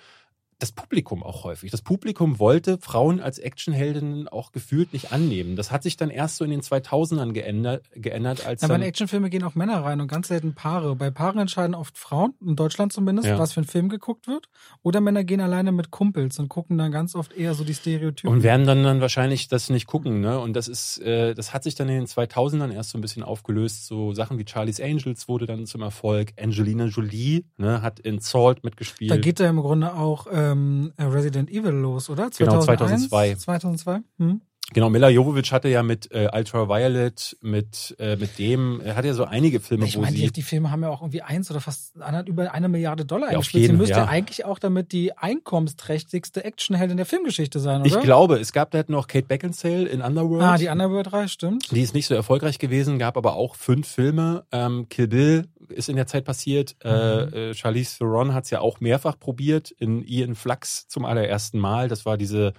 das 0.61 0.73
Publikum 0.73 1.23
auch 1.23 1.45
häufig. 1.45 1.70
Das 1.70 1.82
Publikum 1.82 2.39
wollte 2.39 2.78
Frauen 2.78 3.20
als 3.20 3.39
Actionheldinnen 3.39 4.28
auch 4.28 4.53
gefühlt 4.53 4.93
nicht 4.93 5.12
annehmen. 5.12 5.57
Das 5.57 5.70
hat 5.70 5.82
sich 5.82 5.97
dann 5.97 6.11
erst 6.11 6.37
so 6.37 6.45
in 6.45 6.51
den 6.51 6.61
2000ern 6.61 7.32
geändert, 7.32 7.87
geändert 7.95 8.47
als. 8.47 8.62
Aber 8.62 8.77
in 8.77 8.82
Actionfilme 8.82 9.31
gehen 9.31 9.43
auch 9.43 9.55
Männer 9.55 9.82
rein 9.82 10.01
und 10.01 10.09
ganz 10.09 10.28
selten 10.28 10.55
Paare. 10.55 10.95
Bei 10.97 11.11
Paaren 11.11 11.39
entscheiden 11.39 11.74
oft 11.74 11.97
Frauen, 11.97 12.35
in 12.45 12.57
Deutschland 12.57 12.93
zumindest, 12.93 13.28
ja. 13.28 13.39
was 13.39 13.55
für 13.55 13.62
ein 13.62 13.65
Film 13.65 13.89
geguckt 13.89 14.28
wird. 14.28 14.49
Oder 14.82 15.01
Männer 15.01 15.24
gehen 15.24 15.41
alleine 15.41 15.73
mit 15.73 15.91
Kumpels 15.91 16.39
und 16.39 16.49
gucken 16.49 16.77
dann 16.78 16.93
ganz 16.93 17.15
oft 17.15 17.32
eher 17.32 17.55
so 17.55 17.65
die 17.65 17.74
Stereotypen. 17.74 18.31
Und 18.31 18.43
werden 18.43 18.66
dann, 18.66 18.82
dann 18.82 19.01
wahrscheinlich 19.01 19.49
das 19.49 19.70
nicht 19.70 19.87
gucken, 19.87 20.20
ne? 20.20 20.39
Und 20.39 20.55
das 20.55 20.69
ist, 20.69 20.99
äh, 20.99 21.35
das 21.35 21.55
hat 21.55 21.65
sich 21.65 21.74
dann 21.74 21.89
in 21.89 21.95
den 21.95 22.07
2000ern 22.07 22.70
erst 22.73 22.91
so 22.91 22.99
ein 22.99 23.01
bisschen 23.01 23.23
aufgelöst. 23.23 23.87
So 23.87 24.12
Sachen 24.12 24.39
wie 24.39 24.45
Charlie's 24.47 24.81
Angels 24.81 25.27
wurde 25.27 25.47
dann 25.47 25.65
zum 25.65 25.81
Erfolg. 25.81 26.32
Angelina 26.39 26.85
Jolie, 26.85 27.45
ne, 27.57 27.81
hat 27.81 27.99
in 28.01 28.20
Salt 28.20 28.62
mitgespielt. 28.62 29.11
Da 29.11 29.16
geht 29.16 29.41
er 29.41 29.49
im 29.49 29.61
Grunde 29.61 29.95
auch, 29.95 30.27
äh, 30.27 30.49
ähm, 30.51 30.93
Resident 30.98 31.51
Evil 31.51 31.72
los, 31.72 32.10
oder? 32.10 32.31
2001? 32.31 32.39
Genau, 32.39 32.62
2002. 32.62 33.35
2002. 33.35 34.01
Hm. 34.18 34.40
Genau, 34.72 34.89
Mila 34.89 35.09
Jovovich 35.09 35.52
hatte 35.52 35.68
ja 35.68 35.82
mit 35.82 36.12
äh, 36.12 36.28
Ultraviolet, 36.32 37.36
mit, 37.40 37.97
äh, 37.98 38.14
mit 38.16 38.39
dem, 38.39 38.81
er 38.81 38.94
hat 38.94 39.05
ja 39.05 39.14
so 39.14 39.24
einige 39.24 39.59
Filme, 39.59 39.85
ich 39.85 39.97
wo 39.97 40.02
meine, 40.02 40.14
sie... 40.14 40.27
Die, 40.27 40.32
die 40.32 40.43
Filme 40.43 40.70
haben 40.70 40.82
ja 40.82 40.90
auch 40.90 41.02
irgendwie 41.02 41.22
eins 41.22 41.51
oder 41.51 41.60
fast 41.60 41.97
über 42.27 42.55
eine 42.55 42.68
Milliarde 42.68 43.05
Dollar 43.05 43.28
ja, 43.28 43.32
eingespielt. 43.32 43.66
Sie 43.66 43.72
müsste 43.72 43.97
ja. 43.97 44.06
eigentlich 44.06 44.44
auch 44.44 44.60
damit 44.60 44.93
die 44.93 45.16
einkommensträchtigste 45.16 46.44
Actionheldin 46.44 46.98
der 46.98 47.06
Filmgeschichte 47.06 47.59
sein, 47.59 47.81
oder? 47.81 47.86
Ich 47.86 48.01
glaube, 48.01 48.39
es 48.39 48.52
gab 48.52 48.70
da 48.70 48.85
noch 48.86 49.09
Kate 49.09 49.27
Beckinsale 49.27 49.89
in 49.89 50.02
Underworld. 50.02 50.44
Ah, 50.44 50.56
die 50.56 50.68
Underworld-Reihe, 50.68 51.28
stimmt. 51.28 51.72
Die 51.72 51.82
ist 51.82 51.94
nicht 51.94 52.06
so 52.06 52.14
erfolgreich 52.14 52.60
gewesen, 52.60 53.01
gab 53.01 53.16
aber 53.16 53.35
auch 53.35 53.56
fünf 53.56 53.89
Filme. 53.89 54.44
Ähm, 54.52 54.89
Kill 54.89 55.09
Bill 55.09 55.48
ist 55.70 55.88
in 55.88 55.97
der 55.97 56.06
Zeit 56.06 56.24
passiert. 56.24 56.76
Äh, 56.82 57.26
mhm. 57.26 57.32
Äh, 57.32 57.55
Charlize 57.55 57.98
Theron 57.98 58.34
hat 58.34 58.44
es 58.44 58.51
ja 58.51 58.60
auch 58.60 58.80
mehrfach 58.80 59.18
probiert, 59.18 59.70
in 59.70 60.06
Ian 60.06 60.34
Flux 60.34 60.88
zum 60.88 61.05
allerersten 61.05 61.59
Mal. 61.59 61.88
Das 61.88 62.06
war 62.06 62.16
diese 62.16 62.55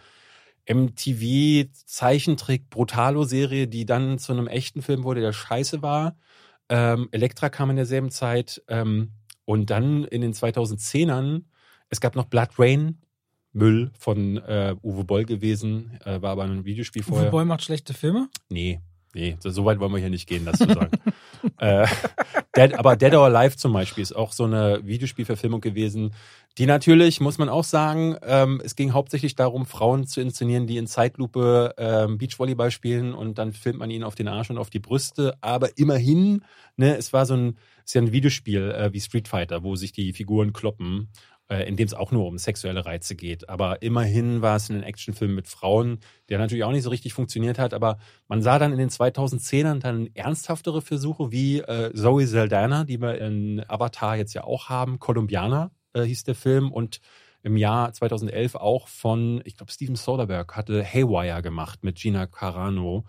MTV-Zeichentrick 0.68 2.70
Brutalo-Serie, 2.70 3.68
die 3.68 3.86
dann 3.86 4.20
zu 4.20 4.32
einem 4.32 4.48
echten 4.48 4.82
Film 4.82 5.04
wurde, 5.04 5.22
der 5.22 5.34
scheiße 5.34 5.82
war. 5.82 6.18
Ähm, 6.70 7.10
Elektra 7.12 7.50
kam 7.50 7.70
in 7.70 7.76
derselben 7.76 8.12
Zeit. 8.12 8.62
Ähm, 8.68 9.12
und 9.46 9.70
dann 9.70 10.06
in 10.06 10.22
den 10.22 10.34
2010ern, 10.34 11.44
es 11.90 12.00
gab 12.00 12.16
noch 12.16 12.26
Blood 12.26 12.50
Rain, 12.58 13.00
Müll 13.54 13.92
von 13.98 14.38
äh, 14.38 14.76
Uwe 14.82 15.04
Boll 15.04 15.26
gewesen, 15.26 16.00
äh, 16.06 16.22
war 16.22 16.32
aber 16.32 16.44
ein 16.44 16.64
Videospiel 16.64 17.04
vorher. 17.04 17.26
Uwe 17.26 17.32
Boll 17.32 17.46
macht 17.46 17.64
schlechte 17.64 17.94
Filme? 17.94 18.30
Nee, 18.50 18.80
nee, 19.14 19.36
so 19.42 19.66
weit 19.66 19.80
wollen 19.80 19.92
wir 19.92 20.00
hier 20.00 20.10
nicht 20.10 20.28
gehen, 20.28 20.46
das 20.46 20.60
zu 20.60 20.68
sagen. 20.68 20.92
äh, 21.58 21.86
Dead, 22.54 22.74
aber 22.74 22.98
Dead 22.98 23.14
or 23.14 23.26
Alive 23.26 23.56
zum 23.56 23.72
Beispiel 23.72 24.02
ist 24.02 24.14
auch 24.14 24.34
so 24.34 24.44
eine 24.44 24.86
Videospielverfilmung 24.86 25.62
gewesen, 25.62 26.14
die 26.58 26.66
natürlich, 26.66 27.22
muss 27.22 27.38
man 27.38 27.48
auch 27.48 27.64
sagen, 27.64 28.18
ähm, 28.24 28.62
es 28.64 28.76
ging 28.76 28.92
hauptsächlich 28.92 29.36
darum, 29.36 29.66
Frauen 29.66 30.06
zu 30.06 30.20
inszenieren, 30.20 30.68
die 30.68 30.76
in 30.76 30.86
Zeitlupe 30.86 31.74
ähm, 31.78 32.18
Beachvolleyball 32.18 32.72
spielen 32.72 33.14
und 33.14 33.38
dann 33.38 33.54
filmt 33.54 33.80
man 33.80 33.90
ihnen 33.90 34.04
auf 34.04 34.16
den 34.16 34.28
Arsch 34.28 34.50
und 34.50 34.58
auf 34.58 34.70
die 34.70 34.80
Brüste. 34.80 35.38
Aber 35.40 35.78
immerhin, 35.78 36.44
ne, 36.76 36.98
es 36.98 37.14
war 37.14 37.26
so 37.26 37.36
ein, 37.36 37.58
ist 37.86 37.96
ja 37.96 38.02
ein 38.02 38.12
Videospiel 38.12 38.72
äh, 38.72 38.92
wie 38.92 39.00
Street 39.00 39.30
Fighter, 39.30 39.64
wo 39.64 39.78
sich 39.78 39.94
die 39.94 40.12
Figuren 40.12 40.52
kloppen, 40.52 41.08
äh, 41.52 41.68
in 41.68 41.76
dem 41.76 41.86
es 41.86 41.94
auch 41.94 42.12
nur 42.12 42.26
um 42.28 42.38
sexuelle 42.38 42.86
Reize 42.86 43.16
geht. 43.16 43.50
Aber 43.50 43.82
immerhin 43.82 44.42
war 44.42 44.56
es 44.56 44.70
ein 44.70 44.84
Actionfilm 44.84 45.36
mit 45.36 45.50
Frauen, 45.50 46.00
der 46.30 46.40
natürlich 46.40 46.64
auch 46.64 46.72
nicht 46.72 46.84
so 46.84 46.90
richtig 46.90 47.14
funktioniert 47.14 47.60
hat. 47.60 47.74
Aber 47.74 47.98
man 48.30 48.42
sah 48.42 48.58
dann 48.58 48.72
in 48.72 48.78
den 48.78 48.90
2010ern 48.90 49.80
dann 49.80 50.10
ernsthaftere 50.14 50.82
Versuche 50.82 51.32
wie 51.32 51.60
äh, 51.60 51.94
Zoe 51.94 52.26
Saldana, 52.26 52.86
die 52.86 53.02
wir 53.02 53.20
in 53.20 53.62
Avatar 53.68 54.16
jetzt 54.16 54.34
ja 54.34 54.46
auch 54.46 54.70
haben, 54.70 55.00
Columbiana 55.00 55.72
äh, 55.94 56.04
hieß 56.04 56.24
der 56.24 56.36
Film 56.36 56.72
und 56.72 57.02
im 57.44 57.58
Jahr 57.58 57.92
2011 57.92 58.56
auch 58.56 58.88
von, 58.88 59.42
ich 59.44 59.58
glaube, 59.58 59.72
Steven 59.72 59.96
Soderbergh 59.96 60.56
hatte 60.56 60.86
Haywire 60.86 61.42
gemacht 61.42 61.84
mit 61.84 61.98
Gina 61.98 62.28
Carano. 62.28 63.04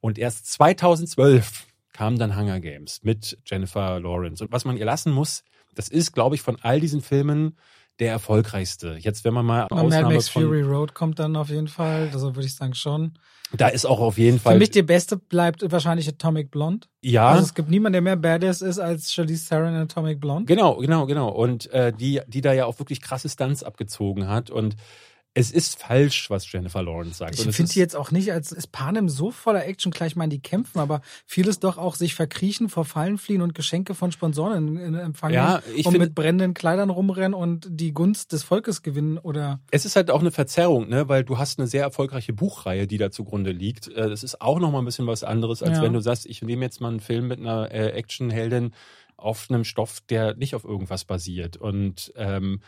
Und 0.00 0.18
erst 0.18 0.50
2012 0.52 1.66
kam 1.92 2.18
dann 2.18 2.36
Hunger 2.36 2.60
Games 2.60 3.02
mit 3.02 3.36
Jennifer 3.44 4.00
Lawrence. 4.00 4.44
Und 4.44 4.52
was 4.52 4.64
man 4.64 4.76
ihr 4.76 4.84
lassen 4.84 5.12
muss, 5.12 5.42
das 5.74 5.88
ist, 5.88 6.12
glaube 6.12 6.34
ich, 6.34 6.42
von 6.42 6.56
all 6.60 6.80
diesen 6.80 7.00
Filmen 7.00 7.56
der 8.00 8.10
erfolgreichste. 8.10 8.96
Jetzt, 8.98 9.24
wenn 9.24 9.34
man 9.34 9.46
mal 9.46 9.64
Ausnahme 9.64 10.02
Mad 10.02 10.14
Max 10.14 10.28
von, 10.28 10.42
Fury 10.42 10.62
Road 10.62 10.94
kommt 10.94 11.18
dann 11.18 11.36
auf 11.36 11.48
jeden 11.48 11.68
Fall, 11.68 12.10
also 12.12 12.34
würde 12.34 12.46
ich 12.46 12.54
sagen 12.54 12.74
schon. 12.74 13.12
Da 13.56 13.68
ist 13.68 13.84
auch 13.84 14.00
auf 14.00 14.18
jeden 14.18 14.40
Fall. 14.40 14.54
Für 14.54 14.58
mich 14.58 14.70
der 14.70 14.82
beste 14.82 15.16
bleibt 15.16 15.70
wahrscheinlich 15.70 16.08
Atomic 16.08 16.50
Blonde. 16.50 16.88
Ja. 17.02 17.28
Also 17.28 17.44
es 17.44 17.54
gibt 17.54 17.70
niemanden, 17.70 17.92
der 17.92 18.02
mehr 18.02 18.16
Badass 18.16 18.62
ist 18.62 18.80
als 18.80 19.12
Charlize 19.12 19.48
Theron 19.48 19.74
in 19.74 19.80
Atomic 19.82 20.20
Blonde. 20.20 20.46
Genau, 20.46 20.76
genau, 20.78 21.06
genau. 21.06 21.28
Und 21.28 21.70
äh, 21.72 21.92
die, 21.92 22.20
die 22.26 22.40
da 22.40 22.52
ja 22.52 22.66
auch 22.66 22.78
wirklich 22.80 23.00
krasse 23.00 23.28
Stunts 23.28 23.62
abgezogen 23.62 24.26
hat. 24.26 24.50
Und 24.50 24.74
es 25.36 25.50
ist 25.50 25.80
falsch, 25.80 26.30
was 26.30 26.50
Jennifer 26.50 26.80
Lawrence 26.82 27.18
sagt. 27.18 27.34
Ich 27.34 27.40
finde 27.56 27.72
die 27.72 27.80
jetzt 27.80 27.96
auch 27.96 28.12
nicht 28.12 28.32
als 28.32 28.52
ist 28.52 28.70
Panem 28.70 29.08
so 29.08 29.32
voller 29.32 29.66
Action, 29.66 29.90
gleich 29.90 30.14
mal 30.14 30.28
die 30.28 30.40
kämpfen, 30.40 30.78
aber 30.78 31.00
vieles 31.26 31.58
doch 31.58 31.76
auch 31.76 31.96
sich 31.96 32.14
verkriechen, 32.14 32.68
vor 32.68 32.84
Fallen 32.84 33.18
fliehen 33.18 33.42
und 33.42 33.52
Geschenke 33.52 33.94
von 33.94 34.12
Sponsoren 34.12 34.94
empfangen 34.94 35.34
Ja, 35.34 35.60
ich 35.74 35.86
und 35.86 35.98
mit 35.98 36.14
brennenden 36.14 36.54
Kleidern 36.54 36.88
rumrennen 36.88 37.34
und 37.34 37.66
die 37.68 37.92
Gunst 37.92 38.32
des 38.32 38.44
Volkes 38.44 38.82
gewinnen 38.82 39.18
oder 39.18 39.60
Es 39.72 39.84
ist 39.84 39.96
halt 39.96 40.10
auch 40.12 40.20
eine 40.20 40.30
Verzerrung, 40.30 40.88
ne, 40.88 41.08
weil 41.08 41.24
du 41.24 41.36
hast 41.36 41.58
eine 41.58 41.66
sehr 41.66 41.82
erfolgreiche 41.82 42.32
Buchreihe, 42.32 42.86
die 42.86 42.98
da 42.98 43.10
zugrunde 43.10 43.50
liegt. 43.50 43.88
Äh, 43.88 44.08
Das 44.08 44.22
ist 44.22 44.40
auch 44.40 44.60
noch 44.60 44.70
mal 44.70 44.78
ein 44.78 44.84
bisschen 44.84 45.08
was 45.08 45.24
anderes, 45.24 45.64
als 45.64 45.78
Ja. 45.78 45.82
wenn 45.82 45.92
du 45.92 46.00
sagst, 46.00 46.26
ich 46.26 46.42
nehme 46.42 46.64
jetzt 46.64 46.80
mal 46.80 46.88
einen 46.88 47.00
Film 47.00 47.26
mit 47.26 47.40
einer 47.40 47.72
äh, 47.72 47.88
Actionheldin 47.88 48.72
auf 49.16 49.46
einem 49.48 49.64
Stoff, 49.64 50.00
der 50.08 50.34
nicht 50.34 50.54
auf 50.54 50.64
irgendwas 50.64 51.04
basiert. 51.04 51.56
Und 51.56 52.12
ähm, 52.16 52.60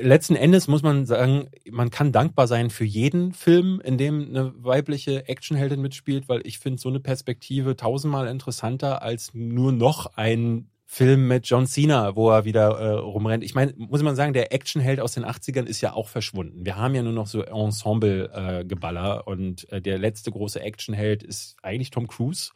letzten 0.00 0.36
Endes 0.36 0.68
muss 0.68 0.82
man 0.82 1.06
sagen, 1.06 1.48
man 1.70 1.90
kann 1.90 2.12
dankbar 2.12 2.46
sein 2.46 2.70
für 2.70 2.84
jeden 2.84 3.32
Film, 3.32 3.80
in 3.84 3.98
dem 3.98 4.28
eine 4.28 4.52
weibliche 4.56 5.28
Actionheldin 5.28 5.80
mitspielt, 5.80 6.28
weil 6.28 6.40
ich 6.44 6.58
finde 6.58 6.80
so 6.80 6.88
eine 6.88 7.00
Perspektive 7.00 7.76
tausendmal 7.76 8.28
interessanter 8.28 9.02
als 9.02 9.30
nur 9.34 9.72
noch 9.72 10.16
ein 10.16 10.70
Film 10.88 11.26
mit 11.26 11.46
John 11.48 11.66
Cena, 11.66 12.14
wo 12.14 12.30
er 12.30 12.44
wieder 12.44 12.78
äh, 12.78 12.92
rumrennt. 12.92 13.42
Ich 13.42 13.56
meine, 13.56 13.74
muss 13.76 14.02
man 14.02 14.14
sagen, 14.14 14.32
der 14.32 14.52
Actionheld 14.52 15.00
aus 15.00 15.14
den 15.14 15.24
80ern 15.24 15.66
ist 15.66 15.80
ja 15.80 15.92
auch 15.92 16.08
verschwunden. 16.08 16.64
Wir 16.64 16.76
haben 16.76 16.94
ja 16.94 17.02
nur 17.02 17.12
noch 17.12 17.26
so 17.26 17.42
Ensemble-Geballer 17.42 19.24
äh, 19.26 19.30
und 19.30 19.70
äh, 19.72 19.82
der 19.82 19.98
letzte 19.98 20.30
große 20.30 20.60
Actionheld 20.60 21.24
ist 21.24 21.56
eigentlich 21.60 21.90
Tom 21.90 22.06
Cruise, 22.06 22.52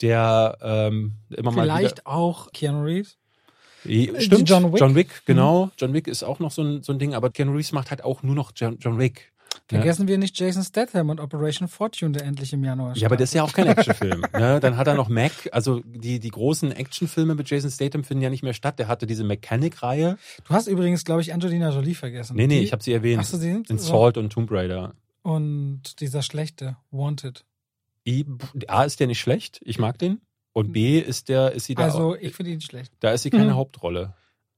der 0.00 0.58
ähm, 0.60 1.14
immer 1.30 1.52
mal 1.52 1.64
wieder 1.64 1.76
vielleicht 1.76 2.06
auch 2.06 2.50
Keanu 2.52 2.82
Reeves. 2.82 3.19
Äh, 3.86 4.20
Stimmt, 4.20 4.48
John 4.48 4.72
Wick. 4.94 5.08
Mhm. 5.08 5.12
genau. 5.26 5.70
John 5.78 5.92
Wick 5.92 6.06
ist 6.08 6.22
auch 6.22 6.38
noch 6.38 6.50
so 6.50 6.62
ein, 6.62 6.82
so 6.82 6.92
ein 6.92 6.98
Ding, 6.98 7.14
aber 7.14 7.30
Keanu 7.30 7.52
Reeves 7.52 7.72
macht 7.72 7.90
halt 7.90 8.04
auch 8.04 8.22
nur 8.22 8.34
noch 8.34 8.52
John, 8.54 8.76
John 8.78 8.98
Wick. 8.98 9.32
Vergessen 9.66 10.08
wir 10.08 10.18
nicht 10.18 10.38
Jason 10.38 10.62
Statham 10.64 11.10
und 11.10 11.20
Operation 11.20 11.68
Fortune, 11.68 12.12
der 12.12 12.24
endlich 12.24 12.52
im 12.52 12.62
Januar 12.64 12.96
Ja, 12.96 13.06
aber 13.06 13.16
das 13.16 13.30
ist 13.30 13.34
ja 13.34 13.42
auch 13.44 13.52
kein 13.52 13.64
startet. 13.66 13.88
Actionfilm. 13.88 14.24
ne? 14.32 14.58
Dann 14.60 14.76
hat 14.76 14.86
er 14.88 14.94
noch 14.94 15.08
Mac, 15.08 15.32
also 15.52 15.80
die, 15.84 16.18
die 16.18 16.28
großen 16.30 16.72
Actionfilme 16.72 17.34
mit 17.36 17.48
Jason 17.50 17.70
Statham 17.70 18.02
finden 18.04 18.22
ja 18.22 18.30
nicht 18.30 18.42
mehr 18.42 18.52
statt. 18.54 18.78
Der 18.80 18.88
hatte 18.88 19.06
diese 19.06 19.22
Mechanic-Reihe. 19.24 20.18
Du 20.46 20.54
hast 20.54 20.66
übrigens, 20.66 21.04
glaube 21.04 21.20
ich, 21.20 21.32
Angelina 21.32 21.70
Jolie 21.70 21.94
vergessen. 21.94 22.34
Nee, 22.36 22.46
nee, 22.48 22.58
Die- 22.58 22.64
ich 22.64 22.72
habe 22.72 22.82
sie 22.82 22.92
erwähnt. 22.92 23.20
Hast 23.20 23.32
du 23.32 23.36
sie? 23.38 23.62
In 23.68 23.78
Salt 23.78 24.16
und 24.18 24.30
Tomb 24.32 24.50
Raider. 24.50 24.94
Und 25.22 26.00
dieser 26.00 26.22
schlechte, 26.22 26.76
Wanted. 26.90 27.44
I, 28.06 28.24
A 28.68 28.84
ist 28.84 28.98
der 28.98 29.06
nicht 29.08 29.20
schlecht, 29.20 29.60
ich 29.64 29.78
mag 29.78 29.98
den. 29.98 30.20
Und 30.52 30.72
B 30.72 30.98
ist 30.98 31.28
der, 31.28 31.52
ist 31.52 31.66
sie 31.66 31.74
da, 31.74 31.84
Also, 31.84 32.12
auch, 32.12 32.16
ich 32.16 32.34
finde 32.34 32.52
ihn 32.52 32.60
schlecht. 32.60 32.92
da 33.00 33.12
ist 33.12 33.22
sie 33.22 33.30
keine 33.30 33.50
Hm. 33.50 33.54
Hauptrolle. 33.56 34.14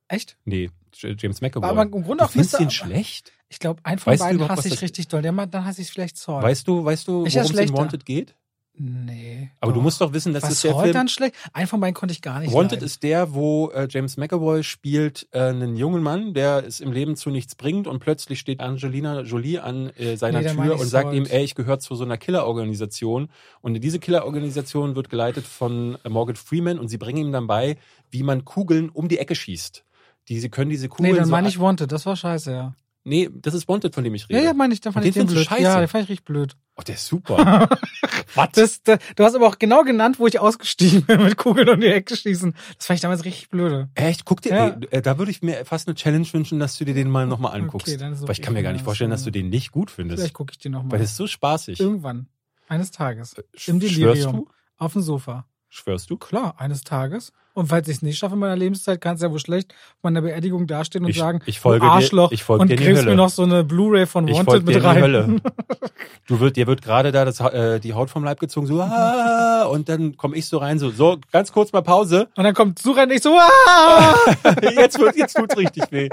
Echt? 0.08 0.36
Nee, 0.44 0.70
James 0.94 1.40
McAvoy. 1.40 1.68
Aber 1.68 1.82
im 1.82 1.90
Grunde 1.90 2.18
du 2.18 2.24
auch 2.24 2.30
findest 2.30 2.54
Mr. 2.54 2.60
ihn 2.62 2.70
schlecht? 2.70 3.32
Ich 3.48 3.58
glaube, 3.58 3.80
einen 3.84 3.98
von 3.98 4.12
Weißt 4.12 4.22
du 4.22 4.24
beiden 4.26 4.48
hasse 4.48 4.68
ich 4.68 4.80
richtig 4.82 5.08
doll. 5.08 5.22
Der, 5.22 5.32
ma- 5.32 5.46
dann 5.46 5.64
hasse 5.64 5.82
ich 5.82 5.90
vielleicht 5.90 6.16
Saul. 6.16 6.42
Weißt 6.42 6.66
du, 6.66 6.84
weißt 6.84 7.08
du, 7.08 7.12
worum 7.12 7.26
es 7.26 7.50
in? 7.70 7.76
Wanted 7.78 8.06
geht? 8.06 8.34
Nee. 8.74 9.50
Aber 9.60 9.72
du 9.72 9.76
doch. 9.78 9.82
musst 9.82 10.00
doch 10.00 10.12
wissen, 10.14 10.32
dass 10.32 10.44
Was 10.44 10.50
das 10.50 10.60
der 10.62 10.74
Film 10.74 10.92
dann 10.94 11.08
schlecht? 11.08 11.34
Einen 11.52 11.66
von 11.66 11.78
beiden 11.80 11.94
konnte 11.94 12.12
ich 12.12 12.22
gar 12.22 12.40
nicht 12.40 12.52
Wanted 12.52 12.72
leiden. 12.72 12.86
ist 12.86 13.02
der, 13.02 13.34
wo 13.34 13.68
äh, 13.70 13.86
James 13.90 14.16
McAvoy 14.16 14.62
spielt 14.62 15.28
äh, 15.32 15.40
einen 15.40 15.76
jungen 15.76 16.02
Mann, 16.02 16.32
der 16.32 16.64
es 16.66 16.80
im 16.80 16.90
Leben 16.90 17.14
zu 17.16 17.28
nichts 17.30 17.54
bringt 17.54 17.86
und 17.86 17.98
plötzlich 18.00 18.40
steht 18.40 18.60
Angelina 18.60 19.20
Jolie 19.20 19.58
an 19.58 19.90
äh, 19.98 20.16
seiner 20.16 20.40
Nee, 20.40 20.48
Tür 20.54 20.80
und 20.80 20.86
sagt 20.86 21.12
ihm, 21.12 21.26
ey, 21.26 21.44
ich 21.44 21.54
gehöre 21.54 21.80
zu 21.80 21.94
so 21.94 22.04
einer 22.04 22.16
Killerorganisation 22.16 23.28
und 23.60 23.74
diese 23.74 23.98
Killerorganisation 23.98 24.96
wird 24.96 25.10
geleitet 25.10 25.44
von 25.46 25.98
äh, 26.04 26.08
Morgan 26.08 26.36
Freeman 26.36 26.78
und 26.78 26.88
sie 26.88 26.98
bringen 26.98 27.26
ihm 27.26 27.32
dann 27.32 27.46
bei, 27.46 27.76
wie 28.10 28.22
man 28.22 28.44
Kugeln 28.44 28.88
um 28.88 29.08
die 29.08 29.18
Ecke 29.18 29.34
schießt. 29.34 29.84
Die, 30.28 30.38
sie 30.40 30.48
können 30.48 30.70
diese 30.70 30.88
Kugeln 30.88 31.10
Nee, 31.12 31.16
dann 31.16 31.26
so 31.26 31.30
meine 31.32 31.48
ich 31.48 31.60
Wanted. 31.60 31.92
Das 31.92 32.06
war 32.06 32.16
scheiße, 32.16 32.52
ja. 32.52 32.74
Nee, 33.04 33.28
das 33.34 33.54
ist 33.54 33.66
Wanted, 33.68 33.94
von 33.94 34.04
dem 34.04 34.14
ich 34.14 34.22
Ja, 34.28 34.36
rede. 34.36 34.44
ja, 34.48 34.54
meine 34.54 34.72
ich. 34.74 34.80
Dann 34.80 34.92
fand 34.92 35.04
Und 35.04 35.08
ich 35.08 35.14
den 35.14 35.26
den 35.26 35.34
blöd. 35.34 35.44
scheiße? 35.46 35.62
Ja, 35.62 35.80
den 35.80 35.88
fand 35.88 36.04
ich 36.04 36.10
richtig 36.10 36.24
blöd. 36.24 36.56
Oh, 36.76 36.82
der 36.82 36.94
ist 36.94 37.06
super. 37.06 37.68
Was? 38.34 38.48
Das, 38.52 38.82
da, 38.82 38.98
du 39.16 39.24
hast 39.24 39.34
aber 39.34 39.46
auch 39.48 39.58
genau 39.58 39.82
genannt, 39.82 40.18
wo 40.20 40.26
ich 40.26 40.38
ausgestiegen 40.38 41.02
bin 41.06 41.22
mit 41.24 41.36
Kugeln 41.36 41.68
um 41.68 41.80
die 41.80 41.88
Ecke 41.88 42.16
schießen. 42.16 42.54
Das 42.78 42.86
fand 42.86 42.96
ich 42.98 43.00
damals 43.02 43.24
richtig 43.24 43.50
blöde. 43.50 43.90
Echt? 43.96 44.24
Guck 44.24 44.40
dir, 44.42 44.50
Ja. 44.54 44.68
ey, 44.68 44.86
äh, 44.90 45.02
da 45.02 45.18
würde 45.18 45.30
ich 45.32 45.42
mir 45.42 45.64
fast 45.64 45.88
eine 45.88 45.94
Challenge 45.96 46.26
wünschen, 46.32 46.60
dass 46.60 46.78
du 46.78 46.84
dir 46.84 46.94
den 46.94 47.10
mal 47.10 47.26
nochmal 47.26 47.54
anguckst. 47.60 47.88
Okay, 47.88 47.96
dann 47.96 48.12
ist 48.12 48.22
Weil 48.22 48.32
ich 48.32 48.40
kann 48.42 48.54
mir 48.54 48.62
gar 48.62 48.72
nicht 48.72 48.82
ja, 48.82 48.84
vorstellen, 48.84 49.10
das- 49.10 49.20
dass 49.20 49.24
du 49.26 49.32
den 49.32 49.48
nicht 49.50 49.72
gut 49.72 49.90
findest. 49.90 50.20
Vielleicht 50.20 50.34
gucke 50.34 50.52
ich 50.52 50.58
den 50.58 50.72
Weil 50.72 50.82
nochmal. 50.82 50.98
das 51.00 51.10
ist 51.10 51.16
so 51.16 51.26
spaßig. 51.26 51.80
Irgendwann. 51.80 52.28
Eines 52.68 52.90
Tages. 52.92 53.34
Sch- 53.56 53.68
Im 53.68 53.80
Delirium. 53.80 54.32
du? 54.32 54.48
Auf 54.78 54.92
dem 54.94 55.02
Sofa. 55.02 55.46
Schwörst 55.74 56.10
du? 56.10 56.18
Klar, 56.18 56.54
eines 56.58 56.82
Tages. 56.82 57.32
Und 57.54 57.68
falls 57.68 57.88
ich 57.88 57.96
es 57.96 58.02
nicht 58.02 58.18
schaffe 58.18 58.34
in 58.34 58.40
meiner 58.40 58.56
Lebenszeit, 58.56 59.00
kann 59.00 59.14
es 59.16 59.22
ja 59.22 59.30
wohl 59.30 59.38
schlecht 59.38 59.72
auf 59.96 60.02
meiner 60.02 60.20
Beerdigung 60.20 60.66
dastehen 60.66 61.02
und 61.04 61.10
Ich- 61.10 61.16
sagen, 61.18 61.40
ich 61.46 61.60
folge 61.60 61.80
du 61.80 61.86
dir- 61.86 61.92
Arschloch, 61.92 62.30
ich 62.30 62.44
folge 62.44 62.60
und 62.62 62.68
dir 62.70 62.76
kriegst 62.76 63.06
mir 63.06 63.14
noch 63.14 63.30
so 63.30 63.42
eine 63.42 63.64
Blu-ray 63.64 64.04
von 64.04 64.28
Ich 64.28 64.36
Wanted 64.36 64.66
mit 64.66 64.84
rein. 64.84 65.00
Hölle. 65.02 65.36
Du 66.26 66.40
wird, 66.40 66.56
dir 66.56 66.66
wird 66.66 66.82
gerade 66.82 67.10
da 67.10 67.24
das, 67.24 67.40
äh, 67.40 67.80
die 67.80 67.94
Haut 67.94 68.10
vom 68.10 68.22
Leib 68.24 68.38
gezogen, 68.38 68.66
so, 68.66 68.80
ah, 68.82 69.64
und 69.64 69.88
dann 69.88 70.16
komme 70.16 70.36
ich 70.36 70.46
so 70.46 70.58
rein, 70.58 70.78
so, 70.78 70.90
so, 70.90 71.18
ganz 71.32 71.52
kurz 71.52 71.72
mal 71.72 71.80
Pause. 71.82 72.28
Und 72.36 72.44
dann 72.44 72.54
kommt 72.54 72.78
Suran 72.78 73.08
nicht 73.08 73.22
so, 73.22 73.36
ah! 73.38 74.14
Jetzt, 74.62 74.98
wird, 74.98 75.16
jetzt 75.16 75.36
tut's 75.36 75.56
richtig 75.56 75.84
weh. 75.90 76.08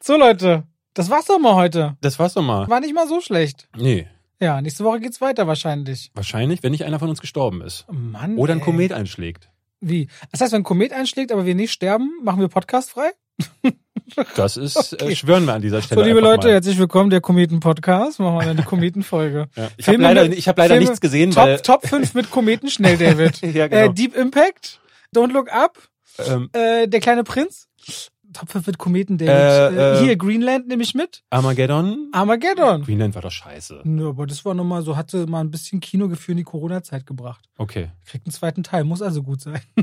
So 0.00 0.16
Leute, 0.16 0.64
das 0.94 1.10
war's 1.10 1.26
doch 1.26 1.38
mal 1.38 1.54
heute. 1.54 1.96
Das 2.00 2.18
war's 2.18 2.34
doch 2.34 2.42
mal. 2.42 2.68
War 2.68 2.80
nicht 2.80 2.94
mal 2.94 3.06
so 3.08 3.20
schlecht. 3.20 3.68
Nee, 3.76 4.08
Ja, 4.40 4.60
nächste 4.60 4.84
Woche 4.84 5.00
geht's 5.00 5.20
weiter 5.20 5.46
wahrscheinlich. 5.46 6.10
wahrscheinlich, 6.14 6.62
wenn 6.62 6.72
nicht 6.72 6.84
einer 6.84 6.98
von 6.98 7.08
uns 7.08 7.20
gestorben 7.20 7.62
ist. 7.62 7.86
Mann. 7.90 8.36
Oder 8.36 8.52
ein 8.52 8.58
ey. 8.58 8.64
Komet 8.64 8.92
einschlägt. 8.92 9.48
Wie? 9.80 10.08
Das 10.32 10.40
heißt, 10.40 10.52
wenn 10.52 10.60
ein 10.60 10.64
Komet 10.64 10.92
einschlägt, 10.92 11.32
aber 11.32 11.46
wir 11.46 11.54
nicht 11.54 11.72
sterben, 11.72 12.10
machen 12.22 12.40
wir 12.40 12.48
Podcast 12.48 12.90
frei? 12.90 13.10
Das 14.36 14.56
ist, 14.56 14.94
Okay. 14.94 15.12
äh, 15.12 15.16
schwören 15.16 15.46
wir 15.46 15.54
an 15.54 15.60
dieser 15.62 15.82
Stelle. 15.82 16.00
So, 16.00 16.06
liebe 16.06 16.20
Leute, 16.20 16.46
mal. 16.46 16.52
herzlich 16.54 16.78
willkomn, 16.78 17.10
der 17.10 17.20
Kometen-Podcast. 17.20 18.20
Machen 18.20 18.38
wir 18.38 18.44
dann 18.46 18.56
die 18.56 18.62
Kometen-Folge. 18.62 19.48
Ja. 19.56 19.68
Ich 19.76 19.88
habe 19.88 19.98
leider, 19.98 20.28
mit- 20.28 20.38
ich 20.38 20.46
hab 20.48 20.56
leider 20.56 20.74
Filme- 20.74 20.84
nichts 20.86 21.00
gesehen, 21.00 21.34
weil, 21.34 21.56
Top, 21.60 21.82
Top 21.82 21.88
5 21.90 22.14
mit 22.14 22.30
Kometen, 22.30 22.70
schnell, 22.70 22.96
David. 22.96 23.40
ja, 23.54 23.66
genau. 23.66 23.90
äh, 23.90 23.92
Deep 23.92 24.14
Impact, 24.16 24.80
Don't 25.14 25.32
Look 25.32 25.50
Up, 25.52 25.76
ähm, 26.24 26.48
äh, 26.52 26.86
Der 26.86 27.00
kleine 27.00 27.24
Prinz. 27.24 27.66
Top 28.36 28.50
5 28.50 28.66
mit 28.66 28.76
Kometen, 28.78 29.16
David. 29.16 29.32
Äh, 29.32 29.68
Äh, 29.68 29.98
äh, 30.00 30.04
hier, 30.04 30.16
Greenland 30.16 30.68
nehme 30.68 30.82
ich 30.82 30.94
mit. 30.94 31.22
Armageddon. 31.30 32.10
Armageddon. 32.12 32.82
Greenland 32.82 33.14
war 33.14 33.22
doch 33.22 33.30
scheiße. 33.30 33.80
Nö, 33.84 34.10
aber 34.10 34.26
das 34.26 34.44
war 34.44 34.52
nochmal 34.52 34.82
so, 34.82 34.94
hatte 34.96 35.26
mal 35.26 35.40
ein 35.40 35.50
bisschen 35.50 35.80
Kinogefühl 35.80 36.32
in 36.32 36.36
die 36.38 36.44
Corona-Zeit 36.44 37.06
gebracht. 37.06 37.48
Okay. 37.56 37.88
Kriegt 38.04 38.26
einen 38.26 38.32
zweiten 38.34 38.62
Teil, 38.62 38.84
muss 38.84 39.00
also 39.00 39.22
gut 39.22 39.40
sein. 39.40 39.60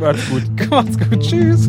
Macht's 0.00 0.28
gut. 0.30 0.42
Macht's 0.70 0.98
gut, 0.98 1.20
tschüss. 1.20 1.68